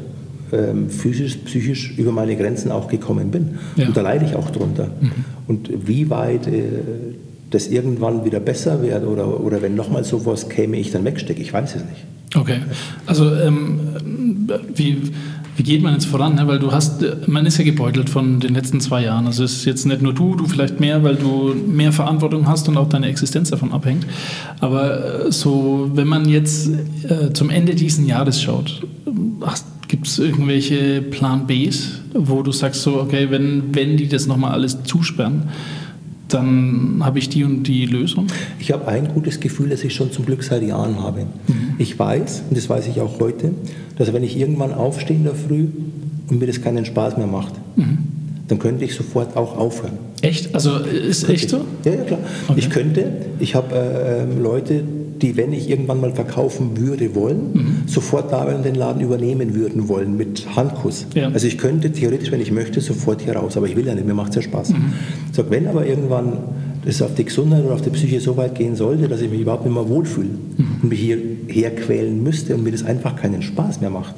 ähm, 0.52 0.90
physisch, 0.90 1.36
psychisch 1.44 1.94
über 1.96 2.12
meine 2.12 2.36
Grenzen 2.36 2.70
auch 2.70 2.88
gekommen 2.88 3.30
bin. 3.30 3.58
Ja. 3.76 3.86
Und 3.86 3.96
da 3.96 4.02
leide 4.02 4.24
ich 4.24 4.36
auch 4.36 4.50
drunter. 4.50 4.90
Und 5.46 5.70
wie 5.86 6.10
weit 6.10 6.46
äh, 6.46 6.62
das 7.50 7.68
irgendwann 7.68 8.24
wieder 8.24 8.40
besser 8.40 8.82
wird 8.82 9.06
oder, 9.06 9.40
oder 9.40 9.62
wenn 9.62 9.74
nochmal 9.74 10.04
sowas 10.04 10.48
käme, 10.48 10.78
ich 10.78 10.90
dann 10.90 11.04
wegstecke, 11.04 11.40
ich 11.40 11.52
weiß 11.52 11.76
es 11.76 11.84
nicht. 11.84 12.04
Okay, 12.34 12.60
also 13.04 13.34
ähm, 13.34 13.80
wie, 14.74 15.02
wie 15.56 15.62
geht 15.62 15.82
man 15.82 15.92
jetzt 15.92 16.06
voran? 16.06 16.34
Ne? 16.34 16.46
Weil 16.46 16.58
du 16.58 16.72
hast, 16.72 17.04
man 17.26 17.44
ist 17.44 17.58
ja 17.58 17.64
gebeutelt 17.64 18.08
von 18.08 18.40
den 18.40 18.54
letzten 18.54 18.80
zwei 18.80 19.04
Jahren. 19.04 19.26
Also 19.26 19.44
es 19.44 19.52
ist 19.52 19.64
jetzt 19.66 19.84
nicht 19.84 20.00
nur 20.00 20.14
du, 20.14 20.34
du 20.34 20.46
vielleicht 20.46 20.80
mehr, 20.80 21.04
weil 21.04 21.16
du 21.16 21.54
mehr 21.54 21.92
Verantwortung 21.92 22.48
hast 22.48 22.68
und 22.68 22.78
auch 22.78 22.88
deine 22.88 23.08
Existenz 23.08 23.50
davon 23.50 23.72
abhängt. 23.72 24.06
Aber 24.60 25.26
äh, 25.26 25.32
so, 25.32 25.90
wenn 25.94 26.08
man 26.08 26.26
jetzt 26.26 26.70
äh, 27.04 27.32
zum 27.34 27.50
Ende 27.50 27.74
dieses 27.74 28.06
Jahres 28.06 28.40
schaut, 28.40 28.82
gibt 29.92 30.06
es 30.06 30.18
irgendwelche 30.18 31.02
Plan 31.02 31.46
Bs, 31.46 32.00
wo 32.14 32.42
du 32.42 32.50
sagst 32.50 32.80
so, 32.80 32.98
okay, 32.98 33.26
wenn, 33.28 33.74
wenn 33.74 33.98
die 33.98 34.08
das 34.08 34.26
nochmal 34.26 34.52
alles 34.52 34.82
zusperren, 34.84 35.50
dann 36.28 37.00
habe 37.00 37.18
ich 37.18 37.28
die 37.28 37.44
und 37.44 37.64
die 37.64 37.84
Lösung? 37.84 38.26
Ich 38.58 38.72
habe 38.72 38.88
ein 38.88 39.08
gutes 39.08 39.38
Gefühl, 39.38 39.68
das 39.68 39.84
ich 39.84 39.94
schon 39.94 40.10
zum 40.10 40.24
Glück 40.24 40.44
seit 40.44 40.62
Jahren 40.62 40.98
habe. 40.98 41.26
Ich 41.76 41.98
weiß, 41.98 42.44
und 42.48 42.56
das 42.56 42.70
weiß 42.70 42.86
ich 42.86 43.02
auch 43.02 43.20
heute, 43.20 43.52
dass 43.98 44.14
wenn 44.14 44.24
ich 44.24 44.38
irgendwann 44.38 44.72
aufstehe 44.72 45.14
in 45.14 45.24
der 45.24 45.34
Früh 45.34 45.66
und 46.30 46.40
mir 46.40 46.46
das 46.46 46.62
keinen 46.62 46.86
Spaß 46.86 47.18
mehr 47.18 47.26
macht, 47.26 47.52
dann 48.48 48.58
könnte 48.58 48.86
ich 48.86 48.94
sofort 48.94 49.36
auch 49.36 49.58
aufhören. 49.58 49.98
Echt? 50.22 50.54
Also 50.54 50.78
ist 50.78 51.28
echt 51.28 51.50
so? 51.50 51.66
Ja, 51.84 51.92
ja, 51.92 52.04
klar. 52.04 52.20
Okay. 52.48 52.58
Ich 52.58 52.70
könnte, 52.70 53.12
ich 53.40 53.54
habe 53.54 53.74
äh, 53.74 54.22
ähm, 54.22 54.42
Leute, 54.42 54.84
die, 55.22 55.36
wenn 55.36 55.52
ich 55.52 55.70
irgendwann 55.70 56.00
mal 56.00 56.12
verkaufen 56.12 56.76
würde 56.76 57.14
wollen, 57.14 57.84
sofort 57.86 58.32
da 58.32 58.46
wären 58.46 58.56
und 58.56 58.64
den 58.64 58.74
Laden 58.74 59.00
übernehmen 59.00 59.54
würden 59.54 59.88
wollen 59.88 60.16
mit 60.16 60.46
Handkuss. 60.56 61.06
Ja. 61.14 61.28
Also 61.28 61.46
ich 61.46 61.58
könnte 61.58 61.92
theoretisch, 61.92 62.30
wenn 62.32 62.40
ich 62.40 62.50
möchte, 62.50 62.80
sofort 62.80 63.22
hier 63.22 63.36
raus, 63.36 63.56
aber 63.56 63.66
ich 63.66 63.76
will 63.76 63.86
ja 63.86 63.94
nicht, 63.94 64.06
mir 64.06 64.14
macht 64.14 64.30
es 64.30 64.36
ja 64.36 64.42
Spaß. 64.42 64.74
Sag, 65.32 65.50
wenn 65.50 65.66
aber 65.68 65.86
irgendwann 65.86 66.38
das 66.84 67.00
auf 67.00 67.14
die 67.14 67.24
Gesundheit 67.24 67.64
oder 67.64 67.74
auf 67.74 67.82
die 67.82 67.90
Psyche 67.90 68.20
so 68.20 68.36
weit 68.36 68.56
gehen 68.56 68.76
sollte, 68.76 69.08
dass 69.08 69.20
ich 69.20 69.30
mich 69.30 69.40
überhaupt 69.40 69.64
nicht 69.64 69.74
mehr 69.74 69.88
wohlfühle 69.88 70.30
und 70.82 70.88
mich 70.88 71.00
hierher 71.00 71.70
quälen 71.74 72.22
müsste 72.22 72.54
und 72.54 72.64
mir 72.64 72.72
das 72.72 72.84
einfach 72.84 73.16
keinen 73.16 73.42
Spaß 73.42 73.80
mehr 73.80 73.90
macht, 73.90 74.14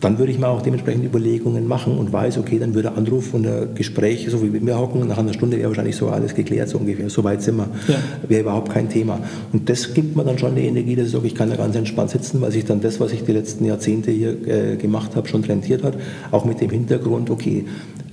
dann 0.00 0.18
würde 0.18 0.30
ich 0.30 0.38
mir 0.38 0.48
auch 0.48 0.62
dementsprechend 0.62 1.04
Überlegungen 1.04 1.66
machen 1.66 1.96
und 1.96 2.12
weiß, 2.12 2.38
okay, 2.38 2.58
dann 2.58 2.74
würde 2.74 2.92
Anruf 2.92 3.32
und 3.32 3.46
ein 3.46 3.74
Gespräch, 3.74 4.26
so 4.30 4.42
wie 4.42 4.48
mit 4.48 4.62
mir 4.62 4.78
hocken, 4.78 5.06
nach 5.08 5.18
einer 5.18 5.32
Stunde 5.32 5.56
wäre 5.56 5.68
wahrscheinlich 5.68 5.96
so 5.96 6.08
alles 6.08 6.34
geklärt, 6.34 6.68
so 6.68 6.78
ungefähr. 6.78 7.08
So 7.08 7.24
weit 7.24 7.42
sind 7.42 7.56
wir. 7.56 7.68
Ja. 7.88 7.94
Wäre 8.28 8.42
überhaupt 8.42 8.70
kein 8.70 8.88
Thema. 8.90 9.20
Und 9.52 9.68
das 9.68 9.94
gibt 9.94 10.16
mir 10.16 10.24
dann 10.24 10.38
schon 10.38 10.54
die 10.54 10.66
Energie, 10.66 10.96
dass 10.96 11.06
ich 11.06 11.12
sage, 11.12 11.26
ich 11.26 11.34
kann 11.34 11.48
da 11.48 11.56
ganz 11.56 11.76
entspannt 11.76 12.10
sitzen, 12.10 12.40
weil 12.40 12.52
sich 12.52 12.64
dann 12.64 12.80
das, 12.80 13.00
was 13.00 13.12
ich 13.12 13.24
die 13.24 13.32
letzten 13.32 13.64
Jahrzehnte 13.64 14.10
hier 14.10 14.36
äh, 14.46 14.76
gemacht 14.76 15.16
habe, 15.16 15.28
schon 15.28 15.42
rentiert 15.44 15.82
hat. 15.82 15.94
Auch 16.30 16.44
mit 16.44 16.60
dem 16.60 16.70
Hintergrund, 16.70 17.30
okay, 17.30 17.64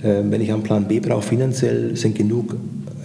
äh, 0.02 0.22
wenn 0.22 0.40
ich 0.40 0.52
einen 0.52 0.62
Plan 0.62 0.88
B 0.88 1.00
brauche, 1.00 1.22
finanziell 1.22 1.96
sind 1.96 2.14
genug 2.16 2.56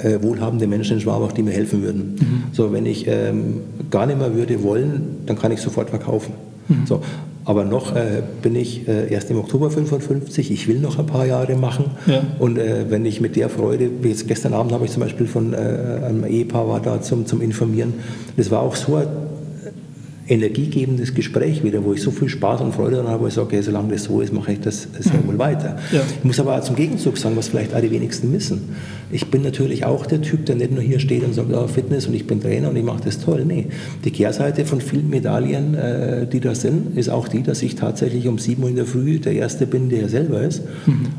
äh, 0.01 0.22
wohlhabende 0.22 0.68
Menschen 0.68 0.93
in 0.93 1.01
Schwabach, 1.01 1.34
die 1.34 1.43
mir 1.43 1.51
helfen 1.51 1.81
würden. 1.81 2.15
So, 2.53 2.72
wenn 2.72 2.85
ich 2.85 3.06
ähm, 3.07 3.61
gar 3.91 4.06
nicht 4.06 4.18
mehr 4.18 4.34
würde 4.34 4.64
wollen, 4.64 5.18
dann 5.26 5.38
kann 5.38 5.51
ich 5.51 5.60
sofort 5.60 5.89
verkaufen. 5.89 6.34
So, 6.85 7.01
aber 7.50 7.66
noch 7.66 7.96
äh, 7.96 8.22
bin 8.44 8.56
ich 8.56 8.88
äh, 8.88 9.12
erst 9.12 9.32
im 9.32 9.40
Oktober 9.40 9.72
55. 9.72 10.52
Ich 10.52 10.68
will 10.68 10.78
noch 10.78 11.00
ein 11.00 11.08
paar 11.08 11.26
Jahre 11.26 11.56
machen. 11.56 11.86
Ja. 12.06 12.22
Und 12.38 12.60
äh, 12.60 12.86
wenn 12.90 13.04
ich 13.06 13.22
mit 13.22 13.36
der 13.36 13.50
Freude, 13.50 13.90
wie 14.04 14.10
jetzt 14.10 14.28
gestern 14.28 14.54
Abend 14.54 14.72
habe 14.72 14.86
ich 14.86 14.92
zum 14.92 15.02
Beispiel 15.02 15.26
von 15.26 15.54
äh, 15.54 15.58
einem 15.58 16.26
Ehepaar 16.26 16.68
war 16.68 16.80
da 16.80 17.02
zum, 17.02 17.26
zum 17.26 17.42
Informieren. 17.42 17.96
Das 18.38 18.52
war 18.52 18.62
auch 18.62 18.76
so 18.76 18.98
ein 18.98 19.08
energiegebendes 20.30 21.14
Gespräch 21.14 21.64
wieder, 21.64 21.84
wo 21.84 21.93
ich 21.93 22.01
so 22.01 22.11
viel 22.11 22.30
Spaß 22.30 22.61
und 22.61 22.73
Freude 22.73 22.97
daran 22.97 23.11
habe, 23.11 23.23
wo 23.23 23.27
ich 23.27 23.34
sage, 23.34 23.47
okay, 23.47 23.61
solange 23.61 23.93
das 23.93 24.03
so 24.03 24.22
ist, 24.22 24.31
mache 24.31 24.53
ich 24.53 24.60
das 24.60 24.88
sehr 24.99 25.26
wohl 25.26 25.39
weiter. 25.39 25.77
Ja. 25.91 26.01
Ich 26.18 26.23
muss 26.23 26.39
aber 26.39 26.56
auch 26.56 26.61
zum 26.61 26.76
Gegenzug 26.76 27.18
sagen, 27.18 27.35
was 27.35 27.47
vielleicht 27.47 27.73
auch 27.73 27.81
die 27.81 27.91
wenigsten 27.91 28.31
wissen. 28.31 28.76
Ich 29.11 29.31
bin 29.31 29.41
natürlich 29.41 29.85
auch 29.85 30.06
der 30.06 30.22
Typ, 30.22 30.45
der 30.45 30.56
nicht 30.56 30.72
nur 30.72 30.84
hier 30.84 30.99
steht 30.99 31.23
und 31.23 31.34
sagt, 31.34 31.51
ja, 31.51 31.65
Fitness 31.68 32.06
und 32.06 32.14
ich 32.14 32.27
bin 32.27 32.41
Trainer 32.41 32.69
und 32.69 32.76
ich 32.76 32.84
mache 32.84 33.01
das 33.03 33.19
toll. 33.19 33.43
Nee, 33.45 33.68
die 34.06 34.11
Kehrseite 34.11 34.65
von 34.65 34.81
vielen 34.81 35.10
Medaillen, 35.10 35.73
äh, 35.73 36.27
die 36.27 36.39
da 36.39 36.53
sind, 36.53 36.95
ist 36.95 37.10
auch 37.10 37.27
die, 37.27 37.41
dass 37.41 37.64
ich 37.64 37.76
tatsächlich 37.76 38.27
um 38.27 38.38
7 38.38 38.61
Uhr 38.61 38.69
in 38.69 38.76
der 38.76 38.85
Früh 38.85 39.19
der 39.19 39.34
Erste 39.34 39.65
bin, 39.65 39.89
der 39.89 40.10
selber 40.10 40.41
ist. 40.41 40.61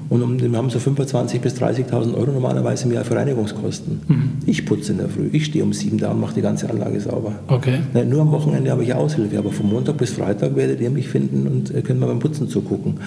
Und 0.08 0.22
um, 0.22 0.40
wir 0.40 0.56
haben 0.56 0.70
so 0.70 0.78
25.000 0.78 1.40
bis 1.40 1.54
30.000 1.54 2.14
Euro 2.14 2.30
normalerweise 2.30 2.86
im 2.86 2.92
Jahr 2.92 3.04
für 3.04 3.16
Reinigungskosten. 3.16 4.00
Ich 4.46 4.66
putze 4.66 4.92
in 4.92 4.98
der 4.98 5.08
Früh, 5.08 5.28
ich 5.32 5.46
stehe 5.46 5.64
um 5.64 5.72
7 5.72 5.98
da 5.98 6.12
und 6.12 6.20
mache 6.20 6.34
die 6.34 6.42
ganze 6.42 6.70
Anlage 6.70 7.00
sauber. 7.00 7.40
Okay. 7.48 7.80
Ne, 7.92 8.04
nur 8.04 8.22
am 8.22 8.30
Wochenende 8.30 8.70
habe 8.70 8.84
ich 8.84 8.94
Aushilfe, 9.00 9.38
aber 9.38 9.50
von 9.50 9.68
Montag 9.68 9.96
bis 9.98 10.10
Freitag 10.10 10.56
werdet 10.56 10.80
ihr 10.80 10.90
mich 10.90 11.08
finden 11.08 11.46
und 11.46 11.74
äh, 11.74 11.82
könnt 11.82 12.00
mir 12.00 12.06
beim 12.06 12.18
Putzen 12.18 12.48
zugucken. 12.48 12.98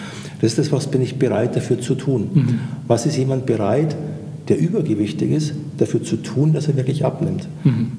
Das 0.41 0.52
ist 0.52 0.60
das, 0.60 0.72
was 0.72 0.88
bin 0.88 1.02
ich 1.02 1.15
bereit 1.15 1.56
dafür 1.56 1.80
zu 1.80 1.95
tun. 1.95 2.60
Was 2.88 3.06
ist 3.06 3.18
jemand 3.18 3.45
bereit, 3.45 3.95
der 4.49 4.60
übergewichtig 4.60 5.32
ist, 5.32 5.53
dafür 5.78 6.03
zu 6.03 6.18
tun, 6.18 6.53
dass 6.53 6.68
er 6.68 6.76
wirklich 6.76 7.06
abnimmt? 7.06 7.48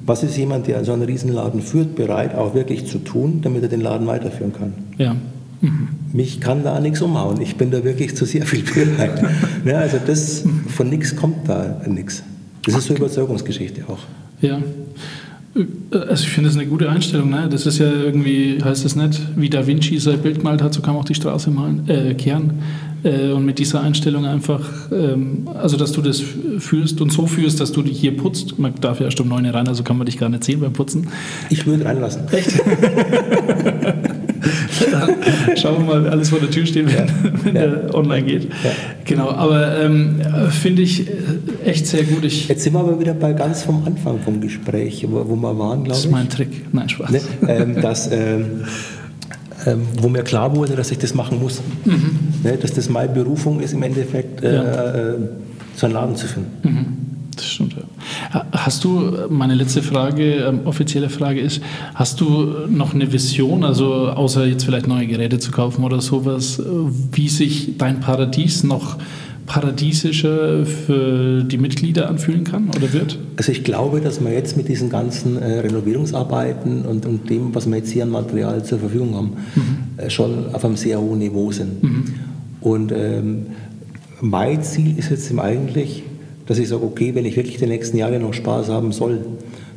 Was 0.05 0.23
ist 0.23 0.37
jemand, 0.37 0.67
der 0.67 0.83
so 0.85 0.93
einen 0.93 1.03
Riesenladen 1.03 1.61
führt, 1.61 1.95
bereit 1.95 2.35
auch 2.35 2.53
wirklich 2.53 2.85
zu 2.85 2.99
tun, 2.99 3.39
damit 3.41 3.63
er 3.63 3.69
den 3.69 3.81
Laden 3.81 4.05
weiterführen 4.07 4.53
kann? 4.53 4.73
Ja. 4.97 5.15
Mich 6.13 6.41
kann 6.41 6.63
da 6.63 6.79
nichts 6.79 7.01
umhauen. 7.01 7.41
Ich 7.41 7.55
bin 7.55 7.71
da 7.71 7.83
wirklich 7.83 8.15
zu 8.15 8.25
sehr 8.25 8.45
viel 8.45 8.63
bereit. 8.63 9.23
ne, 9.65 9.77
also 9.77 9.97
das, 10.05 10.43
von 10.67 10.89
nichts 10.89 11.15
kommt 11.15 11.47
da 11.49 11.81
nichts. 11.87 12.23
Das 12.65 12.75
ist 12.75 12.85
so 12.85 12.95
Überzeugungsgeschichte 12.95 13.83
auch. 13.87 13.99
Ja. 14.41 14.61
Also 15.91 16.23
ich 16.23 16.29
finde 16.29 16.49
das 16.49 16.57
eine 16.57 16.67
gute 16.67 16.89
Einstellung. 16.89 17.29
Ne? 17.29 17.47
Das 17.49 17.65
ist 17.65 17.77
ja 17.77 17.89
irgendwie, 17.89 18.59
heißt 18.61 18.85
es 18.85 18.95
nicht, 18.97 19.21
wie 19.37 19.49
Da 19.49 19.65
Vinci 19.65 19.97
sein 19.99 20.19
Bild 20.19 20.39
gemalt 20.39 20.61
hat, 20.61 20.73
so 20.73 20.81
kann 20.81 20.93
man 20.93 21.03
auch 21.03 21.07
die 21.07 21.15
Straße 21.15 21.49
malen, 21.49 21.87
äh, 21.87 22.13
kehren. 22.13 22.61
Äh, 23.03 23.31
und 23.31 23.45
mit 23.45 23.59
dieser 23.59 23.81
Einstellung 23.81 24.25
einfach, 24.25 24.91
ähm, 24.91 25.47
also 25.53 25.77
dass 25.77 25.93
du 25.93 26.01
das 26.01 26.21
fühlst 26.59 26.99
und 26.99 27.11
so 27.11 27.25
fühlst, 27.25 27.61
dass 27.61 27.71
du 27.71 27.83
dich 27.83 27.99
hier 27.99 28.17
putzt. 28.17 28.59
Man 28.59 28.73
darf 28.81 28.99
ja 28.99 29.05
erst 29.05 29.21
um 29.21 29.29
9 29.29 29.45
Uhr 29.45 29.53
rein, 29.53 29.67
also 29.67 29.83
kann 29.83 29.97
man 29.97 30.05
dich 30.05 30.17
gar 30.17 30.27
nicht 30.27 30.43
sehen 30.43 30.59
beim 30.59 30.73
Putzen. 30.73 31.07
Ich 31.49 31.65
würde 31.65 31.85
reinlassen. 31.85 32.23
Echt? 32.31 32.51
Schauen 35.55 35.87
wir 35.87 35.95
mal, 36.01 36.09
alles 36.09 36.29
vor 36.29 36.39
der 36.39 36.49
Tür 36.49 36.65
stehen, 36.65 36.87
wenn, 36.87 37.43
wenn 37.45 37.55
Ja. 37.55 37.67
der 37.67 37.95
online 37.95 38.23
geht. 38.23 38.43
Ja. 38.45 38.71
Genau, 39.03 39.29
aber 39.31 39.79
ähm, 39.81 40.21
finde 40.49 40.81
ich 40.81 41.07
äh, 41.07 41.11
echt 41.65 41.87
sehr 41.87 42.03
gut. 42.03 42.23
Ich, 42.25 42.47
Jetzt 42.47 42.63
sind 42.63 42.73
wir 42.73 42.79
aber 42.79 42.99
wieder 42.99 43.13
bei 43.13 43.33
ganz 43.33 43.63
vom 43.63 43.83
Anfang 43.85 44.19
vom 44.19 44.41
Gespräch, 44.41 45.05
wo, 45.09 45.27
wo 45.27 45.35
wir 45.35 45.57
waren, 45.57 45.85
das 45.85 45.85
glaube 45.85 45.97
ist 45.99 46.05
ich. 46.05 46.11
mein 46.11 46.29
Trick. 46.29 46.73
Nein, 46.73 46.89
Spaß. 46.89 47.11
Ne, 47.11 47.21
ähm, 47.47 47.81
dass, 47.81 48.11
ähm, 48.11 48.45
ähm, 49.65 49.81
wo 50.01 50.09
mir 50.09 50.23
klar 50.23 50.55
wurde, 50.55 50.75
dass 50.75 50.91
ich 50.91 50.97
das 50.97 51.13
machen 51.13 51.39
muss. 51.39 51.61
Ne, 52.43 52.57
dass 52.61 52.73
das 52.73 52.89
meine 52.89 53.09
Berufung 53.13 53.59
ist, 53.59 53.73
im 53.73 53.83
Endeffekt 53.83 54.43
äh, 54.43 54.59
Mhm. 54.59 54.65
Äh, 54.65 55.27
so 55.77 55.87
einen 55.87 55.93
Laden 55.95 56.15
zu 56.15 56.25
finden. 56.27 57.04
Das 57.45 57.53
stimmt. 57.53 57.75
Hast 58.51 58.83
du, 58.83 59.13
meine 59.29 59.53
letzte 59.53 59.83
Frage, 59.83 60.35
ähm, 60.35 60.61
offizielle 60.65 61.09
Frage 61.09 61.39
ist, 61.39 61.61
hast 61.93 62.19
du 62.19 62.53
noch 62.67 62.95
eine 62.95 63.11
Vision, 63.13 63.63
also 63.63 64.09
außer 64.09 64.47
jetzt 64.47 64.65
vielleicht 64.65 64.87
neue 64.87 65.05
Geräte 65.05 65.37
zu 65.37 65.51
kaufen 65.51 65.83
oder 65.83 66.01
sowas, 66.01 66.57
äh, 66.57 66.63
wie 67.11 67.29
sich 67.29 67.77
dein 67.77 67.99
Paradies 67.99 68.63
noch 68.63 68.97
paradiesischer 69.45 70.65
für 70.65 71.43
die 71.43 71.59
Mitglieder 71.59 72.09
anfühlen 72.09 72.45
kann 72.45 72.69
oder 72.69 72.91
wird? 72.93 73.19
Also 73.37 73.51
ich 73.51 73.63
glaube, 73.63 74.01
dass 74.01 74.23
wir 74.23 74.33
jetzt 74.33 74.57
mit 74.57 74.67
diesen 74.67 74.89
ganzen 74.89 75.39
äh, 75.39 75.59
Renovierungsarbeiten 75.59 76.83
und, 76.83 77.05
und 77.05 77.29
dem, 77.29 77.53
was 77.53 77.67
wir 77.67 77.77
jetzt 77.77 77.91
hier 77.91 78.03
an 78.03 78.09
Material 78.09 78.65
zur 78.65 78.79
Verfügung 78.79 79.13
haben, 79.13 79.33
äh, 79.97 80.09
schon 80.09 80.51
auf 80.51 80.65
einem 80.65 80.77
sehr 80.77 80.99
hohen 80.99 81.19
Niveau 81.19 81.51
sind. 81.51 81.73
Und 82.61 82.91
ähm, 82.91 83.45
mein 84.21 84.63
Ziel 84.63 84.97
ist 84.97 85.11
jetzt 85.11 85.31
eigentlich, 85.37 86.01
dass 86.45 86.57
ich 86.57 86.69
sage, 86.69 86.83
okay, 86.83 87.15
wenn 87.15 87.25
ich 87.25 87.35
wirklich 87.35 87.57
die 87.57 87.65
nächsten 87.65 87.97
Jahre 87.97 88.19
noch 88.19 88.33
Spaß 88.33 88.69
haben 88.69 88.91
soll, 88.91 89.21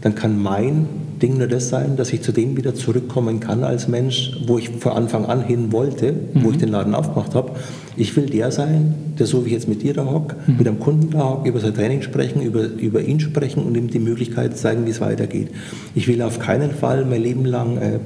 dann 0.00 0.14
kann 0.14 0.40
mein 0.40 0.86
Ding 1.20 1.38
nur 1.38 1.48
das 1.48 1.68
sein, 1.68 1.96
dass 1.96 2.12
ich 2.12 2.22
zu 2.22 2.32
dem 2.32 2.56
wieder 2.56 2.74
zurückkommen 2.74 3.40
kann 3.40 3.64
als 3.64 3.88
Mensch, 3.88 4.38
wo 4.46 4.58
ich 4.58 4.70
von 4.70 4.92
Anfang 4.92 5.26
an 5.26 5.42
hin 5.42 5.72
wollte, 5.72 6.12
mhm. 6.12 6.44
wo 6.44 6.50
ich 6.50 6.58
den 6.58 6.68
Laden 6.68 6.94
aufgemacht 6.94 7.34
habe. 7.34 7.52
Ich 7.96 8.16
will 8.16 8.26
der 8.26 8.52
sein, 8.52 8.94
der 9.18 9.26
so 9.26 9.44
wie 9.44 9.48
ich 9.48 9.54
jetzt 9.54 9.68
mit 9.68 9.82
dir 9.82 9.94
da 9.94 10.06
hocke, 10.06 10.36
mhm. 10.46 10.56
mit 10.58 10.68
einem 10.68 10.78
Kunden 10.78 11.10
da 11.10 11.28
hocke, 11.30 11.48
über 11.48 11.58
sein 11.58 11.74
Training 11.74 12.02
sprechen, 12.02 12.42
über, 12.42 12.64
über 12.64 13.00
ihn 13.02 13.18
sprechen 13.18 13.64
und 13.64 13.76
ihm 13.76 13.88
die 13.88 13.98
Möglichkeit 13.98 14.56
zeigen, 14.56 14.86
wie 14.86 14.90
es 14.90 15.00
weitergeht. 15.00 15.48
Ich 15.94 16.06
will 16.06 16.22
auf 16.22 16.38
keinen 16.38 16.70
Fall 16.70 17.04
mein 17.04 17.22
Leben 17.22 17.44
lang 17.44 17.78
äh, 17.78 17.98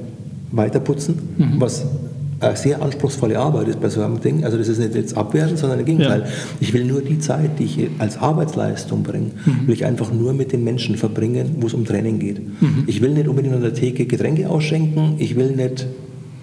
weiterputzen, 0.51 1.15
mhm. 1.37 1.53
was 1.57 1.85
sehr 2.55 2.81
anspruchsvolle 2.81 3.37
Arbeit 3.37 3.67
ist 3.67 3.81
bei 3.81 3.89
so 3.89 4.01
einem 4.01 4.19
Ding. 4.21 4.43
Also 4.43 4.57
das 4.57 4.67
ist 4.67 4.79
nicht 4.79 4.95
jetzt 4.95 5.15
abwertend, 5.17 5.57
sondern 5.57 5.79
im 5.79 5.85
Gegenteil. 5.85 6.21
Ja. 6.21 6.27
Ich 6.59 6.73
will 6.73 6.85
nur 6.85 7.01
die 7.01 7.19
Zeit, 7.19 7.59
die 7.59 7.63
ich 7.63 7.89
als 7.99 8.17
Arbeitsleistung 8.17 9.03
bringe, 9.03 9.31
mhm. 9.45 9.67
will 9.67 9.73
ich 9.73 9.85
einfach 9.85 10.11
nur 10.11 10.33
mit 10.33 10.51
den 10.51 10.63
Menschen 10.63 10.97
verbringen, 10.97 11.55
wo 11.59 11.67
es 11.67 11.73
um 11.73 11.85
Training 11.85 12.19
geht. 12.19 12.39
Mhm. 12.61 12.83
Ich 12.87 13.01
will 13.01 13.11
nicht 13.11 13.27
unbedingt 13.27 13.55
an 13.55 13.61
der 13.61 13.73
Theke 13.73 14.05
Getränke 14.05 14.49
ausschenken. 14.49 15.15
Ich 15.17 15.35
will 15.35 15.51
nicht 15.51 15.87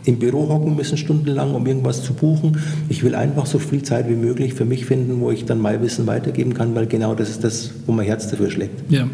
im 0.04 0.18
Büro 0.18 0.48
hocken 0.48 0.76
müssen 0.76 0.96
stundenlang, 0.96 1.54
um 1.54 1.66
irgendwas 1.66 2.02
zu 2.02 2.14
buchen. 2.14 2.58
Ich 2.88 3.02
will 3.02 3.14
einfach 3.14 3.46
so 3.46 3.58
viel 3.58 3.82
Zeit 3.82 4.08
wie 4.08 4.14
möglich 4.14 4.54
für 4.54 4.64
mich 4.64 4.86
finden, 4.86 5.20
wo 5.20 5.30
ich 5.30 5.44
dann 5.44 5.60
mein 5.60 5.82
Wissen 5.82 6.06
weitergeben 6.06 6.54
kann, 6.54 6.74
weil 6.74 6.86
genau 6.86 7.14
das 7.14 7.28
ist 7.28 7.44
das, 7.44 7.70
wo 7.86 7.92
mein 7.92 8.06
Herz 8.06 8.28
dafür 8.28 8.50
schlägt. 8.50 8.90
Ja. 8.90 9.06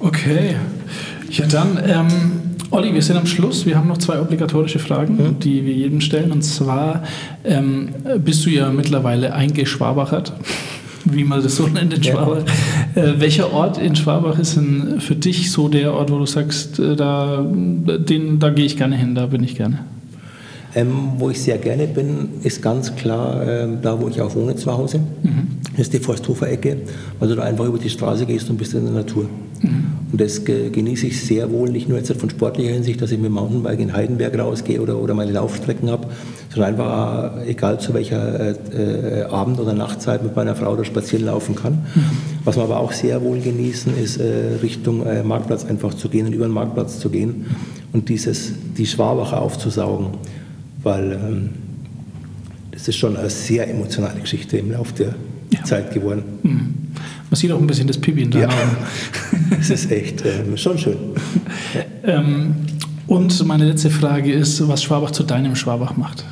Okay. 0.00 0.56
Ja, 1.30 1.46
dann 1.46 1.78
ähm 1.86 2.45
Olli, 2.70 2.92
wir 2.92 3.02
sind 3.02 3.16
am 3.16 3.26
Schluss. 3.26 3.64
Wir 3.64 3.76
haben 3.76 3.88
noch 3.88 3.98
zwei 3.98 4.20
obligatorische 4.20 4.78
Fragen, 4.78 5.16
mhm. 5.16 5.38
die 5.38 5.64
wir 5.64 5.72
jedem 5.72 6.00
stellen. 6.00 6.32
Und 6.32 6.42
zwar 6.42 7.04
ähm, 7.44 7.90
bist 8.24 8.44
du 8.44 8.50
ja 8.50 8.70
mittlerweile 8.70 9.34
eingeschwabachert, 9.34 10.32
wie 11.04 11.24
man 11.24 11.42
das 11.42 11.56
so 11.56 11.68
nennt 11.68 11.94
in 11.94 12.02
Schwabach. 12.02 12.42
Ja. 12.94 13.02
Äh, 13.02 13.20
welcher 13.20 13.52
Ort 13.52 13.78
in 13.78 13.94
Schwabach 13.94 14.38
ist 14.38 14.56
denn 14.56 15.00
für 15.00 15.14
dich 15.14 15.52
so 15.52 15.68
der 15.68 15.94
Ort, 15.94 16.10
wo 16.10 16.18
du 16.18 16.26
sagst, 16.26 16.78
äh, 16.78 16.96
da, 16.96 17.44
den, 17.46 18.40
da 18.40 18.50
gehe 18.50 18.66
ich 18.66 18.76
gerne 18.76 18.96
hin, 18.96 19.14
da 19.14 19.26
bin 19.26 19.44
ich 19.44 19.56
gerne? 19.56 19.80
Ähm, 20.74 21.12
wo 21.16 21.30
ich 21.30 21.40
sehr 21.40 21.56
gerne 21.56 21.86
bin, 21.86 22.28
ist 22.42 22.60
ganz 22.60 22.94
klar 22.96 23.46
ähm, 23.48 23.78
da, 23.80 23.98
wo 23.98 24.08
ich 24.08 24.20
auch 24.20 24.34
wohne 24.34 24.56
zu 24.56 24.70
Hause. 24.70 24.98
Mhm. 25.22 25.46
Das 25.70 25.82
ist 25.82 25.94
die 25.94 26.00
Forsthofer-Ecke, 26.00 26.76
weil 27.18 27.28
du 27.28 27.36
da 27.36 27.44
einfach 27.44 27.64
über 27.64 27.78
die 27.78 27.88
Straße 27.88 28.26
gehst 28.26 28.50
und 28.50 28.58
bist 28.58 28.74
in 28.74 28.84
der 28.84 28.92
Natur. 28.92 29.26
Mhm. 29.62 29.85
Und 30.12 30.20
das 30.20 30.44
genieße 30.44 31.08
ich 31.08 31.20
sehr 31.24 31.50
wohl, 31.50 31.68
nicht 31.68 31.88
nur 31.88 31.98
jetzt 31.98 32.12
von 32.12 32.30
sportlicher 32.30 32.72
Hinsicht, 32.72 33.02
dass 33.02 33.10
ich 33.10 33.18
mit 33.18 33.26
dem 33.26 33.34
Mountainbike 33.34 33.80
in 33.80 33.92
Heidenberg 33.92 34.38
rausgehe 34.38 34.80
oder, 34.80 34.98
oder 34.98 35.14
meine 35.14 35.32
Laufstrecken 35.32 35.90
habe, 35.90 36.06
sondern 36.48 36.70
einfach, 36.70 37.36
äh, 37.38 37.50
egal 37.50 37.80
zu 37.80 37.92
welcher 37.92 38.56
äh, 38.72 39.22
Abend- 39.24 39.58
oder 39.58 39.72
Nachtzeit 39.72 40.22
mit 40.22 40.36
meiner 40.36 40.54
Frau 40.54 40.76
da 40.76 40.84
spazieren 40.84 41.26
laufen 41.26 41.56
kann. 41.56 41.84
Mhm. 41.94 42.04
Was 42.44 42.56
wir 42.56 42.62
aber 42.62 42.78
auch 42.78 42.92
sehr 42.92 43.22
wohl 43.22 43.40
genießen, 43.40 43.96
ist 43.98 44.18
äh, 44.18 44.56
Richtung 44.62 45.04
äh, 45.04 45.24
Marktplatz 45.24 45.64
einfach 45.64 45.94
zu 45.94 46.08
gehen 46.08 46.26
und 46.26 46.32
über 46.32 46.46
den 46.46 46.54
Marktplatz 46.54 47.00
zu 47.00 47.10
gehen 47.10 47.46
und 47.92 48.08
dieses, 48.08 48.52
die 48.78 48.86
Schwabacher 48.86 49.42
aufzusaugen 49.42 50.10
weil 50.86 51.12
ähm, 51.12 51.50
das 52.70 52.86
ist 52.86 52.96
schon 52.96 53.16
eine 53.16 53.28
sehr 53.28 53.68
emotionale 53.68 54.20
Geschichte 54.20 54.56
im 54.56 54.70
Laufe 54.70 54.94
der 54.94 55.14
ja. 55.50 55.62
Zeit 55.64 55.92
geworden. 55.92 56.22
Mhm. 56.42 56.74
Man 57.30 57.36
sieht 57.36 57.50
auch 57.52 57.60
ein 57.60 57.66
bisschen 57.66 57.86
das 57.86 57.98
Pipi 57.98 58.22
in 58.22 58.30
deinen 58.30 58.42
ja. 58.42 59.58
Es 59.60 59.70
ist 59.70 59.90
echt 59.90 60.24
ähm, 60.24 60.56
schon 60.56 60.78
schön. 60.78 60.96
ähm, 62.04 62.54
und 63.06 63.44
meine 63.46 63.66
letzte 63.66 63.90
Frage 63.90 64.32
ist, 64.32 64.66
was 64.68 64.82
Schwabach 64.82 65.10
zu 65.10 65.22
deinem 65.22 65.54
Schwabach 65.54 65.96
macht. 65.96 66.24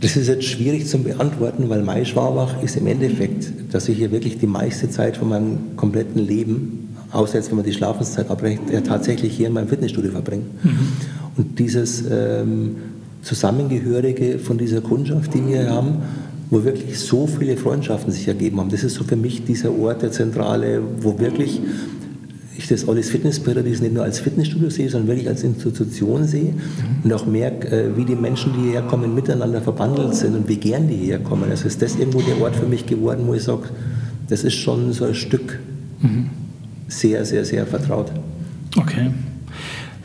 Das 0.00 0.16
ist 0.16 0.28
jetzt 0.28 0.44
schwierig 0.44 0.86
zu 0.86 0.98
beantworten, 0.98 1.68
weil 1.70 1.82
mein 1.82 2.04
Schwabach 2.04 2.62
ist 2.62 2.76
im 2.76 2.86
Endeffekt, 2.86 3.72
dass 3.72 3.88
ich 3.88 3.96
hier 3.96 4.12
wirklich 4.12 4.38
die 4.38 4.46
meiste 4.46 4.90
Zeit 4.90 5.16
von 5.16 5.30
meinem 5.30 5.76
kompletten 5.76 6.26
Leben 6.26 6.84
außer 7.14 7.36
jetzt, 7.36 7.50
wenn 7.50 7.56
man 7.56 7.64
die 7.64 7.72
Schlafenszeit 7.72 8.28
abrechnet, 8.28 8.70
er 8.70 8.82
tatsächlich 8.82 9.36
hier 9.36 9.46
in 9.46 9.52
meinem 9.52 9.68
Fitnessstudio 9.68 10.10
verbringen. 10.10 10.46
Mhm. 10.62 10.78
Und 11.36 11.58
dieses 11.58 12.04
ähm, 12.10 12.76
Zusammengehörige 13.24 14.38
von 14.38 14.58
dieser 14.58 14.80
Kundschaft, 14.80 15.34
die 15.34 15.46
wir 15.46 15.70
haben, 15.70 15.96
wo 16.50 16.62
wirklich 16.62 16.98
so 16.98 17.26
viele 17.26 17.56
Freundschaften 17.56 18.12
sich 18.12 18.28
ergeben 18.28 18.60
haben, 18.60 18.70
das 18.70 18.84
ist 18.84 18.94
so 18.94 19.04
für 19.04 19.16
mich 19.16 19.44
dieser 19.44 19.76
Ort, 19.76 20.02
der 20.02 20.12
Zentrale, 20.12 20.80
wo 21.00 21.18
wirklich 21.18 21.60
ich 22.56 22.68
das 22.68 22.88
alles 22.88 23.10
Fitnessparadies 23.10 23.80
nicht 23.80 23.94
nur 23.94 24.04
als 24.04 24.20
Fitnessstudio 24.20 24.70
sehe, 24.70 24.88
sondern 24.88 25.08
wirklich 25.08 25.28
als 25.28 25.42
Institution 25.42 26.24
sehe 26.24 26.54
und 27.02 27.12
auch 27.12 27.26
merke, 27.26 27.68
äh, 27.68 27.96
wie 27.96 28.04
die 28.04 28.14
Menschen, 28.14 28.52
die 28.56 28.66
hierher 28.66 28.82
kommen, 28.82 29.12
miteinander 29.12 29.60
verbandelt 29.60 30.14
sind 30.14 30.36
und 30.36 30.48
wie 30.48 30.56
gern 30.56 30.86
die 30.86 30.94
hierher 30.94 31.18
kommen. 31.18 31.50
Also 31.50 31.66
ist 31.66 31.82
das 31.82 31.96
irgendwo 31.96 32.20
der 32.20 32.40
Ort 32.40 32.54
für 32.54 32.66
mich 32.66 32.86
geworden, 32.86 33.24
wo 33.26 33.34
ich 33.34 33.42
sage, 33.42 33.64
das 34.28 34.44
ist 34.44 34.54
schon 34.54 34.92
so 34.92 35.06
ein 35.06 35.14
Stück. 35.14 35.58
Mhm 36.00 36.30
sehr, 36.88 37.24
sehr, 37.24 37.44
sehr 37.44 37.66
vertraut. 37.66 38.10
Okay. 38.76 39.10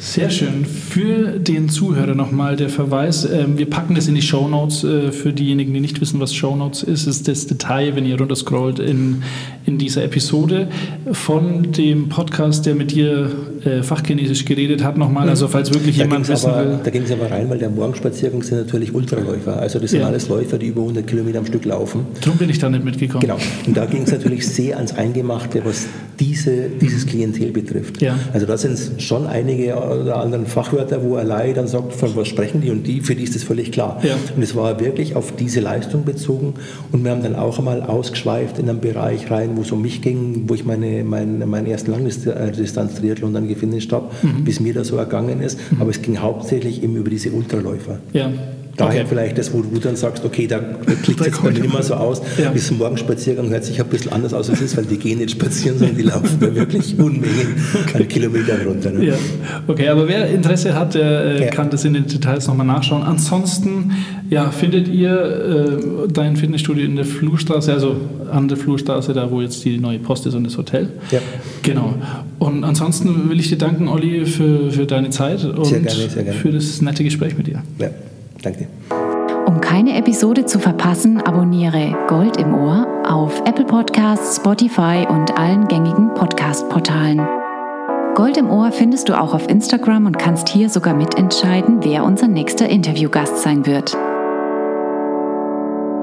Sehr 0.02 0.30
schön. 0.30 0.64
Für 0.64 1.40
den 1.40 1.68
Zuhörer 1.68 2.16
nochmal 2.16 2.56
der 2.56 2.70
Verweis. 2.70 3.30
Ähm, 3.30 3.58
wir 3.58 3.70
packen 3.70 3.96
das 3.96 4.08
in 4.08 4.16
die 4.16 4.22
Show 4.22 4.48
Notes. 4.48 4.86
Äh, 4.86 5.12
für 5.12 5.34
diejenigen, 5.34 5.74
die 5.74 5.82
nicht 5.82 6.00
wissen, 6.00 6.22
was 6.22 6.34
Show 6.34 6.56
Notes 6.56 6.84
ist, 6.84 7.06
ist 7.06 7.28
das 7.28 7.48
Detail, 7.48 7.98
wenn 7.98 8.06
ihr 8.06 8.18
runterscrollt 8.18 8.80
in, 8.80 9.24
in 9.70 9.78
dieser 9.78 10.04
Episode 10.04 10.68
von 11.12 11.72
dem 11.72 12.10
Podcast, 12.10 12.66
der 12.66 12.74
mit 12.74 12.92
dir 12.92 13.30
äh, 13.64 13.84
Fachchinesisch 13.84 14.46
geredet 14.46 14.84
hat, 14.84 14.98
nochmal. 14.98 15.26
Mhm. 15.26 15.30
Also 15.30 15.48
falls 15.48 15.72
wirklich 15.72 15.98
da 15.98 16.06
jemand 16.06 16.28
wissen 16.28 16.50
aber, 16.50 16.66
will. 16.66 16.80
Da 16.84 16.90
ging 16.90 17.04
es 17.04 17.12
aber 17.12 17.30
rein, 17.30 17.48
weil 17.52 17.60
der 17.60 17.70
Morgenspaziergang 17.70 18.42
sind 18.42 18.58
natürlich 18.58 18.96
Ultraläufer. 18.96 19.60
Also 19.60 19.78
das 19.78 19.92
sind 19.92 20.02
ja. 20.02 20.08
alles 20.08 20.28
Läufer, 20.28 20.58
die 20.58 20.68
über 20.68 20.82
100 20.82 21.06
Kilometer 21.06 21.38
am 21.38 21.46
Stück 21.46 21.66
laufen. 21.66 22.08
Darum 22.22 22.40
bin 22.40 22.50
ich 22.50 22.58
da 22.58 22.68
nicht 22.68 22.84
mitgekommen. 22.84 23.22
Genau. 23.22 23.38
Und 23.68 23.78
da 23.78 23.86
ging 23.86 24.04
es 24.04 24.12
natürlich 24.12 24.48
sehr 24.48 24.78
ans 24.78 24.94
Eingemachte, 24.96 25.62
was 25.64 25.86
diese, 26.20 26.70
dieses 26.70 27.06
Klientel 27.06 27.52
betrifft. 27.52 28.02
Ja. 28.02 28.18
Also 28.34 28.46
da 28.46 28.58
sind 28.58 29.02
schon 29.02 29.28
einige 29.28 29.76
oder 29.76 30.18
anderen 30.18 30.48
Fachwörter, 30.48 31.04
wo 31.04 31.16
allein 31.16 31.54
dann 31.54 31.68
sagt, 31.68 31.94
von 31.94 32.16
was 32.16 32.28
sprechen 32.28 32.62
die 32.62 32.72
und 32.72 32.86
die, 32.88 33.02
für 33.02 33.16
die 33.16 33.24
ist 33.24 33.36
das 33.36 33.44
völlig 33.44 33.72
klar. 33.72 34.02
Ja. 34.04 34.16
Und 34.36 34.42
es 34.42 34.56
war 34.56 34.80
wirklich 34.80 35.16
auf 35.16 35.36
diese 35.36 35.60
Leistung 35.60 36.04
bezogen 36.04 36.56
und 36.92 37.04
wir 37.04 37.12
haben 37.12 37.24
dann 37.24 37.36
auch 37.36 37.60
einmal 37.60 37.82
ausgeschweift 37.84 38.60
in 38.60 38.70
einen 38.70 38.82
Bereich 38.82 39.32
rein, 39.32 39.56
wo 39.60 39.64
es 39.64 39.72
um 39.74 39.82
mich 39.82 40.02
ging, 40.02 40.46
wo 40.48 40.54
ich 40.54 40.64
meine, 40.64 41.04
meine, 41.04 41.46
meinen 41.46 41.68
ersten 41.68 41.92
Langdistanz-Triathlon 41.92 43.34
dann 43.34 43.50
gefinisht 43.50 43.92
habe, 43.92 44.10
mhm. 44.22 44.46
bis 44.46 44.62
mir 44.62 44.74
das 44.74 44.88
so 44.88 44.96
ergangen 44.96 45.42
ist. 45.42 45.60
Mhm. 45.70 45.82
Aber 45.82 45.90
es 45.90 46.02
ging 46.02 46.18
hauptsächlich 46.20 46.82
eben 46.82 46.96
über 46.96 47.10
diese 47.10 47.32
Ultraläufer. 47.32 48.00
Ja. 48.14 48.32
Daher 48.80 49.02
okay. 49.02 49.10
vielleicht 49.10 49.38
das, 49.38 49.54
wo 49.54 49.62
du 49.62 49.78
dann 49.78 49.98
sagst, 49.98 50.24
okay, 50.24 50.48
da 50.48 50.60
klickt 51.04 51.20
es 51.20 51.28
jetzt 51.28 51.44
bei 51.44 51.52
mir 51.52 51.66
immer 51.66 51.84
so 51.84 51.96
aus, 51.96 52.22
ja. 52.42 52.50
bis 52.50 52.68
zum 52.68 52.78
Morgenspaziergang 52.78 53.50
hört 53.50 53.66
sich 53.66 53.82
ein 53.82 53.88
bisschen 53.88 54.14
anders 54.14 54.34
aus, 54.34 54.50
als 54.50 54.62
es 54.62 54.72
ist, 54.72 54.78
weil 54.78 54.86
die 54.86 54.96
gehen 54.96 55.18
nicht 55.18 55.32
spazieren, 55.32 55.78
sondern 55.78 55.98
die 55.98 56.04
laufen 56.04 56.38
da 56.40 56.56
wirklich 56.56 56.98
Unmengen 57.00 57.56
okay. 57.74 57.98
an 57.98 58.08
Kilometern 58.08 58.62
runter. 58.66 58.92
Ne? 58.92 59.08
Ja. 59.08 59.16
Okay, 59.68 59.90
aber 59.90 60.08
wer 60.08 60.30
Interesse 60.30 60.74
hat, 60.74 60.94
der 60.94 61.26
äh, 61.26 61.42
ja. 61.42 61.50
kann 61.50 61.70
das 61.70 61.84
in 61.84 61.94
den 61.94 62.08
Details 62.08 62.48
nochmal 62.48 62.68
nachschauen. 62.68 63.04
Ansonsten 63.04 63.92
ja, 64.30 64.50
findet 64.50 64.88
ihr 64.88 65.12
äh, 65.12 66.08
dein 66.08 66.38
Fitnessstudio 66.38 66.86
in 66.86 66.96
der 66.96 67.06
Flurstraße, 67.06 67.74
also 67.74 67.98
an 68.32 68.48
der 68.48 68.56
Flurstraße, 68.56 69.12
da 69.12 69.30
wo 69.30 69.42
jetzt 69.42 69.66
die 69.66 69.78
neue 69.78 70.00
Post 70.00 70.26
ist 70.26 70.36
und 70.36 70.46
das 70.46 70.58
Hotel. 70.58 70.88
Ja. 71.12 71.20
Genau. 71.64 71.96
Und 72.38 72.64
ansonsten 72.64 73.30
will 73.30 73.42
ich 73.42 73.50
dir 73.50 73.58
danken, 73.58 73.90
Olli, 73.90 74.26
für, 74.26 74.72
für 74.72 74.86
deine 74.86 75.10
Zeit 75.10 75.44
und 75.44 75.66
sehr 75.66 75.82
gerne, 75.82 76.10
sehr 76.10 76.24
gerne. 76.24 76.40
für 76.40 76.54
das 76.54 76.82
nette 76.82 77.04
Gespräch 77.04 77.38
mit 77.38 77.48
dir. 77.48 77.62
Ja. 77.78 77.90
Danke. 78.42 78.68
Um 79.46 79.62
keine 79.62 79.98
Episode 79.98 80.46
zu 80.46 80.60
verpassen, 80.60 81.22
abonniere 81.22 81.96
Gold 82.08 82.38
im 82.38 82.54
Ohr 82.54 82.86
auf 83.08 83.42
Apple 83.46 83.66
Podcasts, 83.66 84.36
Spotify 84.38 85.06
und 85.10 85.38
allen 85.38 85.68
gängigen 85.68 86.14
Podcast-Portalen. 86.14 87.28
Gold 88.16 88.38
im 88.38 88.50
Ohr 88.50 88.72
findest 88.72 89.10
du 89.10 89.20
auch 89.20 89.34
auf 89.34 89.50
Instagram 89.50 90.06
und 90.06 90.20
kannst 90.20 90.50
hier 90.50 90.70
sogar 90.70 90.94
mitentscheiden, 90.94 91.84
wer 91.84 92.04
unser 92.04 92.28
nächster 92.28 92.70
Interviewgast 92.70 93.38
sein 93.38 93.66
wird. 93.66 93.98